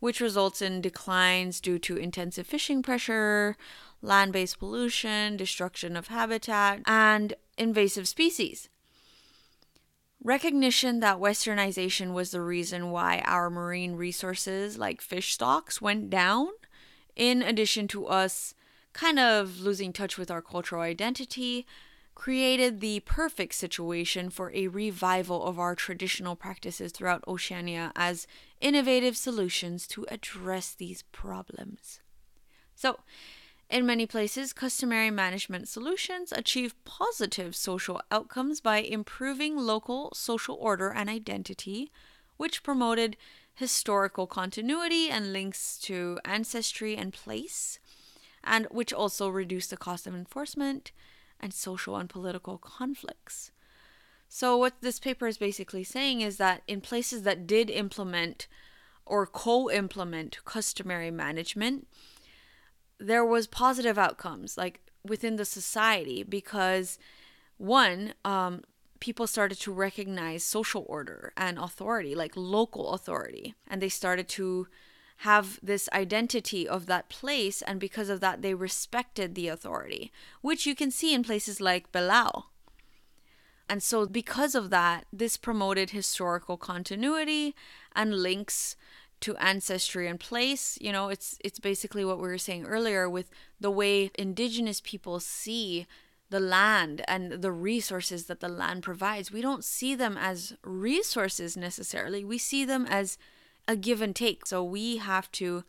which 0.00 0.20
results 0.20 0.60
in 0.60 0.80
declines 0.80 1.60
due 1.60 1.78
to 1.78 1.96
intensive 1.96 2.46
fishing 2.46 2.82
pressure, 2.82 3.56
land 4.02 4.32
based 4.32 4.58
pollution, 4.58 5.36
destruction 5.36 5.96
of 5.96 6.08
habitat, 6.08 6.80
and 6.86 7.34
invasive 7.56 8.08
species. 8.08 8.68
Recognition 10.22 11.00
that 11.00 11.18
westernization 11.18 12.12
was 12.12 12.30
the 12.30 12.42
reason 12.42 12.90
why 12.90 13.22
our 13.24 13.48
marine 13.48 13.96
resources, 13.96 14.76
like 14.76 15.00
fish 15.00 15.32
stocks, 15.32 15.80
went 15.80 16.10
down, 16.10 16.48
in 17.16 17.42
addition 17.42 17.88
to 17.88 18.06
us 18.06 18.54
kind 18.92 19.18
of 19.18 19.60
losing 19.60 19.92
touch 19.92 20.18
with 20.18 20.30
our 20.30 20.42
cultural 20.42 20.82
identity, 20.82 21.66
created 22.14 22.80
the 22.80 23.00
perfect 23.00 23.54
situation 23.54 24.30
for 24.30 24.52
a 24.52 24.68
revival 24.68 25.44
of 25.44 25.58
our 25.58 25.74
traditional 25.74 26.36
practices 26.36 26.92
throughout 26.92 27.24
Oceania 27.26 27.92
as 27.96 28.26
innovative 28.60 29.16
solutions 29.16 29.86
to 29.86 30.06
address 30.10 30.74
these 30.74 31.02
problems. 31.12 32.00
So, 32.74 33.00
in 33.70 33.86
many 33.86 34.04
places, 34.04 34.52
customary 34.52 35.10
management 35.10 35.68
solutions 35.68 36.32
achieve 36.32 36.74
positive 36.84 37.54
social 37.54 38.02
outcomes 38.10 38.60
by 38.60 38.78
improving 38.78 39.56
local 39.56 40.10
social 40.12 40.56
order 40.56 40.90
and 40.90 41.08
identity, 41.08 41.92
which 42.36 42.64
promoted 42.64 43.16
historical 43.54 44.26
continuity 44.26 45.08
and 45.08 45.32
links 45.32 45.78
to 45.78 46.18
ancestry 46.24 46.96
and 46.96 47.12
place, 47.12 47.78
and 48.42 48.66
which 48.70 48.92
also 48.92 49.28
reduced 49.28 49.70
the 49.70 49.76
cost 49.76 50.06
of 50.06 50.14
enforcement 50.14 50.90
and 51.40 51.52
social 51.52 51.96
and 51.96 52.08
political 52.08 52.58
conflicts. 52.58 53.50
So, 54.28 54.56
what 54.56 54.80
this 54.80 55.00
paper 55.00 55.26
is 55.26 55.38
basically 55.38 55.82
saying 55.82 56.20
is 56.20 56.36
that 56.36 56.62
in 56.68 56.80
places 56.80 57.22
that 57.22 57.46
did 57.46 57.68
implement 57.68 58.46
or 59.04 59.26
co 59.26 59.70
implement 59.70 60.44
customary 60.44 61.10
management, 61.10 61.88
there 62.98 63.24
was 63.24 63.46
positive 63.46 63.98
outcomes 63.98 64.56
like 64.56 64.80
within 65.04 65.36
the 65.36 65.44
society 65.44 66.22
because 66.22 66.98
one 67.56 68.14
um, 68.24 68.62
people 69.00 69.26
started 69.26 69.58
to 69.58 69.72
recognize 69.72 70.44
social 70.44 70.84
order 70.88 71.32
and 71.36 71.58
authority 71.58 72.14
like 72.14 72.32
local 72.36 72.90
authority 72.90 73.54
and 73.66 73.80
they 73.80 73.88
started 73.88 74.28
to 74.28 74.68
have 75.24 75.58
this 75.62 75.88
identity 75.92 76.66
of 76.68 76.86
that 76.86 77.08
place 77.08 77.62
and 77.62 77.78
because 77.78 78.08
of 78.08 78.20
that 78.20 78.42
they 78.42 78.54
respected 78.54 79.34
the 79.34 79.48
authority 79.48 80.10
which 80.40 80.66
you 80.66 80.74
can 80.74 80.90
see 80.90 81.12
in 81.14 81.22
places 81.22 81.60
like 81.60 81.92
Belau 81.92 82.44
and 83.68 83.82
so 83.82 84.06
because 84.06 84.54
of 84.54 84.70
that 84.70 85.06
this 85.12 85.36
promoted 85.36 85.90
historical 85.90 86.56
continuity 86.56 87.54
and 87.94 88.22
links 88.22 88.76
to 89.20 89.36
ancestry 89.36 90.08
and 90.08 90.18
place. 90.18 90.78
You 90.80 90.92
know 90.92 91.08
it's 91.08 91.38
it's 91.44 91.60
basically 91.60 92.04
what 92.04 92.18
we 92.18 92.28
were 92.28 92.38
saying 92.38 92.66
earlier 92.66 93.08
with 93.08 93.30
the 93.60 93.70
way 93.70 94.10
indigenous 94.18 94.80
people 94.80 95.20
see 95.20 95.86
the 96.30 96.40
land 96.40 97.02
and 97.08 97.42
the 97.42 97.52
resources 97.52 98.26
that 98.26 98.40
the 98.40 98.48
land 98.48 98.82
provides. 98.82 99.32
We 99.32 99.40
don't 99.40 99.64
see 99.64 99.94
them 99.94 100.16
as 100.16 100.54
resources 100.64 101.56
necessarily. 101.56 102.24
We 102.24 102.38
see 102.38 102.64
them 102.64 102.86
as 102.88 103.18
a 103.70 103.76
give 103.76 104.02
and 104.02 104.16
take 104.16 104.46
so 104.46 104.64
we 104.64 104.96
have 104.96 105.30
to 105.32 105.64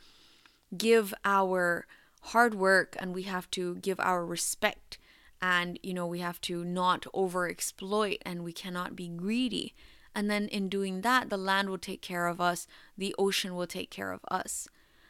give 0.77 1.13
our 1.23 1.85
hard 2.23 2.53
work 2.55 2.95
and 2.99 3.13
we 3.13 3.23
have 3.23 3.49
to 3.51 3.75
give 3.75 3.99
our 3.99 4.25
respect 4.25 4.97
and 5.41 5.79
you 5.83 5.93
know 5.93 6.07
we 6.07 6.19
have 6.19 6.39
to 6.41 6.63
not 6.63 7.05
over 7.13 7.49
exploit 7.49 8.17
and 8.25 8.43
we 8.43 8.53
cannot 8.53 8.95
be 8.95 9.07
greedy 9.07 9.73
and 10.13 10.29
then 10.29 10.47
in 10.47 10.69
doing 10.69 11.01
that, 11.01 11.29
the 11.29 11.37
land 11.37 11.69
will 11.69 11.77
take 11.77 12.01
care 12.01 12.27
of 12.27 12.41
us, 12.41 12.67
the 12.97 13.15
ocean 13.17 13.55
will 13.55 13.67
take 13.67 13.89
care 13.89 14.11
of 14.11 14.21
us. 14.29 14.67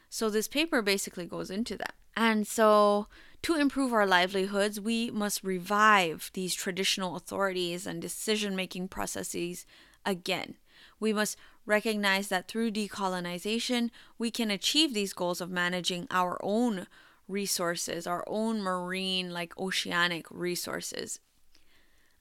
So 0.08 0.30
this 0.30 0.48
paper 0.48 0.82
basically 0.82 1.26
goes 1.26 1.50
into 1.50 1.76
that. 1.78 1.94
And 2.16 2.46
so 2.46 3.08
to 3.42 3.56
improve 3.56 3.92
our 3.92 4.06
livelihoods, 4.06 4.80
we 4.80 5.10
must 5.10 5.42
revive 5.42 6.30
these 6.34 6.54
traditional 6.54 7.16
authorities 7.16 7.86
and 7.86 8.00
decision 8.00 8.54
making 8.54 8.88
processes 8.88 9.66
again. 10.04 10.56
We 11.00 11.12
must 11.12 11.36
recognize 11.66 12.28
that 12.28 12.48
through 12.48 12.72
decolonization, 12.72 13.90
we 14.18 14.30
can 14.30 14.50
achieve 14.50 14.94
these 14.94 15.12
goals 15.12 15.40
of 15.40 15.50
managing 15.50 16.06
our 16.10 16.38
own 16.42 16.86
resources, 17.28 18.06
our 18.06 18.24
own 18.26 18.60
marine, 18.62 19.30
like 19.30 19.56
oceanic 19.58 20.26
resources 20.30 21.20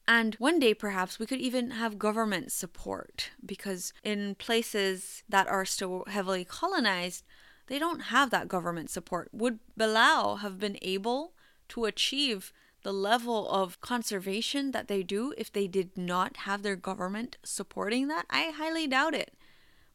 and 0.08 0.36
one 0.36 0.60
day, 0.60 0.74
perhaps, 0.74 1.20
we 1.20 1.26
could 1.26 1.40
even 1.40 1.72
have 1.72 2.00
government 2.00 2.52
support 2.52 3.32
because 3.46 3.94
in 4.04 4.36
places 4.36 5.24
that 5.30 5.48
are 5.48 5.66
still 5.66 6.04
heavily 6.08 6.44
colonized, 6.44 7.24
they 7.68 7.80
don't 7.80 8.02
have 8.02 8.30
that 8.32 8.48
government 8.48 8.90
support. 8.90 9.30
Would 9.32 9.60
Belau 9.80 10.40
have 10.40 10.60
been 10.60 10.78
able 10.82 11.34
to 11.70 11.86
achieve 11.86 12.52
the 12.84 12.94
level 12.94 13.50
of 13.50 13.82
conservation 13.82 14.72
that 14.72 14.88
they 14.88 15.04
do 15.04 15.34
if 15.38 15.52
they 15.52 15.68
did 15.68 15.98
not 15.98 16.38
have 16.38 16.64
their 16.64 16.76
government 16.76 17.38
supporting 17.44 18.08
that? 18.08 18.26
I 18.30 18.52
highly 18.52 18.88
doubt 18.88 19.14
it. 19.14 19.34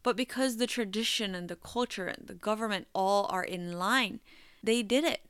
But 0.02 0.16
because 0.16 0.56
the 0.56 0.66
tradition 0.66 1.34
and 1.34 1.48
the 1.48 1.56
culture 1.56 2.06
and 2.06 2.28
the 2.28 2.34
government 2.34 2.86
all 2.94 3.26
are 3.28 3.44
in 3.44 3.72
line, 3.72 4.20
they 4.62 4.82
did 4.82 5.04
it. 5.04 5.22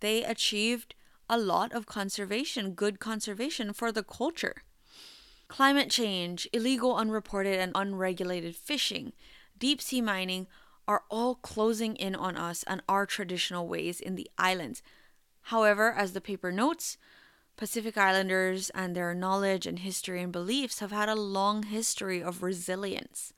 They 0.00 0.22
achieved 0.22 0.94
a 1.28 1.38
lot 1.38 1.72
of 1.72 1.86
conservation, 1.86 2.72
good 2.72 3.00
conservation 3.00 3.72
for 3.72 3.92
the 3.92 4.02
culture. 4.02 4.62
Climate 5.48 5.90
change, 5.90 6.48
illegal, 6.52 6.96
unreported, 6.96 7.58
and 7.58 7.72
unregulated 7.74 8.54
fishing, 8.54 9.12
deep 9.58 9.80
sea 9.80 10.00
mining 10.00 10.46
are 10.86 11.02
all 11.08 11.36
closing 11.36 11.94
in 11.96 12.14
on 12.14 12.36
us 12.36 12.64
and 12.64 12.82
our 12.88 13.06
traditional 13.06 13.68
ways 13.68 14.00
in 14.00 14.16
the 14.16 14.30
islands. 14.38 14.82
However, 15.42 15.92
as 15.92 16.12
the 16.12 16.20
paper 16.20 16.52
notes, 16.52 16.96
Pacific 17.56 17.98
Islanders 17.98 18.70
and 18.70 18.94
their 18.94 19.14
knowledge 19.14 19.66
and 19.66 19.80
history 19.80 20.22
and 20.22 20.32
beliefs 20.32 20.78
have 20.78 20.92
had 20.92 21.08
a 21.08 21.14
long 21.14 21.64
history 21.64 22.22
of 22.22 22.42
resilience. 22.42 23.32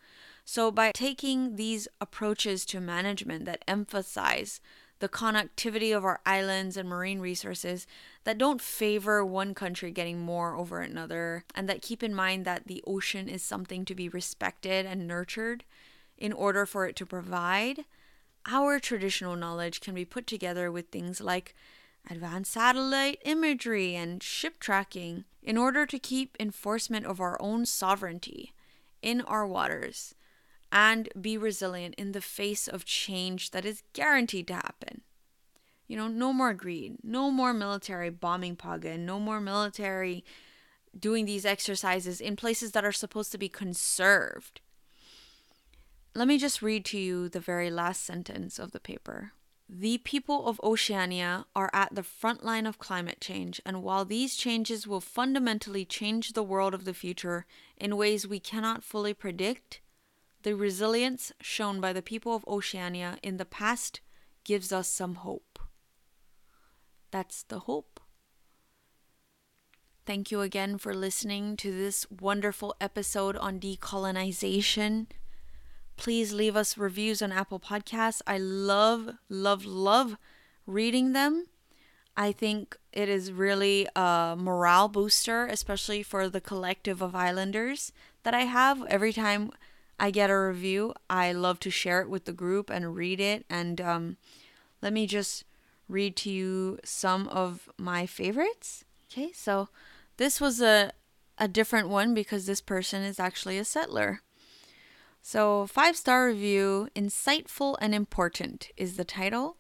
So, 0.45 0.71
by 0.71 0.93
taking 0.93 1.57
these 1.57 1.89
approaches 2.01 2.65
to 2.67 2.81
management 2.81 3.47
that 3.47 3.65
emphasize 3.67 4.61
the 5.03 5.09
connectivity 5.09 5.97
of 5.97 6.05
our 6.05 6.21
islands 6.25 6.77
and 6.77 6.89
marine 6.89 7.19
resources 7.19 7.89
that 8.23 8.39
don't 8.39 8.61
favor 8.61 9.25
one 9.25 9.53
country 9.53 9.91
getting 9.91 10.21
more 10.21 10.55
over 10.55 10.81
another, 10.81 11.45
and 11.57 11.69
that 11.69 11.83
keep 11.83 12.05
in 12.05 12.15
mind 12.15 12.45
that 12.45 12.69
the 12.69 12.85
ocean 12.87 13.29
is 13.29 13.43
something 13.43 13.85
to 13.85 13.97
be 13.97 14.09
respected 14.09 14.87
and 14.87 15.09
nurtured 15.09 15.65
in 16.17 16.33
order 16.33 16.65
for 16.65 16.87
it 16.87 16.95
to 16.95 17.05
provide. 17.05 17.85
Our 18.47 18.79
traditional 18.79 19.35
knowledge 19.35 19.81
can 19.81 19.95
be 19.95 20.05
put 20.05 20.29
together 20.29 20.71
with 20.71 20.91
things 20.91 21.21
like 21.21 21.57
advanced 22.11 22.53
satellite 22.53 23.21
imagery 23.25 23.95
and 23.95 24.23
ship 24.23 24.59
tracking 24.59 25.25
in 25.43 25.57
order 25.57 25.87
to 25.87 25.99
keep 25.99 26.37
enforcement 26.39 27.07
of 27.07 27.21
our 27.21 27.37
own 27.41 27.67
sovereignty 27.67 28.53
in 29.01 29.21
our 29.23 29.47
waters 29.47 30.15
and 30.71 31.09
be 31.21 31.37
resilient 31.37 31.95
in 31.97 32.13
the 32.13 32.21
face 32.21 32.67
of 32.67 32.85
change 32.85 33.51
that 33.51 33.65
is 33.65 33.83
guaranteed 33.93 34.47
to 34.49 34.55
happen. 34.55 35.03
You 35.87 35.97
know, 35.97 36.09
no 36.09 36.33
more 36.33 36.55
greed, 36.55 36.97
no 37.03 37.31
more 37.31 37.53
military 37.53 38.09
bombing 38.09 38.57
Paga, 38.57 38.97
no 38.97 39.21
more 39.21 39.41
military 39.41 40.25
doing 40.99 41.27
these 41.27 41.45
exercises 41.45 42.21
in 42.21 42.37
places 42.37 42.73
that 42.73 42.85
are 42.85 42.93
supposed 42.93 43.33
to 43.33 43.39
be 43.39 43.49
conserved. 43.49 44.61
Let 46.15 46.29
me 46.29 46.39
just 46.39 46.63
read 46.63 46.85
to 46.87 46.99
you 46.99 47.29
the 47.29 47.41
very 47.41 47.71
last 47.71 48.05
sentence 48.05 48.59
of 48.59 48.73
the 48.73 48.81
paper. 48.81 49.33
The 49.75 49.97
people 49.97 50.49
of 50.49 50.61
Oceania 50.63 51.47
are 51.57 51.71
at 51.73 51.95
the 51.95 52.03
front 52.03 52.45
line 52.45 52.67
of 52.67 52.79
climate 52.79 53.23
change, 53.23 53.59
and 53.65 53.83
while 53.83 54.05
these 54.05 54.37
changes 54.37 54.87
will 54.87 55.01
fundamentally 55.01 55.87
change 55.87 56.35
the 56.35 56.43
world 56.43 56.75
of 56.75 56.85
the 56.85 56.93
future 56.93 57.47
in 57.79 57.97
ways 57.97 58.29
we 58.29 58.39
cannot 58.39 58.85
fully 58.85 59.15
predict, 59.15 59.81
the 60.43 60.55
resilience 60.55 61.33
shown 61.41 61.81
by 61.81 61.95
the 61.95 62.03
people 62.03 62.35
of 62.35 62.47
Oceania 62.47 63.17
in 63.23 63.39
the 63.39 63.47
past 63.47 64.03
gives 64.45 64.73
us 64.73 64.89
some 64.89 65.15
hope. 65.15 65.59
That's 67.11 67.43
the 67.43 67.61
hope. 67.61 67.99
Thank 70.05 70.31
you 70.31 70.43
again 70.43 70.77
for 70.77 70.93
listening 70.93 71.57
to 71.57 71.73
this 71.73 72.07
wonderful 72.11 72.75
episode 72.79 73.39
on 73.39 73.59
decolonization. 73.59 75.07
Please 75.97 76.33
leave 76.33 76.57
us 76.57 76.79
reviews 76.79 77.23
on 77.23 77.33
Apple 77.33 77.61
Podcasts. 77.61 78.23
I 78.27 78.39
love, 78.39 79.11
love, 79.29 79.65
love 79.65 80.17
reading 80.67 81.13
them. 81.13 81.47
I 82.17 82.33
think 82.33 82.77
it 82.93 83.09
is 83.09 83.33
really 83.33 83.87
a 83.97 84.35
morale 84.39 84.89
booster, 84.89 85.47
especially 85.47 86.03
for 86.03 86.29
the 86.29 86.41
collective 86.41 87.01
of 87.01 87.15
islanders 87.15 87.93
that 88.23 88.35
I 88.35 88.43
have 88.43 88.85
every 88.87 89.13
time 89.13 89.51
I 90.03 90.11
get 90.11 90.31
a 90.31 90.37
review, 90.37 90.95
I 91.09 91.33
love 91.33 91.61
to 91.61 91.71
share 91.71 92.01
it 92.01 92.11
with 92.11 92.25
the 92.25 92.33
group 92.33 92.71
and 92.71 92.97
read 92.97 93.21
it. 93.21 93.45
And 93.49 93.81
um, 93.81 94.17
let 94.83 94.93
me 94.93 95.07
just 95.07 95.45
read 95.89 96.17
to 96.17 96.31
you 96.31 96.81
some 96.85 97.29
of 97.29 97.71
my 97.79 98.07
favorites. 98.07 98.85
Okay, 99.07 99.31
so 99.33 99.69
this 100.17 100.41
was 100.41 100.61
a, 100.61 100.91
a 101.39 101.47
different 101.47 101.89
one 101.89 102.15
because 102.15 102.47
this 102.47 102.61
person 102.61 103.03
is 103.03 103.21
actually 103.21 103.59
a 103.59 103.65
settler. 103.65 104.23
So, 105.25 105.69
five 105.69 105.97
star 105.97 106.27
review 106.27 106.89
Insightful 106.97 107.77
and 107.81 107.95
Important 107.95 108.71
is 108.77 108.97
the 108.97 109.05
title. 109.05 109.57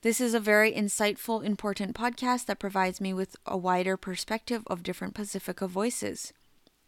This 0.00 0.22
is 0.22 0.32
a 0.32 0.40
very 0.40 0.72
insightful, 0.72 1.44
important 1.44 1.94
podcast 1.94 2.46
that 2.46 2.58
provides 2.58 2.98
me 2.98 3.12
with 3.12 3.36
a 3.44 3.58
wider 3.58 3.98
perspective 3.98 4.62
of 4.66 4.82
different 4.82 5.14
Pacifica 5.14 5.68
voices. 5.68 6.32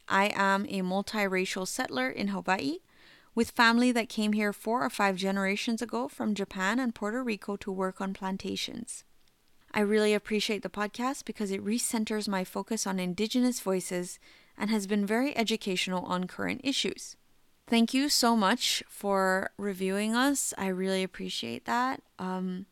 I 0.09 0.33
am 0.35 0.65
a 0.71 0.81
multiracial 0.81 1.69
settler 1.69 2.09
in 2.09 2.29
Hawaii 2.29 2.79
with 3.35 3.51
family 3.51 3.93
that 3.93 4.09
came 4.09 4.33
here 4.33 4.55
four 4.55 4.83
or 4.83 4.89
five 4.89 5.17
generations 5.17 5.83
ago 5.83 6.09
from 6.09 6.35
Japan 6.35 6.81
and 6.81 6.95
Puerto 6.95 7.23
Rico 7.23 7.57
to 7.57 7.71
work 7.71 8.01
on 8.01 8.15
plantations. 8.15 9.05
I 9.75 9.81
really 9.81 10.15
appreciate 10.15 10.63
the 10.63 10.71
podcast 10.71 11.27
because 11.27 11.51
it 11.51 11.63
recenters 11.63 12.27
my 12.27 12.43
focus 12.43 12.87
on 12.87 12.99
Indigenous 12.99 13.61
voices 13.61 14.19
and 14.57 14.71
has 14.71 14.87
been 14.87 15.05
very 15.05 15.37
educational 15.37 16.07
on 16.07 16.27
current 16.27 16.63
issues. 16.65 17.17
Thank 17.69 17.93
you 17.93 18.09
so 18.09 18.37
much 18.37 18.85
for 18.89 19.51
reviewing 19.59 20.15
us. 20.15 20.55
I 20.57 20.69
really 20.69 21.03
appreciate 21.03 21.65
that. 21.65 22.01
Um, 22.19 22.67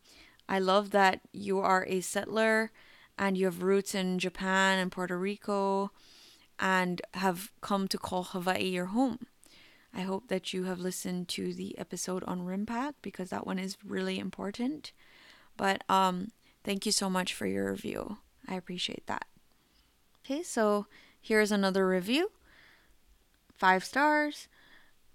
I 0.47 0.59
love 0.59 0.91
that 0.91 1.19
you 1.33 1.59
are 1.59 1.85
a 1.87 1.99
settler 1.99 2.71
and 3.17 3.37
you 3.37 3.45
have 3.45 3.61
roots 3.61 3.93
in 3.93 4.19
Japan 4.19 4.79
and 4.79 4.91
Puerto 4.91 5.17
Rico 5.17 5.91
and 6.59 7.01
have 7.15 7.51
come 7.59 7.89
to 7.89 7.97
call 7.97 8.23
Hawaii 8.23 8.69
your 8.69 8.85
home. 8.85 9.19
I 9.93 10.01
hope 10.01 10.27
that 10.29 10.53
you 10.53 10.63
have 10.63 10.79
listened 10.79 11.27
to 11.29 11.53
the 11.53 11.77
episode 11.77 12.23
on 12.25 12.45
RIMPAC 12.45 12.93
because 13.01 13.29
that 13.31 13.45
one 13.45 13.59
is 13.59 13.77
really 13.85 14.17
important. 14.17 14.93
But 15.57 15.83
um, 15.89 16.31
thank 16.63 16.85
you 16.85 16.91
so 16.93 17.09
much 17.09 17.33
for 17.33 17.47
your 17.47 17.71
review. 17.71 18.17
I 18.47 18.55
appreciate 18.55 19.07
that. 19.07 19.25
Okay, 20.25 20.41
so 20.41 20.87
here's 21.21 21.51
another 21.51 21.87
review. 21.87 22.31
Five 23.57 23.83
stars. 23.83 24.47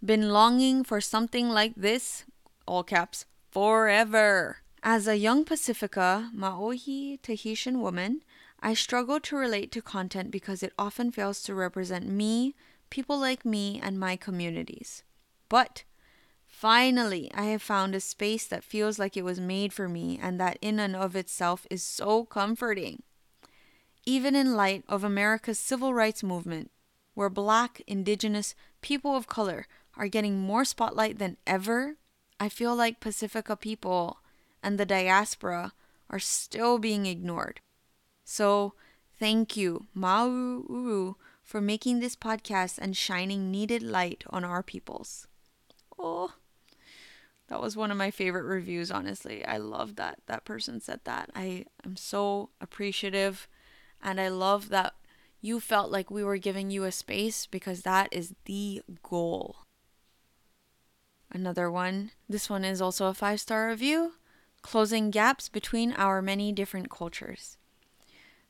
Been 0.02 0.30
longing 0.30 0.82
for 0.82 0.98
something 1.02 1.50
like 1.50 1.74
this, 1.76 2.24
all 2.66 2.82
caps, 2.82 3.26
forever. 3.50 4.58
As 4.82 5.06
a 5.06 5.18
young 5.18 5.44
Pacifica, 5.44 6.30
Maohi 6.34 7.20
Tahitian 7.20 7.82
woman, 7.82 8.22
I 8.60 8.72
struggle 8.72 9.20
to 9.20 9.36
relate 9.36 9.70
to 9.72 9.82
content 9.82 10.30
because 10.30 10.62
it 10.62 10.72
often 10.78 11.12
fails 11.12 11.42
to 11.42 11.54
represent 11.54 12.08
me, 12.08 12.54
people 12.88 13.18
like 13.18 13.44
me, 13.44 13.78
and 13.82 14.00
my 14.00 14.16
communities. 14.16 15.02
But 15.50 15.84
finally, 16.46 17.30
I 17.34 17.44
have 17.46 17.60
found 17.60 17.94
a 17.94 18.00
space 18.00 18.46
that 18.46 18.64
feels 18.64 18.98
like 18.98 19.18
it 19.18 19.24
was 19.24 19.38
made 19.38 19.74
for 19.74 19.86
me 19.86 20.18
and 20.22 20.40
that 20.40 20.56
in 20.62 20.80
and 20.80 20.96
of 20.96 21.14
itself 21.14 21.66
is 21.70 21.82
so 21.82 22.24
comforting. 22.24 23.02
Even 24.06 24.34
in 24.34 24.56
light 24.56 24.82
of 24.88 25.04
America's 25.04 25.58
civil 25.58 25.92
rights 25.92 26.22
movement, 26.22 26.70
where 27.12 27.28
Black, 27.28 27.82
Indigenous, 27.86 28.54
people 28.80 29.14
of 29.14 29.26
color 29.26 29.66
are 30.00 30.08
getting 30.08 30.40
more 30.40 30.64
spotlight 30.64 31.18
than 31.18 31.36
ever, 31.46 31.96
I 32.40 32.48
feel 32.48 32.74
like 32.74 33.00
Pacifica 33.00 33.54
people 33.54 34.20
and 34.62 34.78
the 34.78 34.86
diaspora 34.86 35.74
are 36.08 36.18
still 36.18 36.78
being 36.78 37.04
ignored. 37.04 37.60
So, 38.24 38.72
thank 39.18 39.58
you, 39.58 39.88
Mauru, 39.92 41.16
for 41.42 41.60
making 41.60 42.00
this 42.00 42.16
podcast 42.16 42.78
and 42.78 42.96
shining 42.96 43.50
needed 43.50 43.82
light 43.82 44.24
on 44.30 44.42
our 44.42 44.62
peoples. 44.62 45.26
Oh, 45.98 46.32
that 47.48 47.60
was 47.60 47.76
one 47.76 47.90
of 47.90 47.98
my 47.98 48.10
favorite 48.10 48.44
reviews, 48.44 48.90
honestly. 48.90 49.44
I 49.44 49.58
love 49.58 49.96
that 49.96 50.20
that 50.28 50.46
person 50.46 50.80
said 50.80 51.00
that. 51.04 51.28
I 51.34 51.66
am 51.84 51.96
so 51.96 52.48
appreciative 52.58 53.48
and 54.02 54.18
I 54.18 54.28
love 54.28 54.70
that 54.70 54.94
you 55.42 55.60
felt 55.60 55.90
like 55.90 56.10
we 56.10 56.24
were 56.24 56.38
giving 56.38 56.70
you 56.70 56.84
a 56.84 56.92
space 56.92 57.44
because 57.44 57.82
that 57.82 58.08
is 58.12 58.34
the 58.46 58.80
goal. 59.02 59.66
Another 61.32 61.70
one. 61.70 62.10
This 62.28 62.50
one 62.50 62.64
is 62.64 62.82
also 62.82 63.06
a 63.06 63.14
five 63.14 63.40
star 63.40 63.68
review 63.68 64.14
closing 64.62 65.10
gaps 65.10 65.48
between 65.48 65.92
our 65.92 66.20
many 66.20 66.52
different 66.52 66.90
cultures. 66.90 67.56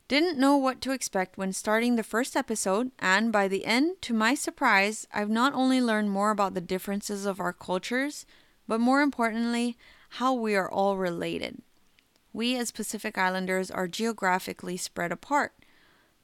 Didn't 0.07 0.37
know 0.37 0.57
what 0.57 0.81
to 0.81 0.91
expect 0.91 1.37
when 1.37 1.53
starting 1.53 1.95
the 1.95 2.03
first 2.03 2.35
episode, 2.35 2.91
and 2.99 3.31
by 3.31 3.47
the 3.47 3.65
end, 3.65 4.01
to 4.01 4.13
my 4.13 4.35
surprise, 4.35 5.07
I've 5.13 5.29
not 5.29 5.53
only 5.53 5.79
learned 5.79 6.11
more 6.11 6.31
about 6.31 6.53
the 6.53 6.59
differences 6.59 7.25
of 7.25 7.39
our 7.39 7.53
cultures, 7.53 8.25
but 8.67 8.81
more 8.81 9.01
importantly, 9.01 9.77
how 10.15 10.33
we 10.33 10.53
are 10.55 10.69
all 10.69 10.97
related. 10.97 11.61
We 12.33 12.57
as 12.57 12.71
Pacific 12.71 13.17
Islanders 13.17 13.71
are 13.71 13.87
geographically 13.87 14.75
spread 14.75 15.13
apart, 15.13 15.53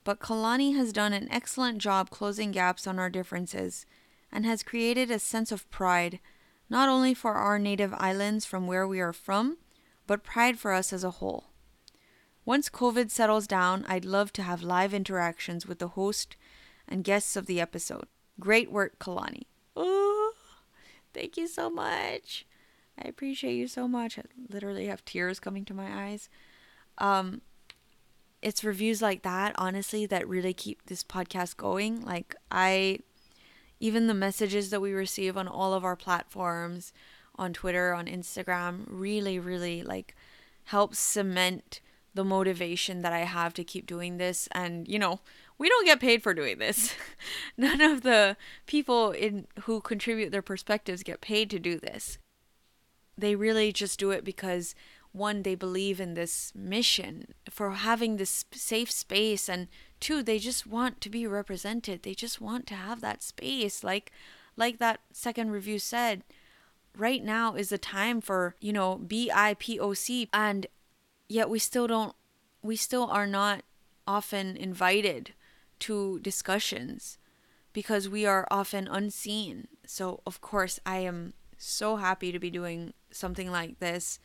but 0.04 0.20
Kalani 0.20 0.76
has 0.76 0.92
done 0.92 1.14
an 1.14 1.32
excellent 1.32 1.78
job 1.78 2.10
closing 2.10 2.52
gaps 2.52 2.88
on 2.88 3.00
our 3.00 3.10
differences 3.10 3.86
and 4.32 4.46
has 4.46 4.64
created 4.64 5.10
a 5.10 5.20
sense 5.20 5.52
of 5.52 5.70
pride, 5.70 6.20
not 6.70 6.90
only 6.90 7.14
for 7.14 7.34
our 7.34 7.58
native 7.60 7.94
islands 7.94 8.46
from 8.46 8.68
where 8.68 8.88
we 8.88 9.00
are 9.00 9.14
from, 9.14 9.58
but 10.06 10.24
pride 10.24 10.58
for 10.60 10.74
us 10.74 10.92
as 10.92 11.04
a 11.04 11.12
whole. 11.12 11.46
Once 12.46 12.70
COVID 12.70 13.12
settles 13.12 13.46
down, 13.46 13.86
I'd 13.90 14.06
love 14.06 14.32
to 14.34 14.44
have 14.44 14.64
live 14.64 14.94
interactions 14.94 15.68
with 15.68 15.80
the 15.80 15.90
host 15.90 16.38
and 16.88 17.04
guests 17.04 17.36
of 17.36 17.46
the 17.46 17.60
episode. 17.60 18.06
Great 18.40 18.72
work, 18.72 19.00
Kalani. 19.00 19.44
Oh, 19.76 20.34
thank 21.14 21.36
you 21.36 21.48
so 21.48 21.70
much. 21.70 22.46
I 22.98 23.08
appreciate 23.08 23.56
you 23.56 23.68
so 23.68 23.88
much. 23.88 24.18
I 24.18 24.24
literally 24.50 24.88
have 24.88 25.04
tears 25.04 25.40
coming 25.40 25.66
to 25.66 25.74
my 25.74 26.06
eyes. 26.08 26.30
Um, 26.98 27.42
it's 28.42 28.64
reviews 28.64 29.02
like 29.02 29.24
that, 29.24 29.54
honestly, 29.58 30.06
that 30.06 30.28
really 30.28 30.54
keep 30.54 30.86
this 30.86 31.04
podcast 31.04 31.58
going. 31.58 32.02
Like, 32.02 32.36
I, 32.50 33.00
even 33.80 34.08
the 34.08 34.14
messages 34.14 34.70
that 34.70 34.82
we 34.82 34.94
receive 34.94 35.38
on 35.38 35.48
all 35.48 35.74
of 35.74 35.86
our 35.86 35.96
platforms, 35.96 36.94
on 37.36 37.54
Twitter, 37.54 37.94
on 37.94 38.06
Instagram, 38.08 38.86
really, 38.88 39.40
really 39.40 39.84
like 39.84 40.16
helps 40.66 41.00
cement 41.00 41.80
the 42.14 42.24
motivation 42.24 43.02
that 43.04 43.14
I 43.14 43.20
have 43.20 43.54
to 43.54 43.64
keep 43.64 43.86
doing 43.86 44.18
this. 44.18 44.50
And, 44.52 44.88
you 44.88 44.98
know, 44.98 45.22
we 45.58 45.70
don't 45.70 45.86
get 45.86 46.00
paid 46.00 46.24
for 46.24 46.34
doing 46.34 46.58
this. 46.58 46.94
None 47.58 47.82
of 47.82 48.02
the 48.02 48.36
people 48.66 49.12
in 49.12 49.48
who 49.62 49.82
contribute 49.82 50.32
their 50.32 50.42
perspectives 50.42 51.04
get 51.04 51.22
paid 51.22 51.50
to 51.52 51.60
do 51.60 51.80
this. 51.80 52.18
They 53.18 53.36
really 53.36 53.72
just 53.72 54.00
do 54.00 54.12
it 54.12 54.24
because 54.24 54.76
one 55.12 55.44
they 55.44 55.56
believe 55.56 56.00
in 56.00 56.14
this 56.14 56.52
mission 56.56 57.34
for 57.50 57.72
having 57.72 58.18
this 58.18 58.46
safe 58.52 58.92
space 58.92 59.50
and 59.50 59.68
two 60.00 60.24
they 60.24 60.40
just 60.40 60.68
want 60.68 61.02
to 61.02 61.10
be 61.10 61.28
represented. 61.28 62.04
They 62.04 62.14
just 62.14 62.42
want 62.42 62.68
to 62.68 62.76
have 62.76 63.02
that 63.02 63.24
space 63.24 63.84
like 63.84 64.12
like 64.56 64.80
that 64.80 65.00
second 65.12 65.52
review 65.52 65.80
said 65.80 66.24
right 66.98 67.24
now 67.24 67.54
is 67.56 67.70
the 67.70 67.78
time 67.78 68.22
for, 68.22 68.56
you 68.60 68.74
know, 68.74 69.00
BIPOC 69.06 70.30
and 70.34 70.68
yet 71.30 71.50
we 71.50 71.60
still 71.60 71.88
don't 71.88 72.16
we 72.62 72.76
still 72.76 73.06
are 73.06 73.28
not 73.28 73.62
often 74.08 74.58
invited 74.58 75.34
to 75.80 76.20
discussions 76.20 77.18
because 77.74 78.10
we 78.10 78.26
are 78.26 78.48
often 78.50 78.88
unseen. 78.88 79.68
So, 79.86 80.22
of 80.26 80.42
course, 80.42 80.80
I 80.86 80.98
am 81.00 81.34
so 81.58 81.98
happy 81.98 82.32
to 82.32 82.40
be 82.40 82.50
doing 82.50 82.94
something 83.12 83.52
like 83.52 83.80
this. 83.80 84.20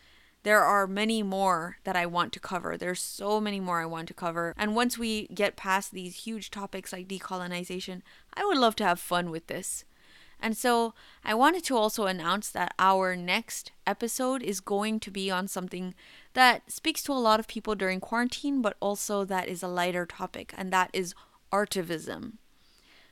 There 0.45 0.65
are 0.65 0.87
many 0.87 1.23
more 1.23 1.79
that 1.85 1.95
I 1.95 2.07
want 2.07 2.33
to 2.33 2.41
cover. 2.41 2.77
There's 2.77 3.01
so 3.01 3.41
many 3.41 3.61
more 3.61 3.81
I 3.81 3.87
want 3.87 4.09
to 4.09 4.15
cover. 4.15 4.55
And 4.57 4.75
once 4.75 4.99
we 4.99 5.29
get 5.29 5.57
past 5.57 5.93
these 5.93 6.25
huge 6.25 6.51
topics 6.51 6.93
like 6.93 7.07
decolonization, 7.07 8.03
I 8.35 8.45
would 8.45 8.59
love 8.59 8.75
to 8.77 8.85
have 8.85 8.99
fun 8.99 9.31
with 9.31 9.47
this. 9.47 9.85
And 10.41 10.57
so 10.57 10.93
I 11.25 11.35
wanted 11.35 11.63
to 11.65 11.77
also 11.77 12.07
announce 12.07 12.51
that 12.51 12.75
our 12.77 13.15
next 13.15 13.71
episode 13.87 14.43
is 14.43 14.59
going 14.59 14.99
to 15.01 15.11
be 15.13 15.31
on 15.31 15.47
something 15.47 15.95
that 16.35 16.71
speaks 16.71 17.05
to 17.05 17.13
a 17.13 17.15
lot 17.15 17.39
of 17.39 17.47
people 17.47 17.77
during 17.77 18.01
quarantine, 18.01 18.61
but 18.61 18.77
also 18.81 19.25
that 19.25 19.47
is 19.47 19.63
a 19.63 19.69
lighter 19.69 20.05
topic, 20.05 20.53
and 20.59 20.73
that 20.73 20.91
is 20.93 21.15
artivism. 21.53 22.33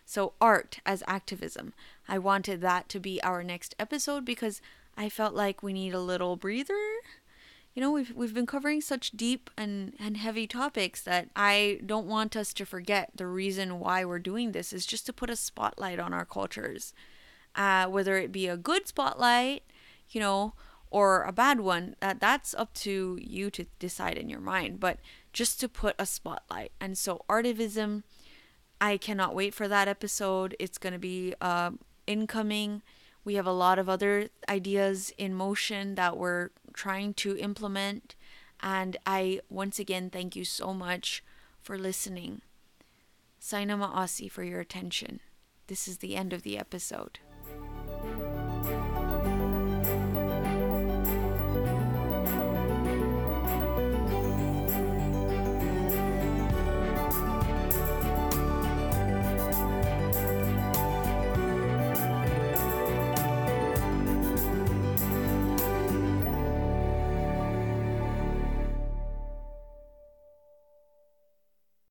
So, 0.05 0.33
art 0.41 0.81
as 0.85 1.05
activism. 1.07 1.73
I 2.09 2.19
wanted 2.19 2.61
that 2.63 2.89
to 2.89 2.99
be 2.99 3.23
our 3.23 3.45
next 3.45 3.77
episode 3.79 4.25
because 4.25 4.61
I 4.97 5.09
felt 5.09 5.35
like 5.35 5.63
we 5.63 5.73
need 5.73 5.95
a 5.95 6.01
little 6.01 6.35
breather. 6.35 6.75
You 7.81 7.87
know, 7.87 7.93
we've, 7.93 8.13
we've 8.15 8.35
been 8.35 8.45
covering 8.45 8.83
such 8.83 9.13
deep 9.13 9.49
and, 9.57 9.95
and 9.99 10.19
heavy 10.19 10.47
topics 10.47 11.01
that 11.01 11.31
I 11.35 11.81
don't 11.87 12.07
want 12.07 12.37
us 12.37 12.53
to 12.53 12.67
forget 12.67 13.13
the 13.15 13.27
reason 13.27 13.79
why 13.79 14.05
we're 14.05 14.19
doing 14.19 14.53
this 14.53 14.75
is 14.75 14.85
just 14.85 15.07
to 15.07 15.15
put 15.15 15.31
a 15.31 15.35
spotlight 15.35 15.99
on 15.99 16.13
our 16.13 16.27
cultures 16.27 16.93
uh, 17.55 17.87
whether 17.87 18.19
it 18.19 18.33
be 18.33 18.49
a 18.49 18.59
good 18.59 18.87
spotlight, 18.87 19.63
you 20.11 20.21
know, 20.21 20.53
or 20.91 21.23
a 21.23 21.33
bad 21.33 21.61
one. 21.61 21.97
Uh, 22.03 22.13
that's 22.21 22.53
up 22.53 22.75
to 22.75 23.19
you 23.19 23.51
to 23.51 23.65
decide 23.79 24.19
in 24.19 24.29
your 24.29 24.41
mind. 24.41 24.79
But 24.79 24.99
just 25.33 25.59
to 25.61 25.67
put 25.69 25.95
a 25.99 26.05
spotlight. 26.05 26.73
And 26.83 26.99
so, 26.99 27.25
artivism, 27.31 28.03
I 28.79 28.99
cannot 28.99 29.35
wait 29.35 29.55
for 29.55 29.69
that 29.69 29.89
episode. 29.89 30.55
It's 30.59 30.77
going 30.77 30.93
to 30.93 30.99
be 30.99 31.33
uh, 31.41 31.71
incoming. 32.07 32.83
We 33.25 33.35
have 33.35 33.47
a 33.47 33.53
lot 33.53 33.79
of 33.79 33.89
other 33.89 34.29
ideas 34.51 35.13
in 35.17 35.35
motion 35.35 35.95
that 35.95 36.17
we're 36.17 36.51
trying 36.73 37.15
to 37.15 37.37
implement. 37.39 38.15
And 38.61 38.97
I 39.07 39.41
once 39.49 39.79
again 39.79 40.11
thank 40.11 40.37
you 40.37 40.45
so 40.45 40.75
much 40.75 41.25
for 41.63 41.79
listening. 41.79 42.43
Saina 43.39 43.77
Ma'asi 43.77 44.31
for 44.31 44.45
your 44.45 44.61
attention. 44.61 45.21
This 45.67 45.89
is 45.89 45.99
the 45.99 46.17
end 46.17 46.33
of 46.33 46.43
the 46.43 46.59
episode. 46.59 47.21